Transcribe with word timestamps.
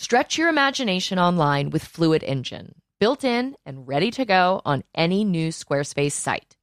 Stretch 0.00 0.38
your 0.38 0.48
imagination 0.48 1.18
online 1.18 1.68
with 1.68 1.84
Fluid 1.84 2.24
Engine, 2.24 2.74
built 3.00 3.22
in 3.22 3.54
and 3.66 3.86
ready 3.86 4.10
to 4.12 4.24
go 4.24 4.62
on 4.64 4.82
any 4.94 5.24
new 5.24 5.50
Squarespace 5.50 6.12
site. 6.12 6.56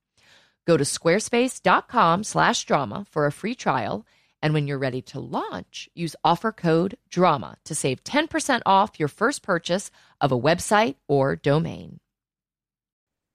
Go 0.65 0.75
to 0.75 0.83
squarespace.com 0.83 2.23
slash 2.23 2.65
drama 2.65 3.05
for 3.11 3.27
a 3.27 3.31
free 3.31 3.53
trial. 3.53 4.07
And 4.41 4.55
when 4.55 4.65
you're 4.65 4.79
ready 4.79 5.03
to 5.03 5.19
launch, 5.19 5.87
use 5.93 6.15
offer 6.23 6.51
code 6.51 6.97
DRAMA 7.11 7.57
to 7.65 7.75
save 7.75 8.03
10% 8.03 8.63
off 8.65 8.99
your 8.99 9.07
first 9.07 9.43
purchase 9.43 9.91
of 10.19 10.31
a 10.31 10.39
website 10.39 10.95
or 11.07 11.35
domain. 11.35 11.99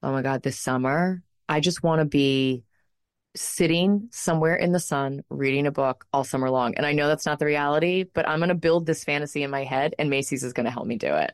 Oh 0.01 0.11
my 0.11 0.21
God, 0.21 0.43
this 0.43 0.59
summer, 0.59 1.23
I 1.47 1.61
just 1.61 1.81
want 1.81 1.99
to 1.99 2.05
be 2.05 2.65
sitting 3.35 4.07
somewhere 4.11 4.55
in 4.55 4.71
the 4.71 4.79
sun 4.79 5.23
reading 5.29 5.65
a 5.67 5.71
book 5.71 6.05
all 6.13 6.23
summer 6.23 6.49
long. 6.49 6.75
And 6.75 6.85
I 6.85 6.91
know 6.93 7.07
that's 7.07 7.25
not 7.25 7.39
the 7.39 7.45
reality, 7.45 8.03
but 8.03 8.27
I'm 8.27 8.39
going 8.39 8.49
to 8.49 8.55
build 8.55 8.85
this 8.85 9.03
fantasy 9.03 9.43
in 9.43 9.49
my 9.51 9.63
head 9.63 9.95
and 9.97 10.09
Macy's 10.09 10.43
is 10.43 10.53
going 10.53 10.65
to 10.65 10.71
help 10.71 10.85
me 10.85 10.97
do 10.97 11.13
it. 11.15 11.33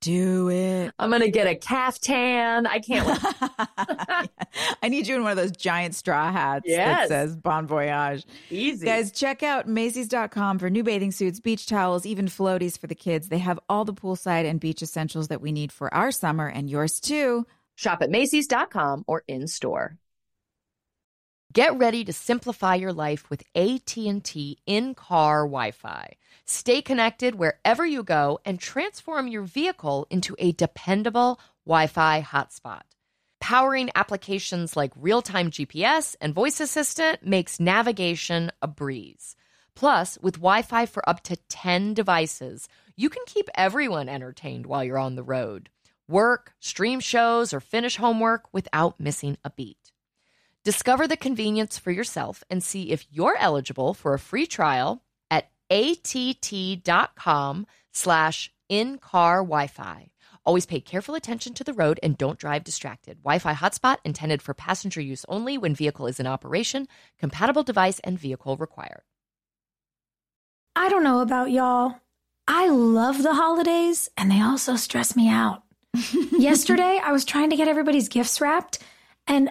Do 0.00 0.48
it. 0.50 0.92
I'm 0.98 1.10
going 1.10 1.22
to 1.22 1.30
get 1.30 1.48
a 1.48 1.56
caftan. 1.56 2.66
I 2.68 2.78
can't 2.78 3.04
wait. 3.04 4.28
I 4.82 4.88
need 4.88 5.08
you 5.08 5.16
in 5.16 5.22
one 5.22 5.32
of 5.32 5.36
those 5.36 5.50
giant 5.50 5.94
straw 5.96 6.30
hats 6.30 6.66
Yes. 6.68 7.08
that 7.08 7.08
says 7.08 7.36
Bon 7.36 7.66
Voyage. 7.66 8.24
Easy. 8.48 8.86
Guys, 8.86 9.10
check 9.10 9.42
out 9.42 9.66
Macy's.com 9.66 10.60
for 10.60 10.70
new 10.70 10.84
bathing 10.84 11.10
suits, 11.10 11.40
beach 11.40 11.66
towels, 11.66 12.06
even 12.06 12.26
floaties 12.26 12.78
for 12.78 12.86
the 12.86 12.94
kids. 12.94 13.28
They 13.28 13.38
have 13.38 13.58
all 13.68 13.84
the 13.84 13.92
poolside 13.94 14.48
and 14.48 14.60
beach 14.60 14.82
essentials 14.82 15.28
that 15.28 15.40
we 15.40 15.50
need 15.50 15.72
for 15.72 15.92
our 15.92 16.12
summer 16.12 16.46
and 16.46 16.70
yours 16.70 17.00
too. 17.00 17.44
Shop 17.74 18.00
at 18.00 18.10
Macy's.com 18.10 19.04
or 19.08 19.24
in 19.26 19.48
store. 19.48 19.96
Get 21.50 21.78
ready 21.78 22.04
to 22.04 22.12
simplify 22.12 22.74
your 22.74 22.92
life 22.92 23.30
with 23.30 23.42
AT&T 23.54 24.58
in-car 24.66 25.44
Wi-Fi. 25.44 26.12
Stay 26.44 26.82
connected 26.82 27.36
wherever 27.36 27.86
you 27.86 28.02
go 28.02 28.38
and 28.44 28.60
transform 28.60 29.28
your 29.28 29.44
vehicle 29.44 30.06
into 30.10 30.36
a 30.38 30.52
dependable 30.52 31.40
Wi-Fi 31.64 32.20
hotspot. 32.20 32.82
Powering 33.40 33.88
applications 33.94 34.76
like 34.76 34.92
real-time 34.94 35.50
GPS 35.50 36.16
and 36.20 36.34
voice 36.34 36.60
assistant 36.60 37.24
makes 37.26 37.58
navigation 37.58 38.50
a 38.60 38.68
breeze. 38.68 39.34
Plus, 39.74 40.18
with 40.20 40.34
Wi-Fi 40.34 40.84
for 40.84 41.08
up 41.08 41.22
to 41.22 41.36
10 41.48 41.94
devices, 41.94 42.68
you 42.94 43.08
can 43.08 43.22
keep 43.26 43.48
everyone 43.54 44.10
entertained 44.10 44.66
while 44.66 44.84
you're 44.84 44.98
on 44.98 45.14
the 45.14 45.22
road. 45.22 45.70
Work, 46.06 46.52
stream 46.60 47.00
shows, 47.00 47.54
or 47.54 47.60
finish 47.60 47.96
homework 47.96 48.52
without 48.52 49.00
missing 49.00 49.38
a 49.44 49.50
beat. 49.50 49.77
Discover 50.64 51.08
the 51.08 51.16
convenience 51.16 51.78
for 51.78 51.90
yourself 51.90 52.44
and 52.50 52.62
see 52.62 52.90
if 52.90 53.06
you're 53.10 53.36
eligible 53.38 53.94
for 53.94 54.14
a 54.14 54.18
free 54.18 54.46
trial 54.46 55.02
at 55.30 55.50
att.com 55.70 57.66
slash 57.92 58.50
in-car 58.68 59.38
Wi-Fi. 59.38 60.10
Always 60.44 60.66
pay 60.66 60.80
careful 60.80 61.14
attention 61.14 61.52
to 61.54 61.64
the 61.64 61.74
road 61.74 62.00
and 62.02 62.16
don't 62.16 62.38
drive 62.38 62.64
distracted. 62.64 63.18
Wi-Fi 63.22 63.54
hotspot 63.54 63.98
intended 64.04 64.40
for 64.40 64.54
passenger 64.54 65.00
use 65.00 65.24
only 65.28 65.58
when 65.58 65.74
vehicle 65.74 66.06
is 66.06 66.18
in 66.18 66.26
operation. 66.26 66.88
Compatible 67.18 67.62
device 67.62 67.98
and 68.00 68.18
vehicle 68.18 68.56
required. 68.56 69.02
I 70.74 70.88
don't 70.88 71.04
know 71.04 71.20
about 71.20 71.50
y'all. 71.50 71.96
I 72.46 72.70
love 72.70 73.22
the 73.22 73.34
holidays 73.34 74.08
and 74.16 74.30
they 74.30 74.40
also 74.40 74.76
stress 74.76 75.14
me 75.14 75.28
out. 75.28 75.64
Yesterday, 76.32 76.98
I 77.02 77.12
was 77.12 77.26
trying 77.26 77.50
to 77.50 77.56
get 77.56 77.68
everybody's 77.68 78.08
gifts 78.08 78.40
wrapped 78.40 78.78
and 79.26 79.50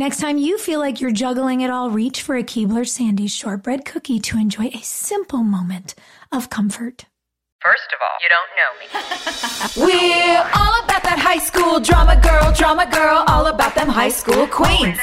Next 0.00 0.18
time 0.18 0.38
you 0.38 0.56
feel 0.56 0.80
like 0.80 1.02
you're 1.02 1.10
juggling 1.10 1.60
it 1.60 1.68
all, 1.68 1.90
reach 1.90 2.22
for 2.22 2.34
a 2.34 2.42
Keebler 2.42 2.88
Sandy's 2.88 3.34
shortbread 3.34 3.84
cookie 3.84 4.18
to 4.20 4.38
enjoy 4.38 4.68
a 4.72 4.80
simple 4.82 5.42
moment 5.42 5.94
of 6.32 6.48
comfort. 6.48 7.04
First 7.60 7.88
of 7.92 7.98
all, 8.00 8.16
you 8.24 8.30
don't 8.32 8.50
know 8.56 8.70
me. 8.80 8.86
We're 9.92 10.38
all 10.56 10.84
about 10.84 11.02
that 11.02 11.18
high 11.20 11.36
school 11.36 11.80
drama 11.80 12.16
girl, 12.16 12.50
drama 12.54 12.86
girl, 12.90 13.24
all 13.28 13.48
about 13.48 13.74
them 13.74 13.88
high 13.88 14.08
school 14.08 14.46
queens. 14.46 14.98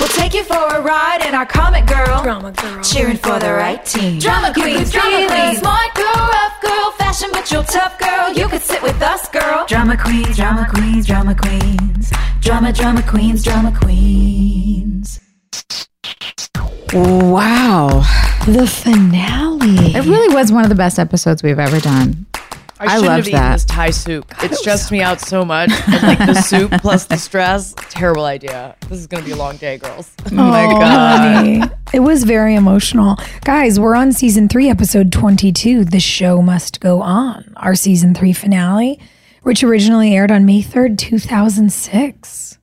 We'll 0.00 0.08
take 0.08 0.34
you 0.34 0.42
for 0.42 0.58
a 0.66 0.80
ride 0.82 1.24
in 1.24 1.36
our 1.36 1.46
comic 1.46 1.86
girl, 1.86 2.20
Drama 2.24 2.50
girl. 2.50 2.82
cheering 2.82 3.18
for 3.18 3.38
the 3.38 3.52
right 3.54 3.84
team. 3.86 4.18
Drama 4.18 4.48
You 4.56 4.62
queens, 4.62 4.90
drama 4.90 5.16
be 5.16 5.22
the 5.22 5.28
queens. 5.30 5.58
smart 5.60 5.94
girl, 5.94 6.18
rough 6.34 6.60
girl, 6.60 6.90
fashion 6.98 7.28
but 7.32 7.48
you're 7.52 7.62
tough 7.62 7.96
girl. 8.00 8.32
You 8.32 8.48
could 8.48 8.62
sit 8.62 8.82
with 8.82 9.00
us, 9.00 9.28
girl. 9.28 9.64
Drama 9.68 9.96
queens, 9.96 10.34
drama 10.36 10.66
queens, 10.74 11.06
drama 11.06 11.36
queens, 11.36 12.10
drama, 12.48 12.72
drama 12.72 13.02
queens, 13.02 13.44
drama 13.44 13.78
queens. 13.78 15.20
Wow. 16.94 17.88
The 18.46 18.66
finale. 18.66 19.94
It 19.94 20.06
really 20.06 20.34
was 20.34 20.50
one 20.50 20.62
of 20.62 20.70
the 20.70 20.74
best 20.74 20.98
episodes 20.98 21.42
we've 21.42 21.58
ever 21.58 21.78
done. 21.78 22.24
I, 22.80 22.86
I 22.86 22.94
shouldn't 22.94 23.10
have 23.10 23.28
eaten 23.28 23.38
that. 23.38 23.52
this 23.52 23.64
Thai 23.66 23.90
soup. 23.90 24.42
it 24.42 24.54
stressed 24.54 24.90
me 24.90 25.02
out 25.02 25.20
so 25.20 25.44
much. 25.44 25.70
And 25.88 26.02
like 26.02 26.18
the 26.20 26.34
soup 26.40 26.72
plus 26.80 27.04
the 27.04 27.18
stress, 27.18 27.74
terrible 27.90 28.24
idea. 28.24 28.76
This 28.88 28.98
is 28.98 29.06
gonna 29.06 29.26
be 29.26 29.32
a 29.32 29.36
long 29.36 29.58
day, 29.58 29.76
girls. 29.76 30.10
Oh 30.32 30.34
my 30.34 30.64
oh, 30.64 30.70
god. 30.70 31.78
It 31.92 32.00
was 32.00 32.24
very 32.24 32.54
emotional. 32.54 33.18
Guys, 33.44 33.78
we're 33.78 33.94
on 33.94 34.12
season 34.12 34.48
3 34.48 34.70
episode 34.70 35.12
22. 35.12 35.84
The 35.84 36.00
show 36.00 36.40
must 36.40 36.80
go 36.80 37.02
on. 37.02 37.52
Our 37.56 37.74
season 37.74 38.14
3 38.14 38.32
finale, 38.32 38.98
which 39.48 39.64
originally 39.64 40.14
aired 40.14 40.30
on 40.30 40.44
May 40.44 40.60
3rd, 40.60 40.98
2006. 40.98 42.58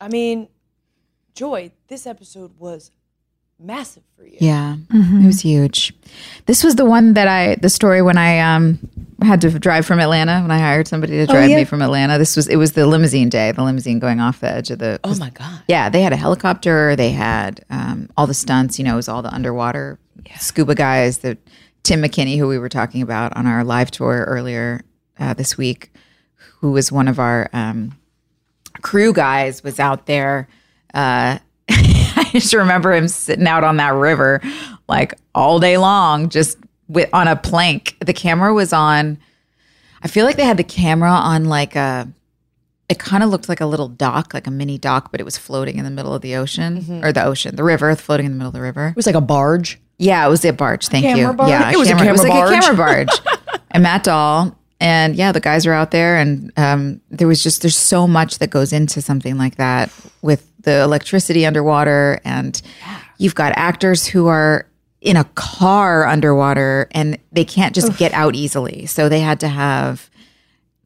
I 0.00 0.08
mean, 0.08 0.48
Joy, 1.34 1.72
this 1.88 2.06
episode 2.06 2.58
was 2.58 2.90
massive 3.58 4.02
for 4.16 4.24
you. 4.24 4.38
Yeah, 4.40 4.76
it 4.90 5.26
was 5.26 5.42
huge. 5.42 5.92
This 6.46 6.64
was 6.64 6.76
the 6.76 6.86
one 6.86 7.12
that 7.12 7.28
I, 7.28 7.56
the 7.56 7.68
story 7.68 8.00
when 8.00 8.16
I 8.16 8.38
um 8.38 8.78
had 9.20 9.42
to 9.42 9.58
drive 9.58 9.84
from 9.84 10.00
Atlanta 10.00 10.40
when 10.40 10.50
I 10.50 10.58
hired 10.58 10.88
somebody 10.88 11.18
to 11.18 11.26
drive 11.26 11.50
yeah. 11.50 11.56
me 11.56 11.64
from 11.64 11.82
Atlanta. 11.82 12.16
This 12.16 12.34
was 12.34 12.48
it 12.48 12.56
was 12.56 12.72
the 12.72 12.86
limousine 12.86 13.28
day, 13.28 13.52
the 13.52 13.62
limousine 13.62 13.98
going 13.98 14.18
off 14.18 14.40
the 14.40 14.50
edge 14.50 14.70
of 14.70 14.78
the. 14.78 14.98
Oh 15.04 15.14
my 15.16 15.28
god. 15.28 15.64
Yeah, 15.68 15.90
they 15.90 16.00
had 16.00 16.14
a 16.14 16.16
helicopter. 16.16 16.96
They 16.96 17.10
had 17.10 17.62
um, 17.68 18.08
all 18.16 18.26
the 18.26 18.32
stunts. 18.32 18.78
You 18.78 18.86
know, 18.86 18.94
it 18.94 18.96
was 18.96 19.08
all 19.10 19.20
the 19.20 19.34
underwater 19.34 19.98
scuba 20.38 20.74
guys. 20.74 21.18
The 21.18 21.36
Tim 21.82 22.00
McKinney, 22.00 22.38
who 22.38 22.48
we 22.48 22.58
were 22.58 22.70
talking 22.70 23.02
about 23.02 23.36
on 23.36 23.46
our 23.46 23.64
live 23.64 23.90
tour 23.90 24.24
earlier 24.26 24.82
uh, 25.18 25.34
this 25.34 25.58
week, 25.58 25.90
who 26.66 26.72
was 26.72 26.90
one 26.90 27.06
of 27.06 27.20
our 27.20 27.48
um, 27.52 27.96
crew 28.82 29.12
guys, 29.12 29.62
was 29.62 29.78
out 29.78 30.06
there. 30.06 30.48
Uh, 30.92 31.38
I 31.70 32.28
just 32.32 32.52
remember 32.52 32.92
him 32.92 33.06
sitting 33.06 33.46
out 33.46 33.62
on 33.62 33.76
that 33.76 33.94
river 33.94 34.40
like 34.88 35.14
all 35.32 35.60
day 35.60 35.78
long, 35.78 36.28
just 36.28 36.58
with 36.88 37.08
on 37.12 37.28
a 37.28 37.36
plank. 37.36 37.96
The 38.04 38.12
camera 38.12 38.52
was 38.52 38.72
on. 38.72 39.18
I 40.02 40.08
feel 40.08 40.24
like 40.24 40.36
they 40.36 40.44
had 40.44 40.56
the 40.56 40.64
camera 40.64 41.10
on 41.10 41.44
like 41.44 41.76
a. 41.76 42.08
It 42.88 42.98
kind 42.98 43.22
of 43.22 43.30
looked 43.30 43.48
like 43.48 43.60
a 43.60 43.66
little 43.66 43.88
dock, 43.88 44.34
like 44.34 44.48
a 44.48 44.50
mini 44.50 44.76
dock, 44.76 45.12
but 45.12 45.20
it 45.20 45.24
was 45.24 45.38
floating 45.38 45.78
in 45.78 45.84
the 45.84 45.90
middle 45.90 46.14
of 46.14 46.22
the 46.22 46.34
ocean 46.34 47.00
or 47.04 47.12
the 47.12 47.24
ocean, 47.24 47.54
the 47.54 47.64
river, 47.64 47.94
floating 47.94 48.26
in 48.26 48.32
the 48.32 48.38
middle 48.38 48.48
of 48.48 48.54
the 48.54 48.60
river. 48.60 48.88
It 48.88 48.96
was 48.96 49.06
like 49.06 49.14
a 49.16 49.20
barge. 49.20 49.80
Yeah, 49.98 50.26
it 50.26 50.30
was 50.30 50.44
a 50.44 50.52
barge. 50.52 50.86
Thank 50.88 51.04
Camera 51.04 51.30
you. 51.30 51.32
barge? 51.32 51.48
Yeah, 51.48 51.70
It 51.72 51.78
was 51.78 51.88
a 51.90 51.96
it 51.96 52.10
was 52.12 52.22
like 52.22 52.32
camera 52.32 52.56
a 52.56 52.60
camera 52.60 52.76
barge. 52.76 53.08
and 53.70 53.82
Matt 53.84 54.02
Dahl, 54.04 54.56
and 54.80 55.16
yeah, 55.16 55.32
the 55.32 55.40
guys 55.40 55.66
are 55.66 55.72
out 55.72 55.90
there, 55.90 56.16
and 56.16 56.52
um, 56.56 57.00
there 57.10 57.28
was 57.28 57.42
just 57.42 57.62
there's 57.62 57.76
so 57.76 58.06
much 58.06 58.38
that 58.38 58.50
goes 58.50 58.72
into 58.72 59.00
something 59.00 59.38
like 59.38 59.56
that 59.56 59.90
with 60.22 60.50
the 60.60 60.82
electricity 60.82 61.46
underwater, 61.46 62.20
and 62.24 62.60
you've 63.18 63.34
got 63.34 63.52
actors 63.56 64.06
who 64.06 64.26
are 64.26 64.66
in 65.00 65.16
a 65.16 65.24
car 65.34 66.06
underwater, 66.06 66.88
and 66.90 67.18
they 67.32 67.44
can't 67.44 67.74
just 67.74 67.96
get 67.96 68.12
out 68.12 68.34
easily, 68.34 68.86
so 68.86 69.08
they 69.08 69.20
had 69.20 69.40
to 69.40 69.48
have 69.48 70.10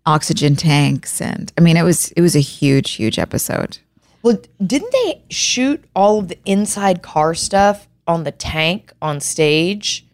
oxygen 0.06 0.56
tanks, 0.56 1.20
and 1.20 1.52
I 1.58 1.60
mean, 1.60 1.76
it 1.76 1.82
was 1.82 2.12
it 2.12 2.20
was 2.20 2.36
a 2.36 2.40
huge, 2.40 2.92
huge 2.92 3.18
episode. 3.18 3.78
Well, 4.22 4.38
didn't 4.64 4.92
they 4.92 5.22
shoot 5.30 5.82
all 5.96 6.18
of 6.18 6.28
the 6.28 6.38
inside 6.44 7.02
car 7.02 7.34
stuff 7.34 7.88
on 8.06 8.24
the 8.24 8.32
tank 8.32 8.92
on 9.00 9.20
stage? 9.20 10.06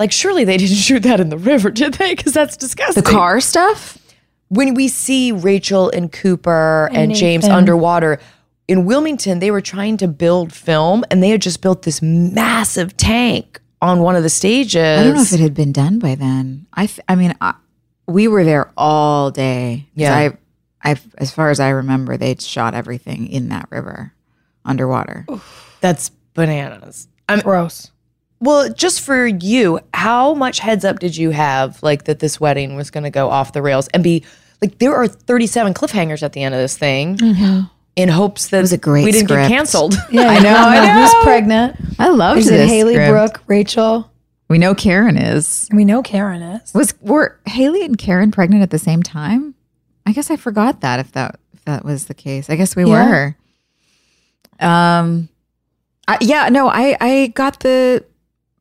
Like, 0.00 0.12
surely 0.12 0.44
they 0.44 0.56
didn't 0.56 0.76
shoot 0.88 1.04
that 1.04 1.20
in 1.20 1.28
the 1.28 1.38
river, 1.38 1.70
did 1.70 1.94
they? 1.94 2.14
Because 2.16 2.32
that's 2.32 2.56
disgusting. 2.56 3.04
The 3.04 3.10
car 3.10 3.38
stuff. 3.40 3.98
When 4.48 4.74
we 4.74 4.88
see 4.88 5.30
Rachel 5.30 5.90
and 5.90 6.10
Cooper 6.10 6.88
and, 6.92 7.14
James 7.14 7.44
underwater 7.44 8.18
in 8.66 8.84
Wilmington, 8.86 9.38
they 9.38 9.52
were 9.52 9.60
trying 9.60 9.96
to 9.98 10.08
build 10.08 10.52
film, 10.52 11.04
and 11.10 11.22
they 11.22 11.28
had 11.28 11.42
just 11.42 11.60
built 11.60 11.82
this 11.82 12.02
massive 12.02 12.96
tank 12.96 13.60
on 13.80 14.00
one 14.00 14.16
of 14.16 14.24
the 14.24 14.28
stages. 14.28 15.00
I 15.00 15.04
don't 15.04 15.14
know 15.14 15.22
if 15.22 15.32
it 15.32 15.38
had 15.38 15.54
been 15.54 15.70
done 15.70 16.00
by 16.00 16.16
then. 16.16 16.66
I, 16.72 16.86
th- 16.86 17.00
I 17.08 17.14
mean, 17.14 17.34
I, 17.40 17.54
we 18.08 18.26
were 18.26 18.42
there 18.42 18.72
all 18.76 19.30
day. 19.30 19.86
Yeah. 19.94 20.16
I, 20.16 20.90
I, 20.92 20.96
as 21.18 21.30
far 21.30 21.50
as 21.50 21.60
I 21.60 21.68
remember, 21.68 22.16
they'd 22.16 22.40
shot 22.42 22.74
everything 22.74 23.28
in 23.28 23.50
that 23.50 23.68
river, 23.70 24.14
underwater. 24.64 25.26
That's 25.80 26.10
bananas. 26.34 27.06
I'm, 27.28 27.40
Gross. 27.40 27.92
Well, 28.40 28.72
just 28.72 29.02
for 29.02 29.26
you, 29.26 29.80
how 29.92 30.34
much 30.34 30.60
heads 30.60 30.84
up 30.84 30.98
did 30.98 31.16
you 31.16 31.30
have, 31.30 31.82
like 31.82 32.04
that 32.04 32.20
this 32.20 32.40
wedding 32.40 32.74
was 32.74 32.90
going 32.90 33.04
to 33.04 33.10
go 33.10 33.28
off 33.28 33.52
the 33.52 33.60
rails 33.62 33.88
and 33.88 34.02
be 34.02 34.24
like 34.62 34.78
there 34.78 34.94
are 34.94 35.06
37 35.06 35.74
cliffhangers 35.74 36.22
at 36.22 36.32
the 36.32 36.42
end 36.42 36.54
of 36.54 36.60
this 36.60 36.76
thing, 36.78 37.18
in 37.96 38.08
hopes 38.08 38.48
that 38.48 38.58
it 38.58 38.60
was 38.62 38.72
a 38.72 38.78
great 38.78 39.04
we 39.04 39.12
didn't 39.12 39.28
script. 39.28 39.48
get 39.48 39.54
canceled. 39.54 39.94
Yeah, 40.10 40.22
I 40.28 40.38
know. 40.38 40.54
I 40.54 40.86
know. 40.86 41.00
Who's 41.02 41.14
pregnant? 41.22 41.76
I 41.98 42.08
loved 42.08 42.40
Is 42.40 42.48
this. 42.48 42.62
it 42.62 42.68
Haley, 42.68 42.94
script. 42.94 43.10
Brooke, 43.10 43.42
Rachel? 43.46 44.10
We 44.48 44.58
know 44.58 44.74
Karen 44.74 45.16
is. 45.16 45.68
We 45.72 45.84
know 45.84 46.02
Karen 46.02 46.42
is. 46.42 46.72
Was 46.74 46.94
were 47.02 47.38
Haley 47.46 47.84
and 47.84 47.96
Karen 47.98 48.30
pregnant 48.30 48.62
at 48.62 48.70
the 48.70 48.78
same 48.78 49.02
time? 49.02 49.54
I 50.06 50.12
guess 50.12 50.30
I 50.30 50.36
forgot 50.36 50.80
that 50.80 50.98
if 50.98 51.12
that 51.12 51.38
if 51.52 51.64
that 51.66 51.84
was 51.84 52.06
the 52.06 52.14
case. 52.14 52.48
I 52.50 52.56
guess 52.56 52.74
we 52.74 52.84
Yeah. 52.84 53.34
were. 54.60 54.66
Um, 54.66 55.28
I, 56.08 56.18
yeah, 56.20 56.48
no, 56.48 56.68
I 56.68 56.96
I 57.00 57.26
got 57.34 57.60
the 57.60 58.04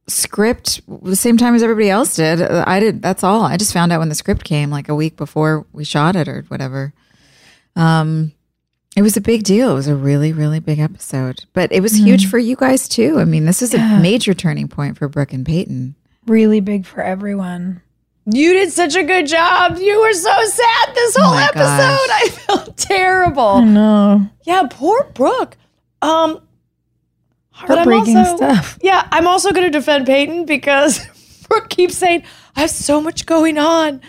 script 0.10 0.82
the 1.04 1.16
same 1.16 1.38
time 1.38 1.56
as 1.56 1.64
everybody 1.64 1.90
else 1.90 2.16
did. 2.16 2.42
Uh, 2.42 2.64
I 2.68 2.80
did. 2.80 3.02
That's 3.02 3.24
all. 3.24 3.44
I 3.44 3.58
just 3.58 3.74
found 3.74 3.92
out 3.92 4.00
when 4.00 4.10
the 4.10 4.16
script 4.16 4.44
came, 4.44 4.70
like 4.70 4.90
a 4.90 4.96
week 4.96 5.16
before 5.18 5.66
we 5.74 5.84
shot 5.84 6.16
it 6.16 6.28
or 6.28 6.44
whatever. 6.50 6.94
Um, 7.76 8.34
it 8.96 9.02
was 9.02 9.16
a 9.18 9.22
big 9.22 9.44
deal. 9.44 9.72
It 9.72 9.76
was 9.76 9.88
a 9.88 9.96
really 9.96 10.34
really 10.34 10.60
big 10.60 10.80
episode, 10.80 11.46
but 11.54 11.72
it 11.72 11.82
was 11.82 11.94
huge 11.96 12.28
for 12.28 12.38
you 12.40 12.56
guys 12.56 12.88
too. 12.88 13.20
I 13.20 13.26
mean, 13.26 13.46
this 13.46 13.62
is 13.62 13.74
a 13.74 14.00
major 14.02 14.34
turning 14.34 14.68
point 14.68 14.98
for 14.98 15.08
Brooke 15.08 15.32
and 15.34 15.46
Peyton. 15.46 15.96
Really 16.26 16.60
big 16.60 16.86
for 16.86 17.02
everyone. 17.02 17.82
You 18.32 18.54
did 18.54 18.72
such 18.72 18.96
a 18.96 19.04
good 19.04 19.26
job. 19.28 19.78
You 19.78 20.00
were 20.02 20.14
so 20.14 20.46
sad 20.46 20.96
this 20.96 21.16
whole 21.16 21.34
Oh 21.34 21.38
episode. 21.38 21.58
gosh. 21.58 22.10
I 22.12 22.30
felt 22.30 22.78
terrible. 22.78 23.62
No. 23.62 24.28
Yeah, 24.46 24.68
poor 24.70 25.04
Brooke. 25.16 25.56
Um, 26.02 26.34
but 26.34 26.40
I'm 26.40 26.49
Heartbreaking 27.68 28.18
also- 28.18 28.38
stuff. 28.38 28.78
Yeah, 28.84 29.08
I'm 29.12 29.28
also 29.28 29.52
going 29.52 29.66
to 29.66 29.72
defend 29.72 30.06
Peyton 30.06 30.46
because 30.46 31.00
Brooke 31.50 31.70
keeps 31.70 31.98
saying 31.98 32.24
I 32.56 32.62
have 32.62 32.70
so 32.70 33.02
much 33.02 33.26
going 33.26 33.58
on, 33.58 34.02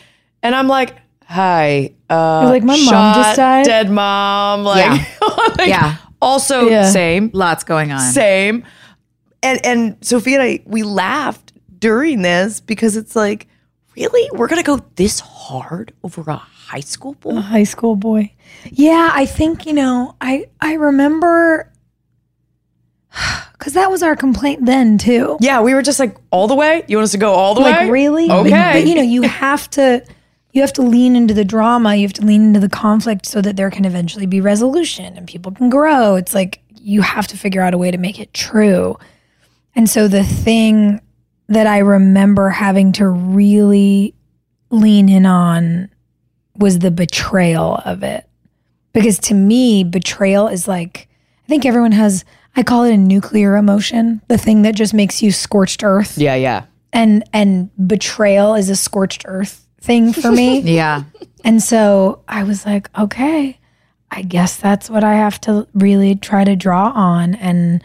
and 0.42 0.54
I'm 0.54 0.68
like, 0.68 0.96
"Hi, 1.26 1.92
uh, 2.08 2.40
You're 2.42 2.50
like, 2.50 2.62
"My 2.64 2.76
mom 2.76 3.14
just 3.14 3.36
died." 3.36 3.64
dead 3.64 3.90
mom." 3.90 4.64
Like, 4.64 5.00
like, 5.58 5.68
Yeah. 5.68 5.96
Also, 6.22 6.68
Yeah. 6.68 6.88
same, 6.90 7.30
Lots 7.32 7.64
going 7.64 7.92
on. 7.92 8.00
same. 8.00 8.64
And 9.42 9.64
and 9.64 9.96
Sophia 10.02 10.40
and 10.40 10.42
I 10.42 10.60
we 10.66 10.82
laughed 10.82 11.52
during 11.78 12.20
this 12.22 12.60
because 12.60 12.96
it's 12.96 13.16
like, 13.16 13.46
really, 13.96 14.28
we're 14.34 14.48
gonna 14.48 14.62
go 14.62 14.80
this 14.96 15.20
hard 15.20 15.92
over 16.04 16.22
a 16.30 16.36
high 16.36 16.80
school 16.80 17.14
boy? 17.14 17.36
a 17.38 17.40
high 17.40 17.64
school 17.64 17.96
boy. 17.96 18.32
Yeah, 18.70 19.10
I 19.14 19.24
think 19.24 19.64
you 19.66 19.72
know. 19.72 20.14
I 20.20 20.46
I 20.60 20.74
remember 20.74 21.69
because 23.52 23.74
that 23.74 23.90
was 23.90 24.02
our 24.02 24.16
complaint 24.16 24.64
then 24.66 24.98
too. 24.98 25.36
Yeah, 25.40 25.60
we 25.60 25.74
were 25.74 25.82
just 25.82 25.98
like 25.98 26.16
all 26.30 26.48
the 26.48 26.54
way. 26.54 26.84
You 26.88 26.96
want 26.96 27.04
us 27.04 27.12
to 27.12 27.18
go 27.18 27.32
all 27.32 27.54
the 27.54 27.60
like 27.60 27.74
way? 27.74 27.84
Like, 27.84 27.92
really, 27.92 28.28
But- 28.28 28.46
Okay. 28.46 28.72
But, 28.74 28.86
you 28.88 28.94
know, 28.94 29.02
you 29.02 29.22
have 29.22 29.68
to 29.70 30.04
you 30.52 30.62
have 30.62 30.72
to 30.74 30.82
lean 30.82 31.14
into 31.14 31.32
the 31.32 31.44
drama. 31.44 31.94
You 31.94 32.02
have 32.02 32.12
to 32.14 32.24
lean 32.24 32.42
into 32.42 32.60
the 32.60 32.68
conflict 32.68 33.24
so 33.26 33.40
that 33.40 33.56
there 33.56 33.70
can 33.70 33.84
eventually 33.84 34.26
be 34.26 34.40
resolution 34.40 35.16
and 35.16 35.26
people 35.26 35.52
can 35.52 35.70
grow. 35.70 36.16
It's 36.16 36.34
like 36.34 36.60
you 36.80 37.02
have 37.02 37.28
to 37.28 37.36
figure 37.36 37.62
out 37.62 37.72
a 37.72 37.78
way 37.78 37.90
to 37.92 37.98
make 37.98 38.18
it 38.18 38.34
true. 38.34 38.98
And 39.76 39.88
so 39.88 40.08
the 40.08 40.24
thing 40.24 41.00
that 41.48 41.66
I 41.68 41.78
remember 41.78 42.48
having 42.50 42.90
to 42.92 43.08
really 43.08 44.14
lean 44.70 45.08
in 45.08 45.24
on 45.26 45.88
was 46.56 46.80
the 46.80 46.90
betrayal 46.90 47.80
of 47.84 48.02
it. 48.02 48.28
Because 48.92 49.18
to 49.20 49.34
me, 49.34 49.84
betrayal 49.84 50.48
is 50.48 50.66
like, 50.66 51.08
I 51.44 51.48
think 51.48 51.64
everyone 51.64 51.92
has, 51.92 52.24
I 52.56 52.62
call 52.62 52.84
it 52.84 52.92
a 52.92 52.96
nuclear 52.96 53.56
emotion, 53.56 54.20
the 54.28 54.38
thing 54.38 54.62
that 54.62 54.74
just 54.74 54.92
makes 54.92 55.22
you 55.22 55.32
scorched 55.32 55.84
earth. 55.84 56.18
Yeah, 56.18 56.34
yeah. 56.34 56.64
And 56.92 57.22
and 57.32 57.70
betrayal 57.86 58.54
is 58.54 58.68
a 58.68 58.76
scorched 58.76 59.24
earth 59.26 59.66
thing 59.80 60.12
for 60.12 60.30
me. 60.30 60.60
Yeah. 60.74 61.04
And 61.42 61.62
so 61.62 62.22
I 62.28 62.42
was 62.42 62.66
like, 62.66 62.90
okay, 62.98 63.58
I 64.10 64.22
guess 64.22 64.56
that's 64.56 64.90
what 64.90 65.04
I 65.04 65.14
have 65.14 65.40
to 65.42 65.66
really 65.72 66.16
try 66.16 66.44
to 66.44 66.56
draw 66.56 66.90
on 66.90 67.34
and 67.34 67.82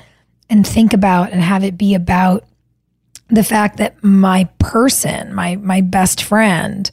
and 0.49 0.67
think 0.67 0.93
about 0.93 1.31
and 1.31 1.41
have 1.41 1.63
it 1.63 1.77
be 1.77 1.95
about 1.95 2.43
the 3.29 3.43
fact 3.43 3.77
that 3.77 4.03
my 4.03 4.49
person, 4.59 5.33
my 5.33 5.55
my 5.55 5.81
best 5.81 6.23
friend 6.23 6.89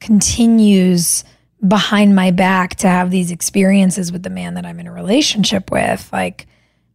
continues 0.00 1.24
behind 1.66 2.14
my 2.14 2.30
back 2.30 2.74
to 2.74 2.88
have 2.88 3.10
these 3.10 3.30
experiences 3.30 4.10
with 4.10 4.24
the 4.24 4.30
man 4.30 4.54
that 4.54 4.66
I'm 4.66 4.80
in 4.80 4.86
a 4.86 4.92
relationship 4.92 5.70
with. 5.70 6.08
Like 6.12 6.46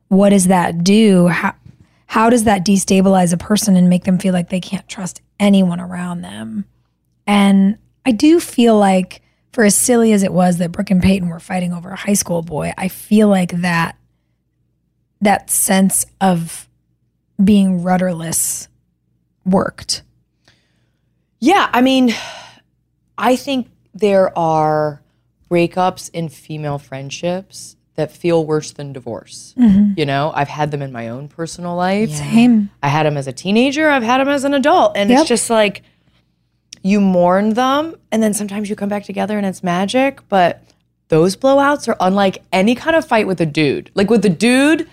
what 0.07 0.29
does 0.29 0.47
that 0.47 0.83
do? 0.83 1.27
How 1.27 1.55
how 2.07 2.29
does 2.29 2.45
that 2.45 2.65
destabilize 2.65 3.33
a 3.33 3.37
person 3.37 3.75
and 3.75 3.89
make 3.89 4.05
them 4.05 4.17
feel 4.17 4.33
like 4.33 4.49
they 4.49 4.61
can't 4.61 4.87
trust 4.87 5.21
anyone 5.39 5.81
around 5.81 6.21
them? 6.21 6.65
And 7.27 7.77
I 8.05 8.11
do 8.11 8.39
feel 8.39 8.77
like, 8.77 9.21
for 9.51 9.65
as 9.65 9.75
silly 9.75 10.13
as 10.13 10.23
it 10.23 10.31
was 10.31 10.57
that 10.57 10.71
Brooke 10.71 10.89
and 10.89 11.03
Peyton 11.03 11.27
were 11.27 11.41
fighting 11.41 11.73
over 11.73 11.89
a 11.89 11.97
high 11.97 12.13
school 12.13 12.41
boy, 12.41 12.71
I 12.77 12.87
feel 12.87 13.27
like 13.27 13.51
that 13.61 13.97
that 15.19 15.49
sense 15.49 16.05
of 16.21 16.69
being 17.43 17.83
rudderless 17.83 18.67
worked. 19.45 20.03
Yeah, 21.39 21.69
I 21.71 21.81
mean, 21.81 22.13
I 23.17 23.35
think 23.35 23.69
there 23.93 24.37
are 24.37 25.01
breakups 25.49 26.09
in 26.13 26.29
female 26.29 26.77
friendships 26.77 27.76
that 27.97 28.11
feel 28.11 28.45
worse 28.45 28.71
than 28.71 28.93
divorce. 28.93 29.53
Mm-hmm. 29.57 29.93
You 29.97 30.05
know, 30.05 30.31
I've 30.33 30.47
had 30.47 30.71
them 30.71 30.81
in 30.81 30.91
my 30.91 31.09
own 31.09 31.27
personal 31.27 31.75
life. 31.75 32.11
Same. 32.11 32.69
I 32.81 32.87
had 32.87 33.05
them 33.05 33.17
as 33.17 33.27
a 33.27 33.33
teenager, 33.33 33.89
I've 33.89 34.03
had 34.03 34.19
them 34.19 34.29
as 34.29 34.43
an 34.43 34.53
adult. 34.53 34.95
And 34.95 35.09
Yep. 35.09 35.19
it's 35.19 35.27
just 35.27 35.49
like 35.49 35.81
you 36.83 37.01
mourn 37.01 37.53
them 37.55 37.95
and 38.11 38.21
then 38.23 38.33
sometimes 38.33 38.69
you 38.69 38.75
come 38.75 38.87
back 38.87 39.03
together 39.03 39.35
and 39.37 39.45
it's 39.45 39.63
magic. 39.63 40.19
But 40.29 40.63
those 41.09 41.35
blowouts 41.35 41.87
are 41.87 41.97
unlike 41.99 42.43
any 42.53 42.75
kind 42.75 42.95
of 42.95 43.03
fight 43.05 43.27
with 43.27 43.41
a 43.41 43.45
dude. 43.45 43.89
Like 43.95 44.09
with 44.09 44.23
a 44.25 44.29
dude, 44.29 44.87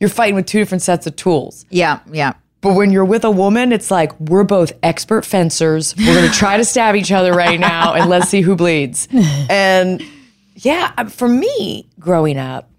you're 0.00 0.10
fighting 0.10 0.34
with 0.34 0.46
two 0.46 0.58
different 0.58 0.82
sets 0.82 1.06
of 1.06 1.14
tools. 1.16 1.64
Yeah, 1.70 2.00
yeah. 2.10 2.34
But 2.60 2.74
when 2.74 2.90
you're 2.90 3.04
with 3.04 3.24
a 3.24 3.30
woman, 3.30 3.70
it's 3.72 3.88
like 3.90 4.18
we're 4.18 4.42
both 4.42 4.72
expert 4.82 5.24
fencers. 5.24 5.94
We're 5.96 6.14
gonna 6.14 6.28
try 6.32 6.56
to 6.56 6.64
stab 6.64 6.96
each 6.96 7.12
other 7.12 7.32
right 7.32 7.58
now, 7.60 7.94
and 7.94 8.10
let's 8.10 8.28
see 8.28 8.40
who 8.40 8.56
bleeds. 8.56 9.06
And 9.48 10.02
yeah, 10.56 11.04
for 11.04 11.28
me, 11.28 11.87
growing 11.98 12.38
up, 12.38 12.70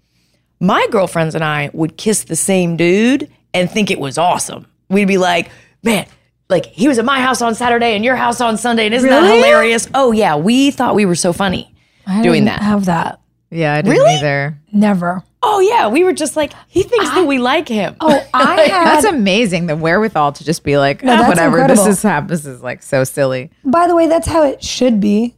my 0.60 0.86
girlfriends 0.90 1.34
and 1.34 1.44
I 1.44 1.70
would 1.72 1.96
kiss 1.96 2.24
the 2.24 2.36
same 2.36 2.76
dude 2.76 3.30
and 3.54 3.70
think 3.70 3.90
it 3.90 3.98
was 3.98 4.18
awesome. 4.18 4.66
We'd 4.88 5.08
be 5.08 5.18
like, 5.18 5.50
man, 5.82 6.06
like 6.48 6.66
he 6.66 6.88
was 6.88 6.98
at 6.98 7.04
my 7.04 7.20
house 7.20 7.40
on 7.42 7.54
Saturday 7.54 7.94
and 7.94 8.04
your 8.04 8.16
house 8.16 8.40
on 8.40 8.56
Sunday, 8.58 8.86
and 8.86 8.94
isn't 8.94 9.08
that 9.08 9.22
hilarious? 9.22 9.88
Oh 9.94 10.12
yeah, 10.12 10.36
we 10.36 10.70
thought 10.70 10.94
we 10.94 11.06
were 11.06 11.14
so 11.14 11.32
funny 11.32 11.74
I 12.06 12.22
doing 12.22 12.44
didn't 12.44 12.58
that. 12.58 12.62
Have 12.62 12.84
that? 12.86 13.20
Yeah, 13.50 13.74
I 13.74 13.82
didn't 13.82 13.92
Really? 13.98 14.14
either. 14.16 14.58
Never. 14.72 15.22
Oh 15.42 15.60
yeah, 15.60 15.88
we 15.88 16.04
were 16.04 16.12
just 16.12 16.36
like 16.36 16.52
he 16.68 16.82
thinks 16.82 17.08
that 17.10 17.26
we 17.26 17.38
like 17.38 17.66
him. 17.68 17.96
Oh, 18.00 18.08
I 18.34 18.60
had. 18.62 18.84
That's 18.86 19.06
amazing. 19.06 19.66
The 19.66 19.76
wherewithal 19.76 20.32
to 20.32 20.44
just 20.44 20.62
be 20.64 20.76
like, 20.76 21.02
No, 21.02 21.12
"Ah, 21.14 21.16
that's 21.16 21.28
whatever. 21.30 21.58
incredible. 21.60 21.84
This 21.84 22.04
is 22.04 22.26
This 22.28 22.46
is 22.46 22.62
like 22.62 22.82
so 22.82 23.04
silly. 23.04 23.50
by 23.64 23.86
the 23.86 23.96
way, 23.96 24.06
that's 24.06 24.26
how 24.28 24.42
it 24.44 24.62
should 24.62 25.00
be. 25.00 25.36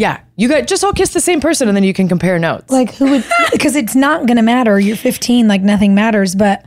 Yeah, 0.00 0.20
you 0.34 0.48
got 0.48 0.66
just 0.66 0.82
all 0.82 0.94
kiss 0.94 1.12
the 1.12 1.20
same 1.20 1.42
person, 1.42 1.68
and 1.68 1.76
then 1.76 1.84
you 1.84 1.92
can 1.92 2.08
compare 2.08 2.38
notes. 2.38 2.70
Like 2.72 2.94
who 2.94 3.10
would? 3.10 3.24
Because 3.52 3.76
it's 3.76 3.94
not 3.94 4.26
gonna 4.26 4.42
matter. 4.42 4.80
You're 4.80 4.96
15. 4.96 5.46
Like 5.46 5.60
nothing 5.60 5.94
matters. 5.94 6.34
But 6.34 6.64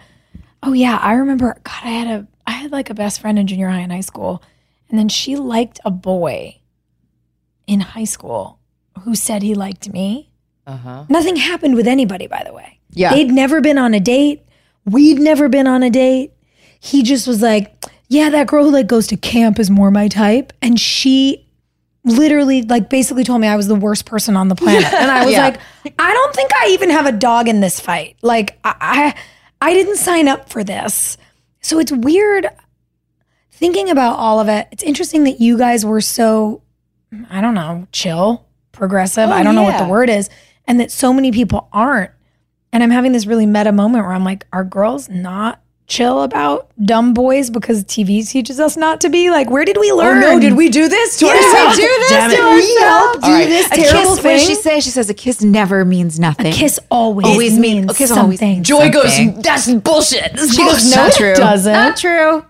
oh 0.62 0.74
yeah, 0.74 1.00
I 1.02 1.14
remember. 1.14 1.58
God, 1.64 1.82
I 1.84 1.90
had 1.90 2.08
a. 2.08 2.28
I 2.46 2.52
had 2.52 2.72
like 2.72 2.92
a 2.92 2.94
best 2.94 3.22
friend 3.22 3.40
in 3.40 3.48
junior 3.48 3.70
high 3.70 3.80
and 3.80 3.92
high 3.92 4.02
school, 4.02 4.44
and 4.90 5.00
then 5.00 5.10
she 5.10 5.36
liked 5.36 5.80
a 5.84 5.90
boy 5.90 6.60
in 7.66 7.80
high 7.80 8.04
school 8.04 8.60
who 9.02 9.16
said 9.16 9.42
he 9.42 9.56
liked 9.56 9.92
me. 9.92 10.30
uh-huh. 10.68 11.06
Nothing 11.10 11.36
happened 11.38 11.74
with 11.76 11.88
anybody, 11.88 12.28
by 12.28 12.44
the 12.46 12.54
way. 12.54 12.80
Yeah. 12.92 13.14
They'd 13.16 13.32
never 13.32 13.62
been 13.62 13.80
on 13.80 13.96
a 13.96 14.00
date. 14.00 14.44
We'd 14.86 15.18
never 15.20 15.50
been 15.50 15.66
on 15.66 15.82
a 15.82 15.90
date. 15.90 16.34
He 16.80 17.02
just 17.02 17.28
was 17.28 17.42
like, 17.42 17.74
yeah, 18.10 18.30
that 18.30 18.46
girl 18.48 18.66
who 18.66 18.72
like 18.72 18.86
goes 18.86 19.08
to 19.08 19.18
camp 19.18 19.58
is 19.58 19.72
more 19.72 19.90
my 19.90 20.08
type. 20.08 20.54
And 20.62 20.80
she 20.80 21.43
literally 22.06 22.64
like 22.64 22.90
basically 22.90 23.24
told 23.24 23.40
me 23.42 23.48
I 23.48 23.56
was 23.56 23.68
the 23.68 23.76
worst 23.76 24.06
person 24.06 24.36
on 24.36 24.48
the 24.50 24.56
planet. 24.56 24.92
And 24.94 25.10
I 25.10 25.24
was 25.26 25.34
Yeah. 25.34 25.44
like, 25.44 25.60
I 26.00 26.14
don't 26.14 26.36
think 26.36 26.52
I 26.56 26.68
even 26.70 26.90
have 26.90 27.06
a 27.06 27.12
dog 27.12 27.48
in 27.48 27.60
this 27.62 27.80
fight. 27.80 28.18
Like 28.22 28.60
I, 28.64 28.76
I 28.82 29.70
I 29.70 29.74
didn't 29.74 29.96
sign 29.98 30.28
up 30.28 30.50
for 30.50 30.64
this. 30.64 31.18
So 31.62 31.80
it's 31.80 31.92
weird 31.92 32.48
thinking 33.52 33.90
about 33.90 34.18
all 34.18 34.40
of 34.40 34.50
it. 34.50 34.68
It's 34.72 34.84
interesting 34.84 35.24
that 35.26 35.40
you 35.40 35.58
guys 35.58 35.86
were 35.86 36.02
so 36.02 36.62
I 37.30 37.42
don't 37.42 37.54
know, 37.54 37.88
chill, 37.92 38.46
progressive. 38.72 39.30
Oh, 39.30 39.34
I 39.34 39.44
don't 39.44 39.56
know 39.56 39.64
what 39.64 39.78
the 39.78 39.88
word 39.90 40.10
is. 40.10 40.30
And 40.66 40.80
that 40.80 40.92
so 40.92 41.14
many 41.14 41.32
people 41.32 41.70
aren't. 41.72 42.12
And 42.72 42.82
I'm 42.82 42.90
having 42.90 43.12
this 43.12 43.26
really 43.28 43.46
meta 43.46 43.72
moment 43.72 44.04
where 44.04 44.14
I'm 44.14 44.24
like, 44.24 44.46
are 44.52 44.64
girls 44.64 45.08
not 45.10 45.62
chill 45.88 46.24
about 46.24 46.70
dumb 46.84 47.14
boys 47.14 47.50
because 47.50 47.84
TV 47.84 48.28
teaches 48.28 48.60
us 48.60 48.78
not 48.78 49.02
to 49.02 49.10
be? 49.10 49.30
Like, 49.30 49.50
where 49.50 49.66
did 49.66 49.78
we 49.80 49.92
oh, 49.92 49.98
learn? 49.98 50.18
Oh 50.24 50.28
learn? 50.28 50.34
no, 50.36 50.40
did 50.40 50.54
we 50.56 50.70
do 50.70 50.88
this 50.88 51.18
to 51.20 51.26
ourselves? 51.28 51.76
do 51.78 51.82
this 51.84 52.10
Damn 52.10 52.30
to 52.30 52.36
it. 52.36 52.42
ourselves? 52.42 53.18
Do 53.20 53.26
All 53.26 53.32
right. 53.34 53.48
this 53.48 53.68
A 53.68 53.70
terrible 53.76 54.16
kiss. 54.16 54.24
What 54.24 54.24
does 54.32 54.46
thing? 54.48 54.56
she 54.56 54.62
say? 54.62 54.80
She 54.80 54.90
says 54.90 55.10
a 55.10 55.14
kiss 55.14 55.42
never 55.42 55.84
means 55.86 56.20
nothing. 56.20 56.48
A 56.48 56.52
Kiss 56.52 56.80
always, 56.90 57.26
Always 57.28 57.54
mean- 57.60 57.62
means 57.86 57.92
a 57.92 57.96
kiss 57.96 58.12
always 58.12 58.40
something. 58.40 58.56
means- 58.56 58.68
Joy 58.68 58.90
goes, 58.92 59.16
that's 59.42 59.72
bullshit. 59.74 60.34
This 60.34 60.50
is 60.50 60.56
She 60.56 60.64
goes, 60.64 60.90
no, 60.90 60.96
Not 61.04 61.10
it 61.12 61.16
true. 61.18 61.36
doesn't. 61.36 61.74
Not 61.74 61.98
true. 61.98 62.46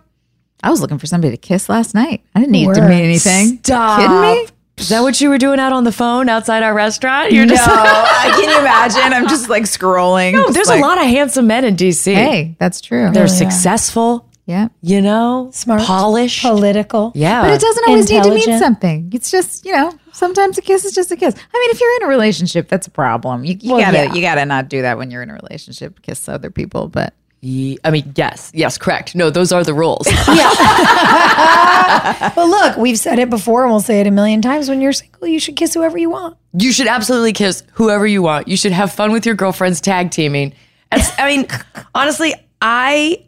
I 0.66 0.70
was 0.70 0.80
looking 0.80 0.98
for 0.98 1.08
somebody 1.08 1.32
to 1.32 1.38
kiss 1.38 1.68
last 1.68 1.94
night. 1.94 2.22
I 2.34 2.40
didn't 2.40 2.54
need 2.54 2.70
it 2.70 2.76
to 2.76 2.82
mean 2.88 3.04
anything. 3.04 3.58
Stop. 3.64 4.00
Kidding 4.00 4.22
me? 4.22 4.48
Is 4.78 4.90
that 4.90 5.02
what 5.02 5.22
you 5.22 5.30
were 5.30 5.38
doing 5.38 5.60
out 5.60 5.72
on 5.72 5.84
the 5.84 5.92
phone 5.92 6.30
outside 6.30 6.64
our 6.64 6.74
restaurant? 6.74 7.32
You're 7.32 7.46
just 7.46 7.64
I 7.68 8.32
can 8.40 8.50
you 8.50 8.60
imagine? 8.60 9.14
I'm 9.14 9.28
just 9.28 9.48
like 9.50 9.64
scrolling. 9.64 10.34
no. 10.34 10.50
There's 10.50 10.68
like, 10.68 10.80
a 10.80 10.82
lot 10.82 10.98
of 10.98 11.06
handsome 11.06 11.48
men 11.48 11.64
in 11.64 11.76
DC. 11.76 12.14
Hey, 12.14 12.56
that's 12.60 12.82
true. 12.82 13.12
They're 13.12 13.24
oh, 13.24 13.28
yeah. 13.28 13.50
successful. 13.50 14.28
yeah. 14.46 14.70
You 14.82 15.02
know, 15.02 15.50
Smart. 15.54 15.84
polished. 15.84 16.42
Political. 16.42 17.12
yeah, 17.16 17.44
But 17.44 17.52
it 17.52 17.62
doesn't 17.62 17.88
always 17.88 18.10
need 18.10 18.24
to 18.24 18.30
mean 18.34 18.60
something. 18.60 19.12
It's 19.14 19.30
just, 19.32 19.64
you 19.64 19.72
know, 19.74 19.94
sometimes 20.12 20.58
a 20.58 20.62
kiss 20.62 20.86
is 20.86 20.94
just 20.94 21.12
a 21.12 21.16
kiss. 21.16 21.36
I 21.36 21.60
mean, 21.60 21.70
if 21.70 21.80
you're 21.80 21.96
in 21.98 22.04
a 22.04 22.08
relationship, 22.08 22.68
that's 22.68 22.88
a 22.88 22.92
problem. 22.92 23.46
You, 23.46 23.58
you 23.62 23.74
Well, 23.74 23.82
gotta 23.82 23.98
yeah. 24.06 24.14
you 24.14 24.22
gotta 24.22 24.46
not 24.46 24.70
do 24.70 24.82
that 24.82 24.98
when 24.98 25.12
you're 25.12 25.22
in 25.22 25.30
a 25.30 25.36
relationship, 25.36 26.02
kiss 26.02 26.28
other 26.28 26.50
people. 26.50 26.88
But 26.90 27.14
Ye- 27.46 27.78
I 27.84 27.92
mean, 27.92 28.14
yes, 28.16 28.52
yes, 28.54 28.78
correct. 28.78 29.16
No, 29.16 29.30
those 29.30 29.52
are 29.52 29.64
the 29.64 29.74
rules. 29.74 30.08
But 32.36 32.36
look, 32.48 32.78
we've 32.78 32.98
said 32.98 33.20
it 33.20 33.30
before 33.30 33.64
and 33.64 33.72
we'll 33.72 33.80
say 33.82 34.00
it 34.00 34.08
a 34.08 34.12
million 34.12 34.42
times. 34.42 34.70
When 34.70 34.82
you're 34.82 34.94
single, 34.94 35.28
you 35.28 35.40
should 35.40 35.56
kiss 35.56 35.74
whoever 35.74 35.98
you 35.98 36.10
want. 36.10 36.38
you 36.58 36.72
should 36.72 36.88
absolutely 36.88 37.34
kiss 37.34 37.64
whoever 37.74 38.08
you 38.08 38.22
want. 38.22 38.48
You 38.48 38.58
should 38.58 38.72
have 38.72 38.92
fun 38.92 39.12
with 39.12 39.26
your 39.26 39.36
girlfriends 39.36 39.82
tag 39.82 40.12
teaming. 40.12 40.54
I 40.92 41.26
mean, 41.28 41.48
honestly, 41.96 42.34
I 42.62 43.26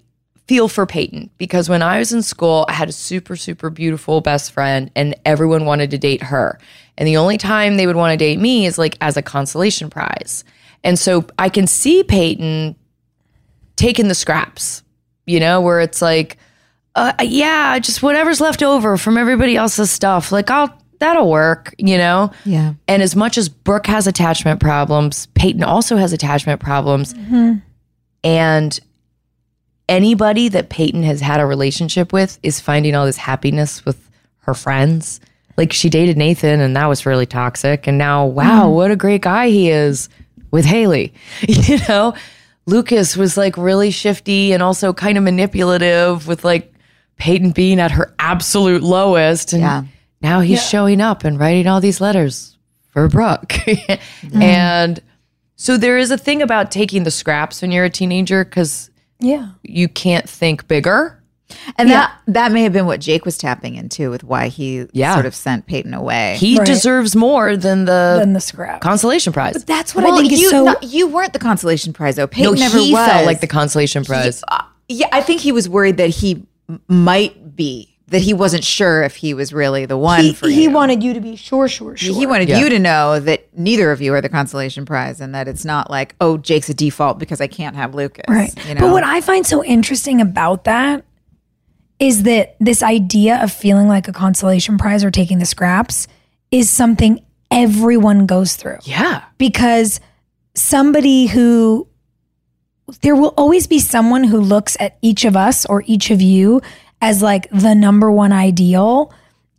feel 0.48 0.68
for 0.68 0.86
Peyton 0.86 1.30
because 1.38 1.68
when 1.70 1.82
I 1.82 2.00
was 2.00 2.14
in 2.14 2.22
school, 2.22 2.66
I 2.70 2.74
had 2.74 2.90
a 2.90 2.94
super, 2.94 3.36
super 3.36 3.70
beautiful 3.70 4.22
best 4.22 4.52
friend 4.52 4.92
and 4.96 5.16
everyone 5.26 5.66
wanted 5.66 5.92
to 5.92 5.98
date 5.98 6.24
her. 6.24 6.60
And 6.98 7.08
the 7.08 7.18
only 7.18 7.38
time 7.38 7.78
they 7.78 7.88
would 7.88 7.96
want 7.96 8.12
to 8.14 8.18
date 8.18 8.40
me 8.40 8.66
is 8.66 8.78
like 8.78 8.98
as 9.02 9.18
a 9.18 9.22
consolation 9.22 9.90
prize. 9.90 10.44
And 10.84 10.98
so 10.98 11.26
I 11.40 11.50
can 11.50 11.68
see 11.68 12.04
Peyton 12.04 12.76
taking 13.76 14.08
the 14.08 14.16
scraps, 14.16 14.84
you 15.26 15.40
know, 15.40 15.62
where 15.62 15.80
it's 15.80 16.02
like, 16.02 16.38
uh, 16.96 17.14
yeah, 17.22 17.78
just 17.80 18.02
whatever's 18.02 18.40
left 18.40 18.64
over 18.64 18.98
from 18.98 19.18
everybody 19.18 19.56
else's 19.56 19.92
stuff. 19.92 20.32
Like, 20.32 20.50
I'll, 20.50 20.76
that'll 21.00 21.30
work, 21.30 21.76
you 21.78 21.98
know? 21.98 22.32
Yeah. 22.46 22.74
And 22.88 23.02
as 23.02 23.16
much 23.16 23.38
as 23.38 23.50
Brooke 23.50 23.88
has 23.88 24.08
attachment 24.08 24.60
problems, 24.62 25.28
Peyton 25.36 25.64
also 25.64 25.98
has 25.98 26.14
attachment 26.14 26.62
problems. 26.62 27.14
And 28.24 28.80
anybody 29.90 30.50
that 30.50 30.70
Peyton 30.70 31.04
has 31.04 31.22
had 31.22 31.40
a 31.40 31.46
relationship 31.46 32.14
with 32.14 32.40
is 32.44 32.60
finding 32.60 32.96
all 32.96 33.06
this 33.06 33.18
happiness 33.18 33.86
with 33.86 34.10
her 34.40 34.54
friends. 34.54 35.20
Like 35.58 35.72
she 35.74 35.90
dated 35.90 36.18
Nathan 36.18 36.60
and 36.60 36.76
that 36.76 36.88
was 36.88 37.06
really 37.06 37.26
toxic. 37.26 37.88
And 37.88 37.98
now, 37.98 38.26
wow, 38.26 38.70
what 38.70 38.92
a 38.92 38.96
great 38.96 39.22
guy 39.22 39.50
he 39.50 39.70
is 39.70 40.10
with 40.52 40.66
Haley. 40.66 41.14
You 41.48 41.78
know, 41.88 42.14
Lucas 42.66 43.16
was 43.16 43.38
like 43.38 43.58
really 43.58 43.92
shifty 43.92 44.52
and 44.54 44.64
also 44.64 44.94
kind 44.94 45.18
of 45.18 45.24
manipulative 45.24 46.28
with 46.28 46.44
like 46.44 46.74
Peyton 47.18 47.52
being 47.52 47.80
at 47.80 47.92
her 47.92 48.14
absolute 48.20 48.82
lowest. 48.84 49.54
And 49.54 49.62
Yeah. 49.62 49.84
now 50.22 50.40
he's 50.42 50.68
showing 50.68 51.00
up 51.02 51.24
and 51.24 51.40
writing 51.40 51.68
all 51.68 51.80
these 51.82 52.02
letters 52.02 52.58
for 52.90 53.08
Brooke. 53.08 53.50
Mm-hmm. 54.26 54.42
And 54.42 55.00
so 55.56 55.78
there 55.78 55.98
is 55.98 56.10
a 56.12 56.18
thing 56.18 56.42
about 56.42 56.72
taking 56.72 57.04
the 57.04 57.12
scraps 57.12 57.62
when 57.62 57.72
you're 57.72 57.86
a 57.86 57.90
teenager 57.90 58.44
because 58.44 58.90
Yeah. 59.20 59.50
you 59.64 59.88
can't 59.88 60.28
think 60.28 60.68
bigger. 60.68 61.22
And 61.78 61.90
that 61.92 62.12
that 62.28 62.52
may 62.52 62.64
have 62.64 62.74
been 62.74 62.86
what 62.88 63.00
Jake 63.00 63.24
was 63.26 63.38
tapping 63.38 63.76
into 63.76 64.10
with 64.10 64.24
why 64.24 64.48
he 64.48 64.86
Yeah. 64.94 65.14
sort 65.14 65.26
of 65.26 65.36
sent 65.36 65.68
Peyton 65.68 65.94
away. 65.94 66.38
He 66.40 66.58
Right. 66.58 66.66
deserves 66.66 67.16
more 67.16 67.56
than 67.56 67.86
the 67.86 68.16
Then 68.20 68.34
the 68.34 68.40
scrap. 68.42 68.82
consolation 68.82 69.32
prize. 69.32 69.64
That's 69.64 69.94
what 69.94 70.04
well, 70.04 70.16
I 70.16 70.18
think 70.22 70.32
you 70.32 70.46
is 70.46 70.50
so. 70.50 70.64
no, 70.64 70.76
you 70.82 71.08
weren't 71.08 71.34
the 71.34 71.40
consolation 71.40 71.94
prize 71.94 72.16
though. 72.16 72.28
Peyton 72.28 72.54
no, 72.56 72.60
never 72.60 72.80
he 72.80 72.92
was. 72.94 73.08
felt 73.08 73.26
like 73.26 73.42
the 73.42 73.48
consolation 73.48 74.04
prize. 74.04 74.44
Uh, 74.48 74.64
yeah, 74.90 75.08
I 75.12 75.22
think 75.22 75.42
he 75.42 75.52
was 75.52 75.70
worried 75.70 75.98
that 75.98 76.10
he 76.10 76.46
might 76.88 77.56
be 77.56 77.92
that 78.08 78.20
he 78.22 78.34
wasn't 78.36 78.64
sure 78.64 79.02
if 79.02 79.16
he 79.16 79.34
was 79.34 79.52
really 79.52 79.88
the 79.88 79.98
one 79.98 80.22
he, 80.22 80.34
for 80.34 80.48
he 80.48 80.64
you. 80.66 80.70
wanted 80.72 81.02
you 81.02 81.12
to 81.16 81.20
be 81.20 81.36
sure, 81.36 81.68
sure, 81.68 81.98
sure. 81.98 82.14
He 82.14 82.28
wanted 82.28 82.50
Yeah. 82.50 82.60
you 82.60 82.70
to 82.70 82.78
know 82.78 83.20
that 83.20 83.48
neither 83.58 83.92
of 83.92 84.00
you 84.00 84.14
are 84.14 84.22
the 84.22 84.30
consolation 84.30 84.86
prize, 84.86 85.20
and 85.20 85.34
that 85.34 85.48
it's 85.48 85.66
not 85.66 85.90
like, 85.90 86.14
oh, 86.22 86.38
Jake's 86.38 86.70
a 86.70 86.74
default 86.76 87.18
because 87.18 87.42
I 87.42 87.48
can't 87.48 87.76
have 87.76 87.96
Lucas. 87.96 88.26
Right. 88.30 88.54
You 88.68 88.76
know? 88.76 88.82
But 88.82 88.92
what 88.92 89.04
I 89.04 89.22
find 89.22 89.46
so 89.46 89.64
interesting 89.64 90.22
about 90.22 90.66
that 90.66 91.04
is 92.00 92.24
that 92.24 92.56
this 92.60 92.84
idea 92.84 93.42
of 93.42 93.52
feeling 93.52 93.88
like 93.88 94.08
a 94.08 94.14
consolation 94.14 94.78
prize 94.78 95.04
or 95.04 95.12
taking 95.12 95.40
the 95.40 95.46
scraps 95.46 96.08
is 96.52 96.70
something 96.70 97.24
everyone 97.52 98.26
goes 98.26 98.56
through. 98.56 98.78
yeah. 98.84 99.24
Because 99.38 100.00
somebody 100.56 101.28
who 101.28 101.88
there 103.02 103.16
will 103.16 103.34
always 103.38 103.66
be 103.68 103.80
someone 103.80 104.24
who 104.24 104.40
looks 104.40 104.78
at 104.80 104.98
each 105.02 105.26
of 105.26 105.36
us 105.36 105.66
or 105.66 105.84
each 105.88 106.12
of 106.12 106.22
you 106.22 106.62
as 107.02 107.22
like 107.22 107.50
the 107.50 107.74
number 107.74 108.12
one 108.12 108.32
ideal 108.32 109.14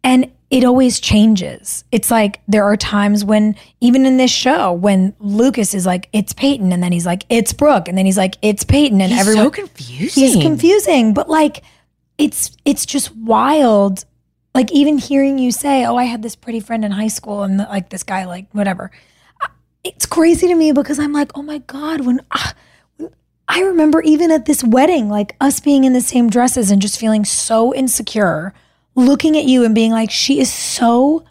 and 0.04 0.30
it 0.48 0.62
always 0.62 1.00
changes. 1.00 1.82
It's 1.90 2.08
like 2.10 2.40
there 2.46 2.62
are 2.64 2.76
times 2.76 3.24
when 3.24 3.56
even 3.80 4.06
in 4.06 4.16
this 4.16 4.30
show 4.30 4.72
when 4.72 5.12
Lucas 5.18 5.74
is 5.74 5.84
like 5.84 6.08
it's 6.12 6.32
Peyton 6.32 6.72
and 6.72 6.80
then 6.82 6.92
he's 6.92 7.04
like 7.06 7.24
it's 7.28 7.52
Brooke 7.52 7.88
and 7.88 7.98
then 7.98 8.06
he's 8.06 8.16
like 8.16 8.36
it's 8.42 8.62
Peyton 8.62 9.00
and 9.00 9.10
He's 9.10 9.20
everyone 9.20 9.46
so 9.46 9.50
confusing. 9.50 10.22
he's 10.24 10.36
confusing 10.36 11.12
but 11.14 11.28
like 11.28 11.62
it's 12.18 12.56
it's 12.64 12.86
just 12.86 13.14
wild 13.16 14.04
like 14.54 14.72
even 14.72 14.98
hearing 14.98 15.38
you 15.38 15.50
say 15.52 15.84
oh 15.84 15.96
i 15.96 16.04
had 16.04 16.22
this 16.22 16.34
pretty 16.36 16.60
friend 16.60 16.84
in 16.84 16.90
high 16.92 17.08
school 17.08 17.42
and 17.42 17.58
like 17.58 17.90
this 17.90 18.02
guy 18.02 18.24
like 18.24 18.46
whatever 18.52 18.90
Uh, 19.42 19.48
it's 19.84 20.06
crazy 20.06 20.46
to 20.48 20.54
me 20.54 20.72
because 20.72 20.98
i'm 20.98 21.12
like 21.12 21.30
oh 21.36 21.42
my 21.42 21.58
god 21.58 22.00
when 22.06 22.20
when- 22.96 23.10
i 23.48 23.60
remember 23.62 24.00
even 24.02 24.30
at 24.30 24.46
this 24.46 24.64
wedding 24.64 25.08
like 25.10 25.36
us 25.40 25.60
being 25.60 25.84
in 25.84 25.92
the 25.92 26.00
same 26.00 26.30
dresses 26.30 26.70
and 26.70 26.80
just 26.80 26.98
feeling 26.98 27.24
so 27.24 27.74
insecure 27.74 28.54
looking 28.94 29.36
at 29.36 29.44
you 29.44 29.64
and 29.64 29.74
being 29.74 29.92
like 29.92 30.10
she 30.10 30.40
is 30.40 30.50
so 30.52 31.24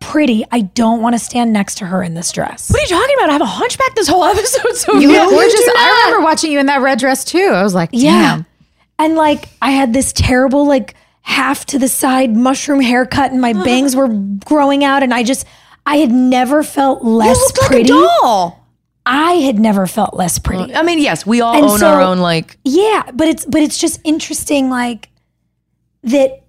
pretty. 0.00 0.42
I 0.50 0.62
don't 0.62 1.02
want 1.02 1.14
to 1.14 1.18
stand 1.18 1.52
next 1.52 1.74
to 1.76 1.84
her 1.84 2.02
in 2.02 2.14
this 2.14 2.32
dress. 2.32 2.70
What 2.70 2.78
are 2.80 2.82
you 2.82 2.88
talking 2.88 3.16
about? 3.18 3.28
I 3.28 3.32
have 3.34 3.42
a 3.42 3.44
hunchback 3.44 3.94
this 3.94 4.08
whole 4.08 4.24
episode. 4.34 4.74
So 4.74 4.94
You 4.94 5.08
look 5.08 5.28
gorgeous. 5.28 5.60
I 5.76 6.04
remember 6.06 6.24
watching 6.24 6.50
you 6.50 6.58
in 6.58 6.64
that 6.66 6.80
red 6.80 6.98
dress 6.98 7.22
too. 7.22 7.50
I 7.52 7.62
was 7.62 7.74
like, 7.74 7.90
damn. 7.92 8.00
Yeah. 8.00 8.42
And 9.00 9.14
like 9.16 9.48
I 9.62 9.70
had 9.72 9.92
this 9.92 10.12
terrible 10.12 10.66
like 10.66 10.94
half 11.22 11.64
to 11.66 11.78
the 11.78 11.88
side 11.88 12.36
mushroom 12.36 12.80
haircut 12.80 13.32
and 13.32 13.40
my 13.40 13.52
bangs 13.64 13.96
were 13.96 14.08
growing 14.08 14.84
out 14.84 15.02
and 15.02 15.12
I 15.14 15.22
just 15.22 15.46
I 15.86 15.96
had 15.96 16.10
never 16.12 16.62
felt 16.62 17.02
less 17.02 17.40
pretty. 17.66 17.88
doll. 17.88 18.58
I 19.06 19.32
had 19.32 19.58
never 19.58 19.86
felt 19.86 20.14
less 20.14 20.38
pretty. 20.38 20.74
I 20.74 20.82
mean, 20.82 20.98
yes, 20.98 21.24
we 21.26 21.40
all 21.40 21.54
And 21.54 21.64
own 21.64 21.78
so- 21.78 21.88
our 21.88 22.00
own 22.02 22.18
like 22.18 22.58
Yeah, 22.64 23.10
but 23.14 23.26
it's 23.28 23.44
but 23.46 23.62
it's 23.62 23.78
just 23.78 24.00
interesting 24.04 24.68
like 24.70 25.08
that 26.04 26.42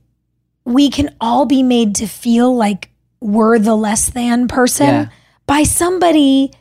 we 0.65 0.89
can 0.89 1.15
all 1.19 1.45
be 1.45 1.63
made 1.63 1.95
to 1.95 2.07
feel 2.07 2.55
like 2.55 2.89
we're 3.19 3.59
the 3.59 3.75
less 3.75 4.09
than 4.09 4.47
person 4.47 4.87
Yeah. 4.87 5.05
by 5.47 5.63
somebody 5.63 6.51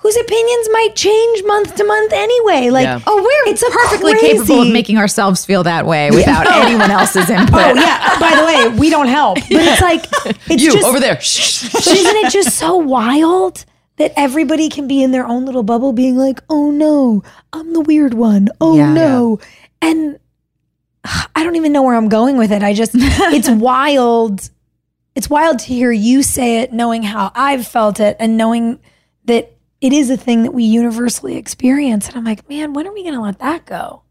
whose 0.00 0.16
opinions 0.16 0.68
might 0.72 0.96
change 0.96 1.44
month 1.44 1.76
to 1.76 1.84
month 1.84 2.12
anyway. 2.12 2.70
Like 2.70 2.84
Yeah. 2.84 3.00
Oh, 3.06 3.16
we're 3.22 3.52
It's 3.52 3.62
perfectly 3.62 4.12
crazy- 4.14 4.38
capable 4.38 4.62
of 4.62 4.72
making 4.72 4.96
ourselves 4.98 5.44
feel 5.44 5.62
that 5.64 5.84
way 5.86 6.10
without 6.10 6.46
oh. 6.50 6.62
anyone 6.62 6.90
else's 6.90 7.28
input. 7.30 7.52
Oh 7.54 7.74
yeah. 7.74 8.18
By 8.18 8.34
the 8.36 8.44
way, 8.44 8.78
we 8.78 8.90
don't 8.90 9.08
help. 9.08 9.36
But 9.50 9.62
it's 9.62 9.80
like 9.82 10.06
it's 10.50 10.62
you 10.62 10.72
just 10.72 10.86
over 10.86 10.98
there. 11.00 11.20
Shh. 11.20 11.64
isn't 11.74 12.16
it 12.16 12.32
just 12.32 12.56
so 12.58 12.76
wild 12.76 13.64
that 13.96 14.12
everybody 14.16 14.68
can 14.70 14.88
be 14.88 15.02
in 15.02 15.10
their 15.10 15.26
own 15.26 15.44
little 15.44 15.62
bubble 15.62 15.92
being 15.92 16.16
like, 16.16 16.40
oh 16.48 16.70
no, 16.70 17.22
I'm 17.52 17.72
the 17.74 17.80
weird 17.82 18.14
one. 18.14 18.48
Oh 18.60 18.76
Yeah. 18.76 18.92
no. 18.94 19.38
And 19.82 20.18
I 21.04 21.44
don't 21.44 21.56
even 21.56 21.72
know 21.72 21.82
where 21.82 21.94
I'm 21.96 22.08
going 22.08 22.38
with 22.38 22.52
it. 22.52 22.62
I 22.62 22.72
just, 22.72 22.92
it's 22.94 23.48
wild. 23.50 24.48
It's 25.14 25.28
wild 25.28 25.58
to 25.58 25.66
hear 25.66 25.92
you 25.92 26.22
say 26.22 26.60
it, 26.62 26.72
knowing 26.72 27.02
how 27.02 27.32
I've 27.34 27.66
felt 27.66 28.00
it 28.00 28.16
and 28.18 28.36
knowing 28.38 28.80
that 29.26 29.52
it 29.80 29.92
is 29.92 30.10
a 30.10 30.16
thing 30.16 30.42
that 30.42 30.52
we 30.52 30.64
universally 30.64 31.36
experience. 31.36 32.08
And 32.08 32.16
I'm 32.16 32.24
like, 32.24 32.48
man, 32.48 32.72
when 32.72 32.86
are 32.86 32.92
we 32.92 33.02
going 33.02 33.14
to 33.14 33.20
let 33.20 33.38
that 33.38 33.64
go? 33.66 34.02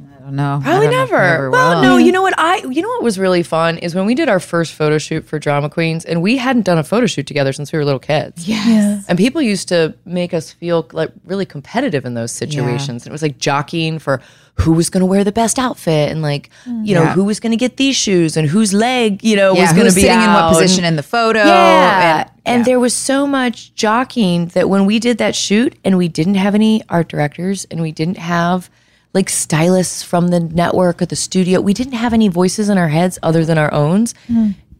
I 0.00 0.18
don't 0.20 0.34
know. 0.34 0.58
Probably 0.62 0.86
don't 0.86 0.92
know 0.94 0.98
never. 1.04 1.16
ever 1.16 1.50
Well, 1.50 1.74
will. 1.76 1.82
no, 1.82 1.96
you 1.96 2.10
know 2.10 2.22
what? 2.22 2.34
I 2.36 2.56
you 2.56 2.82
know 2.82 2.88
what 2.88 3.04
was 3.04 3.20
really 3.20 3.44
fun 3.44 3.78
is 3.78 3.94
when 3.94 4.04
we 4.04 4.16
did 4.16 4.28
our 4.28 4.40
first 4.40 4.74
photo 4.74 4.98
shoot 4.98 5.24
for 5.24 5.38
Drama 5.38 5.70
Queens, 5.70 6.04
and 6.04 6.20
we 6.22 6.38
hadn't 6.38 6.62
done 6.62 6.78
a 6.78 6.82
photo 6.82 7.06
shoot 7.06 7.26
together 7.26 7.52
since 7.52 7.72
we 7.72 7.78
were 7.78 7.84
little 7.84 8.00
kids. 8.00 8.48
Yes. 8.48 9.04
And 9.08 9.16
people 9.16 9.40
used 9.40 9.68
to 9.68 9.94
make 10.04 10.34
us 10.34 10.50
feel 10.50 10.88
like 10.92 11.12
really 11.24 11.46
competitive 11.46 12.04
in 12.04 12.14
those 12.14 12.32
situations. 12.32 13.04
And 13.04 13.10
it 13.10 13.12
was 13.12 13.22
like 13.22 13.38
jockeying 13.38 14.00
for 14.00 14.20
who 14.56 14.72
was 14.72 14.90
going 14.90 15.00
to 15.00 15.06
wear 15.06 15.24
the 15.24 15.32
best 15.32 15.58
outfit 15.58 16.10
and 16.10 16.20
like, 16.22 16.50
you 16.66 16.94
know, 16.94 17.02
Yeah. 17.02 17.12
who 17.14 17.24
was 17.24 17.40
going 17.40 17.52
to 17.52 17.56
get 17.56 17.78
these 17.78 17.96
shoes 17.96 18.36
and 18.36 18.48
whose 18.48 18.72
leg, 18.74 19.24
you 19.24 19.34
know, 19.34 19.54
Yeah, 19.54 19.62
was 19.62 19.72
going 19.72 19.88
to 19.88 19.94
be 19.94 20.02
sitting 20.02 20.20
in 20.20 20.32
what 20.32 20.52
position 20.52 20.84
in 20.84 20.96
the 20.96 21.02
photo? 21.02 21.40
Yeah. 21.44 22.18
and- 22.20 22.30
And, 22.44 22.64
there 22.64 22.78
was 22.78 22.94
so 22.94 23.26
much 23.26 23.74
jockeying 23.74 24.46
that 24.48 24.68
when 24.68 24.84
we 24.84 24.98
did 24.98 25.18
that 25.18 25.34
shoot 25.34 25.74
and 25.84 25.96
we 25.96 26.06
didn't 26.08 26.34
have 26.34 26.54
any 26.54 26.82
art 26.88 27.08
directors 27.08 27.64
and 27.70 27.80
we 27.80 27.92
didn't 27.92 28.18
have 28.18 28.68
like 29.14 29.28
stylists 29.30 30.02
from 30.02 30.28
the 30.28 30.40
network 30.40 31.00
or 31.02 31.06
the 31.06 31.16
studio, 31.16 31.60
we 31.60 31.72
didn't 31.74 31.94
have 31.94 32.12
any 32.12 32.28
voices 32.28 32.68
in 32.68 32.78
our 32.78 32.88
heads 32.88 33.18
other 33.22 33.44
than 33.44 33.58
our 33.58 33.72
owns. 33.72 34.14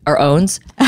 Our 0.07 0.19
owns. 0.19 0.59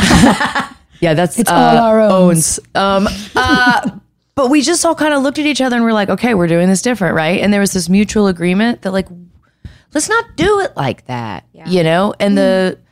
yeah, 1.01 1.15
that's 1.15 1.39
it's 1.39 1.51
all 1.51 1.77
our 1.79 2.01
owns. 2.01 2.59
Um, 2.75 3.09
uh, 3.37 3.91
but 4.35 4.51
we 4.51 4.63
just 4.63 4.85
all 4.85 4.95
kind 4.95 5.15
of 5.15 5.23
looked 5.23 5.39
at 5.39 5.47
each 5.47 5.61
other 5.61 5.77
and 5.77 5.85
we're 5.85 5.93
like, 5.93 6.09
okay, 6.09 6.35
we're 6.35 6.49
doing 6.49 6.69
this 6.69 6.83
different, 6.83 7.15
right? 7.15 7.41
And 7.41 7.53
there 7.53 7.61
was 7.61 7.73
this 7.73 7.89
mutual 7.89 8.27
agreement 8.27 8.83
that 8.83 8.93
like, 8.93 9.07
let's 9.93 10.09
not 10.09 10.37
do 10.37 10.61
it 10.61 10.77
like 10.77 11.07
that, 11.07 11.45
you 11.67 11.83
know? 11.83 12.15
And 12.19 12.37
the 12.37 12.79
mm. 12.79 12.85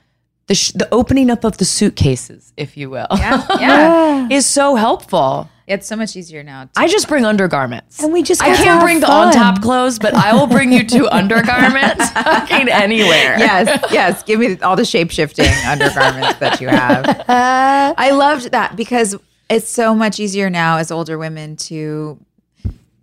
the 0.46 0.54
sh- 0.54 0.72
the 0.72 0.88
opening 0.92 1.30
up 1.30 1.44
of 1.44 1.58
the 1.58 1.64
suitcases, 1.64 2.52
if 2.56 2.76
you 2.76 2.90
will, 2.90 3.08
yeah. 3.10 3.46
yeah. 3.60 4.28
is 4.30 4.46
so 4.46 4.76
helpful. 4.76 5.48
It's 5.66 5.86
so 5.86 5.96
much 5.96 6.16
easier 6.16 6.42
now. 6.42 6.68
I 6.76 6.88
just 6.88 7.08
bring 7.08 7.24
undergarments. 7.24 8.02
And 8.02 8.12
we 8.12 8.22
just 8.22 8.42
I 8.42 8.46
can't 8.46 8.58
have 8.58 8.82
bring 8.82 9.00
the 9.00 9.10
on 9.10 9.32
top 9.32 9.62
clothes, 9.62 9.98
but 9.98 10.12
I 10.12 10.34
will 10.34 10.48
bring 10.48 10.72
you 10.72 10.84
two 10.84 11.08
undergarments 11.10 12.10
fucking 12.10 12.68
anywhere. 12.68 13.38
yes, 13.38 13.84
yes. 13.92 14.22
Give 14.22 14.38
me 14.38 14.58
all 14.60 14.76
the 14.76 14.84
shape 14.84 15.10
shifting 15.10 15.46
undergarments 15.64 16.38
that 16.40 16.60
you 16.60 16.68
have. 16.68 17.24
I 17.28 18.10
loved 18.10 18.50
that 18.52 18.76
because 18.76 19.16
it's 19.52 19.68
so 19.68 19.94
much 19.94 20.18
easier 20.18 20.48
now 20.50 20.78
as 20.78 20.90
older 20.90 21.18
women 21.18 21.56
to 21.56 22.18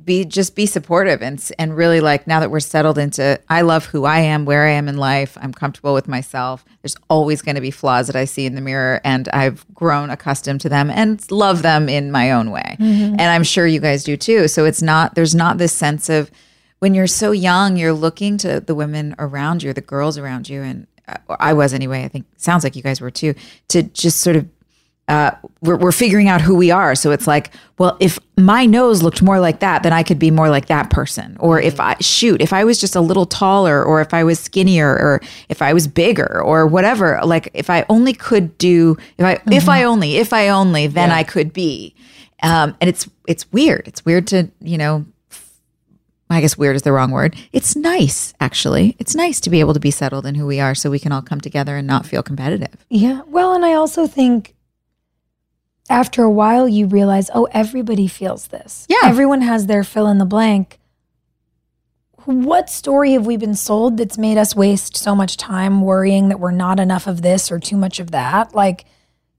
be 0.03 0.25
just 0.25 0.55
be 0.55 0.65
supportive 0.65 1.21
and 1.21 1.51
and 1.59 1.77
really 1.77 2.01
like 2.01 2.25
now 2.25 2.39
that 2.39 2.49
we're 2.49 2.59
settled 2.59 2.97
into 2.97 3.39
I 3.49 3.61
love 3.61 3.85
who 3.85 4.05
I 4.05 4.19
am, 4.19 4.45
where 4.45 4.65
I 4.65 4.71
am 4.71 4.87
in 4.87 4.97
life. 4.97 5.37
I'm 5.39 5.53
comfortable 5.53 5.93
with 5.93 6.07
myself. 6.07 6.65
There's 6.81 6.95
always 7.09 7.43
going 7.43 7.55
to 7.55 7.61
be 7.61 7.69
flaws 7.69 8.07
that 8.07 8.15
I 8.15 8.25
see 8.25 8.47
in 8.47 8.55
the 8.55 8.61
mirror, 8.61 9.01
and 9.03 9.29
I've 9.29 9.65
grown 9.75 10.09
accustomed 10.09 10.61
to 10.61 10.69
them 10.69 10.89
and 10.89 11.23
love 11.31 11.61
them 11.61 11.87
in 11.89 12.11
my 12.11 12.31
own 12.31 12.49
way. 12.49 12.75
And 13.19 13.21
I'm 13.21 13.43
sure 13.43 13.67
you 13.67 13.79
guys 13.79 14.03
do 14.03 14.17
too. 14.17 14.47
So 14.47 14.65
it's 14.65 14.81
not 14.81 15.13
there's 15.13 15.35
not 15.35 15.59
this 15.59 15.73
sense 15.73 16.09
of 16.09 16.31
when 16.79 16.95
you're 16.95 17.07
so 17.07 17.31
young, 17.31 17.77
you're 17.77 17.93
looking 17.93 18.37
to 18.39 18.61
the 18.61 18.73
women 18.73 19.13
around 19.19 19.61
you, 19.61 19.73
the 19.73 19.81
girls 19.81 20.17
around 20.17 20.49
you, 20.49 20.63
and 20.63 20.87
uh, 21.07 21.17
I 21.39 21.53
was 21.53 21.73
anyway. 21.73 22.03
I 22.03 22.07
think 22.07 22.25
sounds 22.37 22.63
like 22.63 22.75
you 22.75 22.81
guys 22.81 22.99
were 22.99 23.11
too. 23.11 23.35
To 23.67 23.83
just 23.83 24.21
sort 24.21 24.37
of 24.37 24.47
uh, 25.09 25.31
we're, 25.61 25.75
we're 25.75 25.91
figuring 25.91 26.29
out 26.29 26.39
who 26.39 26.55
we 26.55 26.69
are. 26.69 26.93
So 26.93 27.09
it's 27.09 27.25
like, 27.25 27.51
well, 27.79 27.97
if 27.99 28.19
my 28.37 28.67
nose 28.67 29.01
looked 29.01 29.23
more 29.23 29.39
like 29.39 29.59
that, 29.59 29.81
then 29.81 29.91
I 29.91 30.03
could 30.03 30.19
be 30.19 30.29
more 30.29 30.49
like 30.49 30.67
that 30.67 30.91
person. 30.91 31.35
Or 31.39 31.59
if 31.59 31.79
I 31.79 31.95
shoot, 31.99 32.41
if 32.41 32.53
I 32.53 32.63
was 32.63 32.79
just 32.79 32.95
a 32.95 33.01
little 33.01 33.25
taller, 33.25 33.83
or 33.83 34.01
if 34.01 34.13
I 34.13 34.23
was 34.23 34.39
skinnier, 34.39 34.87
or 34.87 35.21
if 35.49 35.63
I 35.63 35.73
was 35.73 35.87
bigger, 35.87 36.39
or 36.41 36.67
whatever. 36.67 37.19
Like 37.23 37.49
if 37.55 37.71
I 37.71 37.87
only 37.89 38.13
could 38.13 38.55
do, 38.59 38.97
if 39.17 39.25
I, 39.25 39.41
if 39.51 39.67
I 39.67 39.83
only, 39.83 40.17
if 40.17 40.31
I 40.31 40.49
only, 40.49 40.85
then 40.85 41.09
I 41.09 41.23
could 41.23 41.53
be. 41.53 41.95
Um, 42.41 42.77
and 42.79 42.87
it's 42.87 43.09
it's 43.27 43.51
weird. 43.51 43.87
It's 43.87 44.05
weird 44.05 44.27
to 44.27 44.49
you 44.61 44.77
know 44.77 45.05
I 46.29 46.41
guess 46.41 46.57
weird 46.57 46.75
is 46.75 46.83
the 46.83 46.91
wrong 46.91 47.09
word. 47.09 47.35
It's 47.51 47.75
nice, 47.75 48.35
actually. 48.39 48.95
It's 48.99 49.15
nice 49.15 49.39
to 49.41 49.49
be 49.49 49.59
able 49.59 49.73
to 49.73 49.79
be 49.79 49.89
settled 49.89 50.27
in 50.27 50.35
who 50.35 50.45
we 50.45 50.59
are 50.59 50.75
so 50.75 50.91
we 50.91 50.99
can 50.99 51.11
all 51.11 51.23
come 51.23 51.41
together 51.41 51.75
and 51.75 51.87
not 51.87 52.05
feel 52.05 52.21
competitive. 52.21 52.85
Yeah. 52.89 53.23
Well, 53.25 53.53
and 53.53 53.65
I 53.65 53.73
also 53.73 54.05
think 54.05 54.53
after 55.89 56.23
a 56.23 56.31
while 56.31 56.67
you 56.67 56.85
realize, 56.85 57.29
oh, 57.33 57.47
everybody 57.51 58.07
feels 58.07 58.47
this. 58.47 58.85
Yeah. 58.89 58.99
Everyone 59.03 59.41
has 59.41 59.65
their 59.65 59.83
fill 59.83 60.07
in 60.07 60.17
the 60.17 60.25
blank. 60.25 60.79
What 62.25 62.69
story 62.69 63.13
have 63.13 63.25
we 63.25 63.37
been 63.37 63.55
sold 63.55 63.97
that's 63.97 64.17
made 64.17 64.37
us 64.37 64.55
waste 64.55 64.95
so 64.95 65.15
much 65.15 65.35
time 65.35 65.81
worrying 65.81 66.29
that 66.29 66.39
we're 66.39 66.51
not 66.51 66.79
enough 66.79 67.07
of 67.07 67.23
this 67.23 67.51
or 67.51 67.59
too 67.59 67.77
much 67.77 67.99
of 67.99 68.11
that? 68.11 68.53
Like 68.53 68.85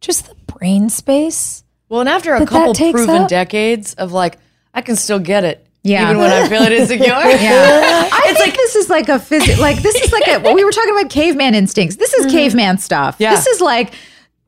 just 0.01 0.27
the 0.27 0.35
brain 0.47 0.91
space. 0.91 1.63
Well, 1.89 2.01
and 2.01 2.09
after 2.09 2.35
a 2.35 2.45
couple 2.47 2.75
proven 2.75 3.23
up- 3.23 3.29
decades 3.29 3.95
of 3.95 4.13
like, 4.13 4.39
I 4.75 4.81
can 4.81 4.97
still 4.97 5.19
get 5.19 5.45
it. 5.45 5.67
Yeah. 5.83 6.05
Even 6.05 6.19
when 6.19 6.31
I 6.31 6.49
feel 6.49 6.59
feeling 6.59 6.73
insecure. 6.81 7.07
Yeah. 7.07 8.09
I 8.13 8.35
think 8.37 8.55
this 8.55 8.77
is 8.77 8.91
like 8.91 9.09
a 9.09 9.19
phys- 9.19 9.59
like 9.59 9.81
this 9.83 9.95
is 9.95 10.13
like 10.13 10.29
a 10.29 10.39
well, 10.39 10.55
we 10.55 10.65
were 10.65 10.73
talking 10.73 10.97
about 10.99 11.11
caveman 11.11 11.55
instincts. 11.55 11.97
This 11.97 12.13
is 12.13 12.27
mm-hmm. 12.27 12.37
caveman 12.37 12.79
stuff. 12.79 13.17
Yeah. 13.19 13.35
This 13.35 13.47
is 13.47 13.61
like 13.61 13.95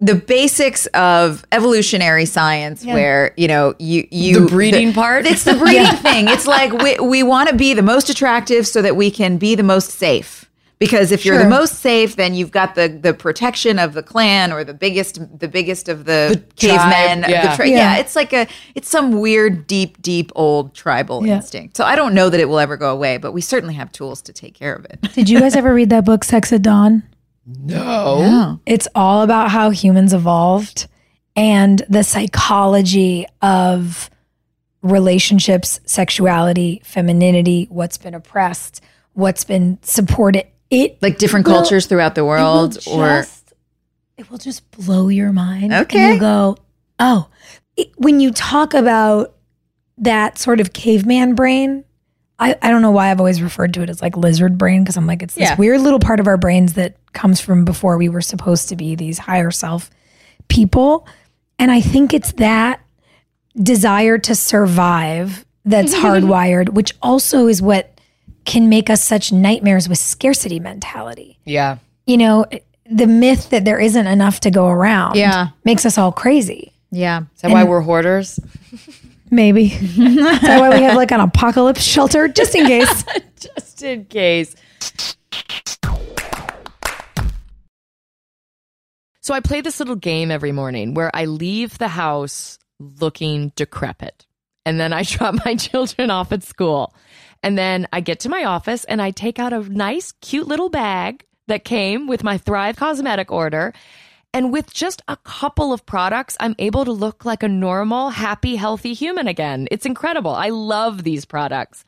the 0.03 0.15
basics 0.17 0.87
of 0.87 1.45
evolutionary 1.53 2.25
science 2.27 2.85
where, 2.85 3.33
you 3.37 3.47
know, 3.49 3.75
you 3.79 4.07
you 4.11 4.41
The 4.41 4.47
breeding 4.47 4.93
part? 4.93 5.25
It's 5.27 5.45
the 5.45 5.55
breeding 5.55 5.87
thing. 5.99 6.29
It's 6.29 6.47
like 6.47 6.73
we 6.73 6.99
we 6.99 7.23
want 7.23 7.49
to 7.49 7.55
be 7.57 7.73
the 7.73 7.83
most 7.83 8.11
attractive 8.11 8.67
so 8.67 8.83
that 8.83 8.97
we 8.97 9.11
can 9.11 9.39
be 9.39 9.55
the 9.55 9.63
most 9.63 9.91
safe. 9.91 10.41
Because 10.81 11.13
if 11.13 11.25
you're 11.25 11.39
the 11.39 11.49
most 11.49 11.75
safe, 11.79 12.17
then 12.17 12.35
you've 12.35 12.51
got 12.51 12.75
the 12.75 12.89
the 12.89 13.15
protection 13.15 13.79
of 13.79 13.93
the 13.93 14.03
clan 14.03 14.53
or 14.53 14.65
the 14.65 14.75
biggest 14.75 15.21
the 15.39 15.47
biggest 15.47 15.89
of 15.89 16.07
the, 16.07 16.43
cavemen. 16.57 17.21
tribe, 17.21 17.31
yeah. 17.31 17.51
The 17.51 17.57
tri- 17.57 17.65
Yeah. 17.67 17.77
yeah, 17.95 17.97
it's 17.99 18.17
like 18.17 18.33
a 18.33 18.49
it's 18.75 18.89
some 18.89 19.21
weird, 19.21 19.69
deep, 19.69 20.03
deep 20.03 20.33
old 20.35 20.75
tribal 20.75 21.25
Yeah. 21.25 21.37
instinct. 21.37 21.77
So 21.77 21.85
I 21.85 21.95
don't 21.95 22.15
know 22.15 22.29
that 22.29 22.41
it 22.41 22.49
will 22.49 22.59
ever 22.59 22.77
go 22.77 22.91
away, 22.91 23.17
but 23.19 23.31
we 23.31 23.41
certainly 23.41 23.75
have 23.75 23.93
tools 23.93 24.21
to 24.23 24.33
take 24.33 24.55
care 24.55 24.75
of 24.75 24.85
it. 24.87 25.01
Did 25.15 25.29
you 25.31 25.39
guys 25.39 25.55
ever 25.63 25.73
read 25.73 25.91
that 25.91 26.05
book, 26.05 26.25
Sex 26.25 26.53
at 26.53 26.63
Dawn? 26.63 27.05
No. 27.47 28.61
It's 28.67 28.89
all 28.95 29.23
about 29.23 29.51
how 29.51 29.71
humans 29.71 30.13
evolved 30.15 30.87
and 31.37 31.83
the 31.89 32.05
psychology 32.05 33.27
of 33.41 34.11
relationships, 34.83 35.81
sexuality, 35.87 36.81
femininity, 36.85 37.67
what's 37.71 37.99
been 37.99 38.15
oppressed, 38.15 38.81
what's 39.13 39.45
been 39.45 39.79
supported. 39.83 40.47
It 40.71 41.01
Like 41.03 41.19
different 41.19 41.47
will- 41.47 41.55
cultures 41.55 41.87
throughout 41.87 42.15
the 42.15 42.21
it 42.23 42.25
will 42.25 42.29
world, 42.31 42.77
or 42.87 43.07
just- 43.21 43.53
it 44.17 44.31
will 44.31 44.39
just 44.39 44.71
blow 44.73 45.09
your 45.09 45.33
mind. 45.33 45.65
And 45.73 45.75
Okay. 45.87 46.11
you'll 46.11 46.19
go, 46.21 46.57
oh, 46.99 47.29
It- 47.77 47.93
when 47.97 48.21
you 48.21 48.33
talk 48.33 48.75
about 48.75 49.35
that 49.97 50.37
sort 50.39 50.61
of 50.61 50.75
caveman 50.75 51.35
brain, 51.35 51.85
I, 52.39 52.55
I 52.61 52.71
don't 52.71 52.83
know 52.83 52.91
why 52.91 53.11
I've 53.11 53.19
always 53.21 53.41
referred 53.41 53.73
to 53.75 53.83
it 53.83 53.89
as 53.89 54.03
like 54.03 54.15
lizard 54.17 54.59
brain 54.59 54.83
because 54.83 54.97
I'm 54.99 55.07
like, 55.07 55.23
it's 55.23 55.35
this 55.35 55.49
Yeah. 55.49 55.57
weird 55.57 55.81
little 55.81 55.99
part 55.99 56.21
of 56.21 56.27
our 56.27 56.37
brains 56.37 56.75
that 56.75 56.97
comes 57.13 57.41
from 57.41 57.65
before 57.65 57.97
we 57.99 58.09
were 58.09 58.21
supposed 58.23 58.69
to 58.71 58.77
be 58.77 58.95
these 58.95 59.19
higher 59.19 59.51
self 59.51 59.91
people. 60.49 61.07
And 61.59 61.71
I 61.71 61.81
think 61.81 62.13
it's 62.15 62.33
that 62.33 62.81
desire 63.57 64.19
to 64.19 64.35
survive 64.35 65.45
that's 65.65 65.95
hardwired, 66.05 66.71
which 66.71 66.93
also 67.03 67.47
is 67.47 67.61
what 67.63 67.99
can 68.45 68.69
make 68.69 68.91
us 68.91 69.03
such 69.05 69.31
nightmares 69.33 69.89
with 69.89 69.99
scarcity 69.99 70.59
mentality 70.59 71.39
Yeah. 71.45 71.79
you 72.07 72.17
know, 72.17 72.45
the 72.91 73.07
myth 73.07 73.51
that 73.51 73.65
there 73.65 73.79
isn't 73.79 74.07
enough 74.09 74.41
to 74.41 74.51
go 74.51 74.67
around 74.67 75.15
Yeah. 75.17 75.49
makes 75.65 75.87
us 75.87 75.97
all 75.97 76.11
crazy. 76.11 76.73
Yeah. 76.91 77.23
Is 77.37 77.43
that 77.43 77.53
why 77.53 77.63
we're 77.65 77.81
hoarders? 77.83 78.41
Maybe. 79.31 79.69
That's 79.97 80.43
why 80.61 80.71
we 80.77 80.83
have 80.83 80.97
like 80.97 81.13
an 81.13 81.21
apocalypse 81.21 81.83
shelter 81.83 82.27
just 82.29 82.55
in 82.57 82.67
case. 82.75 83.05
Just 83.39 83.83
in 83.85 84.05
case. 84.07 84.57
So 89.23 89.35
I 89.35 89.39
play 89.39 89.61
this 89.61 89.79
little 89.79 89.95
game 89.95 90.33
every 90.33 90.51
morning 90.51 90.95
where 90.95 91.15
I 91.15 91.27
leave 91.27 91.79
the 91.79 91.87
house 91.87 92.59
looking 92.81 93.53
decrepit. 93.55 94.27
And 94.67 94.81
then 94.81 94.93
I 94.93 95.03
drop 95.05 95.37
my 95.45 95.55
children 95.55 96.11
off 96.11 96.33
at 96.33 96.43
school. 96.43 96.93
And 97.41 97.57
then 97.57 97.87
I 97.93 98.01
get 98.01 98.21
to 98.21 98.29
my 98.29 98.45
office 98.45 98.85
and 98.85 99.01
I 99.01 99.13
take 99.13 99.39
out 99.39 99.53
a 99.53 99.61
nice, 99.61 100.11
cute 100.21 100.49
little 100.49 100.71
bag 100.71 101.25
that 101.47 101.65
came 101.65 102.09
with 102.09 102.25
my 102.25 102.37
Thrive 102.37 102.75
cosmetic 102.75 103.31
order. 103.31 103.73
And 104.35 104.53
with 104.53 104.75
just 104.75 105.03
a 105.07 105.17
couple 105.19 105.73
of 105.73 105.87
products, 105.87 106.37
I'm 106.41 106.57
able 106.59 106.85
to 106.85 106.93
look 106.93 107.25
like 107.25 107.45
a 107.45 107.49
normal, 107.49 108.11
happy, 108.11 108.57
healthy 108.57 108.93
human 108.93 109.29
again. 109.29 109.69
It's 109.71 109.87
incredible. 109.87 110.33
I 110.33 110.49
love 110.49 111.05
these 111.05 111.25
products. 111.25 111.85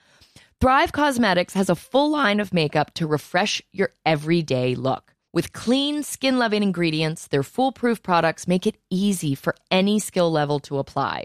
Thrive 0.60 0.92
Causemetics 0.92 1.52
has 1.54 1.68
a 1.68 1.74
full 1.74 2.10
line 2.10 2.38
of 2.38 2.54
makeup 2.54 2.94
to 2.94 3.08
refresh 3.08 3.60
your 3.72 3.90
everyday 4.06 4.76
look. 4.76 5.13
With 5.34 5.52
clean, 5.52 6.04
skin 6.04 6.38
loving 6.38 6.62
ingredients, 6.62 7.26
their 7.26 7.42
foolproof 7.42 8.04
products 8.04 8.46
make 8.46 8.68
it 8.68 8.76
easy 8.88 9.34
for 9.34 9.56
any 9.68 9.98
skill 9.98 10.30
level 10.30 10.60
to 10.60 10.78
apply. 10.78 11.24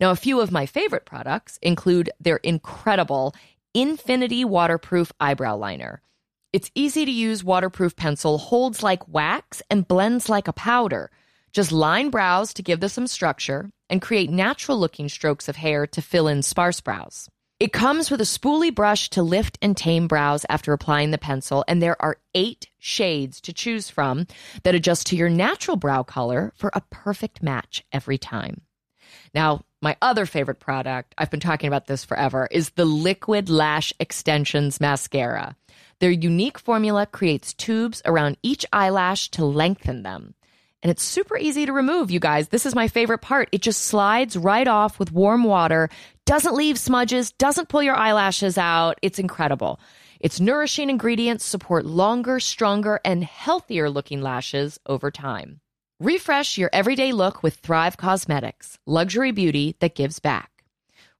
Now, 0.00 0.10
a 0.10 0.16
few 0.16 0.40
of 0.40 0.50
my 0.50 0.64
favorite 0.64 1.04
products 1.04 1.58
include 1.60 2.08
their 2.18 2.38
incredible 2.38 3.34
Infinity 3.74 4.42
Waterproof 4.42 5.12
Eyebrow 5.20 5.58
Liner. 5.58 6.00
Its 6.54 6.70
easy 6.74 7.04
to 7.04 7.10
use 7.10 7.44
waterproof 7.44 7.94
pencil 7.94 8.38
holds 8.38 8.82
like 8.82 9.06
wax 9.06 9.60
and 9.70 9.86
blends 9.86 10.30
like 10.30 10.48
a 10.48 10.54
powder. 10.54 11.10
Just 11.52 11.72
line 11.72 12.08
brows 12.08 12.54
to 12.54 12.62
give 12.62 12.80
them 12.80 12.88
some 12.88 13.06
structure 13.06 13.68
and 13.90 14.00
create 14.00 14.30
natural 14.30 14.78
looking 14.78 15.10
strokes 15.10 15.46
of 15.46 15.56
hair 15.56 15.86
to 15.88 16.00
fill 16.00 16.26
in 16.26 16.42
sparse 16.42 16.80
brows. 16.80 17.28
It 17.62 17.72
comes 17.72 18.10
with 18.10 18.20
a 18.20 18.24
spoolie 18.24 18.74
brush 18.74 19.08
to 19.10 19.22
lift 19.22 19.56
and 19.62 19.76
tame 19.76 20.08
brows 20.08 20.44
after 20.48 20.72
applying 20.72 21.12
the 21.12 21.16
pencil, 21.16 21.64
and 21.68 21.80
there 21.80 21.94
are 22.02 22.16
eight 22.34 22.68
shades 22.80 23.40
to 23.42 23.52
choose 23.52 23.88
from 23.88 24.26
that 24.64 24.74
adjust 24.74 25.06
to 25.06 25.16
your 25.16 25.28
natural 25.28 25.76
brow 25.76 26.02
color 26.02 26.52
for 26.56 26.72
a 26.74 26.82
perfect 26.90 27.40
match 27.40 27.84
every 27.92 28.18
time. 28.18 28.62
Now, 29.32 29.64
my 29.80 29.96
other 30.02 30.26
favorite 30.26 30.58
product, 30.58 31.14
I've 31.16 31.30
been 31.30 31.38
talking 31.38 31.68
about 31.68 31.86
this 31.86 32.04
forever, 32.04 32.48
is 32.50 32.70
the 32.70 32.84
Liquid 32.84 33.48
Lash 33.48 33.92
Extensions 34.00 34.80
Mascara. 34.80 35.54
Their 36.00 36.10
unique 36.10 36.58
formula 36.58 37.06
creates 37.06 37.54
tubes 37.54 38.02
around 38.04 38.38
each 38.42 38.66
eyelash 38.72 39.30
to 39.30 39.44
lengthen 39.44 40.02
them. 40.02 40.34
And 40.82 40.90
it's 40.90 41.04
super 41.04 41.38
easy 41.38 41.64
to 41.66 41.72
remove, 41.72 42.10
you 42.10 42.18
guys. 42.18 42.48
This 42.48 42.66
is 42.66 42.74
my 42.74 42.88
favorite 42.88 43.20
part. 43.20 43.48
It 43.52 43.62
just 43.62 43.84
slides 43.84 44.36
right 44.36 44.66
off 44.66 44.98
with 44.98 45.12
warm 45.12 45.44
water, 45.44 45.90
doesn't 46.24 46.54
leave 46.54 46.78
smudges, 46.78 47.32
doesn't 47.32 47.68
pull 47.68 47.82
your 47.82 47.96
eyelashes 47.96 48.56
out. 48.56 48.96
It's 49.02 49.18
incredible. 49.18 49.80
Its 50.20 50.40
nourishing 50.40 50.88
ingredients 50.88 51.44
support 51.44 51.84
longer, 51.84 52.38
stronger, 52.38 53.00
and 53.04 53.24
healthier 53.24 53.90
looking 53.90 54.22
lashes 54.22 54.78
over 54.86 55.10
time. 55.10 55.60
Refresh 55.98 56.58
your 56.58 56.70
everyday 56.72 57.10
look 57.12 57.42
with 57.42 57.56
Thrive 57.56 57.96
Causemetics, 57.96 58.78
luxury 58.86 59.32
beauty 59.32 59.74
that 59.80 59.96
gives 59.96 60.20
back. 60.20 60.50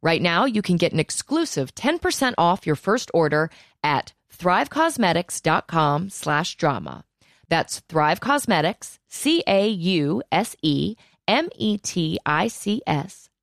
Right 0.02 0.22
now, 0.22 0.44
you 0.44 0.62
can 0.62 0.76
get 0.76 0.92
an 0.92 1.00
exclusive 1.00 1.74
10% 1.74 2.34
off 2.38 2.64
your 2.66 2.76
first 2.76 3.10
order 3.12 3.50
at 3.82 4.12
thrivecausemetics.com 4.36 6.10
slash 6.10 6.54
drama. 6.56 7.04
That's 7.48 7.80
Thrive 7.80 8.20
Causemetics, 8.20 8.98
C-A-U-S-E-M-E-T-I-C-S 9.08 10.22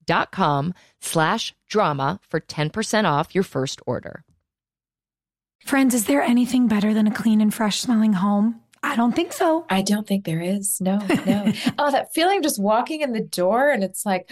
dot 0.10 0.32
com 0.32 0.74
slash 1.00 1.54
drama 1.70 2.20
for 2.28 2.40
10% 2.40 3.06
off 3.06 3.36
your 3.36 3.44
first 3.44 3.80
order. 3.86 4.24
Friends, 5.64 5.94
is 5.94 6.06
there 6.06 6.24
anything 6.24 6.68
better 6.68 6.96
than 6.96 7.06
a 7.06 7.12
clean 7.12 7.42
and 7.42 7.54
fresh 7.54 7.80
smelling 7.80 8.14
home? 8.14 8.60
I 8.82 8.96
don't 8.96 9.16
think 9.16 9.34
so. 9.34 9.66
I 9.70 9.84
don't 9.84 10.08
think 10.08 10.26
there 10.26 10.42
is. 10.42 10.82
No, 10.82 10.98
no. 10.98 11.52
oh, 11.78 11.92
that 11.92 12.12
feeling 12.12 12.38
of 12.38 12.44
just 12.44 12.60
walking 12.60 13.02
in 13.02 13.12
the 13.12 13.20
door 13.20 13.70
and 13.70 13.84
it's 13.84 14.04
like, 14.04 14.32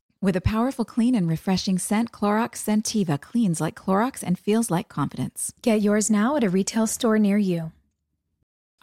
With 0.23 0.35
a 0.35 0.41
powerful, 0.41 0.85
clean, 0.85 1.15
and 1.15 1.27
refreshing 1.27 1.79
scent, 1.79 2.11
Clorox 2.11 2.57
Scentiva 2.57 3.19
cleans 3.19 3.59
like 3.59 3.73
Clorox 3.73 4.21
and 4.21 4.37
feels 4.37 4.69
like 4.69 4.87
confidence. 4.87 5.51
Get 5.63 5.81
yours 5.81 6.11
now 6.11 6.35
at 6.35 6.43
a 6.43 6.49
retail 6.49 6.85
store 6.85 7.17
near 7.17 7.39
you. 7.39 7.71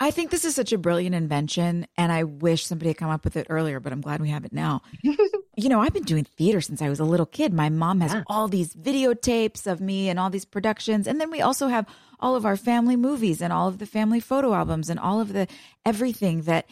I 0.00 0.10
think 0.10 0.32
this 0.32 0.44
is 0.44 0.56
such 0.56 0.72
a 0.72 0.78
brilliant 0.78 1.14
invention, 1.14 1.86
and 1.96 2.10
I 2.10 2.24
wish 2.24 2.66
somebody 2.66 2.88
had 2.88 2.96
come 2.96 3.10
up 3.10 3.22
with 3.22 3.36
it 3.36 3.46
earlier, 3.50 3.78
but 3.78 3.92
I'm 3.92 4.00
glad 4.00 4.20
we 4.20 4.30
have 4.30 4.44
it 4.44 4.52
now. 4.52 4.82
you 5.02 5.68
know, 5.68 5.80
I've 5.80 5.92
been 5.92 6.02
doing 6.02 6.24
theater 6.24 6.60
since 6.60 6.82
I 6.82 6.88
was 6.88 6.98
a 6.98 7.04
little 7.04 7.24
kid. 7.24 7.52
My 7.52 7.68
mom 7.68 8.00
has 8.00 8.20
all 8.26 8.48
these 8.48 8.74
videotapes 8.74 9.68
of 9.68 9.80
me 9.80 10.08
and 10.08 10.18
all 10.18 10.30
these 10.30 10.44
productions. 10.44 11.06
And 11.06 11.20
then 11.20 11.30
we 11.30 11.40
also 11.40 11.68
have 11.68 11.86
all 12.18 12.34
of 12.34 12.46
our 12.46 12.56
family 12.56 12.96
movies 12.96 13.40
and 13.40 13.52
all 13.52 13.68
of 13.68 13.78
the 13.78 13.86
family 13.86 14.18
photo 14.18 14.54
albums 14.54 14.90
and 14.90 14.98
all 14.98 15.20
of 15.20 15.32
the 15.32 15.46
everything 15.86 16.42
that 16.42 16.66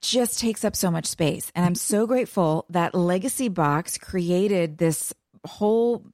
just 0.00 0.38
takes 0.38 0.64
up 0.64 0.76
so 0.76 0.90
much 0.90 1.06
space. 1.06 1.50
And 1.54 1.64
I'm 1.64 1.74
so 1.74 2.06
grateful 2.06 2.66
that 2.70 2.94
Legacy 2.94 3.48
Box 3.48 3.98
created 3.98 4.78
this 4.78 5.14
whole 5.44 6.04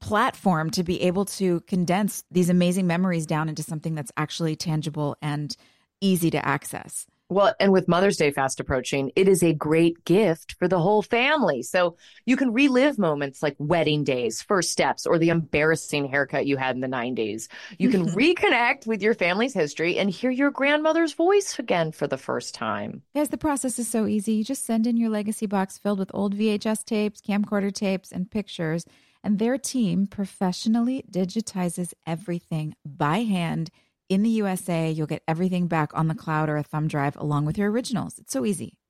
platform 0.00 0.70
to 0.70 0.84
be 0.84 1.00
able 1.02 1.24
to 1.24 1.60
condense 1.62 2.24
these 2.30 2.50
amazing 2.50 2.86
memories 2.86 3.26
down 3.26 3.48
into 3.48 3.62
something 3.62 3.94
that's 3.94 4.12
actually 4.16 4.56
tangible 4.56 5.16
and 5.22 5.56
easy 6.00 6.30
to 6.30 6.46
access. 6.46 7.06
Well, 7.30 7.54
and 7.58 7.72
with 7.72 7.88
Mother's 7.88 8.18
Day 8.18 8.30
fast 8.30 8.60
approaching, 8.60 9.10
it 9.16 9.28
is 9.28 9.42
a 9.42 9.54
great 9.54 10.04
gift 10.04 10.56
for 10.58 10.68
the 10.68 10.78
whole 10.78 11.00
family. 11.00 11.62
So 11.62 11.96
you 12.26 12.36
can 12.36 12.52
relive 12.52 12.98
moments 12.98 13.42
like 13.42 13.56
wedding 13.58 14.04
days, 14.04 14.42
first 14.42 14.70
steps, 14.70 15.06
or 15.06 15.18
the 15.18 15.30
embarrassing 15.30 16.06
haircut 16.06 16.46
you 16.46 16.58
had 16.58 16.74
in 16.74 16.82
the 16.82 16.86
90s. 16.86 17.48
You 17.78 17.88
can 17.88 18.04
reconnect 18.14 18.86
with 18.86 19.02
your 19.02 19.14
family's 19.14 19.54
history 19.54 19.98
and 19.98 20.10
hear 20.10 20.30
your 20.30 20.50
grandmother's 20.50 21.14
voice 21.14 21.58
again 21.58 21.92
for 21.92 22.06
the 22.06 22.18
first 22.18 22.54
time. 22.54 23.02
Yes, 23.14 23.28
the 23.28 23.38
process 23.38 23.78
is 23.78 23.88
so 23.88 24.06
easy. 24.06 24.34
You 24.34 24.44
just 24.44 24.66
send 24.66 24.86
in 24.86 24.98
your 24.98 25.10
legacy 25.10 25.46
box 25.46 25.78
filled 25.78 26.00
with 26.00 26.10
old 26.12 26.36
VHS 26.36 26.84
tapes, 26.84 27.22
camcorder 27.22 27.72
tapes, 27.72 28.12
and 28.12 28.30
pictures, 28.30 28.84
and 29.22 29.38
their 29.38 29.56
team 29.56 30.06
professionally 30.06 31.04
digitizes 31.10 31.94
everything 32.06 32.74
by 32.84 33.20
hand 33.20 33.70
in 34.08 34.22
the 34.22 34.30
USA. 34.30 34.90
You'll 34.90 35.06
get 35.06 35.22
everything 35.26 35.66
back 35.66 35.92
on 35.94 36.08
the 36.08 36.14
cloud 36.14 36.48
or 36.48 36.56
a 36.56 36.62
thumb 36.62 36.88
drive 36.88 37.16
along 37.16 37.44
with 37.44 37.58
your 37.58 37.70
originals. 37.70 38.18
It's 38.18 38.32
so 38.32 38.44
easy. 38.44 38.78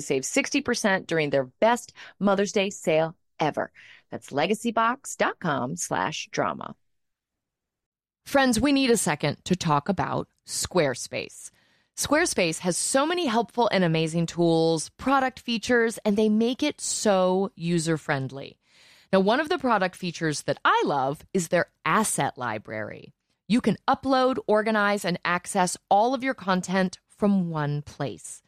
to 0.00 0.06
save 0.06 0.22
60% 0.22 1.06
during 1.06 1.30
their 1.30 1.44
best 1.60 1.92
Mother's 2.18 2.52
Day 2.52 2.70
sale 2.70 3.14
ever. 3.38 3.70
That's 4.10 4.30
legacybox.com 4.30 5.76
slash 5.76 6.28
drama. 6.30 6.74
Friends, 8.26 8.60
we 8.60 8.72
need 8.72 8.90
a 8.90 8.96
second 8.96 9.44
to 9.44 9.56
talk 9.56 9.88
about 9.88 10.28
Squarespace. 10.46 11.50
Squarespace 11.96 12.60
has 12.60 12.76
so 12.76 13.04
many 13.04 13.26
helpful 13.26 13.68
and 13.72 13.84
amazing 13.84 14.26
tools, 14.26 14.90
product 14.96 15.40
features, 15.40 15.98
and 16.04 16.16
they 16.16 16.28
make 16.28 16.62
it 16.62 16.80
so 16.80 17.50
user 17.56 17.96
friendly. 17.96 18.58
Now, 19.12 19.20
one 19.20 19.40
of 19.40 19.48
the 19.48 19.58
product 19.58 19.96
features 19.96 20.42
that 20.42 20.58
I 20.64 20.82
love 20.86 21.22
is 21.34 21.48
their 21.48 21.66
asset 21.84 22.38
library. 22.38 23.12
You 23.48 23.60
can 23.60 23.76
upload, 23.88 24.38
organize, 24.46 25.04
and 25.04 25.18
access 25.24 25.76
all 25.90 26.14
of 26.14 26.22
your 26.22 26.34
content 26.34 26.98
from 27.08 27.50
one 27.50 27.82
place. 27.82 28.42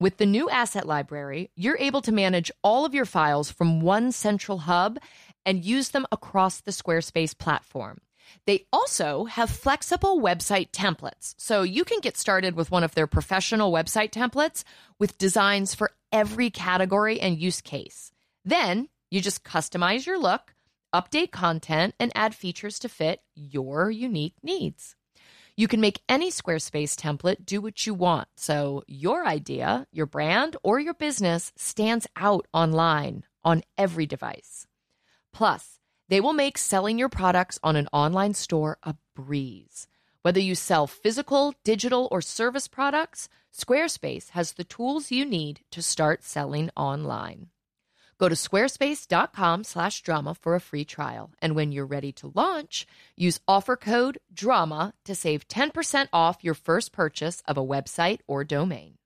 With 0.00 0.16
the 0.16 0.24
new 0.24 0.48
asset 0.48 0.86
library, 0.86 1.50
you're 1.56 1.76
able 1.78 2.00
to 2.02 2.10
manage 2.10 2.50
all 2.64 2.86
of 2.86 2.94
your 2.94 3.04
files 3.04 3.50
from 3.50 3.82
one 3.82 4.12
central 4.12 4.60
hub 4.60 4.98
and 5.44 5.62
use 5.62 5.90
them 5.90 6.06
across 6.10 6.62
the 6.62 6.70
Squarespace 6.70 7.36
platform. 7.36 7.98
They 8.46 8.66
also 8.72 9.26
have 9.26 9.50
flexible 9.50 10.18
website 10.18 10.70
templates, 10.70 11.34
so 11.36 11.62
you 11.62 11.84
can 11.84 12.00
get 12.00 12.16
started 12.16 12.56
with 12.56 12.70
one 12.70 12.82
of 12.82 12.94
their 12.94 13.06
professional 13.06 13.70
website 13.70 14.10
templates 14.10 14.64
with 14.98 15.18
designs 15.18 15.74
for 15.74 15.90
every 16.10 16.48
category 16.48 17.20
and 17.20 17.38
use 17.38 17.60
case. 17.60 18.10
Then 18.42 18.88
you 19.10 19.20
just 19.20 19.44
customize 19.44 20.06
your 20.06 20.18
look, 20.18 20.54
update 20.94 21.30
content, 21.30 21.94
and 22.00 22.10
add 22.14 22.34
features 22.34 22.78
to 22.78 22.88
fit 22.88 23.20
your 23.34 23.90
unique 23.90 24.36
needs. 24.42 24.96
You 25.60 25.68
can 25.68 25.82
make 25.82 26.00
any 26.08 26.30
Squarespace 26.30 26.96
template 26.96 27.44
do 27.44 27.60
what 27.60 27.86
you 27.86 27.92
want, 27.92 28.28
so 28.34 28.82
your 28.86 29.26
idea, 29.26 29.86
your 29.92 30.06
brand, 30.06 30.56
or 30.62 30.80
your 30.80 30.94
business 30.94 31.52
stands 31.54 32.06
out 32.16 32.46
online 32.54 33.24
on 33.44 33.64
every 33.76 34.06
device. 34.06 34.66
Plus, 35.34 35.78
they 36.08 36.18
will 36.18 36.32
make 36.32 36.56
selling 36.56 36.98
your 36.98 37.10
products 37.10 37.58
on 37.62 37.76
an 37.76 37.88
online 37.92 38.32
store 38.32 38.78
a 38.82 38.94
breeze. 39.14 39.86
Whether 40.22 40.40
you 40.40 40.54
sell 40.54 40.86
physical, 40.86 41.52
digital, 41.62 42.08
or 42.10 42.22
service 42.22 42.66
products, 42.66 43.28
Squarespace 43.54 44.30
has 44.30 44.54
the 44.54 44.64
tools 44.64 45.10
you 45.10 45.26
need 45.26 45.60
to 45.72 45.82
start 45.82 46.24
selling 46.24 46.70
online. 46.74 47.48
Go 48.20 48.28
to 48.28 48.34
squarespace.com 48.34 49.64
slash 49.64 50.02
drama 50.02 50.34
for 50.34 50.54
a 50.54 50.60
free 50.60 50.84
trial. 50.84 51.30
And 51.40 51.56
when 51.56 51.72
you're 51.72 51.86
ready 51.86 52.12
to 52.12 52.30
launch, 52.34 52.86
use 53.16 53.40
offer 53.48 53.76
code 53.76 54.18
DRAMA 54.34 54.92
to 55.06 55.14
save 55.14 55.48
10% 55.48 56.06
off 56.12 56.44
your 56.44 56.52
first 56.52 56.92
purchase 56.92 57.42
of 57.48 57.56
a 57.56 57.64
website 57.64 58.18
or 58.28 58.44
domain. 58.44 58.96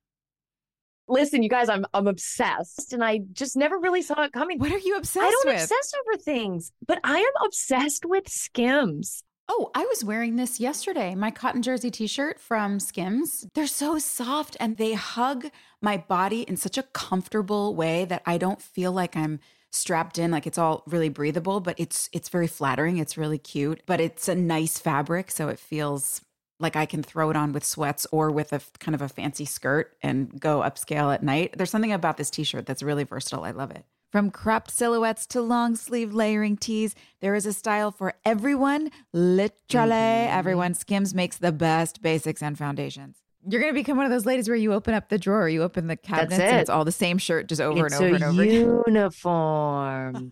Listen, 1.07 1.43
you 1.43 1.49
guys, 1.49 1.69
I'm 1.69 1.85
I'm 1.93 2.07
obsessed, 2.07 2.91
and 2.91 3.03
I 3.03 3.19
just 3.31 3.55
never 3.55 3.77
really 3.77 4.01
saw 4.01 4.23
it 4.23 4.33
coming. 4.33 4.57
What 4.57 4.71
are 4.71 4.79
you 4.79 4.97
obsessed 4.97 5.23
I 5.25 5.29
don't 5.29 5.45
with? 5.45 5.61
obsess 5.61 5.93
over 6.01 6.17
things, 6.17 6.71
but 6.85 6.99
I 7.03 7.19
am 7.19 7.45
obsessed 7.45 8.05
with 8.05 8.27
Skims. 8.27 9.23
Oh, 9.47 9.69
I 9.75 9.85
was 9.85 10.03
wearing 10.03 10.35
this 10.35 10.59
yesterday. 10.59 11.13
My 11.13 11.29
cotton 11.29 11.61
jersey 11.61 11.91
t-shirt 11.91 12.39
from 12.39 12.79
Skims. 12.79 13.47
They're 13.53 13.67
so 13.67 13.99
soft 13.99 14.57
and 14.59 14.77
they 14.77 14.93
hug 14.93 15.51
my 15.81 15.97
body 15.97 16.41
in 16.41 16.57
such 16.57 16.77
a 16.77 16.83
comfortable 16.83 17.75
way 17.75 18.05
that 18.05 18.23
I 18.25 18.37
don't 18.37 18.61
feel 18.61 18.91
like 18.91 19.15
I'm 19.15 19.39
strapped 19.71 20.17
in 20.17 20.31
like 20.31 20.47
it's 20.47 20.57
all 20.57 20.83
really 20.87 21.09
breathable, 21.09 21.59
but 21.59 21.79
it's 21.79 22.09
it's 22.11 22.29
very 22.29 22.47
flattering. 22.47 22.97
It's 22.97 23.17
really 23.17 23.37
cute, 23.37 23.81
but 23.85 24.01
it's 24.01 24.27
a 24.27 24.35
nice 24.35 24.79
fabric 24.79 25.29
so 25.29 25.49
it 25.49 25.59
feels 25.59 26.21
like 26.59 26.75
I 26.75 26.85
can 26.85 27.03
throw 27.03 27.29
it 27.29 27.35
on 27.35 27.51
with 27.51 27.65
sweats 27.65 28.07
or 28.11 28.31
with 28.31 28.53
a 28.53 28.61
kind 28.79 28.95
of 28.95 29.01
a 29.01 29.09
fancy 29.09 29.45
skirt 29.45 29.95
and 30.01 30.39
go 30.39 30.61
upscale 30.61 31.13
at 31.13 31.21
night. 31.21 31.53
There's 31.57 31.69
something 31.69 31.91
about 31.91 32.17
this 32.17 32.29
t-shirt 32.29 32.65
that's 32.65 32.81
really 32.81 33.03
versatile. 33.03 33.43
I 33.43 33.51
love 33.51 33.71
it. 33.71 33.85
From 34.15 34.31
cropped 34.31 34.71
silhouettes 34.71 35.27
to 35.27 35.41
long 35.41 35.75
sleeve 35.75 36.13
layering 36.13 36.55
tees, 36.55 36.95
there 37.19 37.35
is 37.35 37.45
a 37.45 37.51
style 37.51 37.91
for 37.91 38.13
everyone. 38.23 38.89
Literally, 39.11 39.91
mm-hmm. 39.91 40.37
everyone. 40.37 40.73
Skims 40.73 41.13
makes 41.13 41.35
the 41.35 41.51
best 41.51 42.01
basics 42.01 42.41
and 42.41 42.57
foundations. 42.57 43.17
You're 43.45 43.59
going 43.59 43.73
to 43.73 43.77
become 43.77 43.97
one 43.97 44.05
of 44.05 44.13
those 44.13 44.25
ladies 44.25 44.47
where 44.47 44.55
you 44.55 44.71
open 44.71 44.93
up 44.93 45.09
the 45.09 45.17
drawer, 45.17 45.49
you 45.49 45.63
open 45.63 45.87
the 45.87 45.97
cabinets, 45.97 46.39
and 46.39 46.61
it's 46.61 46.69
all 46.69 46.85
the 46.85 46.93
same 46.93 47.17
shirt 47.17 47.49
just 47.49 47.59
over 47.59 47.87
it's 47.87 47.99
and 47.99 48.05
over 48.05 48.13
a 48.13 48.15
and 48.15 48.23
over 48.23 48.41
again. 48.41 48.83
uniform. 48.87 50.31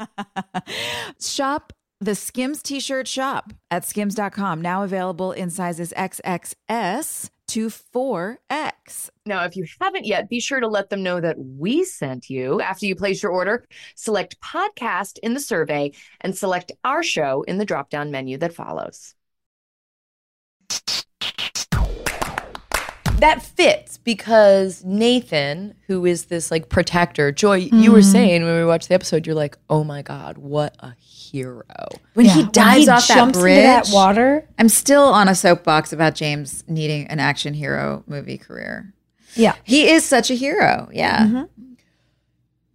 Shop 1.19 1.73
the 1.99 2.15
Skims 2.15 2.63
t 2.63 2.79
shirt 2.79 3.09
shop 3.09 3.51
at 3.69 3.83
skims.com, 3.83 4.61
now 4.61 4.83
available 4.83 5.33
in 5.33 5.49
sizes 5.49 5.93
XXS 5.97 7.29
to 7.53 7.67
4X. 7.67 9.11
Now, 9.27 9.45
if 9.45 9.55
you 9.55 9.67
haven't 9.79 10.07
yet, 10.07 10.27
be 10.27 10.39
sure 10.39 10.59
to 10.59 10.67
let 10.67 10.89
them 10.89 11.03
know 11.03 11.21
that 11.21 11.37
we 11.37 11.83
sent 11.83 12.27
you. 12.27 12.59
After 12.59 12.87
you 12.87 12.95
place 12.95 13.21
your 13.21 13.31
order, 13.31 13.67
select 13.95 14.41
podcast 14.41 15.19
in 15.21 15.35
the 15.35 15.39
survey 15.39 15.91
and 16.21 16.35
select 16.35 16.71
our 16.83 17.03
show 17.03 17.43
in 17.43 17.59
the 17.59 17.65
drop 17.65 17.91
down 17.91 18.09
menu 18.09 18.39
that 18.39 18.55
follows. 18.55 19.13
That 23.23 23.41
fits 23.41 23.99
because 23.99 24.83
Nathan, 24.83 25.75
who 25.87 26.05
is 26.05 26.25
this 26.25 26.51
like 26.51 26.67
protector, 26.67 27.31
Joy, 27.31 27.55
you 27.55 27.93
were 27.93 27.99
mm-hmm. 27.99 28.11
saying 28.11 28.43
when 28.43 28.53
we 28.53 28.65
watched 28.65 28.89
the 28.89 28.95
episode, 28.95 29.25
you're 29.25 29.33
like, 29.33 29.57
oh 29.69 29.85
my 29.85 30.01
God, 30.01 30.37
what 30.37 30.75
a 30.79 30.93
hero. 30.99 31.63
When 32.15 32.25
Yeah, 32.25 32.33
he 32.33 32.43
dives 32.43 32.89
off 32.89 33.07
that 33.07 33.31
bridge, 33.31 33.59
into 33.59 33.61
that 33.61 33.89
water. 33.93 34.45
I'm 34.59 34.67
still 34.67 35.03
on 35.03 35.29
a 35.29 35.35
soapbox 35.35 35.93
about 35.93 36.15
James 36.15 36.65
needing 36.67 37.07
an 37.07 37.21
action 37.21 37.53
hero 37.53 38.03
movie 38.07 38.37
career. 38.37 38.93
Yeah. 39.35 39.55
He 39.63 39.89
is 39.89 40.03
such 40.03 40.29
a 40.29 40.35
hero. 40.35 40.89
Yeah. 40.91 41.25
Mm-hmm. 41.25 41.73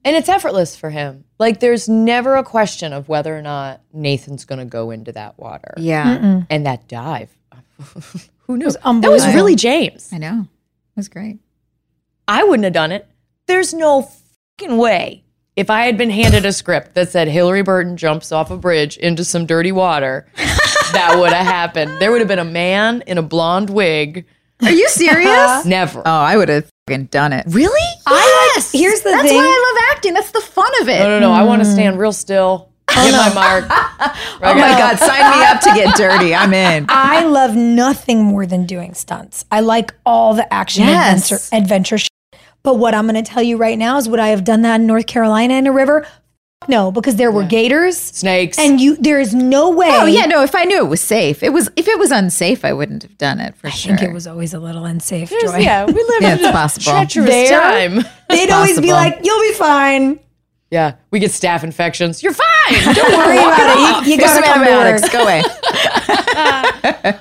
And 0.06 0.16
it's 0.16 0.30
effortless 0.30 0.74
for 0.74 0.88
him. 0.88 1.24
Like 1.38 1.60
there's 1.60 1.90
never 1.90 2.36
a 2.36 2.42
question 2.42 2.94
of 2.94 3.06
whether 3.06 3.36
or 3.36 3.42
not 3.42 3.82
Nathan's 3.92 4.46
going 4.46 4.60
to 4.60 4.64
go 4.64 4.92
into 4.92 5.12
that 5.12 5.38
water. 5.38 5.74
Yeah. 5.76 6.44
And 6.48 6.64
that 6.64 6.88
dive. 6.88 7.36
Who 8.48 8.56
knew? 8.56 8.64
was 8.64 8.76
That 8.76 9.10
was 9.10 9.26
really 9.34 9.54
James. 9.54 10.10
I 10.12 10.18
know. 10.18 10.40
It 10.40 10.96
was 10.96 11.08
great. 11.08 11.38
I 12.26 12.42
wouldn't 12.44 12.64
have 12.64 12.72
done 12.72 12.92
it. 12.92 13.06
There's 13.46 13.72
no 13.72 14.10
fucking 14.58 14.76
way. 14.76 15.24
If 15.54 15.70
I 15.70 15.82
had 15.82 15.98
been 15.98 16.10
handed 16.10 16.46
a 16.46 16.52
script 16.52 16.94
that 16.94 17.10
said 17.10 17.28
Hilarie 17.28 17.64
Burton 17.64 17.96
jumps 17.96 18.32
off 18.32 18.50
a 18.50 18.56
bridge 18.56 18.96
into 18.96 19.24
some 19.24 19.44
dirty 19.44 19.72
water, 19.72 20.28
that 20.36 21.16
would 21.18 21.32
have 21.32 21.46
happened. 21.46 21.98
There 21.98 22.10
would 22.10 22.20
have 22.20 22.28
been 22.28 22.38
a 22.38 22.44
man 22.44 23.02
in 23.06 23.18
a 23.18 23.22
blonde 23.22 23.68
wig. 23.68 24.24
Are 24.62 24.70
you 24.70 24.88
serious? 24.88 25.64
Never. 25.66 26.00
oh, 26.00 26.10
I 26.10 26.36
would 26.36 26.48
have 26.48 26.70
fucking 26.86 27.06
done 27.06 27.32
it. 27.32 27.44
really? 27.48 27.96
Yes. 28.08 28.72
Here's 28.72 29.00
the 29.00 29.10
thing. 29.10 29.16
That's 29.18 29.28
thing. 29.28 29.36
why 29.36 29.44
I 29.44 29.74
love 29.74 29.96
acting. 29.96 30.14
That's 30.14 30.30
the 30.30 30.40
fun 30.40 30.70
of 30.80 30.88
it. 30.88 31.00
No, 31.00 31.20
no, 31.20 31.20
no. 31.20 31.32
I 31.32 31.42
want 31.42 31.62
to 31.62 31.68
mm. 31.68 31.72
stand 31.72 31.98
real 31.98 32.12
still. 32.12 32.70
Hit 33.04 33.12
my 33.12 33.32
mark. 33.34 33.64
Oh 34.40 34.54
my 34.54 34.78
God. 34.78 34.96
Sign 34.98 35.38
me 35.38 35.44
up 35.46 35.60
to 35.62 35.70
get 35.74 35.96
dirty. 35.96 36.32
I'm 36.34 36.54
in. 36.54 36.86
I 36.88 37.24
love 37.24 37.56
nothing 37.56 38.22
more 38.22 38.46
than 38.46 38.66
doing 38.66 38.94
stunts. 38.94 39.44
I 39.50 39.60
like 39.60 39.92
all 40.06 40.34
the 40.34 40.52
action 40.54 40.84
Yes. 40.84 41.32
adventure, 41.32 41.56
adventure 41.56 41.98
shit. 41.98 42.08
But 42.62 42.74
what 42.76 42.94
I'm 42.94 43.08
going 43.08 43.22
to 43.22 43.28
tell 43.28 43.42
you 43.42 43.56
right 43.56 43.76
now 43.76 43.96
is 43.98 44.08
would 44.08 44.20
I 44.20 44.28
have 44.28 44.44
done 44.44 44.62
that 44.62 44.80
in 44.80 44.86
North 44.86 45.06
Carolina 45.08 45.54
in 45.54 45.66
a 45.66 45.72
river? 45.72 46.06
No, 46.68 46.90
because 46.92 47.16
there 47.16 47.30
were 47.32 47.44
gators 47.44 47.96
Snakes. 47.96 48.58
and 48.58 48.80
you 48.80 48.96
there 48.96 49.20
is 49.20 49.32
no 49.34 49.70
way. 49.70 49.88
Oh 49.90 50.06
yeah, 50.06 50.26
no. 50.26 50.42
If 50.42 50.54
I 50.54 50.64
knew 50.64 50.78
it 50.78 50.88
was 50.88 51.00
safe, 51.00 51.42
it 51.44 51.52
was. 51.52 51.70
If 51.76 51.86
it 51.88 51.98
was 51.98 52.10
unsafe, 52.10 52.64
I 52.64 52.72
wouldn't 52.72 53.02
have 53.04 53.16
done 53.16 53.38
it 53.40 53.54
for 53.56 53.68
I 53.68 53.70
sure. 53.70 53.94
I 53.94 53.96
think 53.96 54.10
it 54.10 54.12
was 54.14 54.26
always 54.26 54.54
a 54.54 54.58
little 54.58 54.84
unsafe, 54.84 55.30
There's- 55.30 55.52
Joy. 55.52 55.58
yeah, 55.58 55.84
we 55.84 55.92
live 55.94 56.20
Yeah, 56.22 56.32
in 56.32 56.38
it's 56.38 56.48
a 56.48 56.52
possible. 56.52 56.90
treacherous 56.92 57.26
There? 57.30 57.60
time. 57.60 58.04
They'd 58.28 58.50
always 58.50 58.80
be 58.80 58.92
like, 58.92 59.20
"You'll 59.22 59.40
be 59.42 59.54
fine. 59.54 60.18
Yeah, 60.70 60.96
we 61.10 61.18
get 61.18 61.30
staph 61.30 61.64
infections. 61.64 62.22
You're 62.22 62.34
fine. 62.34 62.94
Don't 62.94 63.16
worry 63.16 63.38
about 63.38 64.02
it. 64.02 64.06
You, 64.06 64.12
you 64.12 64.18
gotta 64.18 64.34
some 64.34 64.44
antibiotics. 64.44 65.08
Go 65.08 65.22
away. 65.22 65.42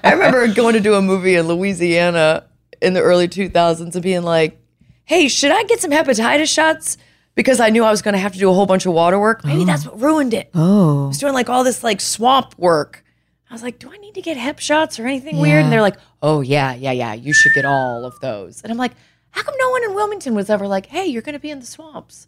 I 0.04 0.12
remember 0.12 0.48
going 0.54 0.74
to 0.74 0.82
do 0.82 0.96
a 0.96 1.02
movie 1.02 1.36
in 1.36 1.48
Louisiana 1.48 2.44
in 2.82 2.94
the 2.94 3.02
early 3.02 3.28
2000s 3.28 3.94
and 3.94 4.04
being 4.04 4.24
like, 4.24 4.60
hey, 5.06 5.28
should 5.30 5.52
I 5.52 5.64
get 5.64 5.80
some 5.80 5.92
hepatitis 5.92 6.54
shots? 6.54 6.98
Because 7.36 7.60
I 7.60 7.70
knew 7.70 7.84
I 7.84 7.92
was 7.92 8.02
going 8.02 8.14
to 8.14 8.20
have 8.20 8.34
to 8.34 8.40
do 8.40 8.50
a 8.50 8.54
whole 8.54 8.66
bunch 8.66 8.86
of 8.86 8.94
water 8.94 9.18
work. 9.20 9.46
Maybe 9.46 9.62
oh. 9.62 9.66
that's 9.66 9.86
what 9.86 10.02
ruined 10.02 10.34
it. 10.34 10.50
Oh, 10.54 10.60
I 10.60 11.04
Oh. 11.04 11.08
was 11.08 11.18
doing 11.18 11.34
like 11.34 11.50
all 11.50 11.64
this 11.64 11.84
like 11.84 12.02
swamp 12.02 12.58
work. 12.58 13.04
I 13.50 13.54
was 13.54 13.64
like, 13.64 13.80
do 13.80 13.90
I 13.90 13.98
need 13.98 14.16
to 14.16 14.22
get 14.22 14.36
hep 14.36 14.60
shots 14.60 15.00
or 15.00 15.08
anything 15.08 15.38
weird? 15.38 15.64
And 15.64 15.72
they're 15.72 15.82
like, 15.82 15.96
oh, 16.22 16.42
yeah, 16.42 16.74
yeah, 16.74 16.92
yeah, 16.92 17.14
you 17.14 17.32
should 17.32 17.54
get 17.54 17.64
all 17.64 18.04
of 18.04 18.20
those. 18.20 18.62
And 18.62 18.72
I'm 18.72 18.78
like, 18.78 18.92
how 19.32 19.42
come 19.42 19.54
no 19.58 19.70
one 19.70 19.84
in 19.86 19.94
Wilmington 19.96 20.36
was 20.36 20.50
ever 20.50 20.68
like, 20.68 20.88
hey, 20.88 21.06
you're 21.06 21.22
going 21.22 21.34
to 21.34 21.40
be 21.40 21.50
in 21.50 21.60
the 21.62 21.66
swamps? 21.66 22.28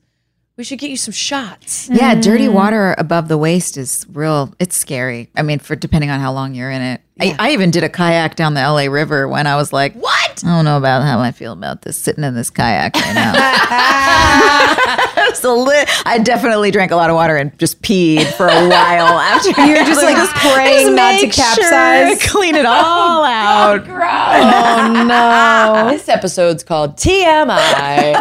We 0.59 0.65
should 0.65 0.79
get 0.79 0.89
you 0.89 0.97
some 0.97 1.13
shots. 1.13 1.87
Yeah, 1.89 2.15
dirty 2.15 2.47
mm. 2.47 2.53
water 2.53 2.93
above 2.97 3.29
the 3.29 3.37
waist 3.37 3.77
is 3.77 4.05
real. 4.11 4.53
It's 4.59 4.75
scary. 4.75 5.29
I 5.33 5.41
mean, 5.41 5.59
for 5.59 5.73
depending 5.73 6.09
on 6.09 6.19
how 6.19 6.33
long 6.33 6.53
you're 6.53 6.69
in 6.69 6.81
it. 6.81 6.99
I, 7.17 7.33
I 7.39 7.51
even 7.51 7.71
did 7.71 7.85
a 7.85 7.89
kayak 7.89 8.35
down 8.35 8.55
the 8.55 8.61
LA 8.61 8.91
River 8.91 9.25
when 9.29 9.47
I 9.47 9.55
was 9.55 9.71
like, 9.71 9.93
"What? 9.93 10.43
I 10.45 10.47
don't 10.53 10.65
know 10.65 10.75
about 10.75 11.03
how 11.03 11.21
I 11.21 11.31
feel 11.31 11.53
about 11.53 11.83
this 11.83 11.95
sitting 11.95 12.25
in 12.25 12.35
this 12.35 12.49
kayak 12.49 12.93
right 12.93 13.13
now." 13.15 15.05
so 15.33 15.55
li- 15.63 15.85
I 16.05 16.19
definitely 16.19 16.71
drank 16.71 16.91
a 16.91 16.95
lot 16.95 17.09
of 17.09 17.15
water 17.15 17.35
and 17.35 17.57
just 17.59 17.81
peed 17.81 18.25
for 18.33 18.47
a 18.47 18.67
while 18.67 19.19
after. 19.19 19.49
You're 19.65 19.85
just 19.85 20.03
like 20.03 20.15
just 20.15 20.33
praying 20.35 20.95
not 20.95 21.19
to 21.19 21.25
make 21.27 21.33
sure 21.33 21.43
capsize. 21.43 22.29
clean 22.29 22.55
it 22.55 22.65
all 22.67 23.23
out. 23.23 23.85
Oh 23.87 25.03
no! 25.05 25.89
this 25.91 26.07
episode's 26.09 26.63
called 26.63 26.97
TMI. 26.97 28.15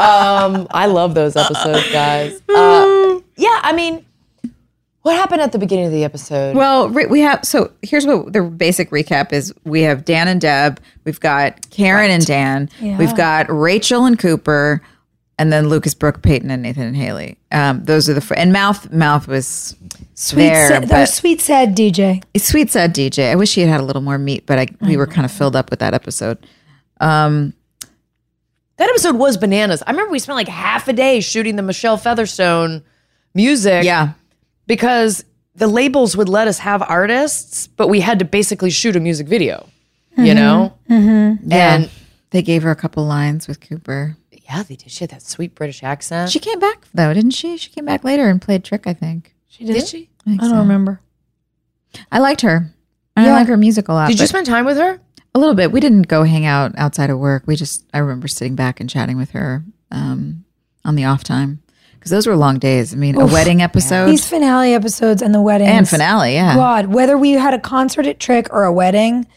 um, 0.00 0.66
I 0.70 0.86
love 0.86 1.14
those 1.14 1.36
episodes, 1.36 1.90
guys. 1.92 2.40
Uh, 2.48 3.20
yeah, 3.36 3.58
I 3.62 3.72
mean, 3.74 4.04
what 5.02 5.16
happened 5.16 5.40
at 5.40 5.52
the 5.52 5.58
beginning 5.58 5.86
of 5.86 5.92
the 5.92 6.04
episode? 6.04 6.56
Well, 6.56 6.88
re- 6.90 7.06
we 7.06 7.20
have 7.20 7.44
so 7.44 7.72
here's 7.82 8.06
what 8.06 8.32
the 8.32 8.42
basic 8.42 8.90
recap 8.90 9.32
is: 9.32 9.52
we 9.64 9.82
have 9.82 10.04
Dan 10.04 10.28
and 10.28 10.40
Deb, 10.40 10.80
we've 11.04 11.20
got 11.20 11.70
Karen 11.70 12.10
and 12.10 12.24
Dan, 12.26 12.68
we've 12.80 13.16
got 13.16 13.46
Rachel 13.50 14.04
and 14.04 14.18
Cooper, 14.18 14.82
and 15.40 15.52
then 15.52 15.68
Lucas, 15.68 15.94
Brooke, 15.94 16.22
Peyton, 16.22 16.50
and 16.50 16.62
Nathan 16.62 16.82
and 16.84 16.96
Haley. 16.96 17.38
Um, 17.50 17.82
those 17.84 18.08
are 18.08 18.14
the 18.14 18.20
fr- 18.20 18.34
and 18.34 18.52
Mouth 18.52 18.92
Mouth 18.92 19.26
was 19.26 19.74
Sweet, 20.14 20.48
there, 20.48 20.68
sad, 20.68 20.88
but 20.88 21.06
sweet 21.06 21.40
sad 21.40 21.74
DJ. 21.74 22.22
sweet 22.36 22.70
sad 22.70 22.94
DJ. 22.94 23.30
I 23.32 23.34
wish 23.36 23.54
he 23.54 23.62
had 23.62 23.70
had 23.70 23.80
a 23.80 23.84
little 23.84 24.02
more 24.02 24.18
meat, 24.18 24.44
but 24.46 24.58
I, 24.58 24.66
we 24.82 24.96
were 24.96 25.06
kind 25.06 25.24
of 25.24 25.32
filled 25.32 25.56
up 25.56 25.70
with 25.70 25.78
that 25.80 25.94
episode. 25.94 26.46
Um, 27.00 27.54
that 28.76 28.88
episode 28.88 29.16
was 29.16 29.36
bananas. 29.36 29.82
I 29.86 29.90
remember 29.90 30.12
we 30.12 30.18
spent 30.18 30.36
like 30.36 30.48
half 30.48 30.88
a 30.88 30.92
day 30.92 31.20
shooting 31.20 31.56
the 31.56 31.62
Michelle 31.62 31.96
Featherstone 31.96 32.82
music. 33.34 33.84
Yeah. 33.84 34.12
because 34.66 35.24
the 35.54 35.66
labels 35.66 36.16
would 36.16 36.28
let 36.28 36.48
us 36.48 36.58
have 36.60 36.82
artists, 36.82 37.66
but 37.66 37.88
we 37.88 38.00
had 38.00 38.18
to 38.20 38.24
basically 38.24 38.70
shoot 38.70 38.94
a 38.96 39.00
music 39.00 39.26
video. 39.26 39.66
You 40.16 40.34
know, 40.34 40.74
Yeah. 40.88 41.36
and 41.48 41.90
they 42.30 42.42
gave 42.42 42.62
her 42.62 42.70
a 42.70 42.76
couple 42.76 43.04
lines 43.06 43.48
with 43.48 43.60
Cooper. 43.60 44.16
Yeah, 44.50 44.64
they 44.64 44.74
did. 44.74 44.90
She 44.90 45.04
had 45.04 45.10
that 45.10 45.22
sweet 45.22 45.54
British 45.54 45.82
accent. 45.84 46.30
She 46.30 46.40
came 46.40 46.58
back 46.58 46.86
though, 46.92 47.14
didn't 47.14 47.30
she? 47.32 47.56
She 47.56 47.70
came 47.70 47.84
back 47.84 48.02
later 48.02 48.28
and 48.28 48.42
played 48.42 48.64
Trick, 48.64 48.86
I 48.86 48.94
think. 48.94 49.34
She 49.46 49.64
did. 49.64 49.74
did 49.74 49.86
she? 49.86 50.10
I, 50.26 50.32
I 50.32 50.36
don't 50.36 50.50
so. 50.50 50.56
remember. 50.58 51.00
I 52.10 52.18
liked 52.18 52.40
her. 52.40 52.72
I 53.16 53.26
Yeah. 53.26 53.32
like 53.34 53.46
her 53.46 53.56
music 53.56 53.88
a 53.88 53.92
lot. 53.92 54.08
Did 54.08 54.18
you 54.18 54.26
spend 54.26 54.46
time 54.46 54.64
with 54.64 54.76
her? 54.76 55.00
A 55.34 55.38
little 55.38 55.54
bit. 55.54 55.70
We 55.70 55.78
didn't 55.78 56.08
go 56.08 56.24
hang 56.24 56.46
out 56.46 56.72
outside 56.76 57.10
of 57.10 57.18
work. 57.18 57.44
We 57.46 57.54
just, 57.54 57.84
I 57.94 57.98
remember 57.98 58.26
sitting 58.26 58.56
back 58.56 58.80
and 58.80 58.90
chatting 58.90 59.16
with 59.16 59.30
her 59.30 59.64
um, 59.92 60.44
on 60.84 60.96
the 60.96 61.04
off 61.04 61.22
time 61.22 61.62
because 61.94 62.10
those 62.10 62.26
were 62.26 62.34
long 62.34 62.58
days. 62.58 62.92
I 62.92 62.96
mean, 62.96 63.14
a 63.14 63.26
wedding 63.26 63.62
episode 63.62 64.06
These 64.06 64.28
finale 64.28 64.74
episodes 64.74 65.22
and 65.22 65.32
the 65.32 65.40
wedding 65.40 65.68
and 65.68 65.88
finale. 65.88 66.32
Yeah. 66.34 66.56
God, 66.56 66.86
whether 66.86 67.16
we 67.16 67.32
had 67.32 67.54
a 67.54 67.60
concert 67.60 68.06
at 68.06 68.18
Trick 68.18 68.48
or 68.50 68.64
a 68.64 68.72
wedding, 68.72 69.28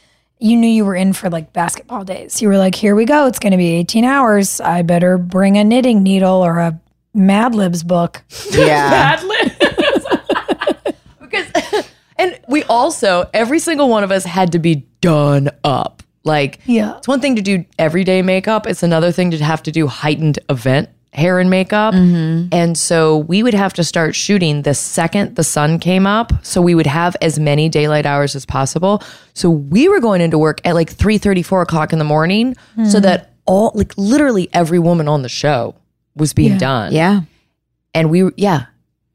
you 0.43 0.58
knew 0.58 0.67
you 0.67 0.84
were 0.84 0.95
in 0.95 1.13
for 1.13 1.29
like 1.29 1.53
basketball 1.53 2.03
days. 2.03 2.41
You 2.41 2.49
were 2.49 2.58
like, 2.58 2.75
here 2.75 2.95
we 2.95 3.06
go. 3.06 3.27
It's 3.27 3.39
going 3.39 3.51
to 3.51 3.58
be 3.58 3.69
18 3.75 4.03
hours. 4.03 4.60
I 4.60 4.82
better 4.82 5.17
bring 5.17 5.58
a 5.58 5.63
knitting 5.63 6.03
needle 6.03 6.43
or 6.45 6.60
a 6.60 6.77
Mad 7.13 7.56
Libs 7.56 7.82
book. 7.82 8.21
Yeah. 8.51 9.21
because 11.21 11.89
and 12.17 12.38
we 12.49 12.63
also 12.63 13.29
every 13.34 13.60
single 13.60 13.88
one 13.88 14.03
of 14.03 14.12
us 14.12 14.25
had 14.25 14.51
to 14.51 14.60
be 14.60 14.86
done 15.01 15.49
up 15.63 16.03
like 16.23 16.60
Yeah. 16.65 16.97
it's 16.97 17.08
one 17.08 17.21
thing 17.21 17.38
to 17.38 17.41
do 17.41 17.65
everyday 17.79 18.21
makeup 18.21 18.67
it's 18.67 18.84
another 18.84 19.12
thing 19.12 19.32
to 19.32 19.43
have 19.43 19.63
to 19.63 19.71
do 19.71 19.88
heightened 19.88 20.39
event 20.49 20.89
hair 21.13 21.39
and 21.39 21.49
makeup. 21.49 21.93
Mm-hmm. 21.93 22.49
And 22.52 22.78
so 22.78 23.19
we 23.19 23.43
would 23.43 23.54
have 23.54 23.73
to 23.73 23.84
start 23.84 24.15
shooting 24.15 24.63
the 24.63 24.73
second 24.73 25.36
the 25.36 25.43
sun 25.43 25.80
came 25.80 26.08
up. 26.08 26.34
So 26.43 26.62
we 26.62 26.76
would 26.76 26.88
have 26.88 27.15
as 27.21 27.39
many 27.39 27.69
daylight 27.69 28.06
hours 28.06 28.36
as 28.36 28.45
possible. 28.45 29.04
So 29.34 29.49
we 29.49 29.88
were 29.88 29.99
going 29.99 30.21
into 30.21 30.38
work 30.38 30.60
at 30.65 30.73
like 30.73 30.89
3 30.89 31.17
4 31.43 31.62
o'clock 31.62 31.93
in 31.93 31.99
the 31.99 32.06
morning 32.06 32.56
so 32.89 32.97
hmm. 32.97 33.04
that 33.04 33.34
all 33.45 33.71
like 33.76 33.93
literally 33.97 34.49
every 34.54 34.80
woman 34.80 35.08
on 35.08 35.21
the 35.21 35.30
show 35.30 35.76
was 36.15 36.34
being 36.34 36.58
done. 36.58 36.93
Yeah. 36.93 37.21
and 37.93 38.10
we 38.10 38.30
yeah. 38.36 38.65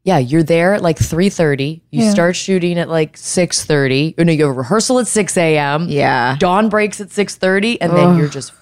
Yeah 0.03 0.17
you're 0.17 0.43
there 0.43 0.73
at 0.73 0.81
like 0.81 0.97
3.30 0.97 1.81
you 1.91 2.03
Yeah. 2.03 2.11
start 2.11 2.35
shooting 2.35 2.79
at 2.79 2.89
like 2.89 3.15
6.30 3.17 4.19
or 4.19 4.25
no 4.25 4.31
you 4.31 4.45
have 4.45 4.55
a 4.55 4.57
rehersal 4.57 4.99
at 4.99 5.07
6 5.07 5.37
a.m 5.37 5.87
Yeah. 5.89 6.35
dawn 6.39 6.69
breaks 6.69 7.01
at 7.01 7.09
6.30 7.09 7.77
and 7.81 7.91
then 7.95 8.17
you're 8.17 8.29
just 8.29 8.53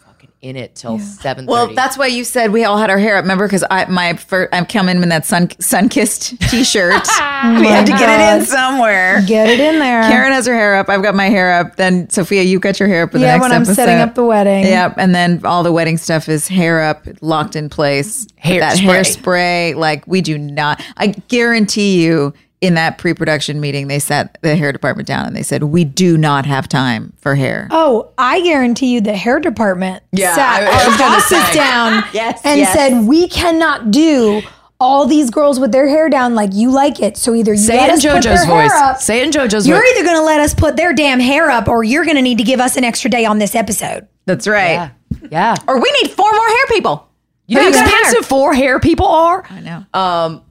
in 0.42 0.56
it 0.56 0.76
till 0.76 1.00
7.30 1.00 1.48
Well, 1.48 1.74
that's 1.74 1.98
why 1.98 2.08
you 2.08 2.24
said 2.24 2.52
we 2.52 2.64
all 2.64 2.78
had 2.78 2.90
our 2.90 3.00
hair 3.00 3.18
up. 3.18 3.24
Remember, 3.24 3.48
because 3.48 3.64
I 3.72 3.86
my 3.86 4.14
first, 4.14 4.54
I'm 4.54 4.66
coming 4.66 4.98
in 4.98 5.00
with 5.00 5.10
that 5.10 5.26
sun 5.26 5.50
sun 5.60 5.90
kissed 5.90 6.40
T-shirt. 6.50 6.94
Oh 6.94 7.58
we 7.60 7.68
had 7.68 7.86
to 7.88 7.94
get 7.94 8.10
it 8.10 8.40
in 8.40 8.46
somewhere. 8.46 9.24
Get 9.26 9.50
it 9.50 9.60
in 9.60 9.80
there. 9.80 10.04
Karen 10.04 10.32
has 10.32 10.46
her 10.46 10.54
hair 10.54 10.76
up. 10.76 10.90
I've 10.90 11.02
got 11.02 11.16
my 11.16 11.26
hair 11.30 11.52
up. 11.60 11.76
Then 11.76 12.10
Sophia, 12.10 12.44
you 12.44 12.60
got 12.60 12.80
your 12.80 12.88
hair 12.88 13.04
up. 13.04 13.12
For 13.12 13.18
the 13.18 13.26
yeah, 13.26 13.34
next 13.34 13.42
when 13.42 13.52
I'm 13.52 13.62
episode. 13.64 13.76
setting 13.76 13.98
up 13.98 14.16
the 14.16 14.26
wedding. 14.26 14.64
Yep, 14.64 14.96
and 14.98 15.16
then 15.16 15.44
all 15.44 15.64
the 15.64 15.72
wedding 15.72 15.98
stuff 15.98 16.30
is 16.30 16.48
hair 16.48 16.82
up, 16.82 17.08
locked 17.22 17.56
in 17.56 17.70
place. 17.70 18.28
Hair 18.38 18.60
that 18.60 18.78
spray. 18.78 19.74
hairspray, 19.74 19.76
like 19.76 20.06
we 20.08 20.22
do 20.22 20.38
not. 20.38 20.84
I 20.98 21.08
guarantee 21.08 22.04
you, 22.04 22.34
in 22.60 22.74
that 22.74 22.98
pre-production 22.98 23.60
meeting, 23.62 23.88
they 23.88 24.00
sat 24.00 24.38
the 24.42 24.56
hair 24.56 24.72
department 24.72 25.08
down 25.08 25.26
and 25.28 25.36
they 25.36 25.44
said, 25.44 25.64
"We 25.64 25.84
do 25.84 26.18
not 26.18 26.46
have 26.46 26.68
time 26.68 27.14
for 27.18 27.36
hair." 27.36 27.68
Oh, 27.72 28.10
I 28.18 28.42
guarantee 28.42 28.94
you 28.94 29.02
the 29.02 29.16
hair 29.16 29.40
department 29.40 30.04
Yeah, 30.12 30.34
sat 30.36 30.64
I- 30.64 30.66
I 30.66 30.92
our 30.92 30.98
bosses 30.98 31.56
down 31.56 32.04
Yes, 32.14 32.42
and 32.44 32.60
yes. 32.60 32.74
said, 32.74 33.06
we 33.06 33.28
cannot 33.28 33.92
do 33.92 34.42
all 34.80 35.06
these 35.08 35.30
girls 35.32 35.60
with 35.60 35.72
their 35.72 35.88
hair 35.88 36.08
down 36.10 36.36
like 36.36 36.52
you 36.54 36.70
like 36.72 37.00
it. 37.00 37.18
So 37.18 37.34
either 37.36 37.54
you 37.54 37.58
say 37.60 37.78
let 37.78 37.90
it 37.90 37.92
in 37.94 37.96
us 37.98 38.04
put 38.06 38.12
jojo's 38.24 38.24
their 38.24 38.46
hair 38.46 38.64
voice 38.70 38.72
up, 38.82 39.02
say 39.02 39.22
it 39.22 39.26
in 39.26 39.32
jojo's 39.32 39.68
you're 39.68 39.78
voice 39.80 39.90
either 39.96 40.04
going 40.04 40.18
to 40.18 40.24
let 40.24 40.40
us 40.40 40.54
put 40.54 40.76
their 40.78 40.94
damn 40.94 41.20
hair 41.20 41.50
up 41.50 41.68
or 41.68 41.84
you're 41.84 42.06
going 42.06 42.16
to 42.18 42.22
need 42.22 42.38
to 42.40 42.44
give 42.44 42.60
us 42.60 42.76
an 42.78 42.84
extra 42.84 43.10
day 43.10 43.26
on 43.26 43.40
this 43.40 43.56
episode. 43.56 44.08
That's 44.26 44.48
right. 44.48 44.72
yeah 44.74 44.90
yeah 45.32 45.56
Or 45.68 45.80
we 45.82 45.92
need 46.02 46.12
four 46.12 46.32
more 46.32 46.48
hair 46.48 46.68
people. 46.70 47.08
you 47.48 47.56
know 47.56 47.62
how 47.64 47.68
you 47.70 47.74
got 47.74 47.88
expensive 47.88 48.26
four 48.28 48.54
hair 48.54 48.80
people 48.80 49.08
are 49.08 49.44
I 49.50 49.62
know. 49.62 49.86
um 50.00 50.44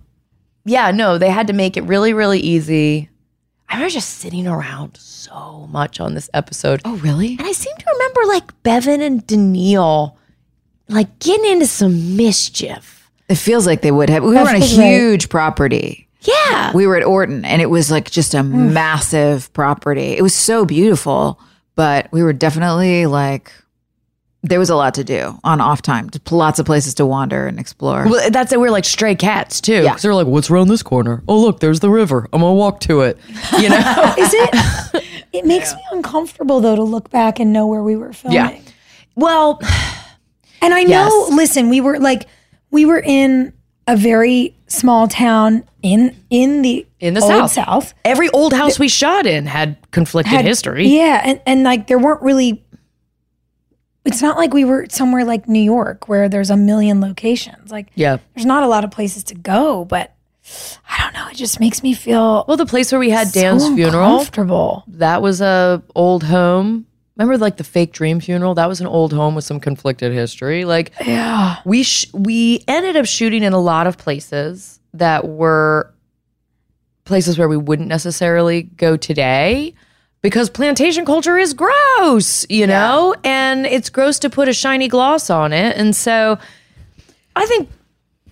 yeah 0.67 0.91
no 0.91 1.17
they 1.17 1.31
had 1.31 1.47
to 1.47 1.53
make 1.55 1.77
it 1.77 1.83
really 1.85 2.13
really 2.13 2.41
easy 2.41 3.09
i 3.69 3.75
remember 3.75 3.91
just 3.91 4.19
sitting 4.19 4.47
around 4.47 4.97
so 4.99 5.67
much 5.71 5.99
on 5.99 6.15
this 6.15 6.31
episode 6.35 6.81
oh, 6.85 6.97
really? 6.99 7.37
And 7.39 7.43
I 7.43 7.53
seem 7.53 7.77
to 7.77 7.85
remember 7.93 8.21
like 8.27 8.63
Bevin 8.63 9.01
and 9.01 9.27
Danneel 9.27 10.17
like 10.89 11.19
getting 11.19 11.53
into 11.53 11.67
some 11.67 12.17
mischief. 12.17 13.11
It 13.29 13.37
feels 13.37 13.67
like 13.67 13.83
they 13.83 13.91
would 13.91 14.09
have. 14.09 14.23
We 14.23 14.31
were 14.31 14.39
on 14.39 14.55
a 14.55 14.61
feels 14.61 14.79
right. 14.79 14.87
huge 14.87 15.29
property. 15.29 16.09
Yeah. 16.21 16.73
We 16.75 16.87
were 16.87 16.97
at 16.97 17.05
Orton, 17.05 17.45
and 17.45 17.61
it 17.61 17.67
was 17.67 17.91
like 17.91 18.11
just 18.11 18.35
a 18.35 18.43
massive 18.43 19.53
property. 19.53 20.17
It 20.17 20.23
was 20.23 20.35
so 20.35 20.65
beautiful, 20.65 21.41
but 21.75 22.09
we 22.13 22.23
were 22.23 22.33
definitely 22.33 23.07
like 23.07 23.53
there 24.49 24.59
was 24.59 24.71
a 24.71 24.77
lot 24.77 24.95
to 24.95 25.05
do 25.05 25.39
on 25.45 25.61
off 25.61 25.83
time. 25.83 26.11
Just 26.11 26.31
Lots 26.33 26.59
of 26.59 26.67
places 26.67 26.95
to 26.95 27.07
wander 27.07 27.47
and 27.47 27.59
explore. 27.59 28.07
Well, 28.09 28.31
that's 28.31 28.53
it. 28.53 28.61
We're 28.61 28.71
like 28.71 28.85
stray 28.85 29.15
cats 29.15 29.61
too. 29.61 29.83
Yeah. 29.83 29.97
they're 29.97 30.15
like, 30.15 30.27
what's 30.27 30.51
around 30.51 30.69
this 30.69 30.83
corner? 30.83 31.23
Oh, 31.29 31.39
look, 31.41 31.61
there's 31.61 31.81
the 31.81 31.91
river. 31.91 32.29
I'm 32.33 32.41
going 32.41 32.53
to 32.53 32.57
walk 32.59 32.81
to 32.81 33.01
it. 33.03 33.19
You 33.59 33.69
know? 33.71 34.15
Is 34.19 34.31
it? 34.35 35.05
it 35.33 35.45
makes 35.47 35.75
me 35.75 35.81
uncomfortable 35.93 36.61
though 36.61 36.77
to 36.77 36.83
look 36.83 37.11
back 37.11 37.39
and 37.41 37.53
know 37.53 37.67
where 37.67 37.83
we 37.83 37.97
were 37.97 38.13
filming. 38.13 38.37
Yeah. 38.37 38.59
well, 39.15 39.61
And 40.63 40.73
I 40.75 40.83
know, 40.85 41.27
Yes. 41.29 41.33
listen, 41.37 41.69
we 41.69 41.81
were 41.81 41.99
like, 41.99 42.27
we 42.71 42.87
were 42.87 42.99
in 43.01 43.53
a 43.87 43.97
very 43.97 44.57
small 44.69 45.07
town 45.07 45.63
in 45.83 46.17
in 46.31 46.63
the 46.63 46.85
In 46.99 47.15
the 47.15 47.21
old 47.21 47.31
South. 47.31 47.53
South. 47.53 47.95
every 48.05 48.29
old 48.31 48.53
house 48.53 48.79
we 48.79 48.89
shot 48.89 49.27
in 49.27 49.47
had 49.47 49.77
conflicted 49.93 50.33
Had- 50.35 50.45
history. 50.45 50.89
Yeah, 50.89 51.21
and 51.25 51.41
and 51.47 51.63
like 51.63 51.87
there 51.87 51.99
weren't 51.99 52.21
really. 52.23 52.65
It's 54.07 54.23
not 54.23 54.37
like 54.37 54.55
we 54.55 54.65
were 54.65 54.87
somewhere 54.89 55.25
like 55.25 55.49
New 55.49 55.61
York 55.63 56.09
where 56.09 56.29
there's 56.29 56.51
a 56.51 56.57
million 56.57 57.01
locations. 57.01 57.71
Like 57.71 57.89
Yeah. 57.95 58.19
there's 58.35 58.47
not 58.47 58.63
a 58.63 58.69
lot 58.69 58.85
of 58.85 58.91
places 58.91 59.25
to 59.25 59.35
go, 59.35 59.85
but 59.85 60.13
I 60.89 61.03
don't 61.03 61.13
know. 61.15 61.29
It 61.29 61.37
just 61.37 61.59
makes 61.61 61.83
me 61.83 61.93
feel 61.93 62.45
Well, 62.47 62.57
the 62.57 62.67
place 62.67 62.93
where 62.93 62.99
we 63.01 63.11
had 63.11 63.29
so 63.29 63.41
Dan's 63.41 63.67
funeral, 63.69 64.11
uncomfortable. 64.21 64.85
that 64.89 65.21
was 65.23 65.41
a 65.41 65.83
old 65.95 66.23
home. 66.25 66.87
Remember 67.17 67.37
like 67.39 67.57
the 67.57 67.65
fake 67.65 67.93
dream 67.93 68.21
funeral? 68.21 68.55
That 68.55 68.69
was 68.69 68.81
an 68.81 68.87
old 68.87 69.13
home 69.13 69.35
with 69.35 69.45
some 69.45 69.59
conflicted 69.59 70.13
history. 70.13 70.65
Like 70.65 70.93
Yeah, 71.05 71.57
we 71.65 71.83
sh- 71.83 72.07
we 72.13 72.63
ended 72.69 72.97
up 72.97 73.07
shooting 73.07 73.43
in 73.43 73.53
a 73.55 73.59
lot 73.61 73.87
of 73.87 73.97
places 73.99 74.79
that 74.95 75.27
were 75.27 75.93
places 77.05 77.39
where 77.39 77.49
we 77.49 77.57
wouldn't 77.57 77.89
necessarily 77.89 78.63
go 78.63 78.97
today 78.97 79.75
because 80.27 80.51
plantation 80.51 81.05
culture 81.05 81.39
is 81.39 81.55
gross, 81.55 82.45
you 82.51 82.67
know, 82.67 83.15
and 83.23 83.65
it's 83.65 83.91
gross 83.91 84.19
to 84.19 84.29
put 84.29 84.49
a 84.49 84.53
shiny 84.53 84.89
gloss 84.89 85.31
on 85.31 85.53
it. 85.53 85.77
And 85.77 85.95
so 85.95 86.37
I 87.37 87.47
think 87.47 87.69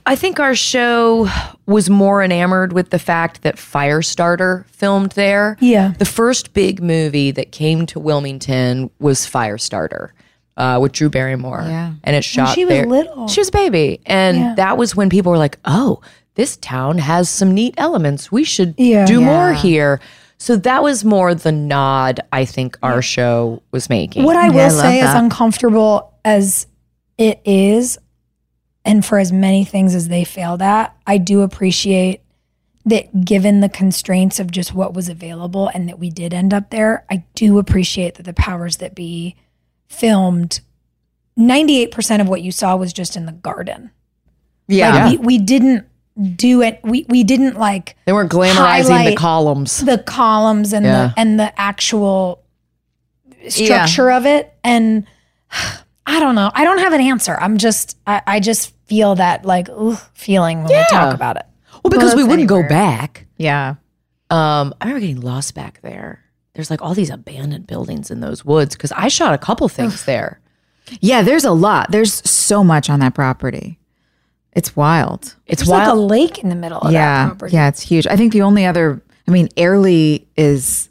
I 0.04 0.16
think 0.16 0.40
our 0.40 0.56
show 0.56 1.28
was 1.66 1.88
more 1.88 2.20
enamored 2.20 2.72
with 2.72 2.90
the 2.90 2.98
fact 2.98 3.42
that 3.42 3.54
Firestarter 3.54 4.66
filmed 4.66 5.12
there. 5.12 5.56
Yeah. 5.60 5.92
The 5.96 6.04
first 6.04 6.52
big 6.52 6.82
movie 6.82 7.30
that 7.30 7.52
came 7.52 7.86
to 7.86 8.00
Wilmington 8.00 8.90
was 8.98 9.20
Firestarter. 9.20 10.08
Uh, 10.56 10.78
with 10.80 10.92
Drew 10.92 11.08
Barrymore, 11.10 11.64
Yeah. 11.66 11.92
and 12.04 12.14
it 12.16 12.22
shot. 12.22 12.54
she 12.54 12.64
was 12.64 12.74
there. 12.74 12.86
little. 12.86 13.26
She 13.28 13.40
was 13.40 13.48
a 13.48 13.52
baby, 13.52 14.00
and 14.06 14.36
Yeah. 14.36 14.54
that 14.56 14.76
was 14.78 14.94
when 14.96 15.10
people 15.10 15.30
were 15.32 15.38
like, 15.38 15.58
"Oh, 15.64 16.00
this 16.36 16.56
town 16.58 16.98
has 16.98 17.28
some 17.28 17.52
neat 17.54 17.74
elements. 17.76 18.30
We 18.32 18.42
should 18.44 18.74
Yeah. 18.78 19.04
do 19.04 19.20
more 19.20 19.52
here." 19.52 20.00
So 20.38 20.56
that 20.56 20.82
was 20.82 21.04
more 21.04 21.34
the 21.34 21.52
nod 21.52 22.20
I 22.32 22.44
think 22.44 22.76
our 22.82 23.00
show 23.00 23.62
was 23.70 23.88
making. 23.88 24.24
What 24.24 24.36
I 24.36 24.46
Yeah, 24.46 24.52
will 24.52 24.58
I 24.58 24.68
love 24.68 24.80
say, 24.80 25.00
as 25.00 25.14
uncomfortable 25.14 26.12
as 26.24 26.66
it 27.16 27.40
is, 27.44 27.98
and 28.84 29.04
for 29.04 29.18
as 29.18 29.32
many 29.32 29.64
things 29.64 29.94
as 29.94 30.08
they 30.08 30.24
failed 30.24 30.60
at, 30.60 30.94
I 31.06 31.18
do 31.18 31.42
appreciate 31.42 32.20
that 32.84 33.24
given 33.24 33.60
the 33.60 33.68
constraints 33.68 34.38
of 34.38 34.50
just 34.50 34.74
what 34.74 34.92
was 34.92 35.08
available 35.08 35.70
and 35.72 35.88
that 35.88 35.98
we 35.98 36.10
did 36.10 36.34
end 36.34 36.52
up 36.52 36.70
there, 36.70 37.06
I 37.08 37.24
do 37.34 37.58
appreciate 37.58 38.16
that 38.16 38.24
the 38.24 38.34
powers 38.34 38.76
that 38.78 38.94
be 38.94 39.36
filmed 39.88 40.60
98% 41.38 42.20
of 42.20 42.28
what 42.28 42.42
you 42.42 42.52
saw 42.52 42.76
was 42.76 42.92
just 42.92 43.16
in 43.16 43.26
the 43.26 43.32
garden. 43.32 43.90
yeah. 44.68 45.06
Like 45.06 45.18
we, 45.20 45.24
we 45.24 45.38
didn't 45.38 45.86
do 46.36 46.62
it. 46.62 46.80
We, 46.84 47.06
we 47.08 47.24
didn't 47.24 47.56
like 47.58 47.96
they 48.06 48.12
weren't 48.12 48.30
glamorizing 48.30 49.10
the 49.10 49.16
columns. 49.16 49.78
the 49.84 49.98
columns 49.98 50.72
and 50.72 50.84
Yeah. 50.86 51.08
the 51.08 51.14
and 51.20 51.40
the 51.40 51.60
actual 51.60 52.42
structure 53.48 54.10
of 54.10 54.24
it 54.26 54.54
and 54.64 55.06
i 56.06 56.18
don't 56.20 56.34
know 56.34 56.50
i 56.54 56.64
don't 56.64 56.78
have 56.78 56.92
an 56.94 57.00
answer 57.00 57.36
i'm 57.40 57.58
just 57.58 57.96
i, 58.06 58.22
I 58.26 58.40
just 58.40 58.74
feel 58.86 59.14
that 59.16 59.44
like 59.44 59.68
feeling 60.14 60.58
when 60.62 60.68
we 60.68 60.84
talk 60.90 61.14
about 61.14 61.36
it 61.36 61.44
Well, 61.82 61.90
because 61.90 62.14
we 62.14 62.22
wouldn't 62.22 62.50
anywhere. 62.50 62.62
go 62.62 62.68
back. 62.68 63.26
yeah. 63.36 63.74
Um, 64.30 64.74
I 64.80 64.86
remember 64.86 65.00
getting 65.00 65.20
lost 65.20 65.54
back 65.54 65.80
there. 65.82 66.24
There's 66.54 66.70
like 66.70 66.80
all 66.82 66.94
these 66.94 67.10
abandoned 67.10 67.66
buildings 67.66 68.10
in 68.10 68.20
those 68.20 68.44
woods 68.44 68.74
because 68.74 68.90
I 68.92 69.08
shot 69.08 69.34
a 69.34 69.38
couple 69.38 69.68
things 69.68 70.04
there. 70.06 70.40
Yeah, 71.00 71.22
there's 71.22 71.44
a 71.44 71.50
lot. 71.52 71.90
There's 71.92 72.12
so 72.28 72.64
much 72.64 72.88
on 72.90 73.00
that 73.00 73.14
property. 73.14 73.78
It's 74.54 74.76
wild. 74.76 75.34
It's 75.46 75.62
There's 75.62 75.68
like 75.68 75.88
a 75.88 75.94
lake 75.94 76.38
in 76.38 76.48
the 76.48 76.54
middle 76.54 76.78
of 76.78 76.88
that 76.88 76.92
yeah, 76.92 77.26
property. 77.26 77.54
yeah, 77.54 77.68
it's 77.68 77.80
huge. 77.80 78.06
I 78.06 78.16
think 78.16 78.32
the 78.32 78.42
only 78.42 78.64
other, 78.64 79.02
I 79.26 79.30
mean, 79.30 79.48
Airlie 79.56 80.26
is. 80.36 80.88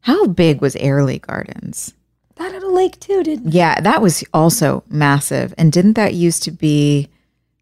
How 0.00 0.26
big 0.28 0.60
was 0.60 0.76
Airlie 0.76 1.18
Gardens? 1.18 1.92
That 2.36 2.52
had 2.52 2.62
a 2.62 2.68
lake 2.70 3.00
too, 3.00 3.22
didn't 3.24 3.52
Yeah, 3.52 3.80
that 3.80 4.00
was 4.02 4.22
also 4.32 4.84
massive. 4.88 5.52
And 5.58 5.72
didn't 5.72 5.94
that 5.94 6.14
used 6.14 6.42
to 6.44 6.50
be 6.50 7.08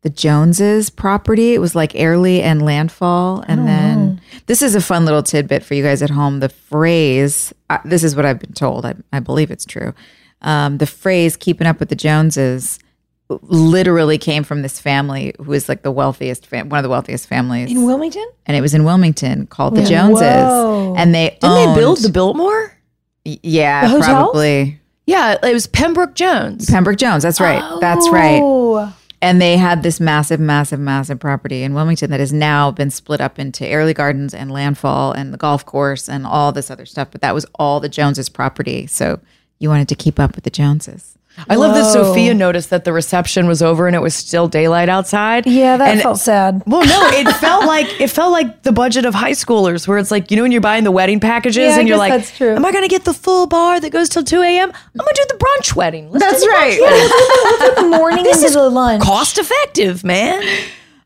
the 0.02 0.10
Joneses 0.10 0.90
property? 0.90 1.54
It 1.54 1.60
was 1.60 1.74
like 1.74 1.94
Airlie 1.94 2.42
and 2.42 2.60
Landfall. 2.62 3.44
And 3.48 3.66
then 3.66 4.20
this 4.46 4.60
is 4.62 4.74
a 4.74 4.80
fun 4.82 5.04
little 5.06 5.22
tidbit 5.22 5.62
for 5.62 5.72
you 5.74 5.82
guys 5.82 6.02
at 6.02 6.10
home. 6.10 6.40
The 6.40 6.50
phrase, 6.50 7.54
uh, 7.70 7.78
this 7.84 8.02
is 8.04 8.14
what 8.14 8.26
I've 8.26 8.40
been 8.40 8.52
told. 8.52 8.84
I, 8.84 8.94
I 9.12 9.20
believe 9.20 9.50
it's 9.50 9.64
true. 9.64 9.94
Um, 10.42 10.76
the 10.78 10.86
phrase 10.86 11.36
keeping 11.36 11.66
up 11.66 11.80
with 11.80 11.88
the 11.88 11.96
Joneses 11.96 12.78
literally 13.28 14.18
came 14.18 14.44
from 14.44 14.62
this 14.62 14.78
family 14.78 15.34
who 15.38 15.44
was 15.44 15.68
like 15.68 15.82
the 15.82 15.90
wealthiest, 15.90 16.46
fam- 16.46 16.68
one 16.68 16.78
of 16.78 16.82
the 16.82 16.90
wealthiest 16.90 17.26
families. 17.26 17.70
In 17.70 17.84
Wilmington? 17.84 18.26
and 18.46 18.56
it 18.56 18.60
was 18.60 18.74
in 18.74 18.84
Wilmington 18.84 19.46
called 19.46 19.74
the 19.76 19.82
Joneses. 19.84 20.20
Whoa. 20.22 20.94
And 20.96 21.14
they 21.14 21.36
Didn't 21.40 21.54
they 21.56 21.74
build 21.74 21.98
the 21.98 22.10
Biltmore? 22.10 22.76
Y- 23.24 23.38
Yeah, 23.42 23.88
The 23.92 24.00
probably. 24.00 24.78
Yeah, 25.06 25.36
it 25.42 25.52
was 25.52 25.66
Pembroke 25.66 26.14
Jones. 26.14 26.68
Pembroke 26.70 26.96
Jones. 26.98 27.22
That's 27.22 27.40
right. 27.40 27.62
That's 27.80 28.08
right. 28.10 28.40
Oh. 28.42 28.94
And 29.20 29.40
they 29.40 29.56
had 29.56 29.82
this 29.82 30.00
massive, 30.00 30.38
massive, 30.40 30.78
massive 30.80 31.18
property 31.18 31.62
in 31.62 31.72
Wilmington 31.72 32.10
that 32.10 32.20
has 32.20 32.32
now 32.32 32.70
been 32.70 32.90
split 32.90 33.22
up 33.22 33.38
into 33.38 33.66
Airlie 33.66 33.94
Gardens 33.94 34.34
and 34.34 34.50
Landfall 34.50 35.12
and 35.12 35.32
the 35.32 35.38
golf 35.38 35.64
course 35.64 36.08
and 36.10 36.26
all 36.26 36.52
this 36.52 36.70
other 36.70 36.84
stuff. 36.84 37.08
But 37.10 37.22
that 37.22 37.34
was 37.34 37.46
all 37.54 37.80
the 37.80 37.88
Joneses 37.88 38.28
property. 38.28 38.86
So 38.86 39.20
you 39.58 39.70
wanted 39.70 39.88
to 39.88 39.94
keep 39.94 40.20
up 40.20 40.34
with 40.34 40.44
the 40.44 40.50
Joneses. 40.50 41.16
I 41.48 41.56
love 41.56 41.74
that 41.74 41.92
Sophia 41.92 42.32
noticed 42.32 42.70
that 42.70 42.84
the 42.84 42.92
reception 42.92 43.48
was 43.48 43.60
over 43.60 43.86
and 43.88 43.96
it 43.96 43.98
was 44.00 44.14
still 44.14 44.46
daylight 44.46 44.88
outside. 44.88 45.46
Yeah, 45.46 45.76
that 45.76 45.88
And- 45.88 46.00
felt 46.02 46.18
sad. 46.20 46.62
Well, 46.66 46.84
no, 46.86 47.08
it 47.18 47.30
felt 47.40 47.64
like 47.66 48.00
it 48.00 48.08
felt 48.08 48.30
like 48.32 48.62
the 48.62 48.70
budget 48.72 49.04
of 49.04 49.14
high 49.14 49.32
schoolers, 49.32 49.88
where 49.88 49.98
it's 49.98 50.10
like 50.12 50.30
you 50.30 50.36
know 50.36 50.44
when 50.44 50.52
you're 50.52 50.60
buying 50.60 50.84
the 50.84 50.92
wedding 50.92 51.18
packages 51.20 51.56
Yeah, 51.56 51.74
I 51.76 51.78
and 51.80 51.88
you're 51.88 51.96
guess 51.96 52.08
like, 52.10 52.12
that's 52.12 52.36
true. 52.36 52.54
"Am 52.54 52.64
I 52.64 52.70
going 52.72 52.84
to 52.84 52.88
get 52.88 53.04
the 53.04 53.12
full 53.14 53.46
bar 53.46 53.80
that 53.80 53.90
goes 53.90 54.08
till 54.08 54.22
two 54.22 54.42
a.m.? 54.42 54.70
I'm 54.70 54.96
going 54.96 55.14
to 55.14 55.26
do 55.28 55.36
the 55.36 55.44
brunch 55.44 55.74
wedding." 55.74 56.10
Let's 56.12 56.40
do 56.40 56.46
the 56.48 56.54
brunch 56.56 56.80
wedding. 56.80 57.90
the 57.90 57.96
morning 57.96 58.26
into 58.30 58.50
the 58.50 58.70
lunch. 58.70 59.02
Cost 59.02 59.36
effective, 59.38 60.04
man. 60.04 60.40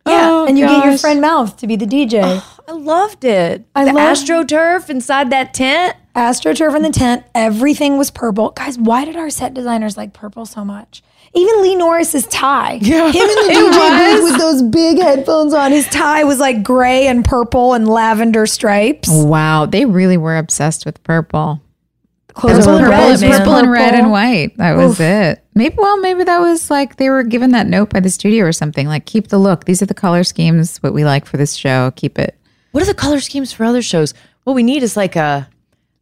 Yeah, 0.07 0.29
oh, 0.31 0.47
and 0.47 0.59
you 0.59 0.67
get 0.67 0.85
your 0.87 0.97
friend 0.99 1.21
Mouth 1.21 1.57
to 1.59 1.67
be 1.67 1.77
the 1.77 1.85
DJ. 1.87 2.21
Oh, 2.25 2.59
I 2.69 2.73
loved 2.73 3.25
it. 3.25 3.65
I 3.75 3.85
the 3.87 3.93
love- 3.93 4.17
AstroTurf 4.17 4.89
inside 4.91 5.31
that 5.31 5.53
tent. 5.55 5.97
AstroTurf 6.19 6.75
in 6.75 6.83
the 6.83 6.91
tent. 6.91 7.25
Everything 7.35 7.97
was 7.97 8.11
purple. 8.11 8.51
Guys, 8.51 8.77
why 8.77 9.05
did 9.05 9.17
our 9.17 9.31
set 9.31 9.55
designers 9.55 9.97
like 9.97 10.13
purple 10.13 10.45
so 10.47 10.65
much? 10.65 11.03
Even 11.33 11.63
Lee 11.63 11.77
Norris's 11.77 12.27
tie. 12.27 12.81
Yeah. 12.83 13.13
Him 13.13 13.29
in 13.29 13.47
the 13.47 13.53
DJ 13.55 14.17
booth 14.17 14.33
with 14.33 14.41
those 14.41 14.63
big 14.63 14.99
headphones 14.99 15.55
on. 15.55 15.73
His 15.73 15.87
tie 15.89 16.25
was 16.25 16.41
like 16.41 16.63
gray 16.63 17.07
and 17.07 17.25
purple 17.25 17.75
and 17.75 17.87
lavender 17.87 18.47
stripes. 18.47 19.09
Wow. 19.11 19.67
They 19.67 19.85
really 19.85 20.17
were 20.17 20.37
obsessed 20.37 20.85
with 20.85 21.03
purple. 21.05 21.61
Clothes 22.35 22.67
Purple, 22.67 22.77
and, 22.77 22.89
red, 22.89 23.21
red, 23.21 23.39
purple 23.39 23.57
and 23.57 23.71
red 23.71 23.95
and 23.95 24.11
white. 24.13 24.57
That 24.59 24.77
was 24.77 25.01
it. 25.01 25.45
Maybe 25.55 25.75
well, 25.77 25.97
maybe 25.99 26.23
that 26.23 26.39
was 26.39 26.71
like 26.71 26.97
they 26.97 27.11
were 27.11 27.25
given 27.25 27.51
that 27.51 27.67
note 27.67 27.91
by 27.91 27.99
the 27.99 28.11
studio 28.11 28.45
or 28.45 28.53
something. 28.53 28.87
Like, 28.87 29.07
keep 29.07 29.29
the 29.29 29.39
look. 29.39 29.65
These 29.65 29.83
are 29.83 29.87
the 29.87 29.95
color 29.95 30.23
schemes. 30.23 30.79
What 30.79 30.95
we 30.95 31.05
like 31.05 31.27
for 31.27 31.37
this 31.37 31.55
show. 31.55 31.91
Keep 31.97 32.19
it. 32.19 32.39
What 32.71 32.83
are 32.83 32.87
the 32.87 32.95
color 32.95 33.19
schemes 33.19 33.53
for 33.53 33.65
other 33.65 33.83
shows? 33.83 34.15
What 34.45 34.55
we 34.55 34.63
need 34.63 34.85
is 34.85 34.97
like 34.97 35.17
a 35.17 35.49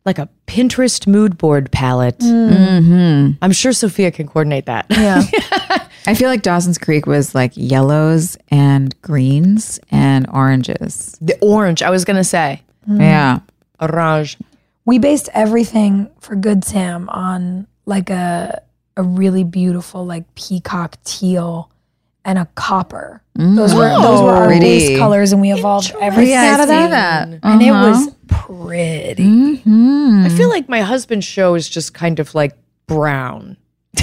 like 0.07 0.19
a 0.19 0.29
Pinterest 0.47 1.07
mood 1.07 1.37
board 1.37 1.71
palette. 1.73 2.19
Mm-hmm. 2.21 3.33
I'm 3.43 3.53
sure 3.53 3.73
Sophia 3.73 4.11
can 4.11 4.27
coordinate 4.29 4.67
that. 4.67 4.87
Yeah. 4.89 5.23
I 6.07 6.15
feel 6.15 6.29
like 6.29 6.43
Dawson's 6.43 6.79
Creek 6.79 7.07
was 7.07 7.35
like 7.35 7.51
yellows 7.57 8.37
and 8.49 8.95
greens 9.03 9.81
and 9.91 10.27
oranges. 10.33 11.19
the 11.21 11.37
orange. 11.41 11.83
I 11.83 11.91
was 11.91 12.05
gonna 12.05 12.23
say 12.25 12.63
Yeah. 12.87 13.41
orange. 13.81 14.39
we 14.85 14.99
based 14.99 15.29
everything 15.35 16.09
for 16.21 16.37
Good 16.37 16.65
Sam 16.65 17.09
on 17.09 17.67
like 17.85 18.09
a 18.11 18.63
a 18.97 19.03
really 19.03 19.45
beautiful 19.45 20.07
like 20.07 20.33
peacock 20.37 20.97
teal 21.05 21.71
and 22.25 22.39
a 22.39 22.47
copper. 22.55 23.21
Those 23.35 23.75
were 23.75 23.89
those 23.89 24.23
were 24.23 24.31
our 24.33 24.47
Pretty. 24.47 24.61
base 24.61 24.99
colors, 24.99 25.33
and 25.33 25.41
we 25.43 25.53
evolved 25.53 25.93
everything 26.01 26.35
out 26.35 26.61
of 26.61 26.69
that. 26.69 27.29
And 27.43 27.63
it 27.63 27.71
was 27.73 28.15
pretty. 28.47 29.25
Mm-hmm. 29.25 30.23
I 30.25 30.29
feel 30.31 30.49
like 30.49 30.69
my 30.69 30.81
husband's 30.81 31.25
show 31.27 31.55
is 31.55 31.69
just 31.69 31.95
kind 31.95 32.21
of 32.21 32.35
like 32.35 32.57
brown. 32.87 33.57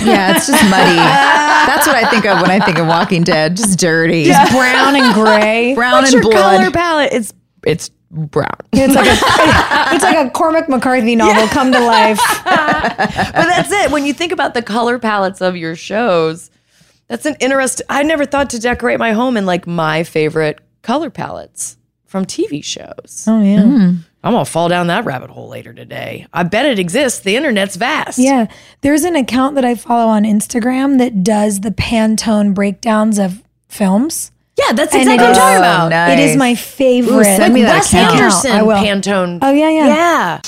Yeah, 0.04 0.36
it's 0.36 0.48
just 0.48 0.64
muddy. 0.70 0.96
That's 0.96 1.88
what 1.88 1.96
I 1.96 2.10
think 2.10 2.26
of 2.26 2.41
when 2.41 2.52
I 2.52 2.60
think 2.60 2.78
of 2.80 2.88
Walking 2.88 3.24
Dead. 3.24 3.56
Just 3.56 3.80
dirty. 3.80 4.26
brown 4.26 4.96
and 4.96 5.14
gray. 5.14 5.74
Brown 5.76 5.94
What's 5.94 6.14
and 6.14 6.24
your 6.24 6.32
blood. 6.32 6.58
color 6.60 6.72
palette? 6.72 7.14
It's 7.14 7.34
it's 7.66 7.89
brown. 8.12 8.50
It's 8.74 8.96
like 8.96 9.08
a 9.08 9.96
it's 9.96 10.04
like 10.04 10.28
a 10.28 10.30
Cormac 10.32 10.68
McCarthy 10.68 11.16
novel 11.16 11.48
come 11.48 11.72
to 11.72 11.80
life. 11.80 12.20
but 12.44 13.34
that's 13.34 13.72
it. 13.72 13.91
When 13.91 14.06
you 14.06 14.14
think 14.14 14.32
about 14.32 14.54
the 14.56 14.62
color 14.62 15.00
palettes 15.00 15.41
of 15.41 15.56
your 15.56 15.76
shows, 15.76 16.50
that's 17.08 17.26
an 17.26 17.36
interest. 17.39 17.82
I 17.89 18.04
never 18.04 18.26
thought 18.26 18.50
to 18.52 18.60
decorate 18.60 19.00
my 19.00 19.14
home 19.14 19.38
in 19.38 19.46
like 19.46 19.68
my 19.68 20.04
favorite 20.04 20.60
color 20.82 21.10
palettes 21.10 21.78
from 22.06 22.26
TV 22.26 22.64
shows. 22.64 23.26
Oh 23.28 23.41
yeah. 23.41 23.94
I'm 24.24 24.32
gonna 24.32 24.46
fall 24.46 24.70
down 24.70 24.88
that 24.88 25.04
rabbit 25.04 25.30
hole 25.30 25.50
later 25.50 25.74
today. 25.74 26.28
I 26.32 26.44
bet 26.44 26.66
it 26.66 26.80
exists. 26.80 27.20
The 27.20 27.36
internet's 27.36 27.76
vast. 27.76 28.18
Yeah. 28.18 28.48
There's 28.80 29.04
an 29.04 29.18
account 29.18 29.56
that 29.56 29.66
I 29.66 29.76
follow 29.76 30.10
on 30.10 30.24
Instagram 30.24 30.98
that 31.00 31.24
does 31.24 31.60
the 31.60 31.72
Pantone 31.72 32.54
breakdowns 32.54 33.20
of 33.20 33.44
films. 33.68 34.32
yeah, 34.58 34.72
that's 34.72 34.96
exactly 34.96 35.16
it 35.16 35.18
what 35.18 35.30
I'm 35.30 35.36
talking 35.36 35.58
about. 35.58 35.90
nice. 35.90 36.20
It 36.20 36.24
is 36.24 36.38
my 36.38 36.56
favorite. 36.56 37.20
Ooh, 37.20 37.24
send 37.24 37.54
me 37.54 37.64
that 37.64 37.80
Wes 37.80 37.94
account. 37.94 38.16
Anderson 38.16 38.52
I 38.52 38.62
will. 38.64 38.78
Pantone. 38.78 39.40
Oh 39.42 39.52
yeah, 39.52 39.70
yeah. 39.70 39.88
yeah. 39.88 40.42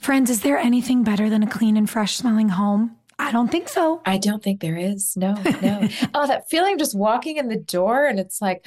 Friends, 0.00 0.28
is 0.28 0.40
there 0.40 0.58
anything 0.58 1.04
better 1.04 1.30
than 1.30 1.42
a 1.42 1.46
clean 1.46 1.76
and 1.76 1.88
fresh 1.88 2.16
smelling 2.16 2.50
home? 2.50 2.96
I 3.18 3.30
don't 3.30 3.50
think 3.50 3.68
so. 3.68 4.02
I 4.04 4.18
don't 4.18 4.42
think 4.42 4.60
there 4.60 4.76
is. 4.76 5.16
No, 5.16 5.34
no. 5.62 5.88
oh, 6.14 6.26
that 6.26 6.50
feeling 6.50 6.74
of 6.74 6.78
just 6.80 6.96
walking 6.96 7.36
in 7.36 7.48
the 7.48 7.56
door 7.56 8.06
and 8.06 8.18
it's 8.18 8.42
like, 8.42 8.66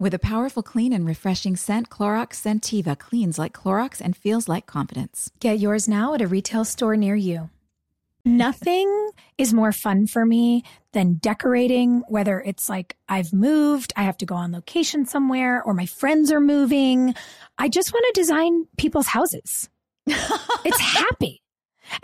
With 0.00 0.14
a 0.14 0.18
powerful, 0.20 0.62
clean, 0.62 0.92
and 0.92 1.04
refreshing 1.04 1.56
scent, 1.56 1.90
Clorox 1.90 2.34
Scentiva 2.34 2.96
cleans 2.96 3.36
like 3.36 3.52
Clorox 3.52 4.00
and 4.00 4.16
feels 4.16 4.46
like 4.46 4.64
confidence. 4.64 5.32
Get 5.40 5.58
yours 5.58 5.88
now 5.88 6.14
at 6.14 6.22
a 6.22 6.28
retail 6.28 6.64
store 6.64 6.96
near 6.96 7.16
you. 7.16 7.50
Nothing 8.24 9.10
is 9.38 9.52
more 9.52 9.72
fun 9.72 10.06
for 10.06 10.24
me 10.24 10.62
than 10.92 11.14
decorating, 11.14 12.04
whether 12.06 12.40
it's 12.40 12.68
like 12.68 12.96
I've 13.08 13.32
moved, 13.32 13.92
I 13.96 14.04
have 14.04 14.16
to 14.18 14.24
go 14.24 14.36
on 14.36 14.52
location 14.52 15.04
somewhere, 15.04 15.64
or 15.64 15.74
my 15.74 15.86
friends 15.86 16.30
are 16.30 16.40
moving. 16.40 17.16
I 17.58 17.68
just 17.68 17.92
want 17.92 18.06
to 18.06 18.20
design 18.20 18.68
people's 18.76 19.08
houses. 19.08 19.68
it's 20.06 20.80
happy. 20.80 21.42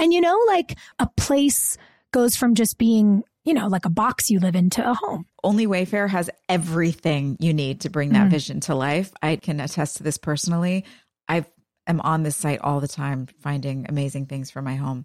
And 0.00 0.12
you 0.12 0.20
know, 0.20 0.36
like 0.48 0.76
a 0.98 1.06
place 1.16 1.78
goes 2.10 2.34
from 2.34 2.56
just 2.56 2.76
being, 2.76 3.22
you 3.44 3.54
know, 3.54 3.68
like 3.68 3.84
a 3.84 3.90
box 3.90 4.30
you 4.30 4.40
live 4.40 4.56
in 4.56 4.70
to 4.70 4.90
a 4.90 4.94
home. 4.94 5.26
Only 5.42 5.66
Wayfair 5.66 6.08
has 6.08 6.30
everything 6.48 7.36
you 7.40 7.52
need 7.52 7.82
to 7.82 7.90
bring 7.90 8.12
that 8.12 8.28
mm. 8.28 8.30
vision 8.30 8.60
to 8.60 8.74
life. 8.74 9.12
I 9.22 9.36
can 9.36 9.60
attest 9.60 9.98
to 9.98 10.02
this 10.02 10.18
personally. 10.18 10.84
I 11.28 11.44
am 11.86 12.00
on 12.00 12.22
this 12.22 12.36
site 12.36 12.60
all 12.60 12.80
the 12.80 12.88
time 12.88 13.26
finding 13.40 13.86
amazing 13.88 14.26
things 14.26 14.50
for 14.50 14.62
my 14.62 14.76
home. 14.76 15.04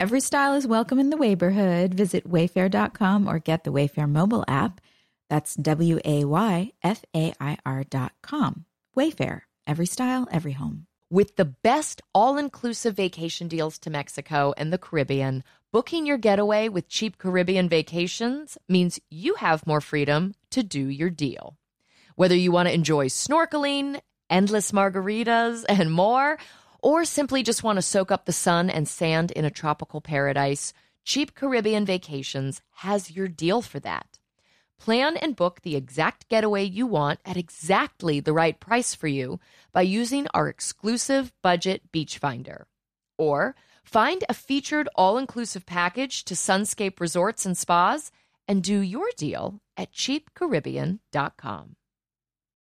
Every 0.00 0.20
style 0.20 0.54
is 0.54 0.66
welcome 0.66 0.98
in 0.98 1.10
the 1.10 1.16
neighborhood. 1.18 1.92
Visit 1.92 2.26
wayfair.com 2.26 3.28
or 3.28 3.38
get 3.38 3.64
the 3.64 3.70
Wayfair 3.70 4.08
mobile 4.08 4.46
app. 4.48 4.80
That's 5.28 5.54
W 5.56 6.00
A 6.02 6.24
Y 6.24 6.72
F 6.82 7.04
A 7.14 7.34
I 7.38 7.58
R.com. 7.66 8.64
Wayfair, 8.96 9.42
every 9.66 9.84
style, 9.84 10.26
every 10.32 10.52
home. 10.52 10.86
With 11.10 11.36
the 11.36 11.44
best 11.44 12.00
all 12.14 12.38
inclusive 12.38 12.96
vacation 12.96 13.46
deals 13.46 13.78
to 13.80 13.90
Mexico 13.90 14.54
and 14.56 14.72
the 14.72 14.78
Caribbean, 14.78 15.44
booking 15.70 16.06
your 16.06 16.16
getaway 16.16 16.70
with 16.70 16.88
cheap 16.88 17.18
Caribbean 17.18 17.68
vacations 17.68 18.56
means 18.70 19.00
you 19.10 19.34
have 19.34 19.66
more 19.66 19.82
freedom 19.82 20.34
to 20.48 20.62
do 20.62 20.88
your 20.88 21.10
deal. 21.10 21.58
Whether 22.16 22.36
you 22.36 22.52
want 22.52 22.68
to 22.68 22.74
enjoy 22.74 23.08
snorkeling, 23.08 24.00
endless 24.30 24.72
margaritas, 24.72 25.66
and 25.68 25.92
more, 25.92 26.38
or 26.82 27.04
simply 27.04 27.42
just 27.42 27.62
want 27.62 27.76
to 27.76 27.82
soak 27.82 28.10
up 28.10 28.24
the 28.24 28.32
sun 28.32 28.70
and 28.70 28.88
sand 28.88 29.30
in 29.30 29.44
a 29.44 29.50
tropical 29.50 30.00
paradise, 30.00 30.72
Cheap 31.04 31.34
Caribbean 31.34 31.84
Vacations 31.84 32.62
has 32.76 33.10
your 33.10 33.28
deal 33.28 33.62
for 33.62 33.80
that. 33.80 34.18
Plan 34.78 35.16
and 35.16 35.36
book 35.36 35.60
the 35.62 35.76
exact 35.76 36.28
getaway 36.28 36.64
you 36.64 36.86
want 36.86 37.20
at 37.24 37.36
exactly 37.36 38.20
the 38.20 38.32
right 38.32 38.58
price 38.58 38.94
for 38.94 39.08
you 39.08 39.38
by 39.72 39.82
using 39.82 40.26
our 40.32 40.48
exclusive 40.48 41.32
budget 41.42 41.92
beach 41.92 42.16
finder. 42.18 42.66
Or 43.18 43.54
find 43.84 44.24
a 44.28 44.34
featured 44.34 44.88
all 44.94 45.18
inclusive 45.18 45.66
package 45.66 46.24
to 46.24 46.34
Sunscape 46.34 46.98
Resorts 46.98 47.44
and 47.44 47.56
Spas 47.58 48.10
and 48.48 48.62
do 48.62 48.80
your 48.80 49.08
deal 49.16 49.60
at 49.76 49.92
cheapcaribbean.com. 49.92 51.76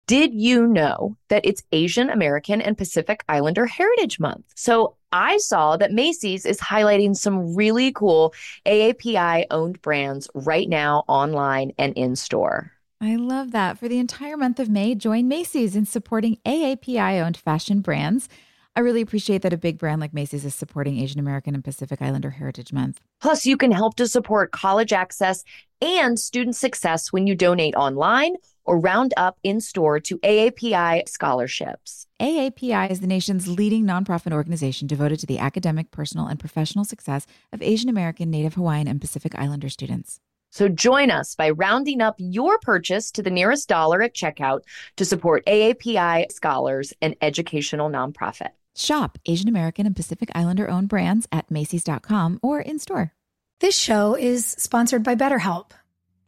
Did 0.10 0.34
you 0.34 0.66
know 0.66 1.16
that 1.28 1.46
it's 1.46 1.62
Asian 1.72 2.10
American 2.10 2.62
and 2.62 2.76
Pacific 2.76 3.24
Islander 3.30 3.68
Heritage 3.68 4.20
Month? 4.20 4.44
So 4.56 4.96
I 5.12 5.38
saw 5.38 5.78
that 5.78 5.92
Macy's 5.92 6.48
is 6.48 6.60
highlighting 6.60 7.16
some 7.16 7.56
really 7.56 7.92
cool 7.92 8.34
AAPI 8.66 9.46
owned 9.52 9.80
brands 9.84 10.28
right 10.34 10.68
now 10.68 11.04
online 11.08 11.74
and 11.78 11.94
in 11.94 12.16
store. 12.16 12.72
I 13.00 13.18
love 13.18 13.52
that. 13.52 13.78
For 13.78 13.88
the 13.88 14.00
entire 14.00 14.36
month 14.36 14.60
of 14.60 14.68
May, 14.68 14.96
join 14.96 15.28
Macy's 15.28 15.76
in 15.76 15.86
supporting 15.86 16.40
AAPI 16.44 17.24
owned 17.24 17.38
fashion 17.38 17.82
brands. 17.82 18.28
I 18.76 18.80
really 18.80 19.02
appreciate 19.02 19.44
that 19.44 19.54
a 19.54 19.58
big 19.58 19.78
brand 19.78 20.02
like 20.02 20.14
Macy's 20.16 20.44
is 20.44 20.56
supporting 20.56 20.98
Asian 20.98 21.20
American 21.20 21.54
and 21.54 21.64
Pacific 21.64 22.02
Islander 22.02 22.32
Heritage 22.32 22.74
Month. 22.74 23.00
Plus, 23.22 23.46
you 23.46 23.58
can 23.58 23.72
help 23.72 23.96
to 23.98 24.08
support 24.08 24.54
college 24.54 24.92
access 24.92 25.44
and 25.82 26.20
student 26.20 26.56
success 26.56 27.14
when 27.14 27.28
you 27.28 27.36
donate 27.36 27.76
online 27.76 28.36
or 28.70 28.80
round 28.80 29.16
up 29.18 29.40
in 29.42 29.60
store 29.60 30.00
to 30.00 30.20
AAPI 30.20 31.10
scholarships. 31.10 32.06
AAPI 32.22 32.92
is 32.92 33.00
the 33.00 33.08
nation's 33.08 33.48
leading 33.48 33.84
nonprofit 33.84 34.32
organization 34.32 34.88
devoted 34.88 35.20
to 35.20 35.26
the 35.26 35.40
academic, 35.40 35.90
personal, 35.90 36.28
and 36.28 36.40
professional 36.40 36.86
success 36.86 37.26
of 37.52 37.64
Asian 37.64 37.90
American, 37.90 38.30
Native 38.30 38.54
Hawaiian, 38.54 38.88
and 38.88 39.02
Pacific 39.02 39.34
Islander 39.36 39.70
students. 39.70 40.20
So 40.52 40.70
join 40.70 41.10
us 41.10 41.34
by 41.34 41.50
rounding 41.50 42.00
up 42.00 42.16
your 42.20 42.60
purchase 42.60 43.10
to 43.12 43.24
the 43.24 43.32
nearest 43.32 43.68
dollar 43.68 44.04
at 44.04 44.14
checkout 44.14 44.62
to 44.98 45.06
support 45.06 45.46
AAPI 45.48 46.32
scholars 46.32 46.94
and 47.02 47.16
educational 47.22 47.90
nonprofit. 47.90 48.50
Shop 48.76 49.18
Asian 49.26 49.50
American 49.50 49.88
and 49.88 49.96
Pacific 49.96 50.30
Islander 50.36 50.70
owned 50.70 50.90
brands 50.90 51.28
at 51.32 51.50
Macy's.com 51.50 52.40
or 52.44 52.62
in 52.62 52.78
store. 52.78 53.14
This 53.62 53.76
show 53.76 54.16
is 54.16 54.46
sponsored 54.46 55.04
by 55.04 55.16
BetterHelp. 55.16 55.72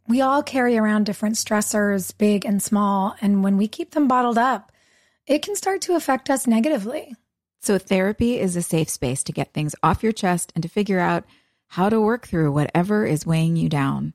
We 0.08 0.22
all 0.22 0.44
carry 0.44 0.78
around 0.78 1.06
different 1.06 1.36
stressors, 1.36 2.16
big 2.18 2.46
and 2.46 2.62
small, 2.62 3.16
and 3.22 3.44
when 3.44 3.58
we 3.58 3.68
keep 3.68 3.92
them 3.92 4.08
bottled 4.08 4.38
up, 4.38 4.72
it 5.28 5.42
can 5.42 5.56
start 5.56 5.82
to 5.82 5.96
affect 5.96 6.30
us 6.30 6.48
negatively. 6.48 7.16
So, 7.62 7.78
therapy 7.78 8.40
is 8.40 8.56
a 8.56 8.62
safe 8.62 8.90
space 8.90 9.24
to 9.24 9.32
get 9.32 9.54
things 9.54 9.76
off 9.84 10.02
your 10.04 10.12
chest 10.12 10.52
and 10.56 10.64
to 10.64 10.70
figure 10.70 11.00
out 11.00 11.24
how 11.68 11.90
to 11.90 12.02
work 12.02 12.28
through 12.28 12.52
whatever 12.52 13.06
is 13.06 13.26
weighing 13.26 13.56
you 13.56 13.70
down. 13.70 14.14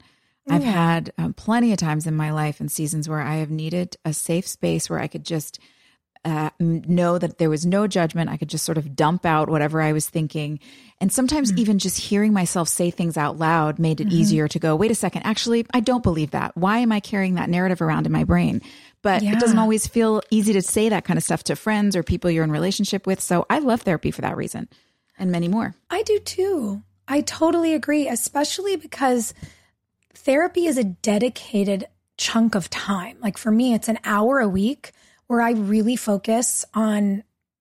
I've 0.48 0.62
Yeah. 0.62 0.72
had 0.72 1.12
um, 1.16 1.32
plenty 1.32 1.72
of 1.72 1.78
times 1.78 2.06
in 2.06 2.14
my 2.14 2.30
life 2.32 2.60
and 2.60 2.70
seasons 2.70 3.08
where 3.08 3.20
I 3.20 3.36
have 3.36 3.50
needed 3.50 3.96
a 4.04 4.12
safe 4.12 4.46
space 4.46 4.90
where 4.90 4.98
I 4.98 5.06
could 5.06 5.24
just 5.24 5.58
uh, 6.24 6.50
know 6.58 7.18
that 7.18 7.38
there 7.38 7.48
was 7.48 7.64
no 7.64 7.86
judgment. 7.86 8.28
I 8.30 8.36
could 8.36 8.48
just 8.48 8.64
sort 8.64 8.78
of 8.78 8.96
dump 8.96 9.24
out 9.24 9.48
whatever 9.48 9.80
I 9.80 9.92
was 9.92 10.08
thinking. 10.08 10.58
And 11.00 11.12
sometimes 11.12 11.52
mm. 11.52 11.58
even 11.58 11.78
just 11.78 11.98
hearing 11.98 12.32
myself 12.32 12.68
say 12.68 12.90
things 12.90 13.16
out 13.16 13.38
loud 13.38 13.78
made 13.78 14.00
it 14.00 14.08
mm-hmm. 14.08 14.16
easier 14.16 14.48
to 14.48 14.58
go, 14.58 14.74
wait 14.74 14.90
a 14.90 14.94
second, 14.94 15.22
actually, 15.22 15.66
I 15.74 15.80
don't 15.80 16.02
believe 16.02 16.30
that. 16.30 16.56
Why 16.56 16.78
am 16.78 16.90
I 16.90 17.00
carrying 17.00 17.34
that 17.34 17.50
narrative 17.50 17.82
around 17.82 18.06
in 18.06 18.12
my 18.12 18.24
brain? 18.24 18.62
But 19.02 19.22
it 19.22 19.38
doesn't 19.38 19.58
always 19.58 19.86
feel 19.86 20.22
easy 20.30 20.52
to 20.54 20.62
say 20.62 20.88
that 20.88 21.04
kind 21.04 21.16
of 21.16 21.22
stuff 21.22 21.44
to 21.44 21.54
friends 21.54 21.94
or 21.94 22.02
people 22.02 22.30
you're 22.30 22.44
in 22.44 22.50
relationship 22.50 23.06
with. 23.06 23.20
So 23.20 23.46
I 23.48 23.60
love 23.60 23.82
therapy 23.82 24.10
for 24.10 24.22
that 24.22 24.36
reason 24.36 24.68
and 25.18 25.30
many 25.30 25.48
more. 25.48 25.74
I 25.90 26.02
do 26.02 26.18
too. 26.18 26.82
I 27.06 27.20
totally 27.20 27.74
agree, 27.74 28.08
especially 28.08 28.76
because 28.76 29.32
therapy 30.14 30.66
is 30.66 30.76
a 30.76 30.84
dedicated 30.84 31.86
chunk 32.16 32.54
of 32.54 32.68
time. 32.70 33.18
Like 33.20 33.38
for 33.38 33.50
me, 33.50 33.74
it's 33.74 33.88
an 33.88 33.98
hour 34.02 34.40
a 34.40 34.48
week 34.48 34.92
where 35.26 35.40
I 35.40 35.52
really 35.52 35.96
focus 35.96 36.64
on 36.74 37.22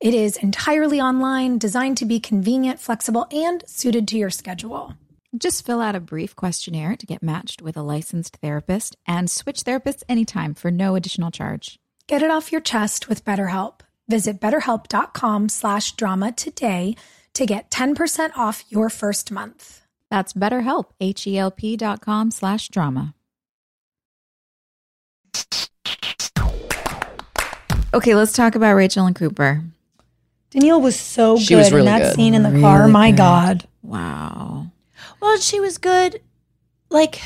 It 0.00 0.12
is 0.12 0.36
entirely 0.36 1.00
online, 1.00 1.56
designed 1.56 1.96
to 1.98 2.04
be 2.04 2.20
convenient, 2.20 2.80
flexible, 2.80 3.26
and 3.30 3.64
suited 3.66 4.06
to 4.08 4.18
your 4.18 4.28
schedule. 4.28 4.94
Just 5.36 5.64
fill 5.64 5.80
out 5.80 5.94
a 5.94 6.00
brief 6.00 6.36
questionnaire 6.36 6.96
to 6.96 7.06
get 7.06 7.22
matched 7.22 7.62
with 7.62 7.78
a 7.78 7.82
licensed 7.82 8.36
therapist 8.36 8.96
and 9.06 9.30
switch 9.30 9.64
therapists 9.64 10.02
anytime 10.08 10.54
for 10.54 10.70
no 10.70 10.96
additional 10.96 11.30
charge. 11.30 11.78
Get 12.06 12.22
it 12.22 12.30
off 12.30 12.52
your 12.52 12.60
chest 12.60 13.08
with 13.08 13.24
BetterHelp. 13.24 13.80
Visit 14.06 14.38
betterhelp.com 14.38 15.48
slash 15.48 15.92
drama 15.92 16.30
today 16.30 16.94
to 17.32 17.46
get 17.46 17.70
10% 17.70 18.36
off 18.36 18.64
your 18.68 18.90
first 18.90 19.32
month. 19.32 19.82
That's 20.10 20.34
BetterHelp, 20.34 20.86
H-E-L-P 21.00 21.76
dot 21.76 22.00
com 22.00 22.30
slash 22.30 22.68
drama. 22.68 23.14
Okay, 27.94 28.14
let's 28.14 28.32
talk 28.32 28.54
about 28.54 28.74
Rachel 28.74 29.06
and 29.06 29.16
Cooper. 29.16 29.64
Danielle 30.58 30.80
was 30.80 30.98
so 30.98 31.36
She 31.38 31.48
good 31.54 31.58
was 31.58 31.70
really 31.72 31.80
in 31.80 31.92
that 31.92 31.98
good. 32.02 32.14
scene 32.14 32.34
in 32.34 32.42
the 32.42 32.48
Really 32.50 32.62
car. 32.62 32.88
My 32.88 33.10
good. 33.10 33.16
God. 33.18 33.64
Wow. 33.82 34.66
Well, 35.20 35.38
she 35.38 35.60
was 35.60 35.76
good, 35.76 36.20
like 36.90 37.20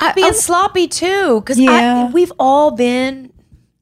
I- 0.00 0.12
being 0.12 0.24
I'm- 0.26 0.34
sloppy 0.34 0.88
too, 0.88 1.40
because 1.40 1.58
Yeah. 1.58 2.10
we've 2.10 2.32
all 2.38 2.72
been 2.72 3.32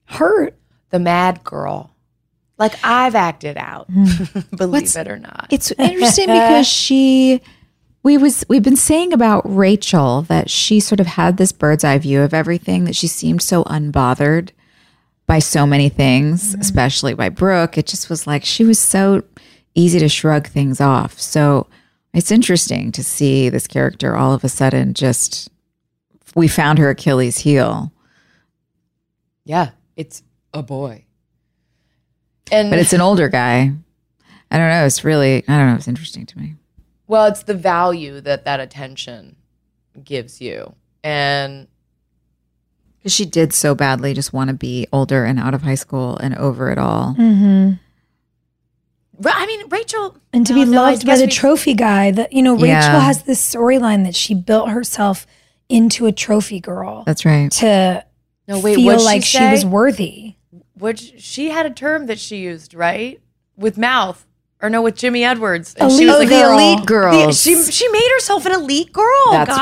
Hurt. 0.06 0.56
the 0.90 0.98
mad 0.98 1.42
girl. 1.44 1.90
Like 2.58 2.74
I've 2.84 3.14
acted 3.14 3.56
out, 3.56 3.86
hmm. 3.86 4.04
believe 4.56 4.82
What's- 4.82 4.96
it 4.96 5.08
or 5.08 5.18
not. 5.18 5.46
It's 5.50 5.70
interesting 5.78 6.26
because 6.26 6.66
she 6.68 7.40
we 8.02 8.18
was 8.18 8.44
we've 8.48 8.62
been 8.62 8.76
saying 8.76 9.12
about 9.12 9.42
Rachel 9.44 10.22
that 10.22 10.50
she 10.50 10.80
sort 10.80 10.98
of 11.00 11.06
had 11.06 11.36
this 11.36 11.52
bird's 11.52 11.84
eye 11.84 11.98
view 11.98 12.20
of 12.22 12.34
everything 12.34 12.84
that 12.84 12.96
she 12.96 13.06
seemed 13.06 13.42
so 13.42 13.62
unbothered 13.64 14.50
by 15.28 15.38
so 15.38 15.66
many 15.66 15.88
things, 15.88 16.50
mm-hmm. 16.50 16.60
especially 16.60 17.14
by 17.14 17.28
Brooke. 17.28 17.78
It 17.78 17.86
just 17.86 18.10
was 18.10 18.26
like 18.26 18.44
she 18.44 18.64
was 18.64 18.80
so 18.80 19.22
easy 19.76 20.00
to 20.00 20.08
shrug 20.08 20.48
things 20.48 20.80
off. 20.80 21.20
So 21.20 21.68
it's 22.12 22.32
interesting 22.32 22.90
to 22.92 23.04
see 23.04 23.48
this 23.48 23.68
character 23.68 24.16
all 24.16 24.32
of 24.32 24.42
a 24.42 24.48
sudden 24.48 24.94
just 24.94 25.50
we 26.34 26.48
found 26.48 26.78
her 26.78 26.90
Achilles 26.90 27.38
heel. 27.38 27.92
yeah, 29.44 29.70
it's 29.96 30.22
a 30.52 30.62
boy. 30.62 31.04
And 32.50 32.70
But 32.70 32.78
it's 32.78 32.94
an 32.94 33.00
older 33.00 33.28
guy. 33.28 33.72
I 34.50 34.56
don't 34.56 34.70
know. 34.70 34.86
It's 34.86 35.04
really 35.04 35.44
I 35.46 35.58
don't 35.58 35.66
know, 35.68 35.76
it's 35.76 35.88
interesting 35.88 36.26
to 36.26 36.38
me. 36.38 36.54
well, 37.06 37.26
it's 37.26 37.42
the 37.42 37.54
value 37.54 38.20
that 38.22 38.46
that 38.46 38.60
attention 38.60 39.36
gives 40.02 40.40
you. 40.40 40.74
And 41.04 41.68
Because 43.08 43.14
she 43.16 43.24
did 43.24 43.54
so 43.54 43.74
badly 43.74 44.12
just 44.12 44.34
want 44.34 44.48
to 44.48 44.54
be 44.54 44.86
older 44.92 45.24
and 45.24 45.38
out 45.38 45.54
of 45.54 45.62
high 45.62 45.76
school 45.76 46.18
and 46.18 46.34
over 46.36 46.70
it 46.70 46.76
all. 46.76 47.14
Mm-hmm. 47.18 47.72
Ra- 49.20 49.32
I 49.34 49.46
mean, 49.46 49.66
Rachel. 49.70 50.14
And 50.34 50.46
to 50.46 50.52
no, 50.52 50.58
be 50.64 50.70
no, 50.70 50.82
loved 50.82 51.06
by 51.06 51.12
guess 51.12 51.20
the 51.20 51.24
we- 51.24 51.30
trophy 51.32 51.72
guy 51.72 52.10
that, 52.10 52.34
you 52.34 52.42
know, 52.42 52.52
Rachel 52.52 52.66
Yeah. 52.68 53.00
has 53.00 53.22
this 53.22 53.40
storyline 53.54 54.04
that 54.04 54.14
she 54.14 54.34
built 54.34 54.68
herself 54.68 55.26
into 55.70 56.04
a 56.04 56.12
trophy 56.12 56.60
girl 56.60 57.04
That's 57.06 57.24
right. 57.24 57.50
to 57.52 58.04
no, 58.46 58.60
wait, 58.60 58.76
feel 58.76 58.84
what'd 58.86 59.02
like 59.04 59.24
she, 59.24 59.38
she 59.38 59.44
was 59.50 59.64
worthy. 59.64 60.34
Which 60.74 61.14
she 61.22 61.48
had 61.48 61.64
a 61.64 61.70
term 61.70 62.06
that 62.08 62.18
she 62.18 62.36
used, 62.38 62.74
right? 62.74 63.20
With 63.56 63.78
mouth. 63.78 64.26
or 64.60 64.68
no, 64.68 64.82
with 64.82 64.96
Jimmy 64.96 65.24
Edwards. 65.24 65.74
And 65.78 65.90
Elite 65.90 66.08
Oh, 66.10 66.18
like, 66.18 66.28
the 66.28 66.34
girl. 66.34 66.58
elite 66.58 66.86
girls. 66.86 67.42
The- 67.44 67.54
she 67.54 67.72
she 67.72 67.88
made 67.88 68.10
herself 68.16 68.44
an 68.44 68.52
elite 68.52 68.92
girl. 68.92 69.30
That's 69.30 69.48
guys. 69.50 69.58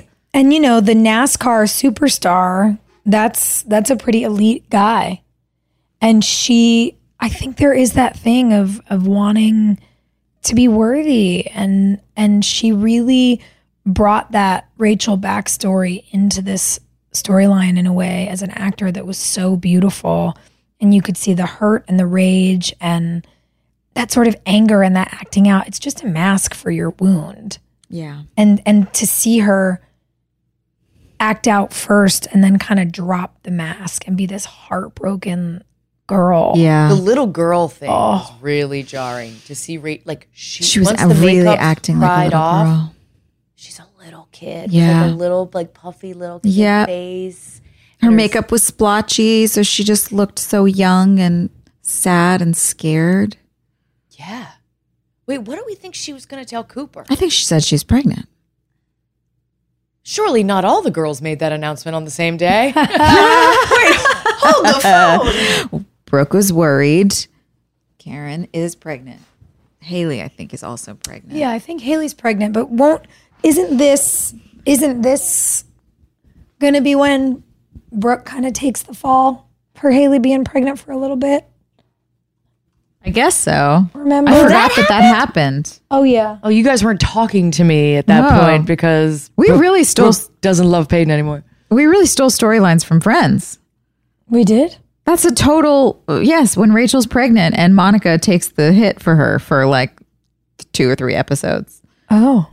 right. 0.00 0.08
And 0.34 0.52
you 0.52 0.60
know, 0.60 0.80
the 0.80 0.94
NASCAR 0.94 1.64
superstar, 1.68 2.78
that's 3.06 3.62
that's 3.62 3.90
a 3.90 3.96
pretty 3.96 4.22
elite 4.22 4.68
guy. 4.70 5.22
And 6.00 6.24
she 6.24 6.96
I 7.20 7.28
think 7.28 7.56
there 7.56 7.72
is 7.72 7.92
that 7.92 8.18
thing 8.18 8.52
of 8.52 8.80
of 8.88 9.06
wanting 9.06 9.78
to 10.44 10.54
be 10.54 10.68
worthy 10.68 11.46
and 11.48 12.00
and 12.16 12.44
she 12.44 12.72
really 12.72 13.40
brought 13.86 14.32
that 14.32 14.68
Rachel 14.78 15.16
backstory 15.18 16.04
into 16.10 16.42
this 16.42 16.78
storyline 17.12 17.78
in 17.78 17.86
a 17.86 17.92
way 17.92 18.28
as 18.28 18.42
an 18.42 18.50
actor 18.50 18.90
that 18.90 19.06
was 19.06 19.18
so 19.18 19.56
beautiful 19.56 20.36
and 20.80 20.94
you 20.94 21.02
could 21.02 21.16
see 21.16 21.34
the 21.34 21.46
hurt 21.46 21.84
and 21.88 21.98
the 21.98 22.06
rage 22.06 22.72
and 22.80 23.26
that 23.94 24.10
sort 24.10 24.26
of 24.26 24.34
anger 24.46 24.82
and 24.82 24.96
that 24.96 25.12
acting 25.12 25.46
out 25.48 25.68
it's 25.68 25.78
just 25.78 26.02
a 26.02 26.06
mask 26.06 26.54
for 26.54 26.70
your 26.70 26.90
wound 26.90 27.58
Yeah. 27.88 28.22
and 28.36 28.62
and 28.66 28.92
to 28.94 29.06
see 29.06 29.40
her 29.40 29.80
act 31.22 31.46
out 31.46 31.72
first 31.72 32.26
and 32.32 32.42
then 32.42 32.58
kind 32.58 32.80
of 32.80 32.90
drop 32.90 33.42
the 33.44 33.50
mask 33.50 34.06
and 34.08 34.16
be 34.16 34.26
this 34.26 34.44
heartbroken 34.44 35.62
girl. 36.08 36.54
Yeah. 36.56 36.88
The 36.88 36.94
little 36.96 37.28
girl 37.28 37.68
thing 37.68 37.88
Oh. 37.88 37.94
was 38.18 38.32
really 38.42 38.82
jarring 38.82 39.36
to 39.46 39.54
see. 39.54 39.78
Ra- 39.78 39.94
like 40.04 40.28
she, 40.32 40.64
she 40.64 40.78
was 40.80 40.88
once 40.88 41.00
the 41.00 41.08
really 41.24 41.46
acting 41.46 42.00
like 42.00 42.20
a 42.20 42.24
little 42.24 42.40
off, 42.40 42.66
girl. 42.66 42.94
She's 43.54 43.78
a 43.78 43.86
little 44.04 44.28
kid. 44.32 44.72
Yeah. 44.72 45.02
like 45.04 45.12
a 45.12 45.14
little 45.14 45.48
like 45.54 45.72
puffy 45.74 46.12
little 46.12 46.40
kid 46.40 46.50
Yeah. 46.50 46.86
face. 46.86 47.60
Her 48.00 48.10
makeup 48.10 48.50
was 48.50 48.64
splotchy, 48.64 49.46
so 49.46 49.62
she 49.62 49.84
just 49.84 50.10
looked 50.12 50.40
so 50.40 50.64
young 50.64 51.20
and 51.20 51.50
sad 51.82 52.42
and 52.42 52.56
scared. 52.56 53.36
Yeah. 54.18 54.48
Wait, 55.26 55.38
what 55.38 55.54
do 55.56 55.62
we 55.66 55.76
think 55.76 55.94
she 55.94 56.12
was 56.12 56.26
going 56.26 56.42
to 56.42 56.48
tell 56.50 56.64
Cooper? 56.64 57.04
I 57.08 57.14
think 57.14 57.30
she 57.30 57.44
said 57.44 57.62
she's 57.62 57.84
pregnant. 57.84 58.26
Surely 60.02 60.42
not 60.42 60.64
all 60.64 60.82
the 60.82 60.90
girls 60.90 61.22
made 61.22 61.38
that 61.38 61.52
announcement 61.52 61.94
on 61.94 62.04
the 62.04 62.10
same 62.10 62.36
day. 62.36 62.66
Wait, 62.76 62.86
hold 64.42 64.66
the 64.66 65.70
phone. 65.70 65.86
Brooke 66.06 66.32
was 66.32 66.52
worried. 66.52 67.14
Karen 67.98 68.48
is 68.52 68.74
pregnant. 68.74 69.20
Haley, 69.80 70.22
I 70.22 70.28
think, 70.28 70.52
is 70.52 70.62
also 70.62 70.94
pregnant. 70.94 71.38
Yeah, 71.38 71.50
I 71.50 71.58
think 71.58 71.82
Haley's 71.82 72.14
pregnant, 72.14 72.52
but 72.52 72.70
won't 72.70 73.06
isn't 73.42 73.76
this 73.76 74.34
isn't 74.66 75.02
this 75.02 75.64
gonna 76.60 76.80
be 76.80 76.94
when 76.94 77.42
Brooke 77.90 78.24
kind 78.24 78.46
of 78.46 78.52
takes 78.52 78.82
the 78.82 78.94
fall 78.94 79.48
for 79.74 79.90
Haley 79.90 80.18
being 80.18 80.44
pregnant 80.44 80.78
for 80.78 80.92
a 80.92 80.96
little 80.96 81.16
bit? 81.16 81.44
I 83.04 83.10
guess 83.10 83.36
so. 83.36 83.84
Remember? 83.94 84.30
I 84.30 84.42
forgot 84.42 84.76
that 84.76 84.88
that 84.88 85.00
happened. 85.02 85.78
Oh 85.90 86.02
yeah. 86.04 86.38
oh, 86.42 86.48
you 86.48 86.62
guys 86.62 86.84
weren't 86.84 87.00
talking 87.00 87.50
to 87.52 87.64
me 87.64 87.96
at 87.96 88.06
that 88.06 88.30
No. 88.32 88.40
point 88.40 88.66
because 88.66 89.30
We 89.36 89.48
Brooke- 89.48 89.60
really 89.60 89.84
stole- 89.84 90.12
Brooke 90.12 90.40
doesn't 90.40 90.70
love 90.70 90.88
Peyton 90.88 91.10
anymore. 91.10 91.42
We 91.70 91.86
really 91.86 92.06
stole 92.06 92.30
storylines 92.30 92.84
from 92.84 93.00
Friends. 93.00 93.58
We 94.28 94.44
did? 94.44 94.76
That's 95.04 95.24
a 95.24 95.34
total 95.34 96.02
yes. 96.08 96.56
When 96.56 96.72
Rachel's 96.72 97.06
pregnant 97.06 97.56
and 97.58 97.74
Monica 97.74 98.18
takes 98.18 98.48
the 98.48 98.72
hit 98.72 99.02
for 99.02 99.16
her 99.16 99.38
for 99.40 99.66
like 99.66 99.98
two 100.72 100.88
or 100.88 100.94
three 100.94 101.14
episodes. 101.14 101.82
Oh. 102.10 102.48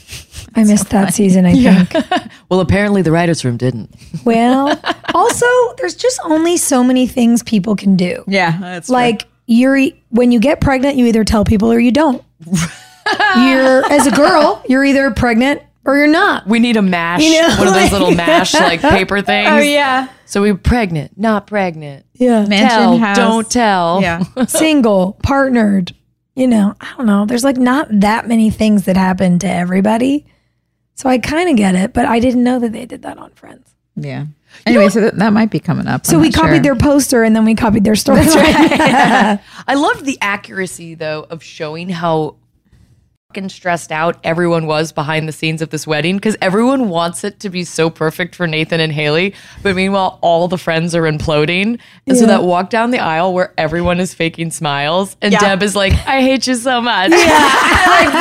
I 0.54 0.64
missed 0.64 0.90
that 0.90 1.14
season, 1.14 1.46
I 1.46 1.52
think. 1.86 2.04
Well, 2.50 2.60
apparently 2.60 3.00
the 3.00 3.12
writers' 3.12 3.46
room 3.46 3.56
didn't. 3.56 3.94
Well, 4.26 4.78
also, 5.14 5.46
there's 5.78 5.94
just 5.96 6.20
only 6.24 6.58
so 6.58 6.84
many 6.84 7.06
things 7.06 7.42
people 7.42 7.74
can 7.76 7.96
do. 7.96 8.24
Yeah, 8.26 8.58
that's 8.60 8.90
Like 8.90 9.24
you're 9.46 9.76
e- 9.76 10.02
when 10.10 10.32
you 10.32 10.40
get 10.40 10.60
pregnant, 10.60 10.96
you 10.96 11.06
either 11.06 11.24
tell 11.24 11.44
people 11.44 11.72
or 11.72 11.78
you 11.80 11.90
don't. 11.92 12.22
you're 12.46 13.84
as 13.92 14.06
a 14.06 14.10
girl, 14.10 14.62
you're 14.68 14.84
either 14.84 15.10
pregnant 15.12 15.62
or 15.84 15.96
you're 15.96 16.06
not. 16.06 16.46
We 16.46 16.58
need 16.60 16.76
a 16.76 16.82
mash, 16.82 17.22
You 17.22 17.42
know, 17.42 17.48
one 17.58 17.68
of 17.68 17.74
those 17.74 17.82
like- 17.84 17.92
little 17.92 18.10
mash 18.14 18.54
like 18.54 18.80
paper 18.80 19.18
oh, 19.18 19.22
things. 19.22 19.48
Oh 19.50 19.58
yeah, 19.58 20.08
So 20.26 20.42
we 20.42 20.52
pregnant, 20.54 21.18
not 21.18 21.46
pregnant. 21.46 22.06
yeah. 22.14 22.46
mansion 22.46 22.68
tell, 22.68 22.98
house. 22.98 23.16
don't 23.16 23.50
tell. 23.50 24.00
Yeah. 24.02 24.22
Single, 24.46 25.18
partnered. 25.22 25.92
You 26.34 26.46
know, 26.46 26.74
I 26.80 26.94
don't 26.96 27.06
know. 27.06 27.26
There's 27.26 27.44
like 27.44 27.58
not 27.58 27.88
that 27.90 28.26
many 28.26 28.48
things 28.50 28.86
that 28.86 28.96
happen 28.96 29.38
to 29.40 29.46
everybody, 29.48 30.24
so 30.94 31.08
I 31.10 31.18
kind 31.18 31.50
of 31.50 31.56
get 31.56 31.74
it. 31.74 31.92
But 31.92 32.06
I 32.06 32.20
didn't 32.20 32.42
know 32.42 32.58
that 32.60 32.72
they 32.72 32.86
did 32.86 33.02
that 33.02 33.18
on 33.18 33.32
Friends. 33.32 33.71
Yeah. 33.96 34.26
Anyway, 34.66 34.88
so 34.88 35.00
that, 35.00 35.16
that 35.16 35.32
might 35.32 35.50
be 35.50 35.60
coming 35.60 35.86
up. 35.86 36.06
So 36.06 36.16
I'm 36.16 36.22
we 36.22 36.30
copied 36.30 36.56
sure. 36.56 36.60
their 36.60 36.76
poster 36.76 37.22
and 37.22 37.34
then 37.34 37.44
we 37.44 37.54
copied 37.54 37.84
their 37.84 37.96
story. 37.96 38.20
I 38.26 39.38
loved 39.74 40.04
the 40.04 40.18
accuracy 40.20 40.94
though 40.94 41.26
of 41.30 41.42
showing 41.42 41.88
how 41.88 42.36
fucking 43.32 43.48
stressed 43.48 43.90
out 43.90 44.18
everyone 44.24 44.66
was 44.66 44.92
behind 44.92 45.26
the 45.26 45.32
scenes 45.32 45.62
of 45.62 45.70
this 45.70 45.86
wedding 45.86 46.16
because 46.16 46.36
everyone 46.42 46.90
wants 46.90 47.24
it 47.24 47.40
to 47.40 47.48
be 47.48 47.64
so 47.64 47.88
perfect 47.88 48.34
for 48.34 48.46
Nathan 48.46 48.78
and 48.78 48.92
Haley, 48.92 49.34
but 49.62 49.74
meanwhile 49.74 50.18
all 50.20 50.48
the 50.48 50.58
friends 50.58 50.94
are 50.94 51.04
imploding. 51.04 51.80
And 52.06 52.18
so 52.18 52.26
that 52.26 52.42
walk 52.42 52.68
down 52.68 52.90
the 52.90 52.98
aisle 52.98 53.32
where 53.32 53.54
everyone 53.56 54.00
is 54.00 54.12
faking 54.12 54.50
smiles 54.50 55.16
and 55.22 55.32
Deb 55.32 55.62
is 55.62 55.74
like, 55.74 55.94
"I 56.06 56.20
hate 56.20 56.46
you 56.46 56.56
so 56.56 56.82
much." 56.82 57.10
Yeah, 57.10 57.16
like 57.18 58.12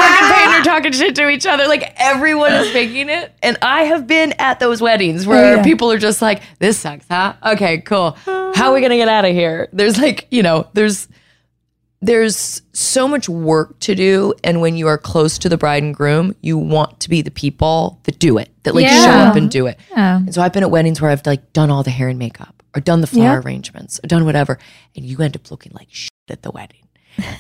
Brooke 0.64 0.84
and 0.84 0.84
Peyton 0.84 0.84
are 0.84 0.92
talking 0.92 0.92
shit 0.94 1.16
to 1.16 1.30
each 1.30 1.46
other. 1.46 1.68
Like 1.68 1.94
everyone 1.98 2.54
is 2.54 2.72
faking 2.72 3.10
it, 3.10 3.32
and 3.44 3.58
I 3.62 3.84
have 3.84 4.08
been 4.08 4.34
at 4.40 4.60
those 4.60 4.82
weddings 4.82 5.26
where 5.28 5.54
Oh, 5.54 5.56
yeah. 5.58 5.64
people 5.64 5.92
are 5.92 5.98
just 6.00 6.22
like, 6.22 6.42
"This 6.60 6.78
sucks, 6.80 7.06
huh? 7.10 7.34
Okay, 7.46 7.80
cool. 7.80 8.12
How 8.26 8.70
are 8.70 8.74
we 8.74 8.82
gonna 8.82 8.98
get 8.98 9.08
out 9.08 9.26
of 9.26 9.32
here?" 9.34 9.70
There's 9.74 9.98
like, 9.98 10.28
you 10.32 10.44
know, 10.44 10.68
there's 10.74 11.08
there's 12.04 12.64
so 12.74 13.08
much 13.08 13.30
work 13.30 13.78
to 13.80 13.94
do 13.94 14.34
and 14.44 14.60
when 14.60 14.76
you 14.76 14.88
are 14.88 14.98
close 14.98 15.38
to 15.38 15.48
the 15.48 15.56
bride 15.58 15.84
and 15.84 15.94
groom 15.94 16.36
you 16.42 16.58
want 16.58 17.00
to 17.00 17.08
be 17.10 17.22
the 17.22 17.30
people 17.30 18.00
that 18.06 18.18
do 18.18 18.40
it 18.40 18.50
that 18.64 18.74
like 18.74 18.88
show 18.88 19.10
up 19.12 19.36
and 19.36 19.52
do 19.52 19.68
it 19.68 19.80
and 19.96 20.34
so 20.34 20.42
i've 20.42 20.52
been 20.52 20.64
at 20.64 20.72
weddings 20.72 21.00
where 21.00 21.12
i've 21.12 21.24
like 21.28 21.54
done 21.54 21.70
all 21.70 21.84
the 21.84 21.92
hair 21.92 22.10
and 22.10 22.18
makeup 22.18 22.64
or 22.76 22.82
done 22.82 23.02
the 23.02 23.08
flower 23.08 23.24
Yeah. 23.26 23.42
arrangements 23.42 24.00
or 24.04 24.08
done 24.08 24.26
whatever 24.26 24.58
and 24.96 25.06
you 25.06 25.20
end 25.20 25.36
up 25.36 25.52
looking 25.52 25.74
like 25.76 25.90
shit 25.92 26.10
at 26.28 26.42
the 26.42 26.50
wedding 26.50 26.82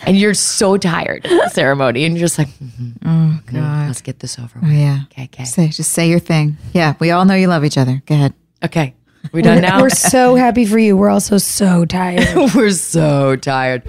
and 0.06 0.18
you're 0.18 0.34
so 0.34 0.78
tired 0.78 1.26
of 1.26 1.32
the 1.32 1.50
ceremony 1.50 2.04
and 2.06 2.16
you're 2.16 2.26
just 2.28 2.38
like 2.38 2.48
mhm, 2.50 2.94
Oh 3.06 3.40
God. 3.52 3.88
let's 3.88 4.02
get 4.02 4.20
this 4.20 4.38
over 4.40 4.60
Oh, 4.62 4.68
with 4.68 4.72
yeah. 4.78 5.02
okay 5.12 5.24
okay 5.26 5.44
Say 5.46 5.68
just 5.70 5.92
say 5.92 6.10
your 6.10 6.20
thing. 6.20 6.58
Yeah, 6.74 6.96
we 7.00 7.12
all 7.12 7.26
know 7.26 7.34
you 7.36 7.48
love 7.48 7.64
each 7.66 7.78
other. 7.78 8.02
Go 8.06 8.16
ahead. 8.16 8.34
okay 8.64 8.94
we 9.34 9.42
done 9.44 9.62
now 9.62 9.82
We're 9.82 9.90
so 9.92 10.36
happy 10.36 10.66
for 10.66 10.80
you. 10.80 10.98
We're 10.98 11.10
also 11.10 11.38
so 11.38 11.86
tired. 11.86 12.28
we're 12.56 12.72
so 12.72 13.36
tired 13.36 13.84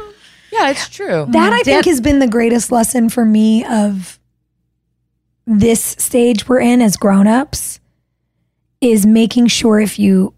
yeah 0.52 0.68
it's 0.70 0.88
true 0.88 1.26
That 1.30 1.52
I 1.54 1.62
think 1.62 1.86
has 1.86 2.00
been 2.02 2.18
the 2.18 2.28
greatest 2.28 2.70
lesson 2.70 3.08
for 3.08 3.24
me 3.24 3.64
of 3.64 4.18
this 5.46 5.82
stage 5.98 6.46
we're 6.48 6.60
in 6.60 6.80
as 6.82 6.96
grown-ups 6.96 7.80
is 8.80 9.06
making 9.06 9.46
sure 9.46 9.80
if 9.80 9.98
you 9.98 10.34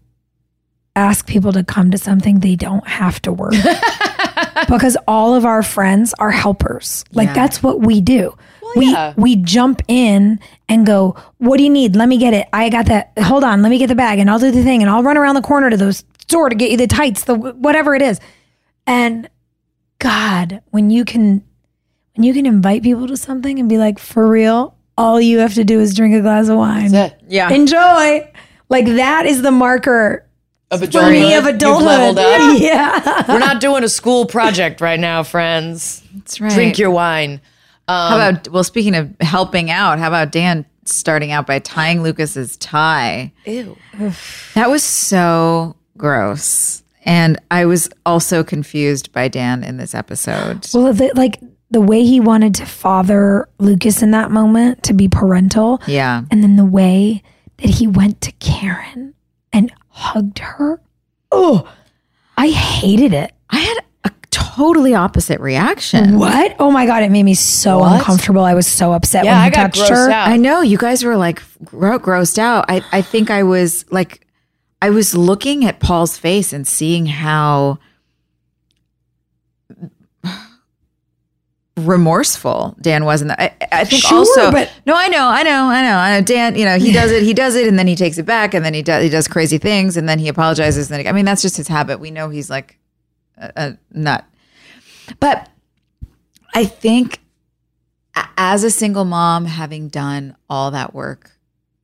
ask 0.95 1.27
people 1.27 1.51
to 1.51 1.63
come 1.63 1.91
to 1.91 1.97
something 1.97 2.39
they 2.39 2.55
don't 2.55 2.87
have 2.87 3.21
to 3.23 3.31
work. 3.33 3.53
because 4.69 4.97
all 5.07 5.35
of 5.35 5.45
our 5.45 5.61
friends 5.63 6.13
are 6.19 6.31
helpers. 6.31 7.03
Like 7.11 7.27
Yeah. 7.27 7.33
that's 7.33 7.61
what 7.63 7.81
we 7.81 8.01
do. 8.01 8.35
we 8.75 8.91
yeah. 8.91 9.13
we 9.15 9.35
jump 9.37 9.81
in 9.87 10.39
and 10.67 10.85
go, 10.85 11.15
"What 11.37 11.57
do 11.57 11.63
you 11.63 11.69
need? 11.69 11.95
Let 11.95 12.09
me 12.09 12.17
get 12.17 12.33
it. 12.33 12.47
I 12.51 12.69
got 12.69 12.87
that. 12.87 13.11
Hold 13.19 13.43
on, 13.43 13.61
let 13.61 13.69
me 13.69 13.77
get 13.77 13.87
the 13.87 13.95
bag 13.95 14.19
and 14.19 14.29
I'll 14.29 14.39
do 14.39 14.51
the 14.51 14.63
thing 14.63 14.81
and 14.81 14.89
I'll 14.89 15.03
run 15.03 15.17
around 15.17 15.35
the 15.35 15.41
corner 15.41 15.69
to 15.69 15.77
the 15.77 15.93
store 16.19 16.49
to 16.49 16.55
get 16.55 16.71
you 16.71 16.77
the 16.77 16.87
tights, 16.87 17.23
the 17.25 17.35
whatever 17.35 17.95
it 17.95 18.01
is." 18.01 18.19
And 18.87 19.29
God, 19.99 20.61
when 20.71 20.89
you 20.89 21.05
can 21.05 21.43
when 22.15 22.23
you 22.23 22.33
can 22.33 22.45
invite 22.45 22.83
people 22.83 23.07
to 23.07 23.17
something 23.17 23.59
and 23.59 23.69
be 23.69 23.77
like, 23.77 23.99
"For 23.99 24.27
real, 24.27 24.75
all 24.97 25.19
you 25.21 25.39
have 25.39 25.53
to 25.55 25.63
do 25.63 25.79
is 25.79 25.93
drink 25.93 26.15
a 26.15 26.21
glass 26.21 26.47
of 26.49 26.57
wine. 26.57 26.91
Yeah. 27.27 27.49
Enjoy." 27.51 28.29
Like 28.67 28.85
that 28.87 29.25
is 29.25 29.41
the 29.41 29.51
marker 29.51 30.24
of 30.81 30.91
for 30.91 31.09
me 31.09 31.33
of 31.35 31.45
You've 31.45 31.55
adulthood. 31.55 31.85
leveled 31.87 32.19
up. 32.19 32.59
Yeah. 32.61 33.23
We're 33.27 33.39
not 33.39 33.59
doing 33.61 33.83
a 33.83 33.89
school 33.89 34.25
project 34.25 34.81
right 34.81 34.99
now, 34.99 35.23
friends. 35.23 36.03
That's 36.13 36.39
right. 36.41 36.51
Drink 36.53 36.77
your 36.77 36.91
wine. 36.91 37.41
Um, 37.87 38.09
How 38.11 38.29
about 38.29 38.47
well, 38.49 38.63
speaking 38.63 38.95
of 38.95 39.13
helping 39.21 39.69
out, 39.69 39.99
how 39.99 40.07
about 40.07 40.31
Dan 40.31 40.65
starting 40.85 41.31
out 41.31 41.45
by 41.45 41.59
tying 41.59 42.01
Lucas's 42.01 42.57
tie? 42.57 43.31
Ew. 43.45 43.77
That 44.55 44.69
was 44.69 44.83
so 44.83 45.75
gross. 45.97 46.81
And 47.03 47.39
I 47.51 47.65
was 47.65 47.87
also 48.05 48.43
confused 48.43 49.11
by 49.11 49.27
Dan 49.27 49.63
in 49.63 49.77
this 49.77 49.93
episode. 49.93 50.67
Well, 50.73 50.91
the, 50.91 51.11
like 51.15 51.39
the 51.69 51.81
way 51.81 52.03
he 52.03 52.19
wanted 52.19 52.55
to 52.55 52.65
father 52.65 53.47
Lucas 53.59 54.01
in 54.01 54.09
that 54.11 54.31
moment 54.31 54.81
to 54.83 54.93
be 54.93 55.07
parental, 55.07 55.79
Yeah. 55.85 56.23
and 56.31 56.41
then 56.41 56.55
the 56.55 56.65
way 56.65 57.21
that 57.57 57.69
he 57.69 57.85
went 57.87 58.21
to 58.21 58.31
Karen 58.33 58.85
and 58.95 59.13
hugged 59.95 60.39
her. 60.39 60.81
Oh, 61.31 61.67
I 62.37 62.49
hated 62.49 63.13
it. 63.13 63.31
I 63.49 63.57
had 63.59 63.77
a 64.03 64.11
totally 64.31 64.93
opposite 64.93 65.39
reaction. 65.39 66.19
What? 66.19 66.55
Oh 66.59 66.69
my 66.71 66.85
god, 66.85 67.03
it 67.03 67.11
made 67.11 67.23
me 67.23 67.33
so 67.33 67.79
What? 67.79 67.93
uncomfortable. 67.99 68.43
I 68.43 68.53
was 68.53 68.67
so 68.67 68.91
upset 68.93 69.23
Yeah, 69.25 69.33
when 69.41 69.51
he 69.51 69.57
I 69.57 69.63
got 69.63 69.73
touched 69.73 69.91
grossed 69.91 70.07
her. 70.07 70.11
out. 70.11 70.27
I 70.27 70.37
know 70.37 70.61
you 70.61 70.77
guys 70.77 71.03
were 71.03 71.15
like 71.17 71.41
gro- 71.63 71.99
grossed 71.99 72.37
out. 72.37 72.65
I, 72.67 72.81
I 72.91 73.01
think 73.01 73.29
I 73.29 73.43
was 73.43 73.85
like, 73.91 74.27
I 74.81 74.89
was 74.89 75.15
looking 75.15 75.65
at 75.65 75.79
Paul's 75.79 76.17
face 76.17 76.51
and 76.53 76.67
seeing 76.67 77.05
how 77.05 77.79
remorseful 81.77 82.75
Dan 82.79 83.03
wasn't. 83.05 83.31
I, 83.31 83.53
I 83.71 83.83
think 83.85 84.01
Sure, 84.03 84.19
also. 84.19 84.51
but- 84.51 84.71
no, 84.85 84.95
I 84.95 85.07
know, 85.09 85.27
I 85.27 85.43
know, 85.43 85.65
I 85.65 85.81
know. 85.81 85.97
I 85.97 86.19
know. 86.19 86.25
Dan, 86.25 86.55
you 86.55 86.65
know, 86.65 86.77
he 86.77 86.91
does 86.93 87.11
it. 87.11 87.23
He 87.23 87.33
does 87.33 87.55
it, 87.55 87.67
and 87.67 87.77
then 87.77 87.87
he 87.87 87.95
takes 87.95 88.17
it 88.17 88.23
back, 88.25 88.53
and 88.53 88.63
then 88.63 88.73
he 88.73 88.81
does 88.81 89.03
he 89.03 89.09
does 89.09 89.27
crazy 89.27 89.57
things, 89.57 89.97
and 89.97 90.07
then 90.07 90.19
he 90.19 90.27
apologizes. 90.29 90.89
And 90.89 90.99
then 90.99 91.07
I 91.07 91.11
mean, 91.11 91.25
that's 91.25 91.41
just 91.41 91.57
his 91.57 91.67
habit. 91.67 91.99
We 91.99 92.11
know 92.11 92.29
he's 92.29 92.49
like 92.49 92.77
a, 93.37 93.51
a 93.55 93.77
nut. 93.91 94.25
But 95.19 95.49
I 96.53 96.65
think 96.65 97.19
as 98.37 98.63
a 98.63 98.71
single 98.71 99.03
mom, 99.05 99.45
having 99.45 99.89
done 99.89 100.35
all 100.49 100.71
that 100.71 100.93
work 100.93 101.31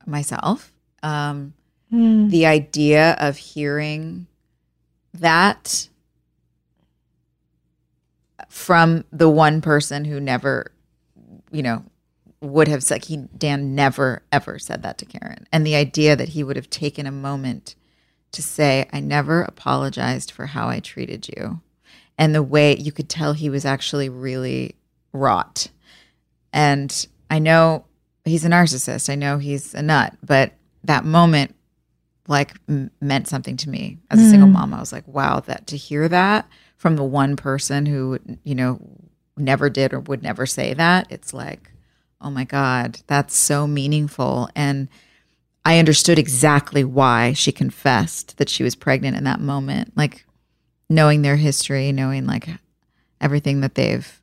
myself, 0.06 0.72
um, 1.02 1.52
the 1.90 2.46
idea 2.46 3.14
of 3.20 3.36
hearing 3.36 4.26
that 5.12 5.88
from 8.52 9.02
the 9.10 9.30
one 9.30 9.62
person 9.62 10.04
who 10.04 10.20
never, 10.20 10.70
you 11.50 11.62
know, 11.62 11.82
would 12.42 12.68
have 12.68 12.82
said 12.82 13.02
he 13.02 13.16
Dan 13.16 13.74
never 13.74 14.22
ever 14.30 14.58
said 14.58 14.82
that 14.82 14.98
to 14.98 15.06
Karen, 15.06 15.46
and 15.50 15.66
the 15.66 15.74
idea 15.74 16.14
that 16.14 16.28
he 16.28 16.44
would 16.44 16.56
have 16.56 16.68
taken 16.68 17.06
a 17.06 17.10
moment 17.10 17.76
to 18.32 18.42
say, 18.42 18.86
"I 18.92 19.00
never 19.00 19.40
apologized 19.40 20.30
for 20.30 20.44
how 20.44 20.68
I 20.68 20.80
treated 20.80 21.30
you," 21.34 21.62
and 22.18 22.34
the 22.34 22.42
way 22.42 22.76
you 22.76 22.92
could 22.92 23.08
tell 23.08 23.32
he 23.32 23.48
was 23.48 23.64
actually 23.64 24.10
really 24.10 24.76
wrought. 25.14 25.68
And 26.52 27.06
I 27.30 27.38
know 27.38 27.86
he's 28.26 28.44
a 28.44 28.50
narcissist. 28.50 29.08
I 29.08 29.14
know 29.14 29.38
he's 29.38 29.72
a 29.72 29.80
nut, 29.80 30.14
but 30.22 30.52
that 30.84 31.06
moment 31.06 31.54
like 32.28 32.54
m- 32.68 32.90
meant 33.00 33.28
something 33.28 33.56
to 33.56 33.70
me 33.70 33.98
as 34.10 34.20
a 34.20 34.28
single 34.28 34.48
mm. 34.48 34.52
mom. 34.52 34.74
I 34.74 34.80
was 34.80 34.92
like, 34.92 35.08
wow, 35.08 35.40
that 35.40 35.66
to 35.68 35.76
hear 35.78 36.06
that 36.08 36.46
from 36.82 36.96
the 36.96 37.04
one 37.04 37.36
person 37.36 37.86
who, 37.86 38.18
you 38.42 38.56
know, 38.56 38.80
never 39.36 39.70
did 39.70 39.92
or 39.92 40.00
would 40.00 40.20
never 40.20 40.46
say 40.46 40.74
that, 40.74 41.06
it's 41.10 41.32
like, 41.32 41.70
oh 42.20 42.28
my 42.28 42.42
God, 42.42 42.98
that's 43.06 43.36
so 43.36 43.68
meaningful. 43.68 44.48
And 44.56 44.88
I 45.64 45.78
understood 45.78 46.18
exactly 46.18 46.82
why 46.82 47.34
she 47.34 47.52
confessed 47.52 48.36
that 48.38 48.48
she 48.48 48.64
was 48.64 48.74
pregnant 48.74 49.16
in 49.16 49.22
that 49.22 49.38
moment. 49.38 49.96
Like 49.96 50.26
knowing 50.90 51.22
their 51.22 51.36
history, 51.36 51.92
knowing 51.92 52.26
like 52.26 52.48
everything 53.20 53.60
that 53.60 53.76
they've 53.76 54.20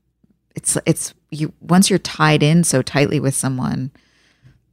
it's 0.54 0.78
it's 0.86 1.14
you 1.32 1.54
once 1.62 1.90
you're 1.90 1.98
tied 1.98 2.44
in 2.44 2.66
so 2.66 2.82
tightly 2.82 3.22
with 3.22 3.36
someone, 3.36 3.90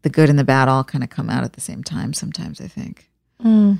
the 0.02 0.10
good 0.10 0.28
and 0.28 0.40
the 0.40 0.42
bad 0.42 0.66
all 0.66 0.82
kind 0.82 1.04
of 1.04 1.10
come 1.10 1.30
out 1.30 1.44
at 1.44 1.52
the 1.52 1.60
same 1.60 1.84
time 1.84 2.12
sometimes, 2.12 2.60
I 2.60 2.66
think. 2.66 3.08
Mm. 3.40 3.78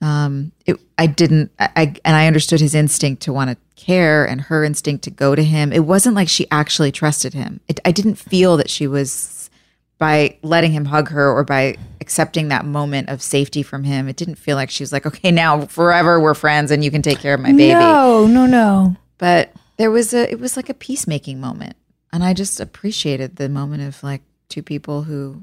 Um, 0.00 0.52
it, 0.64 0.76
I 0.96 1.06
didn't, 1.06 1.50
I, 1.58 1.70
I, 1.74 1.82
and 2.04 2.16
I 2.16 2.26
understood 2.26 2.60
his 2.60 2.74
instinct 2.74 3.22
to 3.22 3.32
want 3.32 3.50
to 3.50 3.56
care 3.74 4.24
and 4.24 4.40
her 4.42 4.62
instinct 4.64 5.04
to 5.04 5.10
go 5.10 5.34
to 5.34 5.42
him. 5.42 5.72
It 5.72 5.84
wasn't 5.84 6.14
like 6.14 6.28
she 6.28 6.46
actually 6.50 6.92
trusted 6.92 7.34
him. 7.34 7.60
It, 7.66 7.80
I 7.84 7.90
didn't 7.90 8.14
feel 8.14 8.56
that 8.58 8.70
she 8.70 8.86
was, 8.86 9.50
by 9.98 10.38
letting 10.42 10.70
him 10.70 10.84
hug 10.84 11.08
her 11.08 11.32
or 11.32 11.42
by 11.42 11.76
accepting 12.00 12.48
that 12.48 12.64
moment 12.64 13.08
of 13.08 13.20
safety 13.20 13.64
from 13.64 13.82
him, 13.82 14.08
it 14.08 14.16
didn't 14.16 14.36
feel 14.36 14.54
like 14.54 14.70
she 14.70 14.84
was 14.84 14.92
like, 14.92 15.04
okay, 15.04 15.32
now 15.32 15.66
forever 15.66 16.20
we're 16.20 16.34
friends 16.34 16.70
and 16.70 16.84
you 16.84 16.90
can 16.92 17.02
take 17.02 17.18
care 17.18 17.34
of 17.34 17.40
my 17.40 17.50
baby. 17.50 17.74
No, 17.74 18.26
no, 18.28 18.46
no. 18.46 18.96
But 19.18 19.52
there 19.78 19.90
was 19.90 20.14
a, 20.14 20.30
it 20.30 20.38
was 20.38 20.56
like 20.56 20.68
a 20.68 20.74
peacemaking 20.74 21.40
moment. 21.40 21.74
And 22.12 22.22
I 22.22 22.34
just 22.34 22.60
appreciated 22.60 23.36
the 23.36 23.48
moment 23.48 23.82
of 23.82 24.00
like 24.04 24.22
two 24.48 24.62
people 24.62 25.02
who 25.02 25.42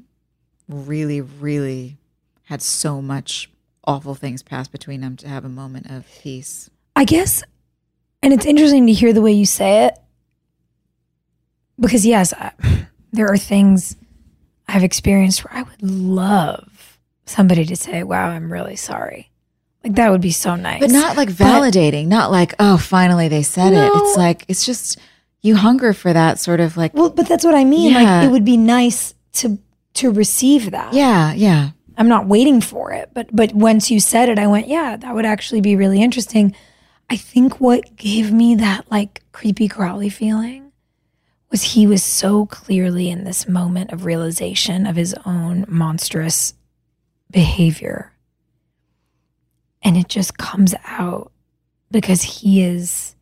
really, 0.69 1.19
really 1.19 1.97
had 2.43 2.61
so 2.61 3.01
much 3.01 3.49
awful 3.87 4.15
things 4.15 4.43
pass 4.43 4.67
between 4.67 5.01
them 5.01 5.15
to 5.17 5.27
have 5.27 5.45
a 5.45 5.49
moment 5.49 5.89
of 5.89 6.05
peace. 6.21 6.69
I 6.95 7.03
guess, 7.05 7.43
and 8.23 8.33
it's 8.33 8.45
interesting 8.45 8.87
to 8.87 8.93
hear 8.93 9.13
the 9.13 9.21
way 9.21 9.31
you 9.33 9.45
say 9.45 9.85
it 9.85 9.97
because, 11.79 12.05
yes, 12.05 12.33
I, 12.33 12.51
there 13.11 13.27
are 13.27 13.37
things 13.37 13.95
I've 14.67 14.83
experienced 14.83 15.43
where 15.43 15.53
I 15.57 15.63
would 15.63 15.81
love 15.81 16.99
somebody 17.25 17.65
to 17.65 17.75
say, 17.75 18.03
Wow, 18.03 18.29
I'm 18.29 18.51
really 18.51 18.75
sorry. 18.75 19.31
Like, 19.83 19.95
that 19.95 20.09
would 20.09 20.21
be 20.21 20.31
so 20.31 20.55
nice. 20.55 20.79
But 20.79 20.89
not 20.91 21.15
like 21.15 21.29
validating, 21.29 22.07
not 22.07 22.31
like, 22.31 22.55
oh, 22.59 22.77
finally 22.77 23.27
they 23.27 23.43
said 23.43 23.73
it. 23.73 23.91
It's 23.93 24.17
like, 24.17 24.45
it's 24.47 24.65
just, 24.65 24.97
you 25.41 25.55
hunger 25.55 25.93
for 25.93 26.11
that 26.11 26.39
sort 26.39 26.59
of 26.59 26.75
like, 26.75 26.93
Well, 26.95 27.11
but 27.11 27.27
that's 27.27 27.45
what 27.45 27.53
I 27.53 27.63
mean. 27.65 27.91
Yeah. 27.91 28.01
Like, 28.01 28.27
it 28.27 28.31
would 28.31 28.45
be 28.45 28.57
nice 28.57 29.13
to 29.33 29.59
to 29.95 30.11
receive 30.11 30.71
that. 30.71 30.93
yeah, 30.93 31.33
yeah. 31.33 31.69
I'm 31.97 32.07
not 32.07 32.27
waiting 32.27 32.61
for 32.61 32.91
it, 32.91 33.09
but 33.13 33.33
but 33.35 33.53
once 33.53 33.89
you 33.89 33.99
said 33.99 34.29
it, 34.29 34.39
I 34.39 34.47
went, 34.47 34.67
yeah, 34.67 34.97
that 34.97 35.15
would 35.15 35.25
actually 35.25 35.61
be 35.61 35.75
really 35.75 36.01
interesting. 36.01 36.55
I 37.09 37.17
think 37.17 37.59
what 37.59 37.95
gave 37.95 38.31
me 38.31 38.55
that 38.55 38.89
like 38.91 39.21
creepy 39.31 39.67
crawly 39.67 40.09
feeling 40.09 40.71
was 41.51 41.61
he 41.61 41.87
was 41.87 42.03
so 42.03 42.45
clearly 42.47 43.09
in 43.09 43.23
this 43.23 43.47
moment 43.47 43.91
of 43.91 44.05
realization 44.05 44.85
of 44.85 44.95
his 44.95 45.15
own 45.25 45.65
monstrous 45.67 46.53
behavior. 47.31 48.11
And 49.81 49.95
it 49.95 50.07
just 50.07 50.37
comes 50.37 50.73
out 50.85 51.31
because 51.91 52.23
he 52.23 52.63
is 52.63 53.15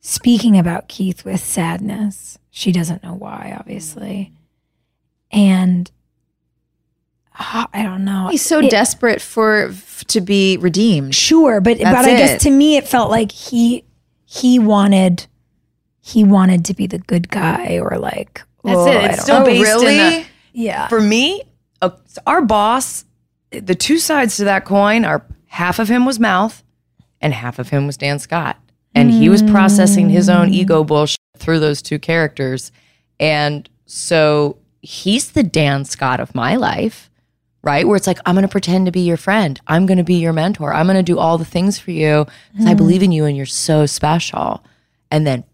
speaking 0.00 0.56
about 0.56 0.88
Keith 0.88 1.24
with 1.24 1.40
sadness. 1.40 2.38
She 2.50 2.70
doesn't 2.70 3.02
know 3.02 3.14
why, 3.14 3.56
obviously. 3.58 4.32
And 5.32 5.90
ah, 7.38 7.68
I 7.72 7.82
don't 7.82 8.04
know. 8.04 8.28
He's 8.30 8.42
so 8.44 8.58
It- 8.60 8.70
desperate 8.70 9.20
for 9.22 9.68
f- 9.68 10.04
to 10.08 10.20
be 10.20 10.56
redeemed. 10.58 11.14
Sure, 11.14 11.60
but 11.60 11.78
but 11.78 11.86
I 12.04 12.10
it. 12.10 12.16
guess 12.18 12.42
to 12.42 12.50
me 12.50 12.76
it 12.76 12.86
felt 12.88 13.10
like 13.10 13.32
he 13.32 13.84
he 14.24 14.58
wanted 14.58 15.26
he 16.00 16.24
wanted 16.24 16.64
to 16.66 16.74
be 16.74 16.86
the 16.86 16.98
good 16.98 17.28
guy 17.28 17.78
or 17.80 17.98
like 17.98 18.42
That's 18.64 18.76
oh, 18.78 18.86
it. 18.86 18.96
I 18.96 19.04
It's 19.06 19.16
don't 19.18 19.22
still 19.24 19.38
know. 19.40 19.44
based 19.44 19.70
in 19.70 19.76
really? 19.80 19.96
the, 20.22 20.26
yeah. 20.52 20.88
for 20.88 21.00
me, 21.00 21.42
uh, 21.82 21.90
our 22.26 22.42
boss, 22.42 23.04
the 23.50 23.74
two 23.74 23.98
sides 23.98 24.36
to 24.38 24.44
that 24.44 24.64
coin 24.64 25.04
are 25.04 25.24
half 25.46 25.78
of 25.78 25.88
him 25.88 26.04
was 26.06 26.18
mouth 26.18 26.62
and 27.20 27.34
half 27.34 27.58
of 27.58 27.68
him 27.68 27.86
was 27.86 27.96
Dan 27.96 28.18
Scott. 28.18 28.56
And 28.94 29.10
he 29.12 29.28
was 29.28 29.42
processing 29.42 30.08
his 30.10 30.28
own 30.28 30.52
ego 30.52 30.82
bullshit 30.84 31.16
through 31.36 31.60
those 31.60 31.80
two 31.80 31.98
characters. 31.98 32.72
And 33.20 33.68
so 33.86 34.56
he's 34.82 35.30
the 35.32 35.42
Dan 35.44 35.84
Scott 35.84 36.18
of 36.18 36.34
my 36.34 36.56
life, 36.56 37.09
right? 37.62 37.86
Where 37.86 37.96
it's 37.96 38.06
like, 38.06 38.18
I'm 38.26 38.34
going 38.34 38.42
to 38.42 38.48
pretend 38.48 38.86
to 38.86 38.92
be 38.92 39.00
your 39.00 39.16
friend. 39.16 39.60
I'm 39.66 39.86
going 39.86 39.98
to 39.98 40.04
be 40.04 40.14
your 40.14 40.32
mentor. 40.32 40.72
I'm 40.72 40.86
going 40.86 40.96
to 40.96 41.02
do 41.02 41.18
all 41.18 41.38
the 41.38 41.44
things 41.44 41.78
for 41.78 41.90
you 41.90 42.26
because 42.52 42.66
I 42.66 42.74
mm. 42.74 42.78
believe 42.78 43.02
in 43.02 43.12
you 43.12 43.24
and 43.24 43.36
you're 43.36 43.46
so 43.46 43.86
special. 43.86 44.64
And 45.10 45.26
then 45.26 45.44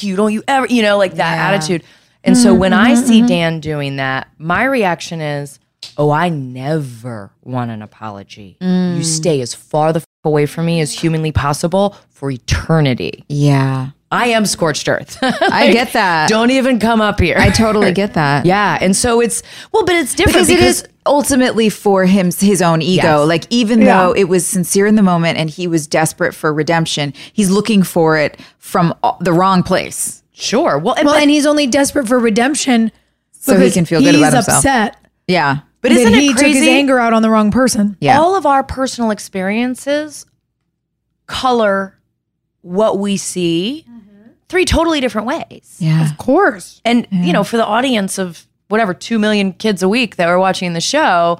you 0.00 0.16
don't 0.16 0.32
you 0.32 0.42
ever, 0.48 0.66
you 0.66 0.82
know, 0.82 0.98
like 0.98 1.14
that 1.14 1.38
attitude. 1.38 1.84
And 2.24 2.36
so 2.36 2.54
when 2.54 2.72
I 2.72 2.92
mm-hmm, 2.92 3.04
see 3.04 3.18
mm-hmm. 3.18 3.26
Dan 3.26 3.60
doing 3.60 3.96
that, 3.96 4.28
my 4.38 4.64
reaction 4.64 5.20
is, 5.20 5.58
oh, 5.96 6.10
I 6.10 6.28
never 6.28 7.32
want 7.42 7.70
an 7.70 7.82
apology. 7.82 8.56
You 8.60 8.66
mm. 8.66 9.04
stay 9.04 9.40
as 9.40 9.54
far 9.54 9.92
the 9.92 9.98
f- 9.98 10.06
away 10.24 10.46
from 10.46 10.66
me 10.66 10.80
as 10.80 10.92
humanly 10.92 11.32
possible 11.32 11.96
for 12.10 12.30
eternity. 12.30 13.24
Yeah. 13.28 13.90
I 14.12 14.26
am 14.26 14.46
scorched 14.46 14.88
earth. 14.88 15.18
I 15.22 15.72
get 15.72 15.94
that. 15.94 16.28
Don't 16.28 16.50
even 16.50 16.78
come 16.78 17.00
up 17.00 17.18
here. 17.18 17.36
I 17.38 17.50
totally 17.50 17.92
get 17.92 18.14
that. 18.14 18.46
yeah. 18.46 18.78
And 18.80 18.94
so 18.94 19.20
it's, 19.20 19.42
well, 19.72 19.84
but 19.84 19.96
it's 19.96 20.14
different 20.14 20.46
because, 20.46 20.50
it 20.50 20.60
is 20.60 20.86
ultimately 21.04 21.68
for 21.68 22.04
him 22.04 22.30
his 22.30 22.62
own 22.62 22.80
ego 22.82 23.20
Yes. 23.20 23.28
like 23.28 23.44
even 23.50 23.80
though 23.80 24.12
it 24.12 24.24
was 24.24 24.46
sincere 24.46 24.86
in 24.86 24.94
the 24.94 25.02
moment 25.02 25.36
and 25.38 25.50
he 25.50 25.66
was 25.66 25.86
desperate 25.86 26.32
for 26.34 26.52
redemption 26.52 27.12
he's 27.32 27.50
looking 27.50 27.82
for 27.82 28.16
it 28.16 28.38
from 28.58 28.94
the 29.20 29.32
wrong 29.32 29.62
place 29.62 30.22
sure. 30.32 30.78
Well, 30.78 30.94
and, 30.94 31.06
Well, 31.06 31.14
but, 31.16 31.22
and 31.22 31.30
he's 31.30 31.46
only 31.46 31.66
desperate 31.66 32.06
for 32.06 32.18
redemption 32.18 32.92
So 33.32 33.58
he 33.58 33.70
can 33.70 33.84
feel 33.84 34.00
good 34.00 34.14
about 34.14 34.26
he's 34.26 34.34
himself. 34.46 34.58
upset 34.58 34.96
yeah 35.26 35.60
but 35.80 35.90
isn't 35.92 36.14
he 36.14 36.28
it 36.28 36.36
took 36.38 36.46
his 36.46 36.66
anger 36.68 36.98
out 37.00 37.12
on 37.12 37.22
the 37.22 37.30
wrong 37.30 37.50
person. 37.50 37.96
yeah 38.00 38.18
all 38.20 38.36
of 38.36 38.46
our 38.46 38.62
personal 38.62 39.10
experiences 39.10 40.24
color 41.26 41.98
what 42.60 42.98
we 42.98 43.16
see 43.16 43.84
mm-hmm. 43.88 44.30
three 44.48 44.64
totally 44.64 45.00
different 45.00 45.26
ways. 45.26 45.76
yeah 45.80 46.08
Of 46.08 46.16
course. 46.18 46.80
And, 46.84 47.06
you 47.10 47.32
know, 47.32 47.42
for 47.44 47.56
the 47.56 47.66
audience 47.66 48.18
of 48.18 48.46
whatever, 48.72 48.92
2 48.94 49.18
million 49.20 49.52
kids 49.52 49.82
a 49.82 49.88
week 49.88 50.16
that 50.16 50.26
were 50.26 50.38
watching 50.38 50.72
the 50.72 50.80
show, 50.80 51.38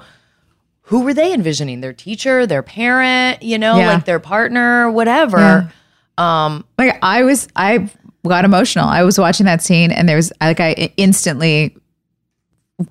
who 0.83 1.01
were 1.01 1.13
they 1.13 1.33
envisioning? 1.33 1.81
Their 1.81 1.91
teacher, 1.93 2.45
their 2.45 2.63
parent, 2.63 3.41
you 3.43 3.57
know, 3.57 3.77
Yeah. 3.77 3.93
like 3.93 4.05
their 4.05 4.19
partner, 4.19 4.89
whatever. 4.91 5.71
Um, 6.17 6.63
like 6.77 6.99
i 7.01 7.23
was 7.23 7.47
i 7.55 7.89
got 8.27 8.45
emotional 8.45 8.87
i 8.87 9.01
was 9.01 9.17
watching 9.17 9.47
that 9.47 9.63
scene 9.63 9.91
and 9.91 10.07
there 10.07 10.15
was 10.15 10.31
like 10.39 10.59
i 10.59 10.93
instantly 10.95 11.75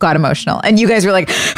got 0.01 0.17
emotional 0.17 0.61
and 0.65 0.81
you 0.81 0.89
guys 0.89 1.07
were 1.07 1.13
like 1.13 1.31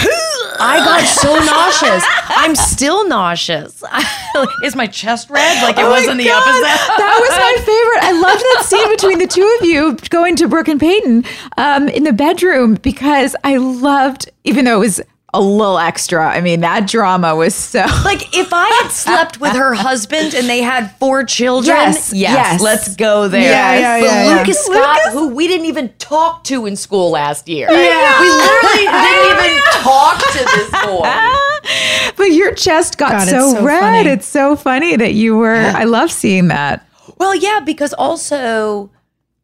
I 0.65 0.79
got 0.79 1.05
so 1.07 1.35
nauseous. 1.35 2.05
I'm 2.29 2.55
still 2.55 3.07
nauseous. 3.09 3.83
Is 4.65 4.75
my 4.75 4.87
chest 4.87 5.31
red 5.31 5.63
like 5.63 5.79
it 5.79 5.85
was 5.85 6.09
in 6.09 6.17
the 6.17 6.29
episode? 6.29 6.63
that 6.63 7.19
was 7.21 7.31
my 7.31 7.55
favorite. 7.59 8.03
I 8.03 8.13
loved 8.21 8.41
that 8.41 8.65
scene 8.65 8.89
between 8.91 9.19
the 9.19 9.27
two 9.27 9.57
of 9.61 9.67
you 9.67 9.97
going 10.11 10.37
to 10.37 10.49
Brooke 10.49 10.69
and 10.69 10.81
Peyton 10.81 11.25
um, 11.57 11.89
in 11.89 12.05
the 12.05 12.13
bedroom 12.13 12.75
because 12.77 13.37
I 13.45 13.57
loved, 13.59 14.29
even 14.45 14.65
though 14.65 14.77
it 14.77 14.81
was 14.81 15.01
a 15.35 15.41
little 15.41 15.79
extra. 15.79 16.27
I 16.27 16.41
mean, 16.41 16.61
that 16.61 16.87
drama 16.87 17.35
was 17.35 17.55
so 17.55 17.81
Like 18.05 18.35
if 18.37 18.53
I 18.53 18.69
had 18.83 18.89
slept 18.91 19.41
with 19.41 19.53
her 19.53 19.75
husband 19.75 20.33
and 20.33 20.49
they 20.49 20.63
had 20.63 20.97
four 20.99 21.25
children, 21.25 21.77
Yes, 21.77 22.13
yes, 22.13 22.33
yes. 22.33 22.63
let's 22.63 22.95
go 22.97 23.27
there. 23.29 23.43
Yeah, 23.43 23.75
yeah, 23.75 24.01
but 24.01 24.07
yeah, 24.07 24.25
yeah. 24.25 24.39
Lucas 24.39 24.65
Scott, 24.65 25.01
who 25.13 25.29
we 25.35 25.49
didn't 25.49 25.67
even 25.67 25.93
talk 25.99 26.45
to 26.45 26.67
in 26.67 26.77
school 26.77 27.11
last 27.11 27.49
year, 27.49 27.69
yeah. 27.69 28.21
we 28.21 28.29
literally 28.31 28.87
didn't 29.03 29.47
even 29.47 29.63
talk 29.83 30.19
to 30.19 30.39
this 30.39 30.71
boy. 30.87 32.13
but 32.17 32.31
your 32.31 32.55
chest 32.55 32.97
got 32.97 33.11
God, 33.11 33.29
so, 33.29 33.55
so 33.55 33.65
red. 33.65 33.81
funny. 33.81 34.09
It's 34.09 34.27
so 34.27 34.55
funny 34.55 34.97
that 34.97 35.15
you 35.15 35.37
were 35.37 35.55
I 35.55 35.85
love 35.85 36.13
seeing 36.13 36.49
that. 36.49 36.87
Well, 37.19 37.35
yeah, 37.35 37.61
because 37.61 37.93
also 37.93 38.91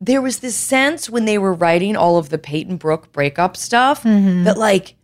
there 0.01 0.23
was 0.23 0.39
this 0.39 0.57
sense 0.57 1.11
when 1.11 1.25
they 1.25 1.37
were 1.37 1.53
writing 1.53 1.97
all 1.97 2.17
of 2.17 2.29
the 2.31 2.39
Peyton 2.39 2.77
Brooke 2.77 3.11
breakup 3.13 3.57
stuff 3.57 4.05
mm-hmm. 4.05 4.45
that 4.45 4.57
like 4.57 4.95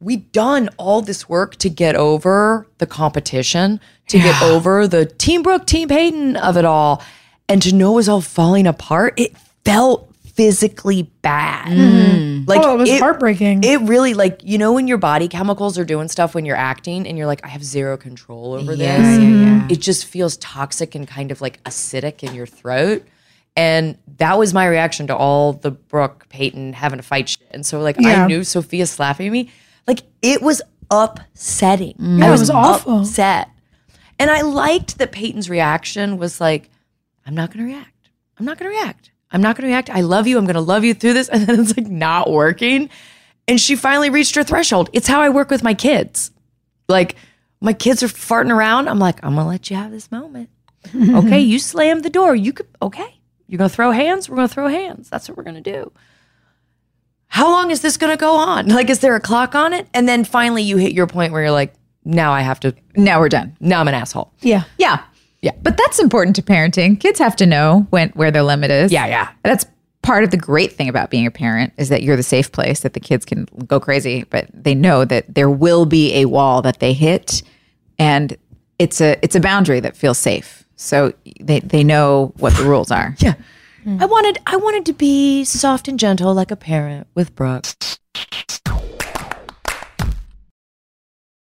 we'd 0.00 0.30
done 0.32 0.68
all 0.76 1.02
this 1.02 1.28
work 1.28 1.56
to 1.56 1.70
get 1.70 1.96
over 1.96 2.66
the 2.78 2.86
competition, 2.86 3.80
to 4.08 4.18
get 4.18 4.40
over 4.42 4.86
the 4.86 5.06
Team 5.06 5.42
Brooke, 5.42 5.66
Team 5.66 5.88
Peyton 5.88 6.36
of 6.36 6.56
it 6.56 6.64
all, 6.64 7.02
and 7.48 7.62
to 7.62 7.74
know 7.74 7.92
it 7.92 7.96
was 7.96 8.08
all 8.08 8.20
falling 8.20 8.66
apart. 8.66 9.14
It 9.18 9.36
felt 9.64 10.14
physically 10.34 11.04
bad. 11.22 11.68
Mm-hmm. 11.68 12.36
Mm-hmm. 12.46 12.50
Like 12.50 12.60
Oh, 12.62 12.74
it 12.74 12.78
was 12.78 12.98
heartbreaking. 12.98 13.64
It 13.64 13.80
really 13.82 14.14
like 14.14 14.40
you 14.44 14.58
know 14.58 14.72
when 14.72 14.86
your 14.86 14.98
body 14.98 15.28
chemicals 15.28 15.78
are 15.78 15.84
doing 15.84 16.08
stuff 16.08 16.34
when 16.34 16.44
you're 16.44 16.56
acting 16.56 17.06
and 17.06 17.16
you're 17.16 17.26
like 17.26 17.44
I 17.44 17.48
have 17.48 17.64
zero 17.64 17.96
control 17.96 18.52
over 18.54 18.76
this. 18.76 19.00
Mm-hmm. 19.00 19.70
It 19.70 19.80
just 19.80 20.06
feels 20.06 20.36
toxic 20.36 20.94
and 20.94 21.08
kind 21.08 21.30
of 21.32 21.40
like 21.40 21.62
acidic 21.64 22.22
in 22.22 22.34
your 22.34 22.46
throat. 22.46 23.04
And 23.56 23.96
that 24.18 24.38
was 24.38 24.52
my 24.52 24.66
reaction 24.66 25.06
to 25.06 25.16
all 25.16 25.54
the 25.54 25.70
Brooke 25.70 26.28
Peyton 26.28 26.74
having 26.74 26.98
to 26.98 27.02
fight 27.02 27.30
shit. 27.30 27.46
And 27.50 27.64
so 27.64 27.80
like 27.80 27.96
I 28.04 28.26
knew 28.26 28.44
Sophia 28.44 28.86
slapping 28.86 29.32
me. 29.32 29.50
Like 29.86 30.02
it 30.22 30.42
was 30.42 30.62
upsetting. 30.90 31.94
Mm. 31.94 32.22
I 32.22 32.28
it 32.28 32.30
was, 32.30 32.40
was 32.40 32.50
awful. 32.50 33.00
upset. 33.00 33.50
And 34.18 34.30
I 34.30 34.42
liked 34.42 34.98
that 34.98 35.12
Peyton's 35.12 35.50
reaction 35.50 36.16
was 36.16 36.40
like, 36.40 36.70
I'm 37.26 37.34
not 37.34 37.52
gonna 37.52 37.66
react. 37.66 38.10
I'm 38.38 38.46
not 38.46 38.58
gonna 38.58 38.70
react. 38.70 39.10
I'm 39.30 39.42
not 39.42 39.56
gonna 39.56 39.68
react. 39.68 39.90
I 39.90 40.00
love 40.00 40.26
you. 40.26 40.38
I'm 40.38 40.46
gonna 40.46 40.60
love 40.60 40.84
you 40.84 40.94
through 40.94 41.14
this. 41.14 41.28
And 41.32 41.46
then 41.46 41.60
it's 41.60 41.76
like 41.76 41.88
not 41.88 42.30
working. 42.30 42.88
And 43.48 43.60
she 43.60 43.76
finally 43.76 44.10
reached 44.10 44.34
her 44.34 44.44
threshold. 44.44 44.90
It's 44.92 45.06
how 45.06 45.20
I 45.20 45.28
work 45.28 45.50
with 45.50 45.62
my 45.62 45.74
kids. 45.74 46.30
Like 46.88 47.16
my 47.60 47.72
kids 47.72 48.02
are 48.02 48.08
farting 48.08 48.50
around. 48.50 48.88
I'm 48.88 48.98
like, 48.98 49.22
I'm 49.22 49.34
gonna 49.34 49.48
let 49.48 49.70
you 49.70 49.76
have 49.76 49.90
this 49.90 50.10
moment. 50.10 50.50
okay, 50.94 51.40
you 51.40 51.58
slammed 51.58 52.04
the 52.04 52.10
door. 52.10 52.34
You 52.34 52.52
could 52.52 52.68
okay. 52.80 53.20
You're 53.48 53.58
gonna 53.58 53.68
throw 53.68 53.90
hands, 53.92 54.28
we're 54.28 54.36
gonna 54.36 54.48
throw 54.48 54.68
hands. 54.68 55.08
That's 55.08 55.28
what 55.28 55.36
we're 55.36 55.44
gonna 55.44 55.60
do. 55.60 55.92
How 57.36 57.50
long 57.50 57.70
is 57.70 57.82
this 57.82 57.96
gonna 57.98 58.16
go 58.16 58.34
on? 58.36 58.68
Like, 58.76 58.88
is 58.90 59.00
there 59.00 59.14
a 59.14 59.20
clock 59.20 59.54
on 59.54 59.72
it? 59.72 59.86
And 59.94 60.08
then 60.08 60.24
finally 60.24 60.62
you 60.62 60.76
hit 60.78 60.92
your 60.92 61.06
point 61.06 61.32
where 61.32 61.42
you're 61.42 61.50
like, 61.50 61.74
now 62.04 62.32
I 62.32 62.40
have 62.40 62.58
to 62.60 62.74
Now 62.96 63.20
we're 63.20 63.28
done. 63.28 63.56
now 63.60 63.80
I'm 63.80 63.88
an 63.88 63.94
asshole. 63.94 64.32
yeah. 64.40 64.64
Yeah. 64.78 65.02
Yeah. 65.42 65.52
But 65.62 65.76
that's 65.76 65.98
important 65.98 66.34
to 66.36 66.42
parenting. 66.42 66.98
Kids 66.98 67.18
have 67.18 67.36
to 67.36 67.46
know 67.46 67.86
when 67.90 68.08
where 68.10 68.30
their 68.30 68.42
limit 68.42 68.70
is. 68.70 68.90
Yeah, 68.90 69.06
yeah. 69.06 69.28
That's 69.42 69.66
part 70.02 70.24
of 70.24 70.30
the 70.30 70.36
great 70.38 70.72
thing 70.72 70.88
about 70.88 71.10
being 71.10 71.26
a 71.26 71.30
parent 71.30 71.72
is 71.76 71.88
that 71.90 72.02
you're 72.02 72.16
the 72.16 72.22
safe 72.22 72.50
place 72.52 72.80
that 72.80 72.94
the 72.94 73.00
kids 73.00 73.24
can 73.26 73.44
go 73.66 73.78
crazy, 73.78 74.24
but 74.30 74.46
they 74.54 74.74
know 74.74 75.04
that 75.04 75.32
there 75.34 75.50
will 75.50 75.84
be 75.84 76.14
a 76.14 76.24
wall 76.24 76.62
that 76.62 76.78
they 76.80 76.92
hit 76.94 77.42
and 77.98 78.36
it's 78.78 79.00
a 79.00 79.16
it's 79.22 79.36
a 79.36 79.40
boundary 79.40 79.80
that 79.80 79.94
feels 79.96 80.16
safe. 80.18 80.64
So 80.76 81.12
they 81.40 81.60
they 81.60 81.84
know 81.84 82.32
what 82.38 82.54
the 82.56 82.64
rules 82.64 82.90
are. 82.90 83.14
Yeah. 83.18 83.34
I 83.86 83.90
hmm. 83.90 84.10
wanted 84.10 84.38
I 84.46 84.56
wanted 84.56 84.84
to 84.86 84.92
be 84.92 85.44
soft 85.44 85.86
and 85.86 85.96
gentle 85.96 86.34
like 86.34 86.50
a 86.50 86.56
parent 86.56 87.06
with 87.14 87.36
Brooke. 87.36 87.66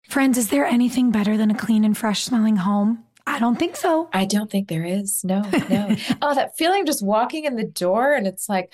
Friends, 0.08 0.38
is 0.38 0.50
there 0.50 0.64
anything 0.64 1.10
better 1.10 1.36
than 1.36 1.50
a 1.50 1.56
clean 1.56 1.84
and 1.84 1.98
fresh 1.98 2.24
smelling 2.24 2.58
home? 2.58 3.04
I 3.26 3.40
don't 3.40 3.58
think 3.58 3.76
so. 3.76 4.08
I 4.14 4.26
don't 4.26 4.52
think 4.52 4.68
there 4.68 4.86
is. 4.86 5.24
No, 5.24 5.42
no. 5.68 5.96
oh, 6.22 6.36
that 6.36 6.56
feeling 6.56 6.82
of 6.82 6.88
just 6.88 7.04
walking 7.04 7.46
in 7.46 7.56
the 7.56 7.64
door 7.64 8.14
and 8.14 8.28
it's 8.28 8.48
like, 8.48 8.74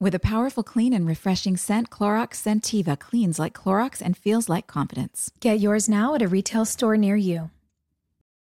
With 0.00 0.14
a 0.14 0.18
powerful 0.18 0.64
clean 0.64 0.92
and 0.92 1.06
refreshing 1.06 1.56
scent, 1.56 1.88
Clorox 1.88 2.42
Scentiva 2.42 2.98
cleans 2.98 3.38
like 3.38 3.54
Clorox 3.54 4.02
and 4.02 4.16
feels 4.16 4.48
like 4.48 4.66
confidence. 4.66 5.30
Get 5.38 5.60
yours 5.60 5.88
now 5.88 6.14
at 6.14 6.22
a 6.22 6.28
retail 6.28 6.64
store 6.64 6.96
near 6.96 7.16
you. 7.16 7.50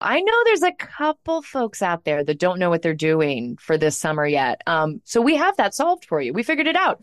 I 0.01 0.21
know 0.21 0.35
there's 0.45 0.65
a 0.65 0.73
couple 0.73 1.43
folks 1.43 1.83
out 1.83 2.05
there 2.05 2.25
that 2.25 2.39
don't 2.39 2.59
know 2.59 2.69
what 2.69 2.83
they're 2.83 2.95
doing 2.95 3.57
for 3.59 3.79
this 3.79 3.97
summer 3.97 4.27
yet. 4.27 4.61
Um, 4.67 5.01
so 5.05 5.23
we 5.23 5.37
have 5.37 5.57
that 5.57 5.73
solved 5.75 6.05
for 6.05 6.21
you. 6.21 6.33
We 6.33 6.43
figured 6.43 6.67
it 6.67 6.77
out. 6.77 7.03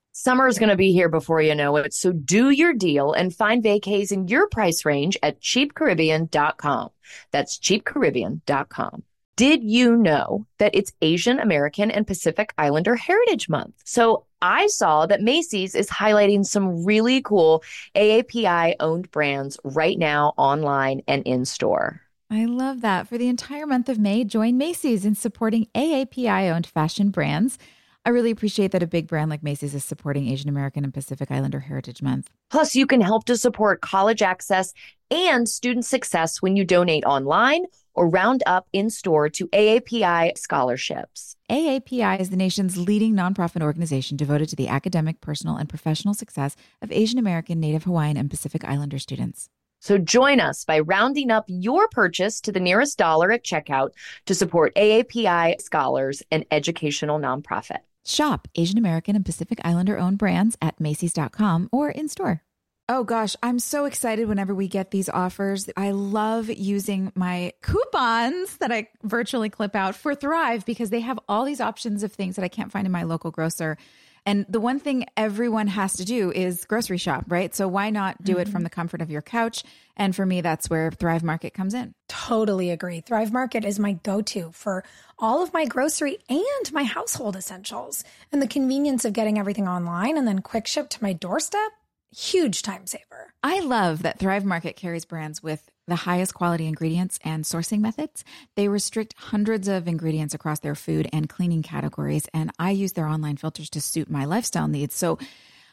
Summer 0.13 0.47
is 0.47 0.59
going 0.59 0.69
to 0.69 0.75
be 0.75 0.91
here 0.91 1.07
before 1.07 1.41
you 1.41 1.55
know 1.55 1.77
it. 1.77 1.93
So 1.93 2.11
do 2.11 2.49
your 2.49 2.73
deal 2.73 3.13
and 3.13 3.33
find 3.33 3.63
vacays 3.63 4.11
in 4.11 4.27
your 4.27 4.47
price 4.49 4.83
range 4.83 5.17
at 5.23 5.39
cheapcaribbean.com. 5.39 6.89
That's 7.31 7.57
cheapcaribbean.com. 7.57 9.03
Did 9.37 9.63
you 9.63 9.95
know 9.95 10.45
that 10.57 10.75
it's 10.75 10.91
Asian 11.01 11.39
American 11.39 11.89
and 11.89 12.05
Pacific 12.05 12.53
Islander 12.57 12.95
Heritage 12.95 13.47
Month? 13.47 13.75
So 13.85 14.25
I 14.41 14.67
saw 14.67 15.05
that 15.05 15.21
Macy's 15.21 15.75
is 15.75 15.89
highlighting 15.89 16.45
some 16.45 16.83
really 16.83 17.21
cool 17.21 17.63
AAPI 17.95 18.75
owned 18.81 19.09
brands 19.11 19.57
right 19.63 19.97
now 19.97 20.33
online 20.35 21.01
and 21.07 21.23
in 21.25 21.45
store. 21.45 22.01
I 22.29 22.45
love 22.45 22.81
that. 22.81 23.07
For 23.07 23.17
the 23.17 23.29
entire 23.29 23.65
month 23.65 23.87
of 23.87 23.97
May, 23.97 24.25
join 24.25 24.57
Macy's 24.57 25.05
in 25.05 25.15
supporting 25.15 25.67
AAPI 25.73 26.51
owned 26.53 26.67
fashion 26.67 27.11
brands. 27.11 27.57
I 28.03 28.09
really 28.09 28.31
appreciate 28.31 28.71
that 28.71 28.81
a 28.81 28.87
big 28.87 29.07
brand 29.07 29.29
like 29.29 29.43
Macy's 29.43 29.75
is 29.75 29.85
supporting 29.85 30.27
Asian 30.27 30.49
American 30.49 30.83
and 30.83 30.91
Pacific 30.93 31.29
Islander 31.29 31.59
Heritage 31.59 32.01
Month. 32.01 32.31
Plus, 32.49 32.75
you 32.75 32.87
can 32.87 32.99
help 32.99 33.25
to 33.25 33.37
support 33.37 33.81
college 33.81 34.23
access 34.23 34.73
and 35.11 35.47
student 35.47 35.85
success 35.85 36.41
when 36.41 36.55
you 36.55 36.65
donate 36.65 37.05
online 37.05 37.65
or 37.93 38.09
round 38.09 38.41
up 38.47 38.67
in 38.73 38.89
store 38.89 39.29
to 39.29 39.47
AAPI 39.49 40.35
scholarships. 40.35 41.35
AAPI 41.51 42.19
is 42.19 42.31
the 42.31 42.37
nation's 42.37 42.75
leading 42.75 43.13
nonprofit 43.13 43.61
organization 43.61 44.17
devoted 44.17 44.49
to 44.49 44.55
the 44.55 44.67
academic, 44.67 45.21
personal, 45.21 45.57
and 45.57 45.69
professional 45.69 46.15
success 46.15 46.55
of 46.81 46.91
Asian 46.91 47.19
American, 47.19 47.59
Native 47.59 47.83
Hawaiian, 47.83 48.17
and 48.17 48.31
Pacific 48.31 48.63
Islander 48.65 48.97
students. 48.97 49.47
So 49.79 49.99
join 49.99 50.39
us 50.39 50.63
by 50.65 50.79
rounding 50.79 51.29
up 51.29 51.45
your 51.47 51.87
purchase 51.89 52.41
to 52.41 52.51
the 52.51 52.59
nearest 52.59 52.97
dollar 52.97 53.31
at 53.31 53.43
checkout 53.43 53.91
to 54.25 54.33
support 54.33 54.73
AAPI 54.75 55.61
scholars 55.61 56.23
and 56.31 56.45
educational 56.49 57.19
nonprofit. 57.19 57.79
Shop 58.05 58.47
Asian 58.55 58.77
American 58.77 59.15
and 59.15 59.25
Pacific 59.25 59.59
Islander 59.63 59.97
owned 59.97 60.17
brands 60.17 60.57
at 60.61 60.79
Macy's.com 60.79 61.69
or 61.71 61.89
in 61.89 62.07
store. 62.07 62.43
Oh 62.89 63.05
gosh, 63.05 63.37
I'm 63.41 63.59
so 63.59 63.85
excited 63.85 64.27
whenever 64.27 64.53
we 64.53 64.67
get 64.67 64.91
these 64.91 65.07
offers. 65.07 65.69
I 65.77 65.91
love 65.91 66.49
using 66.49 67.13
my 67.15 67.53
coupons 67.61 68.57
that 68.57 68.69
I 68.71 68.89
virtually 69.01 69.49
clip 69.49 69.77
out 69.77 69.95
for 69.95 70.13
Thrive 70.13 70.65
because 70.65 70.89
they 70.89 70.99
have 70.99 71.17
all 71.29 71.45
these 71.45 71.61
options 71.61 72.03
of 72.03 72.11
things 72.11 72.35
that 72.35 72.43
I 72.43 72.49
can't 72.49 72.69
find 72.69 72.85
in 72.85 72.91
my 72.91 73.03
local 73.03 73.31
grocer. 73.31 73.77
And 74.25 74.45
the 74.47 74.59
one 74.59 74.79
thing 74.79 75.05
everyone 75.17 75.67
has 75.67 75.93
to 75.93 76.05
do 76.05 76.31
is 76.31 76.65
grocery 76.65 76.97
shop, 76.97 77.25
right? 77.27 77.53
So 77.55 77.67
why 77.67 77.89
not 77.89 78.23
do 78.23 78.37
it 78.37 78.45
from 78.45 78.55
mm-hmm. 78.55 78.63
the 78.65 78.69
comfort 78.69 79.01
of 79.01 79.09
your 79.09 79.21
couch? 79.23 79.63
And 79.97 80.15
for 80.15 80.25
me, 80.25 80.41
that's 80.41 80.69
where 80.69 80.91
Thrive 80.91 81.23
Market 81.23 81.53
comes 81.53 81.73
in. 81.73 81.93
Totally 82.07 82.69
agree. 82.69 83.01
Thrive 83.01 83.33
Market 83.33 83.65
is 83.65 83.79
my 83.79 83.93
go 83.93 84.21
to 84.21 84.51
for 84.51 84.83
all 85.17 85.41
of 85.41 85.53
my 85.53 85.65
grocery 85.65 86.19
and 86.29 86.71
my 86.71 86.83
household 86.83 87.35
essentials. 87.35 88.03
And 88.31 88.41
the 88.41 88.47
convenience 88.47 89.05
of 89.05 89.13
getting 89.13 89.39
everything 89.39 89.67
online 89.67 90.17
and 90.17 90.27
then 90.27 90.39
quick 90.39 90.67
ship 90.67 90.89
to 90.89 91.03
my 91.03 91.13
doorstep, 91.13 91.71
huge 92.15 92.61
time 92.61 92.85
saver. 92.85 93.33
I 93.41 93.61
love 93.61 94.03
that 94.03 94.19
Thrive 94.19 94.45
Market 94.45 94.75
carries 94.75 95.05
brands 95.05 95.41
with 95.41 95.67
the 95.91 95.95
highest 95.97 96.33
quality 96.33 96.65
ingredients 96.65 97.19
and 97.23 97.43
sourcing 97.43 97.81
methods. 97.81 98.23
They 98.55 98.67
restrict 98.67 99.13
hundreds 99.17 99.67
of 99.67 99.87
ingredients 99.87 100.33
across 100.33 100.59
their 100.59 100.73
food 100.73 101.09
and 101.11 101.29
cleaning 101.29 101.61
categories, 101.61 102.25
and 102.33 102.51
I 102.57 102.71
use 102.71 102.93
their 102.93 103.07
online 103.07 103.37
filters 103.37 103.69
to 103.71 103.81
suit 103.81 104.09
my 104.09 104.25
lifestyle 104.25 104.67
needs. 104.67 104.95
So, 104.95 105.19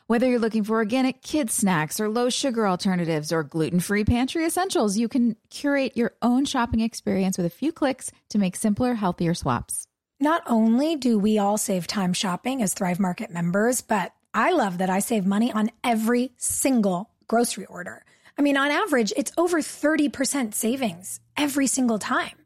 whether 0.08 0.26
you're 0.26 0.38
looking 0.38 0.64
for 0.64 0.76
organic 0.76 1.20
kid 1.22 1.50
snacks 1.50 2.00
or 2.00 2.08
low 2.08 2.30
sugar 2.30 2.66
alternatives 2.66 3.30
or 3.30 3.42
gluten 3.42 3.78
free 3.78 4.04
pantry 4.04 4.44
essentials, 4.46 4.96
you 4.96 5.06
can 5.06 5.36
curate 5.50 5.96
your 5.96 6.14
own 6.22 6.46
shopping 6.46 6.80
experience 6.80 7.36
with 7.36 7.46
a 7.46 7.50
few 7.50 7.72
clicks 7.72 8.10
to 8.30 8.38
make 8.38 8.56
simpler, 8.56 8.94
healthier 8.94 9.34
swaps. 9.34 9.86
Not 10.18 10.42
only 10.46 10.96
do 10.96 11.18
we 11.18 11.38
all 11.38 11.58
save 11.58 11.86
time 11.86 12.12
shopping 12.12 12.62
as 12.62 12.74
Thrive 12.74 12.98
Market 12.98 13.30
members, 13.30 13.82
but 13.82 14.12
I 14.34 14.50
love 14.52 14.78
that 14.78 14.90
I 14.90 14.98
save 14.98 15.26
money 15.26 15.52
on 15.52 15.70
every 15.84 16.32
single 16.38 17.10
grocery 17.28 17.66
order. 17.66 18.04
I 18.38 18.42
mean, 18.42 18.56
on 18.56 18.70
average, 18.70 19.12
it's 19.16 19.32
over 19.36 19.58
30% 19.58 20.54
savings 20.54 21.20
every 21.36 21.66
single 21.66 21.98
time. 21.98 22.36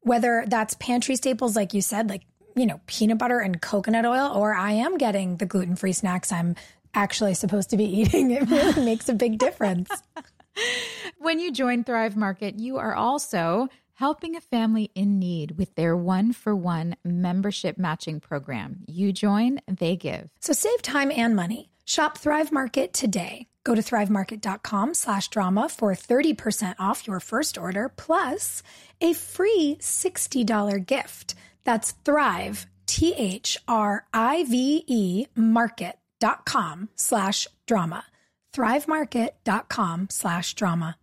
Whether 0.00 0.44
that's 0.48 0.74
pantry 0.74 1.16
staples, 1.16 1.54
like 1.54 1.74
you 1.74 1.80
said, 1.80 2.08
like, 2.08 2.22
you 2.56 2.66
know, 2.66 2.80
peanut 2.86 3.18
butter 3.18 3.38
and 3.38 3.62
coconut 3.62 4.04
oil, 4.04 4.32
or 4.34 4.52
I 4.54 4.72
am 4.72 4.98
getting 4.98 5.36
the 5.36 5.46
gluten 5.46 5.76
free 5.76 5.92
snacks 5.92 6.32
I'm 6.32 6.56
actually 6.92 7.34
supposed 7.34 7.70
to 7.70 7.76
be 7.76 7.84
eating. 8.00 8.32
It 8.32 8.48
really 8.48 8.84
makes 8.84 9.08
a 9.08 9.14
big 9.14 9.38
difference. 9.38 9.90
When 11.18 11.38
you 11.40 11.52
join 11.52 11.84
Thrive 11.84 12.16
Market, 12.16 12.58
you 12.58 12.78
are 12.78 12.94
also 12.94 13.68
helping 13.94 14.36
a 14.36 14.40
family 14.40 14.90
in 14.94 15.18
need 15.18 15.58
with 15.58 15.74
their 15.74 15.96
one 15.96 16.32
for 16.32 16.54
one 16.54 16.96
membership 17.04 17.78
matching 17.78 18.20
program. 18.20 18.84
You 18.86 19.12
join, 19.12 19.60
they 19.66 19.96
give. 19.96 20.30
So 20.40 20.52
save 20.52 20.82
time 20.82 21.10
and 21.10 21.34
money. 21.34 21.70
Shop 21.84 22.18
Thrive 22.18 22.52
Market 22.52 22.92
today. 22.92 23.48
Go 23.68 23.74
to 23.74 23.82
thrivemarket.com 23.82 24.94
slash 24.94 25.28
drama 25.28 25.68
for 25.68 25.92
30% 25.92 26.76
off 26.78 27.06
your 27.06 27.20
first 27.20 27.58
order 27.58 27.90
plus 27.90 28.62
a 29.02 29.12
free 29.12 29.76
$60 29.78 30.86
gift. 30.86 31.34
That's 31.64 31.92
Thrive, 32.02 32.66
T 32.86 33.12
H 33.12 33.58
R 33.68 34.06
I 34.14 34.44
V 34.44 34.84
E 34.86 35.26
market.com 35.36 36.88
slash 36.96 37.46
drama. 37.66 38.04
Thrivemarket.com 38.54 40.08
slash 40.12 40.54
drama. 40.54 40.96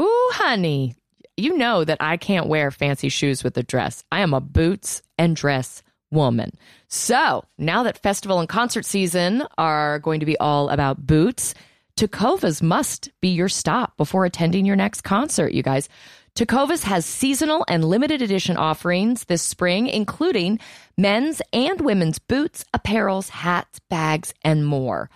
Ooh, 0.00 0.30
honey, 0.32 0.96
you 1.36 1.56
know 1.56 1.84
that 1.84 1.98
I 2.00 2.16
can't 2.16 2.48
wear 2.48 2.72
fancy 2.72 3.10
shoes 3.10 3.44
with 3.44 3.56
a 3.56 3.62
dress. 3.62 4.02
I 4.10 4.22
am 4.22 4.34
a 4.34 4.40
boots 4.40 5.02
and 5.18 5.36
dress 5.36 5.84
woman. 6.10 6.50
So 6.88 7.44
now 7.58 7.84
that 7.84 8.02
festival 8.02 8.40
and 8.40 8.48
concert 8.48 8.86
season 8.86 9.44
are 9.56 10.00
going 10.00 10.18
to 10.18 10.26
be 10.26 10.36
all 10.38 10.68
about 10.68 11.06
boots, 11.06 11.54
Tecovas 11.96 12.62
must 12.62 13.10
be 13.20 13.28
your 13.28 13.48
stop 13.48 13.96
before 13.96 14.24
attending 14.24 14.64
your 14.64 14.76
next 14.76 15.02
concert, 15.02 15.52
you 15.52 15.62
guys. 15.62 15.88
Tecovas 16.34 16.84
has 16.84 17.04
seasonal 17.04 17.64
and 17.68 17.84
limited 17.84 18.22
edition 18.22 18.56
offerings 18.56 19.24
this 19.24 19.42
spring, 19.42 19.86
including 19.86 20.58
men's 20.96 21.42
and 21.52 21.80
women's 21.82 22.18
boots, 22.18 22.64
apparels, 22.74 23.28
hats, 23.28 23.80
bags, 23.90 24.32
and 24.42 24.64
more. 24.64 25.10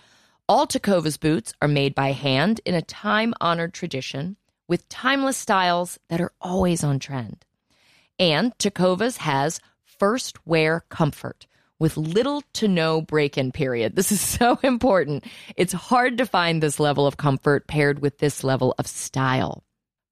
All 0.47 0.67
Tecovas 0.67 1.19
boots 1.19 1.53
are 1.61 1.67
made 1.67 1.95
by 1.95 2.11
hand 2.11 2.61
in 2.65 2.75
a 2.75 2.83
time 2.83 3.33
honored 3.41 3.73
tradition 3.73 4.37
with 4.67 4.87
timeless 4.89 5.37
styles 5.37 5.97
that 6.09 6.21
are 6.21 6.33
always 6.39 6.83
on 6.83 6.99
trend. 6.99 7.43
And 8.19 8.55
Tecovas 8.59 9.17
has 9.17 9.59
first 9.83 10.45
wear 10.45 10.83
comfort 10.89 11.47
with 11.79 11.97
little 11.97 12.41
to 12.53 12.67
no 12.67 13.01
break 13.01 13.37
in 13.37 13.51
period. 13.51 13.95
This 13.95 14.11
is 14.11 14.21
so 14.39 14.59
important. 14.63 15.25
It's 15.55 15.73
hard 15.73 16.17
to 16.17 16.25
find 16.25 16.61
this 16.61 16.79
level 16.79 17.07
of 17.07 17.17
comfort 17.17 17.67
paired 17.67 17.99
with 17.99 18.17
this 18.19 18.43
level 18.43 18.75
of 18.77 18.87
style. 18.87 19.63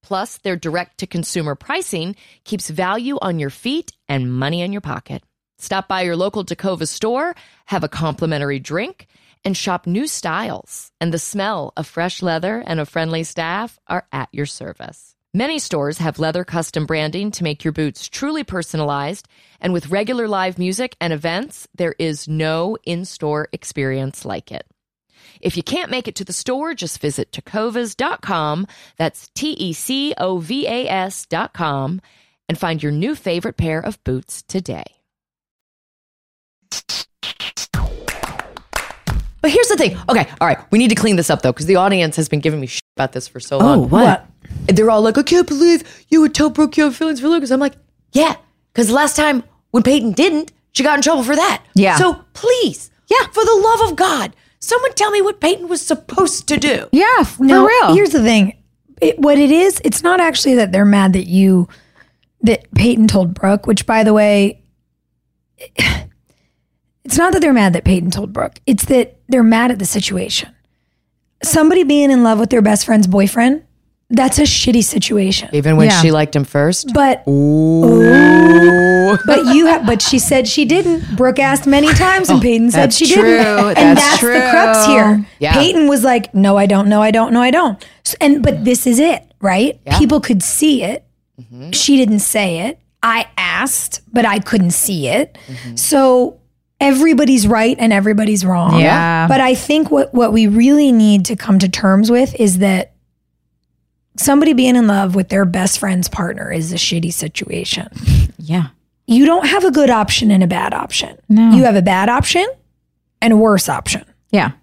Plus, 0.03 0.37
their 0.37 0.55
direct 0.55 0.99
to 0.99 1.07
consumer 1.07 1.55
pricing 1.55 2.15
keeps 2.43 2.69
value 2.69 3.17
on 3.21 3.39
your 3.39 3.49
feet 3.49 3.91
and 4.07 4.31
money 4.31 4.61
in 4.61 4.71
your 4.71 4.81
pocket. 4.81 5.23
Stop 5.57 5.87
by 5.87 6.01
your 6.01 6.15
local 6.15 6.45
Tecova 6.45 6.87
store, 6.87 7.35
have 7.65 7.83
a 7.83 7.89
complimentary 7.89 8.59
drink, 8.59 9.07
and 9.43 9.57
shop 9.57 9.87
new 9.87 10.05
styles. 10.05 10.91
And 11.01 11.13
the 11.13 11.19
smell 11.19 11.73
of 11.75 11.87
fresh 11.87 12.21
leather 12.21 12.63
and 12.65 12.79
a 12.79 12.85
friendly 12.85 13.23
staff 13.23 13.79
are 13.87 14.05
at 14.11 14.29
your 14.31 14.45
service. 14.45 15.14
Many 15.35 15.59
stores 15.59 15.97
have 15.97 16.17
leather 16.17 16.45
custom 16.45 16.85
branding 16.85 17.29
to 17.31 17.43
make 17.43 17.65
your 17.65 17.73
boots 17.73 18.07
truly 18.07 18.45
personalized. 18.45 19.27
And 19.59 19.73
with 19.73 19.89
regular 19.89 20.29
live 20.29 20.57
music 20.57 20.95
and 21.01 21.11
events, 21.11 21.67
there 21.75 21.93
is 21.99 22.29
no 22.29 22.77
in 22.85 23.03
store 23.03 23.49
experience 23.51 24.23
like 24.23 24.49
it. 24.49 24.65
If 25.41 25.57
you 25.57 25.63
can't 25.63 25.91
make 25.91 26.07
it 26.07 26.15
to 26.15 26.23
the 26.23 26.31
store, 26.31 26.73
just 26.73 27.01
visit 27.01 27.33
tecovas.com. 27.33 28.67
That's 28.95 29.29
T 29.35 29.49
E 29.49 29.73
C 29.73 30.13
O 30.17 30.37
V 30.37 30.67
A 30.67 30.87
S.com 30.87 31.99
and 32.47 32.57
find 32.57 32.81
your 32.81 32.93
new 32.93 33.13
favorite 33.13 33.57
pair 33.57 33.81
of 33.81 34.01
boots 34.05 34.41
today. 34.41 34.85
But 39.45 39.51
here's 39.51 39.67
the 39.67 39.77
thing. 39.77 39.95
Okay, 40.09 40.27
all 40.41 40.47
right. 40.47 40.57
We 40.71 40.79
need 40.79 40.87
to 40.87 40.95
clean 40.95 41.17
this 41.17 41.29
up 41.29 41.43
though, 41.43 41.51
because 41.51 41.67
the 41.67 41.75
audience 41.75 42.15
has 42.15 42.27
been 42.27 42.39
giving 42.39 42.59
me 42.59 42.65
shit 42.65 42.81
about 42.97 43.11
this 43.11 43.27
for 43.27 43.39
so 43.39 43.57
oh, 43.57 43.59
long. 43.59 43.83
Oh, 43.83 43.87
what? 43.89 44.27
And 44.67 44.75
They're 44.75 44.89
all 44.89 45.03
like, 45.03 45.19
I 45.19 45.21
can't 45.21 45.47
believe 45.47 45.83
you 46.09 46.19
would 46.21 46.33
tell 46.33 46.49
Brooke 46.49 46.77
you 46.77 46.85
have 46.85 46.95
feelings 46.95 47.19
for 47.19 47.27
Lucas. 47.27 47.51
I'm 47.51 47.59
like, 47.59 47.75
yeah, 48.11 48.37
because 48.73 48.89
last 48.89 49.15
time 49.15 49.43
when 49.69 49.83
Peyton 49.83 50.13
didn't, 50.13 50.51
she 50.71 50.81
got 50.81 50.97
in 50.97 51.03
trouble 51.03 51.21
for 51.21 51.35
that. 51.35 51.63
Yeah. 51.75 51.95
So 51.97 52.25
please, 52.33 52.89
yeah, 53.07 53.27
for 53.27 53.45
the 53.45 53.55
love 53.55 53.91
of 53.91 53.95
God, 53.95 54.35
someone 54.57 54.95
tell 54.95 55.11
me 55.11 55.21
what 55.21 55.39
Peyton 55.39 55.67
was 55.67 55.79
supposed 55.79 56.47
to 56.47 56.57
do. 56.57 56.89
Yeah, 56.91 57.21
for 57.21 57.43
Now, 57.43 57.67
real. 57.67 57.93
Here's 57.93 58.09
the 58.09 58.23
thing. 58.23 58.57
It, 58.99 59.19
what 59.19 59.37
it 59.37 59.51
is, 59.51 59.79
it's 59.85 60.01
not 60.01 60.19
actually 60.19 60.55
that 60.55 60.71
they're 60.71 60.85
mad 60.85 61.13
that 61.13 61.27
you, 61.27 61.67
that 62.41 62.65
Peyton 62.73 63.07
told 63.07 63.35
Brooke, 63.35 63.67
which 63.67 63.85
by 63.85 64.03
the 64.03 64.11
way, 64.11 64.63
it's 67.05 67.17
not 67.17 67.31
that 67.33 67.39
they're 67.41 67.53
mad 67.53 67.73
that 67.73 67.83
Peyton 67.85 68.11
told 68.11 68.33
Brooke. 68.33 68.59
It's 68.65 68.85
that 68.85 69.17
they're 69.29 69.43
mad 69.43 69.71
at 69.71 69.79
the 69.79 69.85
situation. 69.85 70.49
Somebody 71.43 71.83
being 71.83 72.11
in 72.11 72.23
love 72.23 72.39
with 72.39 72.49
their 72.49 72.61
best 72.61 72.85
friend's 72.85 73.07
boyfriend, 73.07 73.63
that's 74.09 74.37
a 74.39 74.43
shitty 74.43 74.83
situation. 74.83 75.49
Even 75.53 75.77
when 75.77 75.87
Yeah. 75.89 76.01
she 76.01 76.11
liked 76.11 76.35
him 76.35 76.43
first. 76.43 76.93
But 76.93 77.23
Ooh. 77.27 79.17
but 79.25 79.45
you 79.55 79.65
have 79.67 79.85
but 79.85 80.01
she 80.01 80.19
said 80.19 80.47
she 80.47 80.65
didn't. 80.65 81.15
Brooke 81.15 81.39
asked 81.39 81.65
many 81.67 81.87
times 81.93 82.29
and 82.29 82.39
oh, 82.39 82.41
Peyton 82.41 82.71
said 82.71 82.83
that's 82.85 82.97
she 82.97 83.11
true. 83.13 83.23
didn't. 83.23 83.77
And 83.77 83.97
That's 83.97 84.01
that's, 84.01 84.21
the 84.21 84.49
crux 84.51 84.85
true. 84.85 84.93
here. 84.95 85.25
Yeah. 85.39 85.53
Peyton 85.53 85.87
was 85.87 86.03
like, 86.03 86.33
"No, 86.33 86.57
I 86.57 86.65
don't. 86.65 86.87
No, 86.87 87.01
I 87.01 87.11
don't. 87.11 87.33
No, 87.33 87.41
I 87.41 87.51
don't." 87.51 87.83
So- 88.03 88.17
and 88.21 88.41
but 88.43 88.63
this 88.65 88.85
is 88.87 88.99
it, 88.99 89.23
right? 89.41 89.79
People 89.97 90.19
could 90.21 90.41
see 90.43 90.83
it. 90.83 91.03
Mm-hmm. 91.41 91.71
She 91.71 91.97
didn't 91.97 92.19
say 92.19 92.59
it. 92.67 92.79
I 93.03 93.27
asked, 93.37 94.01
but 94.11 94.25
I 94.25 94.39
couldn't 94.39 94.71
see 94.71 95.07
it. 95.07 95.37
Mm-hmm. 95.47 95.75
So 95.75 96.39
everybody's 96.79 97.47
right 97.47 97.75
and 97.79 97.93
everybody's 97.93 98.45
wrong. 98.45 98.79
Yeah. 98.79 99.27
But 99.27 99.41
I 99.41 99.55
think 99.55 99.91
what 99.91 100.13
what 100.13 100.33
we 100.33 100.47
really 100.47 100.91
need 100.91 101.25
to 101.25 101.35
come 101.35 101.59
to 101.59 101.69
terms 101.69 102.11
with 102.11 102.35
is 102.39 102.59
that 102.59 102.93
somebody 104.17 104.53
being 104.53 104.75
in 104.75 104.87
love 104.87 105.15
with 105.15 105.29
their 105.29 105.45
best 105.45 105.79
friend's 105.79 106.07
partner 106.07 106.51
is 106.51 106.71
a 106.71 106.75
shitty 106.75 107.11
situation. 107.13 107.87
yeah. 108.37 108.67
You 109.07 109.25
don't 109.27 109.45
have 109.45 109.63
a 109.63 109.69
good 109.71 109.91
option 109.91 110.31
and 110.31 110.41
a 110.43 110.47
bad 110.47 110.73
option. 110.73 111.15
No. 111.29 111.51
You 111.51 111.63
have 111.65 111.75
a 111.75 111.81
bad 111.83 112.09
option 112.09 112.45
and 113.21 113.33
a 113.33 113.37
worse 113.37 113.69
option. 113.69 114.03
Yeah. 114.31 114.53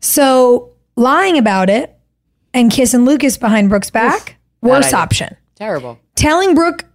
So 0.00 0.70
lying 0.96 1.36
about 1.36 1.68
it 1.68 1.94
and 2.54 2.70
kissing 2.70 3.04
Lucas 3.04 3.36
behind 3.36 3.68
Brooke's 3.68 3.90
back, 3.90 4.36
worse 4.62 4.94
option. 4.94 5.36
Terrible. 5.56 5.98
Telling 6.14 6.54
Brooke 6.54 6.86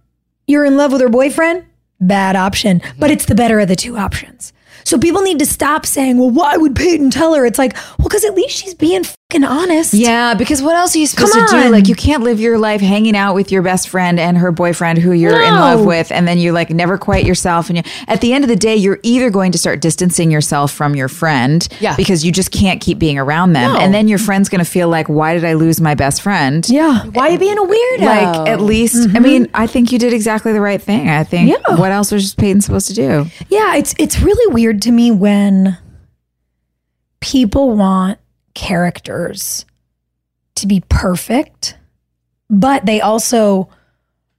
you're 0.48 0.64
in 0.64 0.76
love 0.76 0.90
with 0.90 1.00
her 1.00 1.08
boyfriend, 1.08 1.64
bad 2.00 2.36
option. 2.36 2.82
But 2.98 3.10
it's 3.10 3.26
the 3.26 3.34
better 3.34 3.60
of 3.60 3.68
the 3.68 3.76
two 3.76 3.96
options. 3.96 4.52
So 4.84 4.98
people 4.98 5.22
need 5.22 5.38
to 5.38 5.46
stop 5.46 5.86
saying, 5.86 6.18
well, 6.18 6.30
why 6.30 6.56
would 6.56 6.74
Peyton 6.74 7.10
tell 7.10 7.34
her? 7.34 7.44
It's 7.44 7.58
like, 7.58 7.74
well, 7.98 8.08
because 8.08 8.24
at 8.24 8.34
least 8.34 8.56
she's 8.56 8.74
being 8.74 9.04
fucking 9.30 9.44
honest. 9.44 9.94
Yeah, 9.94 10.34
because 10.34 10.60
what 10.62 10.74
else 10.76 10.94
are 10.96 10.98
you 10.98 11.06
supposed 11.06 11.32
Come 11.32 11.46
to 11.46 11.50
do? 11.52 11.56
on. 11.66 11.72
Like, 11.72 11.88
you 11.88 11.94
can't 11.94 12.22
live 12.22 12.40
your 12.40 12.58
life 12.58 12.80
hanging 12.80 13.16
out 13.16 13.34
with 13.34 13.52
your 13.52 13.62
best 13.62 13.88
friend 13.88 14.18
and 14.18 14.36
her 14.38 14.50
boyfriend 14.50 14.98
who 14.98 15.12
you're 15.12 15.40
in 15.40 15.54
No. 15.54 15.60
love 15.60 15.84
with, 15.84 16.10
and 16.10 16.26
then 16.26 16.38
you're 16.38 16.52
like 16.52 16.70
never 16.70 16.98
quite 16.98 17.24
yourself. 17.24 17.68
And 17.70 17.78
you, 17.78 17.84
at 18.08 18.20
the 18.20 18.32
end 18.32 18.44
of 18.44 18.48
the 18.48 18.56
day, 18.56 18.74
you're 18.76 18.98
either 19.02 19.30
going 19.30 19.52
to 19.52 19.58
start 19.58 19.80
distancing 19.80 20.30
yourself 20.30 20.72
from 20.72 20.96
your 20.96 21.08
friend, 21.08 21.66
Yeah. 21.80 21.94
because 21.96 22.24
you 22.24 22.32
just 22.32 22.50
can't 22.50 22.80
keep 22.80 22.98
being 22.98 23.18
around 23.18 23.52
them, 23.52 23.72
No. 23.72 23.78
and 23.78 23.94
then 23.94 24.08
your 24.08 24.18
friend's 24.18 24.48
going 24.48 24.64
to 24.64 24.70
feel 24.70 24.88
like, 24.88 25.08
why 25.08 25.34
did 25.34 25.44
I 25.44 25.52
lose 25.54 25.80
my 25.80 25.94
best 25.94 26.22
friend? 26.22 26.68
Yeah. 26.68 27.02
Eh, 27.04 27.10
why 27.12 27.28
are 27.28 27.30
you 27.32 27.38
being 27.38 27.58
a 27.58 27.62
weirdo? 27.62 28.00
Like, 28.00 28.48
at 28.48 28.60
least, 28.60 28.96
I 28.96 29.12
mm-hmm. 29.12 29.22
mean, 29.22 29.48
I 29.54 29.66
think 29.66 29.92
you 29.92 29.98
did 29.98 30.12
exactly 30.12 30.52
the 30.52 30.60
right 30.60 30.82
thing. 30.82 31.08
I 31.08 31.24
think, 31.24 31.50
Yeah. 31.50 31.76
what 31.76 31.92
else 31.92 32.10
was 32.10 32.34
Peyton 32.34 32.60
supposed 32.60 32.88
to 32.88 32.94
do? 32.94 33.26
Yeah, 33.48 33.76
it's 33.76 33.94
it's 33.98 34.20
really 34.20 34.52
weird 34.52 34.82
to 34.82 34.90
me 34.90 35.10
when 35.10 35.78
people 37.20 37.76
want 37.76 38.18
characters 38.54 39.64
to 40.56 40.66
be 40.66 40.82
perfect, 40.88 41.76
but 42.48 42.86
they 42.86 43.00
also 43.00 43.68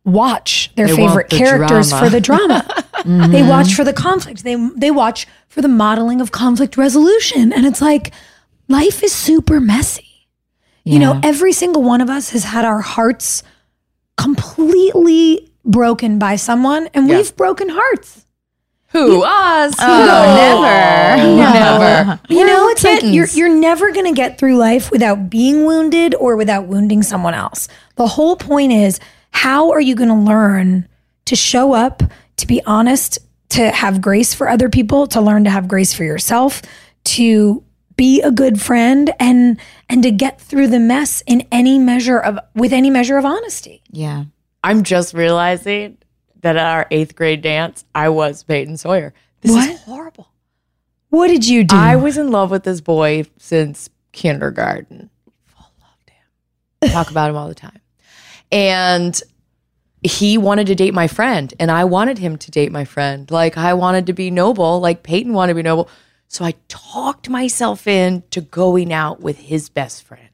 watch 0.03 0.71
their 0.75 0.87
They 0.87 0.95
favorite 0.95 1.29
the 1.29 1.37
characters 1.37 1.89
drama. 1.89 2.05
for 2.05 2.09
the 2.11 2.21
drama. 2.21 2.67
They 3.03 3.09
mm-hmm. 3.09 3.49
watch 3.49 3.73
for 3.73 3.83
the 3.83 3.93
conflict. 3.93 4.43
They 4.43 4.55
they 4.75 4.91
watch 4.91 5.25
for 5.47 5.63
the 5.63 5.67
modeling 5.67 6.21
of 6.21 6.31
conflict 6.31 6.77
resolution, 6.77 7.51
and 7.51 7.65
it's 7.65 7.81
like 7.81 8.13
life 8.67 9.01
is 9.01 9.11
super 9.11 9.59
messy. 9.59 10.27
You 10.83 10.99
know, 10.99 11.19
every 11.23 11.51
single 11.51 11.81
one 11.81 12.01
of 12.01 12.11
us 12.11 12.29
has 12.29 12.43
had 12.43 12.63
our 12.63 12.81
hearts 12.81 13.41
completely 14.17 15.51
broken 15.65 16.19
by 16.19 16.35
someone, 16.35 16.89
and 16.93 17.07
Yeah. 17.09 17.17
we've 17.17 17.35
broken 17.35 17.69
hearts. 17.69 18.25
Who? 18.91 19.23
Us? 19.23 19.73
Oh, 19.79 21.15
never. 21.37 21.37
Never. 21.37 22.19
You 22.29 22.45
know, 22.45 22.67
it's 22.69 22.83
like 22.83 23.01
you're 23.03 23.25
kittens. 23.25 23.37
you're 23.37 23.49
never 23.49 23.91
going 23.91 24.05
to 24.05 24.13
get 24.13 24.37
through 24.37 24.57
life 24.57 24.91
without 24.91 25.29
being 25.29 25.65
wounded 25.65 26.13
or 26.15 26.35
without 26.35 26.67
wounding 26.67 27.01
someone 27.03 27.33
else. 27.33 27.67
The 27.95 28.07
whole 28.07 28.35
point 28.35 28.73
is 28.73 28.99
how 29.31 29.71
are 29.71 29.81
you 29.81 29.95
going 29.95 30.09
to 30.09 30.15
learn 30.15 30.87
to 31.25 31.35
show 31.35 31.73
up, 31.73 32.03
to 32.37 32.47
be 32.47 32.61
honest, 32.65 33.19
to 33.49 33.69
have 33.71 34.01
grace 34.01 34.33
for 34.33 34.49
other 34.49 34.69
people, 34.69 35.07
to 35.07 35.21
learn 35.21 35.45
to 35.45 35.49
have 35.49 35.67
grace 35.67 35.93
for 35.93 36.03
yourself, 36.03 36.61
to 37.05 37.63
be 37.95 38.21
a 38.21 38.31
good 38.31 38.59
friend 38.61 39.13
and 39.19 39.59
and 39.87 40.03
to 40.03 40.11
get 40.11 40.39
through 40.41 40.67
the 40.67 40.79
mess 40.79 41.21
in 41.27 41.45
any 41.51 41.77
measure 41.77 42.17
of 42.19 42.39
with 42.55 42.73
any 42.73 42.89
measure 42.89 43.17
of 43.17 43.25
honesty. 43.25 43.83
Yeah. 43.89 44.25
I'm 44.63 44.83
just 44.83 45.13
realizing 45.13 45.97
that 46.41 46.57
at 46.57 46.65
our 46.65 46.87
eighth 46.91 47.15
grade 47.15 47.41
dance, 47.41 47.85
I 47.95 48.09
was 48.09 48.43
Peyton 48.43 48.77
Sawyer. 48.77 49.13
This 49.41 49.51
What? 49.51 49.69
is 49.69 49.81
horrible. 49.81 50.27
What 51.09 51.27
did 51.27 51.47
you 51.47 51.63
do? 51.63 51.75
I 51.75 51.95
was 51.97 52.17
in 52.17 52.31
love 52.31 52.51
with 52.51 52.63
this 52.63 52.81
boy 52.81 53.25
since 53.37 53.89
kindergarten. 54.11 55.09
Full 55.45 55.65
loved 55.81 56.09
him. 56.09 56.89
Talk 56.91 57.11
about 57.11 57.29
him 57.29 57.35
all 57.35 57.47
the 57.49 57.55
time. 57.55 57.79
And 58.51 59.21
he 60.03 60.37
wanted 60.37 60.67
to 60.67 60.75
date 60.75 60.93
my 60.93 61.07
friend, 61.07 61.53
and 61.59 61.69
I 61.69 61.83
wanted 61.83 62.17
him 62.17 62.37
to 62.37 62.51
date 62.51 62.71
my 62.71 62.85
friend. 62.85 63.29
Like 63.29 63.57
I 63.57 63.73
wanted 63.73 64.07
to 64.07 64.13
be 64.13 64.31
noble, 64.31 64.79
like 64.79 65.03
Peyton 65.03 65.33
wanted 65.33 65.51
to 65.51 65.55
be 65.55 65.63
noble. 65.63 65.89
So 66.27 66.45
I 66.45 66.53
talked 66.69 67.29
myself 67.29 67.87
into 67.87 68.41
going 68.41 68.91
out 68.93 69.19
with 69.19 69.37
his 69.37 69.69
best 69.69 70.03
friend. 70.03 70.29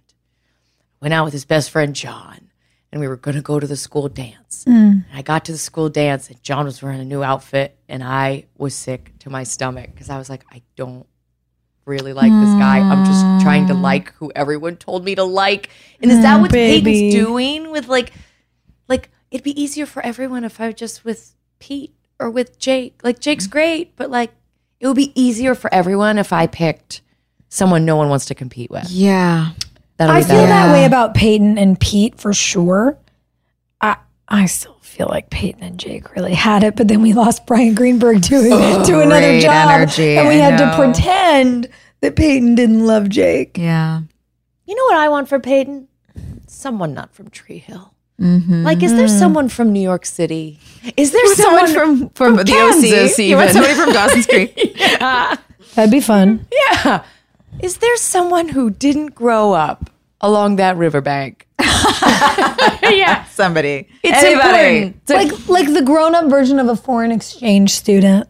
Went 1.01 1.13
out 1.13 1.25
with 1.25 1.33
his 1.33 1.45
best 1.45 1.69
friend 1.69 1.95
John, 1.95 2.46
and 2.91 3.01
we 3.01 3.07
were 3.07 3.17
going 3.17 3.35
to 3.35 3.41
go 3.41 3.59
to 3.59 3.67
the 3.67 3.75
school 3.75 4.07
dance. 4.07 4.63
And 4.65 5.05
I 5.13 5.21
got 5.21 5.45
to 5.45 5.51
the 5.51 5.57
school 5.57 5.89
dance, 5.89 6.29
and 6.29 6.41
John 6.41 6.65
was 6.65 6.81
wearing 6.81 6.99
a 6.99 7.05
new 7.05 7.23
outfit, 7.23 7.77
and 7.89 8.03
I 8.03 8.45
was 8.57 8.73
sick 8.73 9.13
to 9.19 9.29
my 9.29 9.43
stomach 9.43 9.91
because 9.91 10.09
I 10.09 10.17
was 10.17 10.29
like, 10.29 10.43
I 10.51 10.61
don't 10.75 11.05
really 11.85 12.13
like 12.13 12.31
this 12.31 12.53
guy. 12.55 12.79
I'm 12.79 13.05
just 13.05 13.43
trying 13.43 13.67
to 13.67 13.73
like 13.73 14.13
who 14.15 14.31
everyone 14.35 14.75
told 14.75 15.05
me 15.05 15.15
to 15.15 15.23
like. 15.23 15.69
And 16.01 16.11
is 16.11 16.21
that 16.21 16.37
mm, 16.37 16.41
what 16.41 16.51
baby. 16.51 16.91
Peyton's 16.91 17.13
doing 17.13 17.71
with 17.71 17.87
like, 17.87 18.11
like 18.87 19.09
it'd 19.31 19.43
be 19.43 19.59
easier 19.59 19.85
for 19.85 20.05
everyone 20.05 20.43
if 20.43 20.59
I 20.59 20.67
was 20.67 20.75
just 20.75 21.05
with 21.05 21.33
Pete 21.59 21.95
or 22.19 22.29
with 22.29 22.59
Jake. 22.59 22.99
Like 23.03 23.19
Jake's 23.19 23.47
great, 23.47 23.95
but 23.95 24.11
like 24.11 24.31
it 24.79 24.87
would 24.87 24.97
be 24.97 25.19
easier 25.19 25.55
for 25.55 25.73
everyone 25.73 26.17
if 26.17 26.33
I 26.33 26.45
picked 26.45 27.01
someone 27.49 27.85
no 27.85 27.95
one 27.95 28.09
wants 28.09 28.25
to 28.25 28.35
compete 28.35 28.69
with. 28.69 28.89
Yeah. 28.89 29.51
That'll 29.97 30.15
I 30.15 30.19
be 30.19 30.25
feel 30.25 30.35
better. 30.35 30.47
that 30.47 30.71
way 30.71 30.85
about 30.85 31.13
Peyton 31.13 31.57
and 31.57 31.79
Pete 31.79 32.19
for 32.19 32.33
sure. 32.33 32.97
I 33.81 33.97
I 34.27 34.45
still 34.45 34.77
feel 34.81 35.07
like 35.09 35.29
Peyton 35.29 35.63
and 35.63 35.79
Jake 35.79 36.15
really 36.15 36.33
had 36.33 36.63
it, 36.63 36.75
but 36.75 36.87
then 36.87 37.01
we 37.01 37.13
lost 37.13 37.45
Bryan 37.45 37.75
Greenberg 37.75 38.21
to 38.23 38.39
to 38.39 39.01
another 39.01 39.39
job, 39.39 39.69
energy, 39.69 40.17
and 40.17 40.27
we 40.27 40.35
I 40.35 40.49
had 40.49 40.57
to 40.57 40.75
pretend 40.77 41.69
that 42.01 42.15
Peyton 42.15 42.55
didn't 42.55 42.85
love 42.85 43.09
Jake. 43.09 43.57
Yeah. 43.57 44.01
You 44.65 44.75
know 44.75 44.83
what 44.85 44.97
I 44.97 45.09
want 45.09 45.29
for 45.29 45.39
Peyton? 45.39 45.87
Someone 46.47 46.93
not 46.93 47.13
from 47.13 47.29
Tree 47.29 47.59
Hill. 47.59 47.93
Mm-hmm. 48.19 48.63
Like, 48.63 48.81
is 48.81 48.93
there 48.93 49.07
someone 49.07 49.47
from 49.47 49.71
New 49.71 49.81
York 49.81 50.05
City? 50.05 50.59
Is 50.97 51.11
there 51.11 51.35
someone, 51.35 51.71
from 51.71 52.09
from, 52.09 52.35
the 52.35 52.43
Kansas 52.43 53.13
OC? 53.13 53.19
You 53.19 53.35
want 53.35 53.51
even? 53.51 53.63
somebody 53.63 53.73
from 53.75 53.93
Dawson's 53.93 54.25
Creek? 54.25 54.55
That'd 55.75 55.91
be 55.91 56.01
fun. 56.01 56.47
Yeah. 56.51 57.03
Is 57.61 57.77
there 57.77 57.97
someone 57.97 58.49
who 58.49 58.69
didn't 58.69 59.15
grow 59.15 59.53
up 59.53 59.89
along 60.21 60.57
that 60.57 60.77
riverbank? 60.77 61.47
yeah. 61.59 63.23
somebody. 63.25 63.87
It's 64.03 64.23
important. 64.23 65.05
to- 65.07 65.13
Like 65.15 65.49
like 65.49 65.73
the 65.73 65.81
grown 65.81 66.15
up 66.15 66.29
version 66.29 66.59
of 66.59 66.67
a 66.67 66.75
foreign 66.75 67.11
exchange 67.11 67.71
student. 67.73 68.27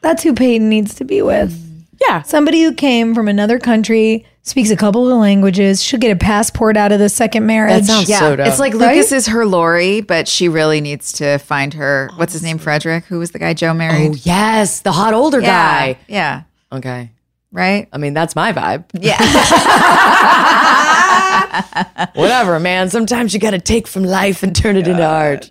That's 0.00 0.22
who 0.22 0.34
Peyton 0.34 0.68
needs 0.68 0.94
to 0.96 1.04
be 1.04 1.22
with. 1.22 1.52
Mm. 1.52 1.82
yeah. 2.00 2.22
Somebody 2.22 2.62
who 2.62 2.74
came 2.74 3.14
from 3.14 3.28
another 3.28 3.58
country, 3.58 4.24
speaks 4.42 4.70
a 4.70 4.76
couple 4.76 5.10
of 5.10 5.18
languages, 5.18 5.82
should 5.82 6.00
get 6.00 6.10
a 6.12 6.16
passport 6.16 6.76
out 6.76 6.92
of 6.92 6.98
the 6.98 7.08
second 7.08 7.46
marriage. 7.46 7.82
That 7.82 7.84
sounds 7.86 8.08
Yeah, 8.08 8.18
so 8.20 8.36
dope. 8.36 8.46
it's 8.46 8.58
like 8.60 8.74
Right? 8.74 8.96
Lucas 8.96 9.12
is 9.12 9.26
her 9.28 9.46
Laurie, 9.46 10.00
but 10.00 10.28
she 10.28 10.48
really 10.48 10.80
needs 10.80 11.12
to 11.14 11.38
find 11.38 11.74
her. 11.74 12.10
What's 12.16 12.32
his 12.32 12.42
name? 12.42 12.58
Frederick. 12.58 13.04
Who 13.06 13.18
was 13.20 13.30
the 13.30 13.38
guy 13.38 13.54
Jo 13.54 13.74
married? 13.74 14.12
oh, 14.12 14.18
yes. 14.22 14.80
The 14.80 14.92
hot 14.92 15.14
older 15.14 15.40
yeah, 15.40 15.46
guy. 15.94 15.98
yeah, 16.08 16.42
Okay. 16.72 17.10
Right. 17.56 17.88
I 17.92 17.98
mean, 17.98 18.14
that's 18.14 18.36
my 18.36 18.52
vibe. 18.52 18.84
Yeah, 18.92 19.18
Whatever, 22.14 22.60
man. 22.60 22.90
Sometimes 22.90 23.34
you 23.34 23.40
got 23.40 23.52
to 23.52 23.58
take 23.58 23.86
from 23.86 24.04
life 24.04 24.42
and 24.42 24.54
turn 24.54 24.76
it 24.76 24.86
into 24.86 25.04
art. 25.04 25.50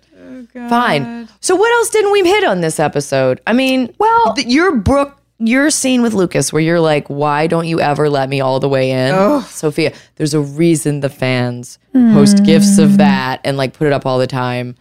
Fine. 0.52 1.28
So, 1.40 1.54
what 1.54 1.70
else 1.72 1.90
didn't 1.90 2.12
we 2.12 2.22
hit 2.22 2.44
on 2.44 2.60
this 2.60 2.80
episode? 2.80 3.40
I 3.46 3.52
mean, 3.52 3.94
well, 3.98 4.34
th- 4.34 4.46
your 4.46 4.76
Brooke, 4.76 5.20
your 5.38 5.70
scene 5.70 6.00
with 6.00 6.14
Lucas, 6.14 6.52
where 6.52 6.62
you're 6.62 6.80
like, 6.80 7.08
"Why 7.08 7.46
don't 7.46 7.66
you 7.66 7.80
ever 7.80 8.08
let 8.08 8.30
me 8.30 8.40
all 8.40 8.58
the 8.58 8.68
way 8.68 8.90
in?" 8.90 9.12
oh. 9.14 9.42
Sophia, 9.50 9.92
there's 10.14 10.32
a 10.32 10.40
reason 10.40 11.00
the 11.00 11.10
fans 11.10 11.78
post 11.92 12.44
gifs 12.44 12.78
of 12.78 12.98
that 12.98 13.40
and 13.44 13.56
like 13.56 13.74
put 13.74 13.86
it 13.86 13.92
up 13.92 14.06
all 14.06 14.18
the 14.18 14.26
time. 14.26 14.76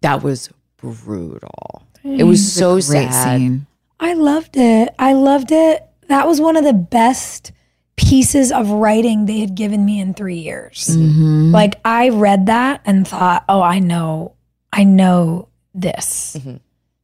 That 0.00 0.22
was 0.22 0.48
brutal. 0.78 1.82
It 2.02 2.24
was 2.24 2.52
so 2.52 2.74
great 2.74 3.10
sad. 3.10 3.38
scene. 3.38 3.66
I 3.98 4.14
loved 4.14 4.56
it. 4.56 4.94
I 4.98 5.12
loved 5.12 5.52
it. 5.52 5.82
That 6.10 6.26
was 6.26 6.40
one 6.40 6.56
of 6.56 6.64
the 6.64 6.72
best 6.72 7.52
pieces 7.96 8.50
of 8.50 8.68
writing 8.68 9.26
they 9.26 9.38
had 9.38 9.54
given 9.54 9.84
me 9.84 10.00
in 10.00 10.12
three 10.12 10.38
years. 10.38 10.88
Mm-hmm. 10.90 11.52
Like 11.52 11.80
I 11.84 12.08
read 12.08 12.46
that 12.46 12.80
and 12.84 13.06
thought, 13.06 13.44
oh, 13.48 13.62
I 13.62 13.78
know, 13.78 14.34
I 14.72 14.82
know 14.82 15.48
this. 15.72 16.36
Mm-hmm. 16.36 16.56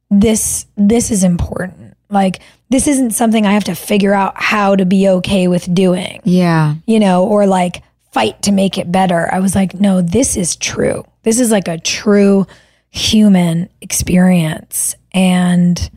This 0.09 0.65
this 0.75 1.09
is 1.09 1.23
important. 1.23 1.95
Like 2.09 2.41
this 2.69 2.87
isn't 2.87 3.11
something 3.11 3.45
I 3.45 3.53
have 3.53 3.63
to 3.65 3.75
figure 3.75 4.13
out 4.13 4.33
how 4.35 4.75
to 4.75 4.85
be 4.85 5.07
okay 5.07 5.47
with 5.47 5.73
doing, 5.73 6.21
Yeah, 6.25 6.75
you 6.85 6.99
know, 6.99 7.23
or 7.25 7.47
like 7.47 7.83
fight 8.11 8.41
to 8.41 8.51
make 8.51 8.77
it 8.77 8.91
better. 8.91 9.29
I 9.31 9.39
was 9.39 9.55
like, 9.55 9.73
no, 9.73 10.01
this 10.01 10.35
is 10.35 10.57
true. 10.57 11.05
This 11.23 11.39
is 11.39 11.49
like 11.49 11.69
a 11.69 11.79
true 11.79 12.45
human 12.89 13.69
experience. 13.79 14.95
And 15.13 15.89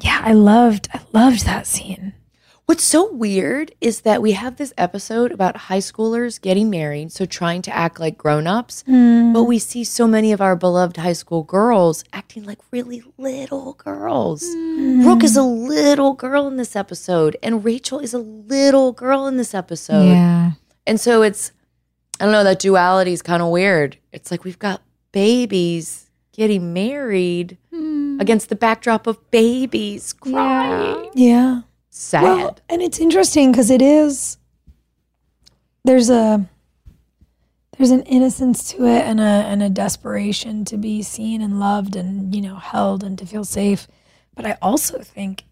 yeah, 0.00 0.22
I 0.24 0.32
loved 0.32 0.88
I 0.94 1.00
loved 1.12 1.44
that 1.44 1.66
scene. 1.66 2.14
What's 2.70 2.84
so 2.84 3.12
weird 3.12 3.74
is 3.80 4.02
that 4.02 4.22
we 4.22 4.30
have 4.30 4.54
this 4.54 4.72
episode 4.78 5.32
about 5.32 5.56
high 5.56 5.80
schoolers 5.80 6.40
getting 6.40 6.70
married, 6.70 7.10
so 7.10 7.24
trying 7.26 7.62
to 7.62 7.74
act 7.74 7.98
like 7.98 8.16
grown-ups, 8.16 8.84
hmm. 8.86 9.32
but 9.32 9.42
we 9.42 9.58
see 9.58 9.82
so 9.82 10.06
many 10.06 10.30
of 10.30 10.40
our 10.40 10.54
beloved 10.54 10.96
high 10.96 11.14
school 11.14 11.42
girls 11.42 12.04
acting 12.12 12.44
like 12.44 12.60
really 12.70 13.02
little 13.18 13.72
girls. 13.72 14.44
Hmm. 14.46 15.02
Brooke 15.02 15.24
is 15.24 15.36
a 15.36 15.42
little 15.42 16.12
girl 16.12 16.46
in 16.46 16.58
this 16.58 16.76
episode, 16.76 17.36
and 17.42 17.64
Rachel 17.64 17.98
is 17.98 18.14
a 18.14 18.20
little 18.20 18.92
girl 18.92 19.26
in 19.26 19.36
this 19.36 19.52
episode. 19.52 20.06
yeah. 20.06 20.52
And 20.86 21.00
so 21.00 21.22
it's 21.22 21.50
I 22.20 22.24
don't 22.24 22.32
know, 22.32 22.44
that 22.44 22.60
duality 22.60 23.12
is 23.12 23.20
kind 23.20 23.42
of 23.42 23.48
weird. 23.48 23.98
It's 24.12 24.30
like 24.30 24.44
we've 24.44 24.60
got 24.60 24.80
babies 25.10 26.08
getting 26.30 26.72
married 26.72 27.58
hmm. 27.74 28.18
against 28.20 28.48
the 28.48 28.54
backdrop 28.54 29.08
of 29.08 29.28
babies 29.32 30.12
crying. 30.12 31.10
Yeah. 31.14 31.62
Sad. 32.00 32.22
Well, 32.22 32.58
and 32.70 32.80
it's 32.80 32.98
interesting 32.98 33.52
because 33.52 33.70
it 33.70 33.82
is 33.82 34.38
there's 35.84 36.08
a 36.08 36.48
there's 37.76 37.90
an 37.90 38.02
innocence 38.04 38.72
to 38.72 38.86
it 38.86 39.02
and 39.04 39.20
a 39.20 39.22
and 39.22 39.62
a 39.62 39.68
desperation 39.68 40.64
to 40.64 40.78
be 40.78 41.02
seen 41.02 41.42
and 41.42 41.60
loved 41.60 41.96
and 41.96 42.34
you 42.34 42.40
know 42.40 42.56
held 42.56 43.04
and 43.04 43.18
to 43.18 43.26
feel 43.26 43.44
safe. 43.44 43.86
But 44.34 44.46
I 44.46 44.56
also 44.62 45.00
think 45.00 45.44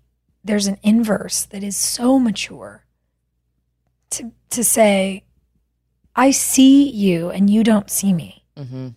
there's 0.43 0.67
an 0.67 0.79
inverse 0.83 1.45
that 1.45 1.63
is 1.63 1.77
so 1.77 2.19
mature 2.19 2.87
to 4.11 4.33
to 4.49 4.65
say, 4.65 5.25
I 6.17 6.31
see 6.31 6.89
you 6.89 7.29
and 7.29 7.51
you 7.51 7.63
don't 7.63 7.91
see 7.91 8.15
me. 8.15 8.43
Mhm. 8.57 8.95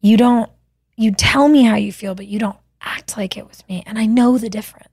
You 0.00 0.16
don't 0.16 0.50
you 0.96 1.10
tell 1.10 1.48
me 1.48 1.64
how 1.64 1.74
you 1.74 1.92
feel, 1.92 2.14
but 2.14 2.28
you 2.28 2.38
don't 2.38 2.58
act 2.80 3.16
like 3.16 3.36
it 3.36 3.48
was 3.48 3.64
me. 3.68 3.82
And 3.86 3.98
I 3.98 4.06
know 4.06 4.38
the 4.38 4.48
difference. 4.48 4.86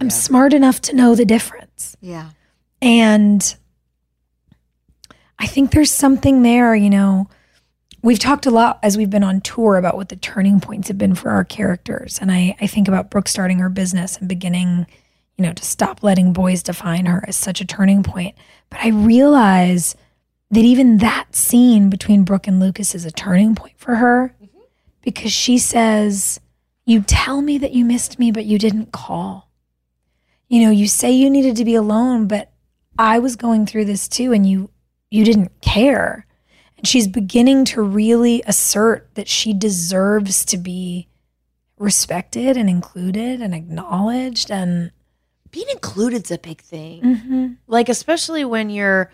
I'm 0.00 0.10
smart 0.10 0.54
enough 0.54 0.80
to 0.82 0.96
know 0.96 1.14
the 1.14 1.26
difference. 1.26 1.96
Yeah. 2.00 2.30
And 2.80 3.54
I 5.38 5.46
think 5.46 5.70
there's 5.70 5.92
something 5.92 6.42
there, 6.42 6.74
you 6.74 6.90
know. 6.90 7.28
We've 8.02 8.18
talked 8.18 8.46
a 8.46 8.50
lot 8.50 8.78
as 8.82 8.96
we've 8.96 9.10
been 9.10 9.22
on 9.22 9.42
tour 9.42 9.76
about 9.76 9.96
what 9.96 10.08
the 10.08 10.16
turning 10.16 10.58
points 10.58 10.88
have 10.88 10.96
been 10.96 11.14
for 11.14 11.30
our 11.30 11.44
characters. 11.44 12.18
And 12.18 12.32
I, 12.32 12.56
I 12.58 12.66
think 12.66 12.88
about 12.88 13.10
Brooke 13.10 13.28
starting 13.28 13.58
her 13.58 13.68
business 13.68 14.16
and 14.16 14.26
beginning, 14.26 14.86
you 15.36 15.44
know, 15.44 15.52
to 15.52 15.64
stop 15.64 16.02
letting 16.02 16.32
boys 16.32 16.62
define 16.62 17.04
her 17.04 17.22
as 17.28 17.36
such 17.36 17.60
a 17.60 17.66
turning 17.66 18.02
point. 18.02 18.34
But 18.70 18.80
I 18.82 18.88
realize 18.88 19.96
that 20.50 20.64
even 20.64 20.96
that 20.98 21.36
scene 21.36 21.90
between 21.90 22.24
Brooke 22.24 22.46
and 22.46 22.58
Lucas 22.58 22.94
is 22.94 23.04
a 23.04 23.10
turning 23.10 23.54
point 23.54 23.74
for 23.76 23.96
her 23.96 24.34
mm-hmm. 24.42 24.60
because 25.02 25.32
she 25.32 25.58
says, 25.58 26.40
You 26.86 27.02
tell 27.02 27.42
me 27.42 27.58
that 27.58 27.72
you 27.72 27.84
missed 27.84 28.18
me, 28.18 28.32
but 28.32 28.46
you 28.46 28.58
didn't 28.58 28.92
call 28.92 29.49
you 30.50 30.62
know 30.62 30.70
you 30.70 30.86
say 30.86 31.10
you 31.10 31.30
needed 31.30 31.56
to 31.56 31.64
be 31.64 31.74
alone 31.74 32.26
but 32.26 32.52
i 32.98 33.18
was 33.18 33.36
going 33.36 33.64
through 33.64 33.86
this 33.86 34.06
too 34.06 34.32
and 34.34 34.46
you 34.46 34.68
you 35.10 35.24
didn't 35.24 35.58
care 35.62 36.26
And 36.80 36.86
she's 36.88 37.08
beginning 37.08 37.66
to 37.66 37.82
really 37.82 38.42
assert 38.46 39.14
that 39.14 39.28
she 39.28 39.52
deserves 39.52 40.46
to 40.46 40.56
be 40.56 41.08
respected 41.76 42.56
and 42.56 42.70
included 42.70 43.42
and 43.42 43.54
acknowledged. 43.54 44.50
And 44.50 44.90
being 45.50 45.66
included's 45.70 46.30
a 46.30 46.38
big 46.38 46.62
thing. 46.62 47.02
Mm-hmm. 47.02 47.46
Like 47.66 47.90
especially 47.90 48.46
when 48.46 48.70
you're 48.70 49.12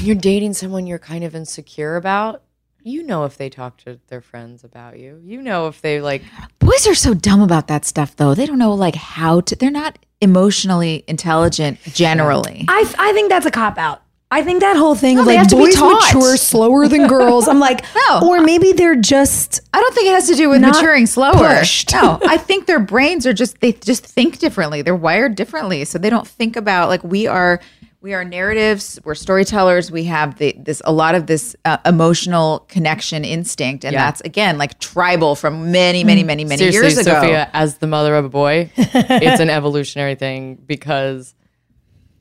you're 0.00 0.16
dating 0.16 0.54
someone 0.54 0.88
you're 0.88 0.98
kind 0.98 1.22
of 1.22 1.36
insecure 1.36 1.94
about. 1.94 2.42
You 2.88 3.02
know 3.02 3.24
if 3.24 3.36
they 3.36 3.50
talk 3.50 3.78
to 3.78 3.98
their 4.06 4.20
friends 4.20 4.62
about 4.62 4.96
you. 5.00 5.20
You 5.24 5.42
know 5.42 5.66
if 5.66 5.80
they 5.82 6.00
like 6.00 6.22
Boys 6.60 6.86
are 6.86 6.94
so 6.94 7.14
dumb 7.14 7.40
about 7.42 7.66
that 7.66 7.84
stuff, 7.84 8.14
though. 8.14 8.32
They 8.32 8.46
don't 8.46 8.60
know 8.60 8.74
like 8.74 8.94
how 8.94 9.40
to. 9.40 9.56
They're 9.56 9.72
not 9.72 9.98
emotionally 10.20 11.02
intelligent 11.08 11.80
generally. 11.82 12.64
I, 12.68 12.94
I 12.96 13.12
think 13.12 13.28
that's 13.28 13.44
a 13.44 13.50
cop 13.50 13.76
out. 13.76 14.02
I 14.30 14.44
think 14.44 14.60
that 14.60 14.76
whole 14.76 14.94
thing 14.94 15.16
No, 15.16 15.22
of 15.22 15.26
they 15.26 15.32
like 15.32 15.38
have 15.40 15.48
to 15.48 15.56
be 15.56 15.62
boys 15.64 15.74
taught. 15.74 16.14
mature 16.14 16.36
slower 16.36 16.86
than 16.86 17.08
girls. 17.08 17.48
I'm 17.48 17.58
like, 17.58 17.84
No. 18.08 18.20
or 18.28 18.40
maybe 18.40 18.70
they're 18.72 18.94
just 18.94 19.58
I 19.74 19.80
don't 19.80 19.92
think 19.92 20.06
it 20.06 20.12
has 20.14 20.28
to 20.28 20.36
do 20.36 20.48
with 20.48 20.60
Not 20.60 20.76
maturing 20.76 21.06
slower. 21.06 21.58
pushed. 21.58 21.92
No, 21.92 22.20
I 22.28 22.36
think 22.36 22.66
their 22.66 22.78
brains 22.80 23.26
are 23.26 23.32
just 23.34 23.60
they 23.60 23.72
just 23.72 24.06
think 24.06 24.38
differently. 24.38 24.82
They're 24.82 24.94
wired 24.94 25.34
differently, 25.34 25.84
so 25.86 25.98
they 25.98 26.10
don't 26.10 26.26
think 26.28 26.54
about 26.54 26.88
like 26.88 27.02
we 27.02 27.26
are. 27.26 27.60
We 28.00 28.14
are 28.14 28.24
narratives. 28.24 29.00
We're 29.04 29.14
storytellers. 29.14 29.90
We 29.90 30.04
have 30.04 30.38
the, 30.38 30.54
this 30.58 30.80
a 30.84 30.92
lot 30.92 31.14
of 31.14 31.26
this 31.26 31.56
uh, 31.64 31.78
emotional 31.84 32.60
connection 32.68 33.24
instinct, 33.24 33.84
and 33.84 33.92
Yeah. 33.94 34.04
that's 34.04 34.20
again 34.20 34.58
like 34.58 34.78
tribal 34.78 35.34
from 35.34 35.72
many, 35.72 36.04
many, 36.04 36.22
many, 36.22 36.44
many 36.44 36.58
seriously, 36.58 36.80
years 36.80 36.98
ago. 36.98 37.14
Sophia, 37.20 37.50
as 37.52 37.78
the 37.78 37.86
mother 37.86 38.14
of 38.14 38.24
a 38.24 38.28
boy, 38.28 38.70
it's 38.76 39.40
an 39.40 39.50
evolutionary 39.50 40.14
thing 40.14 40.54
because 40.66 41.34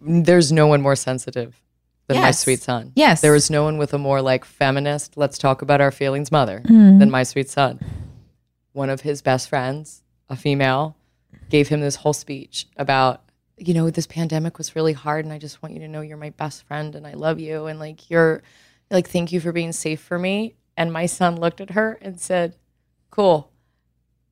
there's 0.02 0.52
no 0.52 0.68
one 0.68 0.82
more 0.82 0.96
sensitive 0.96 1.62
than 2.08 2.22
my 2.22 2.32
sweet 2.32 2.62
son. 2.62 2.92
Yes. 2.96 3.22
There 3.22 3.36
is 3.36 3.50
no 3.50 3.64
one 3.64 3.78
with 3.78 3.94
a 3.94 3.98
more 3.98 4.22
like 4.22 4.46
feminist, 4.46 5.18
let's 5.18 5.38
talk 5.38 5.62
about 5.62 5.82
our 5.82 5.92
feelings 5.92 6.32
mother 6.32 6.62
than 6.66 7.10
my 7.12 7.24
sweet 7.24 7.50
son. 7.50 7.80
One 8.74 8.90
of 8.90 9.02
his 9.02 9.22
best 9.22 9.50
friends, 9.50 10.04
a 10.30 10.36
female, 10.36 10.96
gave 11.50 11.68
him 11.70 11.82
this 11.82 11.96
whole 11.98 12.14
speech 12.14 12.68
about, 12.78 13.24
you 13.58 13.74
know, 13.74 13.90
this 13.90 14.08
pandemic 14.08 14.58
was 14.58 14.76
really 14.76 14.94
hard 14.94 15.24
and 15.26 15.34
I 15.34 15.38
just 15.38 15.62
want 15.64 15.74
you 15.74 15.80
to 15.82 15.88
know 15.88 16.02
you're 16.02 16.18
my 16.18 16.32
best 16.32 16.64
friend 16.68 16.94
and 16.96 17.08
I 17.08 17.14
love 17.14 17.40
you 17.40 17.66
and 17.68 17.80
like 17.80 18.10
you're 18.10 18.44
like 18.92 19.10
thank 19.10 19.32
you 19.32 19.40
for 19.40 19.52
being 19.52 19.72
safe 19.72 20.02
for 20.02 20.20
me. 20.20 20.56
And 20.78 20.92
my 20.92 21.06
son 21.06 21.38
looked 21.40 21.62
at 21.62 21.72
her 21.72 21.98
and 22.02 22.20
said, 22.20 22.56
Cool. 23.12 23.50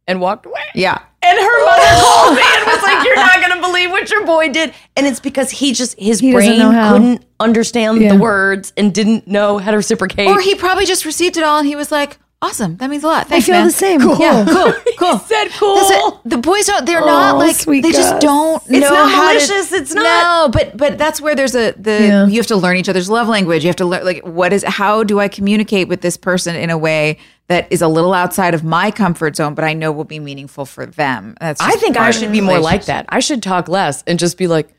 And 0.05 0.19
walked 0.19 0.45
away. 0.45 0.59
Yeah, 0.75 1.01
And 1.21 1.39
her 1.39 1.65
mother 1.65 2.01
called 2.01 2.35
me 2.35 2.41
and 2.43 2.65
was 2.67 2.83
like, 2.83 3.05
"You're 3.05 3.15
not 3.15 3.39
gonna 3.39 3.61
believe 3.61 3.89
what 3.89 4.11
your 4.11 4.25
boy 4.25 4.49
did." 4.49 4.73
And 4.97 5.07
it's 5.07 5.21
because 5.21 5.49
he 5.49 5.71
just 5.71 5.97
his 5.97 6.19
He 6.19 6.33
brain 6.33 6.59
couldn't 6.59 7.25
understand 7.39 8.01
Yeah. 8.01 8.13
the 8.13 8.19
words 8.19 8.73
and 8.75 8.93
didn't 8.93 9.27
know 9.29 9.59
how 9.59 9.71
to 9.71 9.77
reciprocate. 9.77 10.27
or 10.27 10.41
he 10.41 10.55
probably 10.55 10.85
just 10.85 11.05
received 11.05 11.37
it 11.37 11.43
all, 11.43 11.57
and 11.59 11.65
he 11.67 11.77
was 11.77 11.89
like, 11.89 12.17
"Awesome, 12.43 12.77
that 12.77 12.89
means 12.89 13.03
a 13.03 13.07
lot." 13.07 13.27
Thanks, 13.27 13.29
I 13.29 13.29
Thanks, 13.29 13.45
feel 13.47 13.55
man. 13.55 13.65
the 13.67 13.71
same. 13.71 14.01
Cool, 14.01 14.19
Yeah. 14.19 14.45
cool, 14.47 14.73
cool. 14.99 15.19
said 15.27 15.47
cool. 15.57 15.75
That's 15.75 15.91
it. 15.91 16.13
The 16.29 16.37
boys 16.37 16.65
don't. 16.67 16.85
They're 16.85 16.99
not 17.01 17.35
Oh, 17.35 17.37
like 17.39 17.55
sweet 17.55 17.81
they 17.81 17.91
just 17.91 18.19
don't 18.19 18.69
know. 18.69 18.77
It's 18.77 18.89
know 18.89 18.93
not 18.93 19.11
how 19.11 19.27
malicious, 19.27 19.69
To, 19.69 19.75
it's 19.75 19.93
not- 19.93 20.03
No, 20.03 20.49
but 20.51 20.77
but 20.77 20.97
that's 20.97 21.19
where 21.21 21.35
there's 21.35 21.55
a 21.55 21.71
the 21.77 21.91
Yeah. 22.03 22.25
you 22.27 22.37
have 22.37 22.47
to 22.47 22.55
learn 22.55 22.77
each 22.77 22.89
other's 22.89 23.09
love 23.09 23.27
language. 23.27 23.63
You 23.63 23.69
have 23.69 23.75
to 23.77 23.85
learn 23.85 24.03
like 24.05 24.21
what 24.25 24.53
is 24.53 24.63
how 24.63 25.03
do 25.03 25.19
I 25.19 25.27
communicate 25.27 25.87
with 25.87 26.01
this 26.01 26.17
person 26.17 26.55
in 26.55 26.69
a 26.69 26.77
way 26.77 27.17
that 27.47 27.67
is 27.71 27.81
a 27.81 27.87
little 27.87 28.13
outside 28.13 28.53
of 28.53 28.63
my 28.63 28.89
comfort 28.91 29.35
zone, 29.35 29.53
but 29.53 29.65
I 29.65 29.73
know 29.73 29.91
will 29.91 30.03
be 30.05 30.19
meaningful 30.19 30.65
for 30.65 30.85
them. 30.85 31.35
That's 31.41 31.59
I 31.61 31.71
think 31.73 31.97
I 31.97 32.11
should 32.11 32.31
be 32.31 32.41
more 32.41 32.59
like 32.59 32.85
that. 32.85 33.05
I 33.09 33.19
should 33.19 33.41
talk 33.43 33.67
less 33.67 34.03
and 34.07 34.17
just 34.19 34.37
be 34.37 34.47
like, 34.47 34.69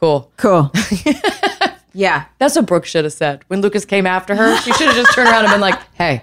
"Cool." 0.00 0.30
Cool. 0.36 0.70
yeah. 1.92 2.24
That's 2.38 2.56
what 2.56 2.66
Brooke 2.66 2.86
should 2.86 3.04
have 3.04 3.12
said 3.12 3.42
when 3.48 3.60
Lucas 3.60 3.84
came 3.84 4.06
after 4.06 4.34
her. 4.34 4.56
She 4.58 4.72
should 4.72 4.86
have 4.88 4.96
just 4.96 5.14
turned 5.14 5.28
around 5.28 5.44
and 5.44 5.52
been 5.52 5.60
like, 5.60 5.78
"Hey, 5.94 6.22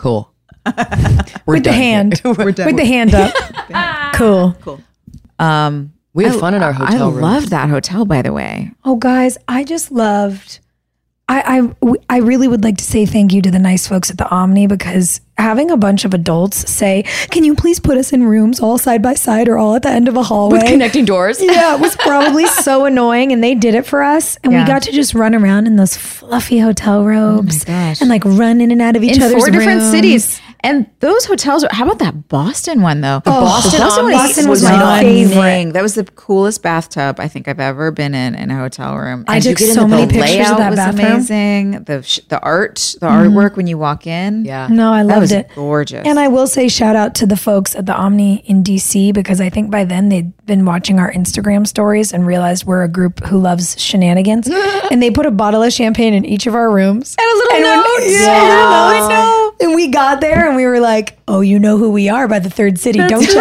cool." 0.00 0.32
We're 1.46 1.54
with 1.54 1.64
the 1.64 1.70
done 1.70 1.74
here. 1.74 1.82
hand, 1.82 2.20
with 2.24 2.56
the 2.56 2.84
hand 2.84 3.14
up. 3.14 4.14
cool. 4.14 4.54
Cool. 4.60 4.80
Um, 5.38 5.92
We 6.12 6.24
had 6.24 6.34
fun 6.34 6.54
in 6.54 6.62
our 6.62 6.72
hotel 6.72 7.08
I 7.08 7.12
room. 7.12 7.20
loved 7.22 7.48
that 7.48 7.68
hotel, 7.70 8.04
by 8.04 8.20
the 8.22 8.32
way. 8.32 8.70
Oh, 8.84 8.96
guys, 8.96 9.38
I 9.48 9.64
just 9.64 9.90
loved. 9.90 10.58
I, 11.30 11.60
I 11.60 11.94
I 12.08 12.16
really 12.18 12.48
would 12.48 12.64
like 12.64 12.76
to 12.78 12.84
say 12.84 13.06
thank 13.06 13.32
you 13.32 13.40
to 13.42 13.52
the 13.52 13.60
nice 13.60 13.86
folks 13.86 14.10
at 14.10 14.18
the 14.18 14.28
Omni 14.28 14.66
because 14.66 15.20
having 15.38 15.70
a 15.70 15.76
bunch 15.76 16.04
of 16.04 16.12
adults 16.12 16.68
say, 16.68 17.04
"Can 17.30 17.44
you 17.44 17.54
please 17.54 17.78
put 17.78 17.96
us 17.96 18.12
in 18.12 18.24
rooms 18.24 18.58
all 18.58 18.78
side 18.78 19.00
by 19.00 19.14
side 19.14 19.48
or 19.48 19.56
all 19.56 19.76
at 19.76 19.82
the 19.82 19.90
end 19.90 20.08
of 20.08 20.16
a 20.16 20.24
hallway?" 20.24 20.58
with 20.58 20.66
connecting 20.66 21.04
doors. 21.04 21.40
yeah, 21.42 21.76
it 21.76 21.80
was 21.80 21.94
probably 21.94 22.46
so 22.66 22.84
annoying, 22.84 23.30
and 23.32 23.44
they 23.44 23.54
did 23.54 23.76
it 23.76 23.86
for 23.86 24.02
us, 24.02 24.38
and 24.42 24.52
Yeah. 24.52 24.64
we 24.64 24.66
got 24.66 24.82
to 24.82 24.92
just 24.92 25.14
run 25.14 25.36
around 25.36 25.68
in 25.68 25.76
those 25.76 25.96
fluffy 25.96 26.58
hotel 26.58 27.04
robes 27.04 27.62
oh 27.62 27.66
gosh. 27.66 28.00
and 28.00 28.10
like 28.10 28.24
run 28.24 28.60
in 28.60 28.72
and 28.72 28.82
out 28.82 28.96
of 28.96 29.04
each 29.04 29.20
other's 29.20 29.34
rooms 29.34 29.46
in 29.46 29.54
other's 29.54 29.64
four 29.64 29.72
different 29.76 29.82
cities. 29.82 30.40
And 30.62 30.86
those 31.00 31.24
hotels 31.24 31.64
how 31.70 31.84
about 31.84 31.98
that 32.00 32.28
Boston 32.28 32.82
one 32.82 33.00
though? 33.00 33.20
The 33.24 33.30
oh, 33.30 33.40
Boston 33.40 33.80
Omni 33.80 34.12
Boston 34.12 34.48
was 34.48 34.62
was 34.62 34.70
my 34.70 34.76
stunning. 34.76 35.28
favorite. 35.28 35.72
That 35.72 35.82
was 35.82 35.94
the 35.94 36.04
coolest 36.04 36.62
bathtub 36.62 37.18
I 37.18 37.28
think 37.28 37.48
I've 37.48 37.60
ever 37.60 37.90
been 37.90 38.14
in 38.14 38.34
in 38.34 38.50
a 38.50 38.56
hotel 38.56 38.96
room. 38.96 39.24
I 39.26 39.36
And 39.36 39.44
took 39.44 39.58
so 39.58 39.86
many 39.86 40.06
the 40.06 40.12
pictures 40.12 40.50
of 40.50 40.58
layout 40.58 40.58
that 40.58 40.70
was 40.70 40.76
bathroom. 40.78 41.06
Amazing. 41.06 41.70
The 41.84 42.02
sh- 42.02 42.20
the 42.28 42.40
art, 42.40 42.76
the 43.00 43.06
mm-hmm. 43.06 43.36
artwork 43.36 43.56
when 43.56 43.66
you 43.66 43.78
walk 43.78 44.06
in. 44.06 44.44
Yeah. 44.44 44.68
No, 44.70 44.92
I 44.92 45.02
that 45.02 45.08
loved 45.08 45.20
was 45.22 45.32
it. 45.32 45.48
gorgeous. 45.54 46.06
And 46.06 46.18
I 46.18 46.28
will 46.28 46.46
say 46.46 46.68
shout 46.68 46.96
out 46.96 47.14
to 47.16 47.26
the 47.26 47.36
folks 47.36 47.74
at 47.74 47.86
the 47.86 47.94
Omni 47.94 48.42
in 48.46 48.62
DC 48.62 49.14
because 49.14 49.40
I 49.40 49.48
think 49.48 49.70
by 49.70 49.84
then 49.84 50.08
they'd 50.10 50.36
been 50.46 50.64
watching 50.64 50.98
our 50.98 51.10
Instagram 51.12 51.66
stories 51.66 52.12
and 52.12 52.26
realized 52.26 52.64
we're 52.66 52.82
a 52.82 52.88
group 52.88 53.24
who 53.24 53.38
loves 53.38 53.80
shenanigans. 53.80 54.48
and 54.90 55.02
they 55.02 55.10
put 55.10 55.24
a 55.26 55.30
bottle 55.30 55.62
of 55.62 55.72
champagne 55.72 56.12
in 56.12 56.24
each 56.24 56.46
of 56.46 56.54
our 56.54 56.70
rooms. 56.70 57.16
And 57.18 57.26
a 57.26 57.34
little 57.36 57.56
And 57.56 57.64
when- 57.64 57.76
note. 57.76 57.86
Yeah, 58.20 58.88
little 58.88 59.08
note. 59.08 59.49
And 59.60 59.74
we 59.74 59.88
got 59.88 60.20
there 60.20 60.46
and 60.46 60.56
we 60.56 60.64
were 60.64 60.80
like, 60.80 61.18
oh, 61.28 61.42
you 61.42 61.58
know 61.58 61.76
who 61.76 61.90
we 61.90 62.08
are 62.08 62.26
by 62.26 62.38
the 62.38 62.48
third 62.48 62.78
city, 62.78 62.98
don't 63.06 63.26
you? 63.26 63.40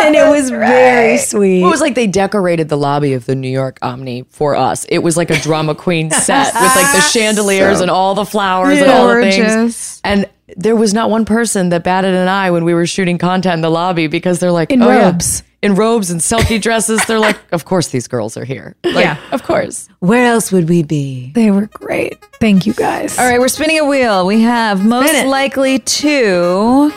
And 0.00 0.14
it 0.14 0.28
was 0.28 0.50
very 0.50 1.18
sweet. 1.18 1.62
It 1.62 1.66
was 1.66 1.80
like 1.80 1.94
they 1.94 2.06
decorated 2.06 2.68
the 2.68 2.76
lobby 2.76 3.14
of 3.14 3.24
the 3.26 3.34
New 3.34 3.48
York 3.48 3.78
Omni 3.82 4.22
for 4.30 4.54
us. 4.54 4.84
It 4.88 4.98
was 4.98 5.16
like 5.16 5.30
a 5.30 5.38
drama 5.40 5.74
queen 5.74 6.10
set 6.10 6.54
with 6.54 6.76
like 6.76 6.92
the 6.92 7.00
chandeliers 7.12 7.80
and 7.80 7.90
all 7.90 8.14
the 8.14 8.24
flowers 8.24 8.78
and 8.78 8.90
all 8.90 9.08
the 9.08 9.20
things. 9.22 10.00
And 10.04 10.28
there 10.56 10.76
was 10.76 10.94
not 10.94 11.10
one 11.10 11.24
person 11.24 11.70
that 11.70 11.82
batted 11.84 12.14
an 12.14 12.28
eye 12.28 12.50
when 12.50 12.64
we 12.64 12.72
were 12.74 12.86
shooting 12.86 13.18
content 13.18 13.54
in 13.54 13.60
the 13.62 13.70
lobby 13.70 14.06
because 14.06 14.38
they're 14.38 14.52
like 14.52 14.70
In 14.70 14.82
"Oh, 14.82 14.88
yeah." 14.88 15.06
robes. 15.06 15.42
in 15.62 15.74
robes 15.74 16.10
and 16.10 16.20
selkie 16.20 16.60
dresses. 16.62 17.04
They're 17.06 17.18
like, 17.18 17.38
of 17.50 17.64
course 17.64 17.88
these 17.88 18.06
girls 18.06 18.36
are 18.36 18.44
here. 18.44 18.76
Like, 18.84 19.04
Yeah. 19.04 19.16
of 19.32 19.42
course. 19.42 19.88
Where 19.98 20.26
else 20.26 20.52
would 20.52 20.68
we 20.68 20.82
be? 20.84 21.32
they 21.34 21.50
were 21.50 21.66
great. 21.72 22.18
Thank 22.40 22.66
you 22.66 22.74
guys. 22.74 23.18
All 23.18 23.28
right, 23.28 23.40
we're 23.40 23.48
spinning 23.48 23.78
a 23.80 23.84
wheel. 23.84 24.24
We 24.26 24.42
have 24.42 24.84
most 24.84 25.24
likely 25.26 25.78
to 25.80 26.92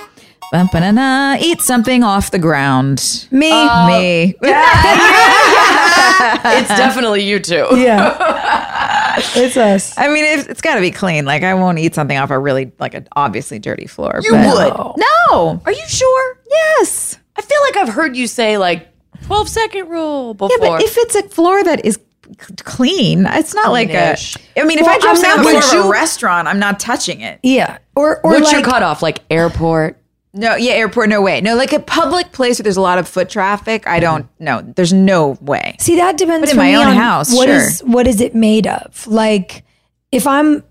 eat 0.54 1.62
something 1.62 2.04
off 2.04 2.30
the 2.32 2.40
ground. 2.40 3.28
Me. 3.32 3.52
Uh, 3.52 3.56
uh, 3.70 3.88
me. 3.88 4.36
It's 6.22 6.68
definitely 6.70 7.24
you 7.24 7.40
two. 7.40 7.66
yeah. 7.72 8.96
it's 9.18 9.58
us. 9.58 9.98
I 9.98 10.08
mean, 10.08 10.26
it's, 10.26 10.48
it's 10.48 10.62
got 10.62 10.76
to 10.76 10.82
be 10.82 10.92
clean. 10.92 11.26
Like, 11.26 11.44
I 11.44 11.54
won't 11.54 11.80
eat 11.80 11.96
something 11.96 12.18
off 12.18 12.30
a 12.32 12.40
really, 12.40 12.72
like, 12.80 12.94
an 12.94 13.08
obviously 13.16 13.60
dirty 13.60 13.88
floor. 13.88 14.20
You 14.24 14.32
but- 14.32 14.78
would. 14.78 15.04
No. 15.32 15.62
Are 15.66 15.72
you 15.72 15.88
sure? 15.88 16.38
Yes. 16.50 17.18
I 17.36 17.42
feel 17.42 17.62
like 17.62 17.78
I've 17.78 17.94
heard 17.94 18.16
you 18.18 18.28
say 18.28 18.58
like 18.58 18.88
12 19.26 19.48
second 19.50 19.90
rule 19.90 20.34
before. 20.34 20.58
Yeah, 20.62 20.70
but 20.78 20.82
if 20.84 20.98
it's 20.98 21.16
a 21.16 21.24
floor 21.30 21.64
that 21.64 21.86
is 21.86 21.98
clean, 22.64 23.26
it's 23.26 23.54
not 23.54 23.72
like 23.72 23.90
a. 23.90 24.14
Cleanish. 24.14 24.38
I 24.58 24.64
mean, 24.64 24.80
if 24.80 24.86
Well, 24.86 24.96
I 24.96 25.00
drop 25.00 25.12
I'm 25.12 25.16
something 25.18 25.32
on 25.32 25.38
not- 25.38 25.50
the 25.52 25.56
would 25.56 25.64
floor 25.64 25.80
of 25.80 25.86
a 25.86 25.88
you- 25.88 25.92
restaurant, 25.94 26.48
I'm 26.48 26.60
not 26.60 26.80
touching 26.80 27.22
it. 27.22 27.40
Yeah. 27.44 27.78
Or 27.96 28.20
or 28.26 28.32
What's 28.32 28.46
like 28.52 28.64
your 28.64 28.72
cutoff? 28.72 29.02
Like 29.02 29.20
airport? 29.30 29.99
No, 30.34 30.56
yeah, 30.56 30.74
airport, 30.74 31.10
no 31.10 31.22
way. 31.22 31.42
No, 31.42 31.56
like 31.56 31.74
a 31.74 31.80
public 31.80 32.32
place 32.32 32.60
where 32.60 32.64
there's 32.64 32.78
a 32.78 32.82
lot 32.82 33.00
of 33.00 33.08
foot 33.08 33.30
traffic, 33.30 33.88
I 33.88 34.00
don't. 34.00 34.26
Mm-hmm. 34.26 34.44
know. 34.44 34.62
there's 34.76 34.94
no 34.94 35.38
way. 35.42 35.76
See, 35.80 35.96
that 35.96 36.18
depends 36.18 36.42
But 36.48 36.52
in 36.52 36.58
my 36.58 36.68
me 36.70 36.76
own 36.76 36.88
on 36.88 36.96
house, 36.96 37.34
what 37.34 37.48
sure. 37.48 37.56
is- 37.58 37.80
what 37.84 38.06
is 38.08 38.22
it 38.22 38.36
made 38.36 38.68
of? 38.68 39.08
Like 39.08 39.64
if 40.12 40.28
I'm 40.28 40.64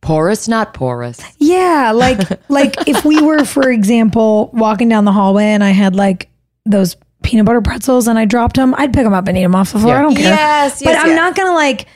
Porous, 0.00 0.48
not 0.48 0.74
porous. 0.74 1.18
Yeah, 1.38 1.92
like 1.94 2.18
like 2.50 2.74
if 2.86 3.04
we 3.06 3.22
were, 3.22 3.44
for 3.46 3.70
example, 3.70 4.50
walking 4.52 4.88
down 4.88 5.06
the 5.06 5.12
hallway 5.12 5.44
and 5.46 5.64
I 5.64 5.70
had 5.70 5.96
like 5.96 6.28
those 6.66 6.96
peanut 7.22 7.46
butter 7.46 7.62
pretzels 7.62 8.06
and 8.06 8.18
I 8.18 8.26
dropped 8.26 8.56
them, 8.56 8.74
I'd 8.76 8.92
pick 8.92 9.04
them 9.04 9.14
up 9.14 9.28
and 9.28 9.38
eat 9.38 9.42
them 9.42 9.54
off 9.54 9.72
the 9.72 9.78
floor. 9.78 9.94
Yeah. 9.94 9.98
I 9.98 10.02
don't 10.02 10.14
care. 10.14 10.24
Yes, 10.24 10.82
yes, 10.82 10.84
but 10.84 10.98
I'm 10.98 11.08
yes. 11.08 11.16
not 11.16 11.34
gonna 11.36 11.54
like. 11.54 11.86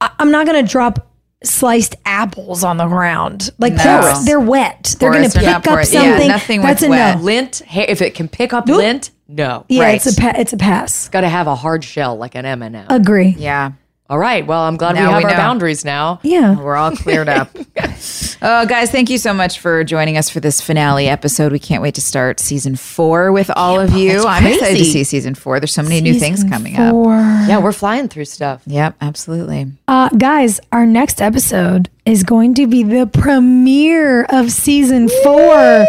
I- 0.00 0.10
I'm 0.18 0.32
not 0.32 0.44
gonna 0.46 0.64
drop 0.64 1.08
sliced 1.44 1.96
apples 2.04 2.64
on 2.64 2.76
the 2.76 2.86
ground. 2.86 3.50
Like 3.58 3.74
No. 3.74 3.82
they're, 3.84 4.24
they're 4.24 4.40
wet. 4.40 4.94
They're 4.98 5.12
gonna 5.12 5.28
pick 5.28 5.44
up 5.46 5.64
porous. 5.64 5.92
Yeah, 5.92 6.26
nothing 6.26 6.60
That's 6.62 6.80
with 6.80 6.88
a 6.88 6.90
wet. 6.90 7.20
Lint, 7.22 7.62
ha- 7.68 7.84
if 7.88 8.00
it 8.02 8.14
can 8.14 8.28
pick 8.28 8.52
up 8.52 8.66
Nope. 8.66 8.78
lint, 8.78 9.10
no. 9.28 9.64
Yeah, 9.68 9.82
Right. 9.84 9.94
it's 9.96 10.16
a 10.16 10.20
pa- 10.20 10.34
it's 10.36 10.52
a 10.52 10.56
pass. 10.56 11.08
Got 11.08 11.20
to 11.22 11.28
have 11.28 11.46
a 11.46 11.54
hard 11.54 11.84
shell 11.84 12.16
like 12.16 12.34
an 12.34 12.46
M&M. 12.46 12.86
Agree. 12.88 13.34
Yeah. 13.38 13.72
All 14.08 14.18
right. 14.18 14.46
Well, 14.46 14.62
I'm 14.62 14.76
glad 14.76 14.94
Now 14.94 15.08
we 15.08 15.12
have 15.14 15.18
we 15.18 15.24
our 15.24 15.30
know. 15.30 15.36
boundaries 15.36 15.84
now. 15.84 16.20
Yeah. 16.22 16.56
We're 16.56 16.76
all 16.76 16.92
cleared 16.92 17.28
up. 17.28 17.50
uh, 18.40 18.64
guys, 18.64 18.90
thank 18.92 19.10
you 19.10 19.18
so 19.18 19.34
much 19.34 19.58
for 19.58 19.82
joining 19.82 20.16
us 20.16 20.30
for 20.30 20.38
this 20.38 20.60
finale 20.60 21.08
episode. 21.08 21.50
We 21.50 21.58
can't 21.58 21.82
wait 21.82 21.96
to 21.96 22.00
start 22.00 22.38
season 22.38 22.76
four 22.76 23.32
with 23.32 23.50
all 23.56 23.80
of 23.80 23.94
you. 23.94 24.22
I'm 24.24 24.46
excited 24.46 24.78
to 24.78 24.84
see 24.84 25.02
season 25.02 25.34
four. 25.34 25.58
There's 25.58 25.74
so 25.74 25.82
many 25.82 26.00
new 26.00 26.14
things 26.14 26.36
Season 26.36 26.50
coming 26.50 26.76
up. 26.76 26.94
Yeah, 27.48 27.58
we're 27.58 27.72
flying 27.72 28.08
through 28.08 28.26
stuff. 28.26 28.62
Yep, 28.66 28.96
absolutely. 29.00 29.72
Uh, 29.88 30.08
guys, 30.10 30.60
our 30.70 30.86
next 30.86 31.20
episode 31.20 31.88
is 32.06 32.22
going 32.22 32.54
to 32.54 32.66
be 32.66 32.84
the 32.84 33.06
premiere 33.06 34.24
of 34.26 34.50
season 34.52 35.08
four. 35.24 35.84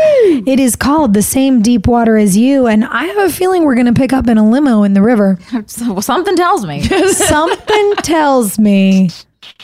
It 0.47 0.59
is 0.59 0.75
called 0.75 1.13
The 1.13 1.21
Same 1.21 1.61
Deep 1.61 1.87
Water 1.87 2.17
as 2.17 2.35
You. 2.35 2.65
And 2.67 2.83
I 2.85 3.05
have 3.05 3.29
a 3.29 3.31
feeling 3.31 3.63
we're 3.63 3.75
going 3.75 3.85
to 3.85 3.93
pick 3.93 4.11
up 4.11 4.27
in 4.27 4.37
a 4.37 4.49
limo 4.49 4.83
in 4.83 4.93
the 4.93 5.01
river. 5.01 5.37
well, 5.81 6.01
something 6.01 6.35
tells 6.35 6.65
me. 6.65 6.81
Something 7.13 7.93
tells 7.97 8.57
me. 8.57 9.09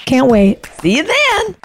Can't 0.06 0.30
wait. 0.30 0.66
See 0.82 0.98
you 0.98 1.04
then. 1.04 1.56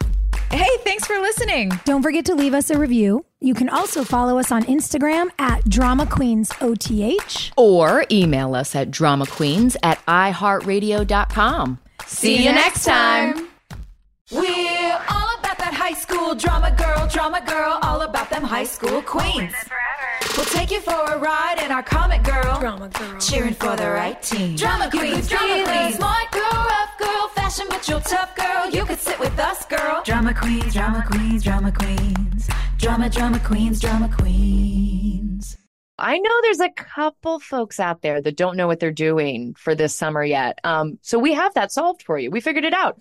hey, 0.51 0.69
thanks 0.85 1.06
for 1.06 1.19
listening. 1.19 1.70
Don't 1.85 2.02
forget 2.02 2.24
to 2.27 2.35
leave 2.35 2.55
us 2.55 2.70
a 2.70 2.78
review. 2.78 3.24
You 3.40 3.55
can 3.55 3.69
also 3.69 4.05
follow 4.05 4.39
us 4.39 4.51
on 4.51 4.65
Instagram 4.65 5.28
at 5.39 5.69
Drama 5.69 6.06
Queens 6.06 6.51
OTH. 6.60 7.52
Or 7.56 8.06
email 8.10 8.55
us 8.55 8.74
at 8.74 8.90
dramaqueens 8.90 9.77
at 9.82 10.05
iheartradio.com. 10.06 11.78
See 12.06 12.44
you 12.44 12.52
next 12.52 12.85
time. 12.85 13.48
We're 14.30 14.92
all 15.09 15.38
about 15.38 15.56
that 15.56 15.72
high 15.72 15.94
school 15.94 16.34
drama 16.34 16.70
girl, 16.76 17.09
drama 17.09 17.40
girl, 17.46 17.78
all 17.80 18.02
about 18.02 18.28
them 18.28 18.42
high 18.42 18.64
school 18.64 19.00
queens. 19.00 19.55
We'll 20.36 20.44
take 20.44 20.70
you 20.70 20.80
for 20.80 20.92
a 20.92 21.18
ride 21.18 21.62
in 21.64 21.72
our 21.72 21.82
comic 21.82 22.24
girl, 22.24 22.60
drama 22.60 22.90
girl, 22.90 23.18
cheering 23.18 23.55
for 23.55 23.74
the 23.74 23.88
right 23.88 24.22
team. 24.22 24.56
Drama 24.56 24.90
queens, 24.90 25.30
drama 25.30 25.64
queens, 25.64 25.94
smart 25.94 26.30
girl, 26.30 26.42
rough 26.52 26.98
girl, 26.98 27.28
fashion 27.36 27.66
but 27.70 27.88
you're 27.88 28.00
tough 28.00 28.36
girl. 28.36 28.68
You 28.70 28.84
could 28.84 28.98
sit 28.98 29.18
with 29.18 29.38
us, 29.38 29.64
girl. 29.64 30.02
Drama 30.05 30.34
queens, 30.34 30.74
drama 30.74 31.02
queens, 31.10 31.42
drama 31.42 31.72
queens, 31.72 32.48
drama, 32.76 33.09
drama 33.09 33.40
queens, 33.40 33.80
drama 33.80 34.10
queens. 34.14 35.56
I 35.98 36.18
know 36.18 36.30
there's 36.42 36.60
a 36.60 36.70
couple 36.70 37.40
folks 37.40 37.80
out 37.80 38.02
there 38.02 38.20
that 38.20 38.36
don't 38.36 38.56
know 38.56 38.66
what 38.66 38.78
they're 38.78 38.92
doing 38.92 39.55
for 39.55 39.74
this 39.74 39.96
summer 39.96 40.22
yet. 40.22 40.60
Um, 40.62 40.98
so 41.02 41.18
we 41.18 41.32
have 41.32 41.55
that 41.55 41.72
solved 41.72 42.02
for 42.02 42.18
you. 42.18 42.30
We 42.30 42.40
figured 42.40 42.64
it 42.64 42.74
out. 42.74 43.00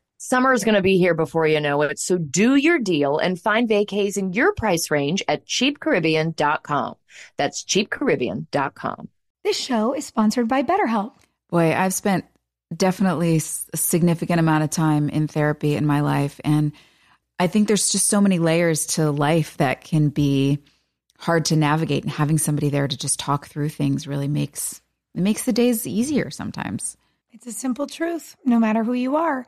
Summer 0.23 0.53
is 0.53 0.63
going 0.63 0.75
to 0.75 0.83
be 0.83 0.99
here 0.99 1.15
before 1.15 1.47
you 1.47 1.59
know 1.59 1.81
it. 1.81 1.97
So 1.97 2.15
do 2.19 2.53
your 2.55 2.77
deal 2.77 3.17
and 3.17 3.41
find 3.41 3.67
vacays 3.67 4.17
in 4.17 4.33
your 4.33 4.53
price 4.53 4.91
range 4.91 5.23
at 5.27 5.47
cheapcaribbean.com. 5.47 6.95
That's 7.37 7.63
cheapcaribbean.com. 7.63 9.09
This 9.43 9.57
show 9.57 9.93
is 9.93 10.05
sponsored 10.05 10.47
by 10.47 10.61
BetterHelp. 10.61 11.13
Boy, 11.49 11.73
I've 11.73 11.95
spent 11.95 12.25
definitely 12.71 13.37
s- 13.37 13.67
a 13.73 13.77
significant 13.77 14.39
amount 14.39 14.63
of 14.63 14.69
time 14.69 15.09
in 15.09 15.27
therapy 15.27 15.75
in 15.75 15.87
my 15.87 16.01
life. 16.01 16.39
And 16.43 16.73
I 17.39 17.47
think 17.47 17.67
there's 17.67 17.91
just 17.91 18.05
so 18.05 18.21
many 18.21 18.37
layers 18.37 18.85
to 18.97 19.09
life 19.09 19.57
that 19.57 19.83
can 19.83 20.09
be 20.09 20.59
hard 21.17 21.45
to 21.45 21.55
navigate. 21.55 22.03
And 22.03 22.11
having 22.11 22.37
somebody 22.37 22.69
there 22.69 22.87
to 22.87 22.95
just 22.95 23.19
talk 23.19 23.47
through 23.47 23.69
things 23.69 24.05
really 24.05 24.27
makes 24.27 24.81
it 25.15 25.21
makes 25.21 25.45
the 25.45 25.51
days 25.51 25.87
easier 25.87 26.29
sometimes. 26.29 26.95
It's 27.31 27.47
a 27.47 27.51
simple 27.51 27.87
truth. 27.87 28.35
No 28.45 28.59
matter 28.59 28.83
who 28.83 28.93
you 28.93 29.15
are, 29.15 29.47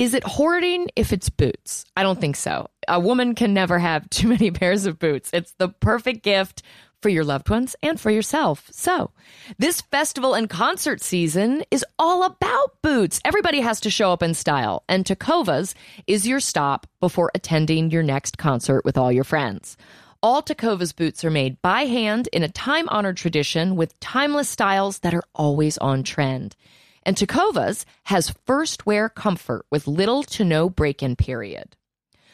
Is 0.00 0.14
it 0.14 0.24
hoarding 0.24 0.88
if 0.96 1.12
it's 1.12 1.28
boots? 1.28 1.84
I 1.94 2.02
don't 2.02 2.18
think 2.18 2.34
so. 2.34 2.68
A 2.88 2.98
woman 2.98 3.34
can 3.34 3.52
never 3.52 3.78
have 3.78 4.08
too 4.08 4.28
many 4.28 4.50
pairs 4.60 4.86
of 4.86 4.98
boots. 4.98 5.28
It's 5.30 5.52
the 5.58 5.68
perfect 5.68 6.22
gift 6.22 6.62
for 7.02 7.10
your 7.10 7.22
loved 7.22 7.50
ones 7.50 7.76
and 7.82 8.00
for 8.00 8.10
yourself. 8.10 8.66
So, 8.70 9.10
this 9.58 9.82
festival 9.82 10.32
and 10.32 10.48
concert 10.48 11.02
season 11.02 11.64
is 11.70 11.84
all 11.98 12.22
about 12.22 12.80
boots. 12.80 13.20
Everybody 13.26 13.60
has 13.60 13.78
to 13.80 13.90
show 13.90 14.10
up 14.10 14.22
in 14.22 14.32
style, 14.32 14.84
and 14.88 15.04
Tecovas 15.04 15.74
is 16.06 16.26
your 16.26 16.40
stop 16.40 16.86
before 17.00 17.30
attending 17.34 17.90
your 17.90 18.02
next 18.02 18.38
concert 18.38 18.86
with 18.86 18.96
all 18.96 19.12
your 19.12 19.24
friends. 19.24 19.76
All 20.22 20.42
Tecovas 20.42 20.96
boots 20.96 21.26
are 21.26 21.30
made 21.30 21.60
by 21.60 21.82
hand 21.82 22.26
in 22.32 22.42
a 22.42 22.48
time 22.48 22.88
honored 22.88 23.18
tradition 23.18 23.76
with 23.76 24.00
timeless 24.00 24.48
styles 24.48 25.00
that 25.00 25.12
are 25.12 25.24
always 25.34 25.76
on 25.76 26.04
trend. 26.04 26.56
And 27.04 27.16
Tecovas 27.16 27.84
has 28.04 28.34
first 28.46 28.86
wear 28.86 29.08
comfort 29.08 29.66
with 29.70 29.86
little 29.86 30.22
to 30.24 30.44
no 30.44 30.68
break 30.68 31.02
in 31.02 31.16
period. 31.16 31.76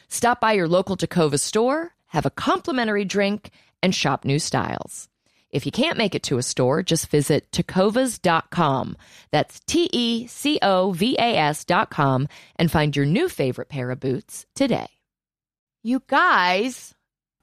Stop 0.09 0.41
by 0.41 0.53
your 0.53 0.67
local 0.67 0.97
Takova 0.97 1.39
store, 1.39 1.93
have 2.07 2.25
a 2.25 2.31
complimentary 2.31 3.05
drink, 3.05 3.51
and 3.81 3.93
shop 3.93 4.25
new 4.25 4.39
styles. 4.39 5.09
If 5.49 5.65
you 5.65 5.71
can't 5.71 5.97
make 5.97 6.13
it 6.13 6.23
to 6.23 6.37
a 6.37 6.43
store, 6.43 6.83
just 6.83 7.09
visit 7.09 7.49
tecovas.com. 7.51 8.97
That's 9.31 9.59
T 9.61 9.89
E 9.93 10.27
C 10.27 10.59
O 10.61 10.91
V 10.91 11.15
A 11.17 11.37
S.com 11.37 12.27
and 12.57 12.71
find 12.71 12.95
your 12.95 13.05
new 13.05 13.29
favorite 13.29 13.69
pair 13.69 13.89
of 13.91 13.99
boots 13.99 14.45
today. 14.55 14.87
You 15.83 16.03
guys, 16.07 16.93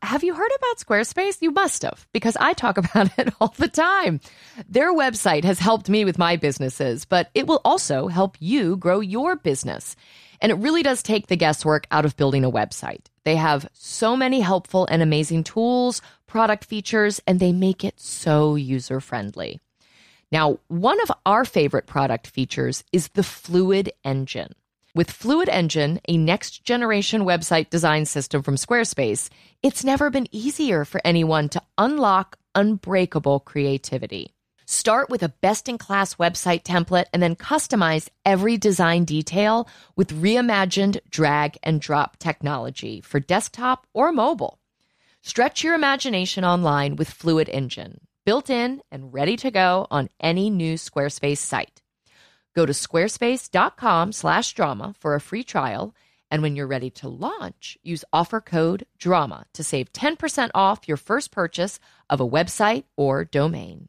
have 0.05 0.23
you 0.23 0.35
heard 0.35 0.51
about 0.57 0.79
Squarespace? 0.79 1.41
You 1.41 1.51
must 1.51 1.83
have, 1.83 2.07
because 2.13 2.37
I 2.39 2.53
talk 2.53 2.79
about 2.79 3.19
it 3.19 3.33
all 3.41 3.55
the 3.57 3.69
time. 3.69 4.21
Their 4.69 4.93
website 4.93 5.45
has 5.45 5.59
helped 5.59 5.89
me 5.89 6.05
with 6.05 6.19
my 6.19 6.37
businesses, 6.37 7.05
but 7.05 7.31
it 7.35 7.47
will 7.47 7.61
also 7.65 8.09
help 8.09 8.37
you 8.39 8.77
grow 8.77 9.01
your 9.01 9.37
business. 9.37 9.97
And 10.41 10.53
it 10.53 10.57
really 10.57 10.83
does 10.83 11.03
take 11.03 11.29
the 11.29 11.37
guesswork 11.37 11.87
out 11.91 12.05
of 12.05 12.17
building 12.17 12.45
a 12.45 12.51
website. 12.51 13.07
They 13.25 13.37
have 13.37 13.69
so 13.73 14.17
many 14.17 14.41
helpful 14.41 14.87
and 14.91 15.03
amazing 15.03 15.45
tools, 15.45 16.03
product 16.27 16.65
features, 16.65 17.21
and 17.27 17.41
they 17.41 17.53
make 17.53 17.85
it 17.85 17.99
so 17.99 18.55
user 18.55 19.01
friendly. 19.01 19.61
Now, 20.31 20.59
one 20.69 21.01
of 21.01 21.13
our 21.25 21.45
favorite 21.45 21.87
product 21.87 22.27
features 22.27 22.85
is 22.93 23.09
the 23.09 23.23
Fluid 23.23 23.93
Engine. 24.05 24.53
With 24.97 25.11
Fluid 25.11 25.49
Engine, 25.49 25.99
a 26.07 26.17
next 26.17 26.63
generation 26.63 27.23
website 27.23 27.69
design 27.69 28.05
system 28.05 28.45
from 28.45 28.55
Squarespace, 28.55 29.29
it's 29.61 29.83
never 29.83 30.09
been 30.09 30.29
easier 30.31 30.85
for 30.85 31.01
anyone 31.05 31.49
to 31.49 31.63
unlock 31.77 32.39
unbreakable 32.55 33.41
creativity. 33.41 34.37
Start 34.67 35.11
with 35.11 35.25
a 35.25 35.35
best 35.41 35.69
in 35.69 35.79
class 35.79 36.15
website 36.15 36.63
template 36.63 37.07
and 37.13 37.21
then 37.21 37.35
customize 37.35 38.09
every 38.25 38.57
design 38.57 39.05
detail 39.05 39.69
with 39.97 40.23
reimagined 40.23 41.01
drag 41.11 41.59
and 41.65 41.81
drop 41.81 42.17
technology 42.19 43.01
for 43.01 43.19
desktop 43.19 43.89
or 43.95 44.13
mobile. 44.13 44.61
Stretch 45.23 45.65
your 45.65 45.75
imagination 45.75 46.45
online 46.45 46.95
with 46.95 47.11
Fluid 47.11 47.49
Engine, 47.49 47.99
built 48.25 48.49
in 48.49 48.81
and 48.93 49.13
ready 49.13 49.37
to 49.39 49.51
go 49.51 49.89
on 49.91 50.09
any 50.21 50.51
new 50.51 50.75
Squarespace 50.75 51.39
site. 51.39 51.83
Go 52.55 52.67
to 52.67 52.73
squarespace.com 52.73 54.13
slash 54.13 54.53
drama 54.53 54.95
for 54.99 55.15
a 55.15 55.21
free 55.21 55.45
trial. 55.45 55.95
And 56.31 56.43
when 56.43 56.57
you're 56.57 56.67
ready 56.67 56.91
to 56.91 57.09
launch, 57.09 57.79
use 57.83 58.05
offer 58.13 58.41
code 58.41 58.87
DRAMA 58.99 59.45
to 59.55 59.63
save 59.63 59.93
10% 59.93 60.51
off 60.55 60.89
your 60.89 60.97
first 60.97 61.31
purchase 61.31 61.79
of 62.09 62.21
a 62.21 62.29
website 62.29 62.85
or 62.97 63.25
domain. 63.25 63.89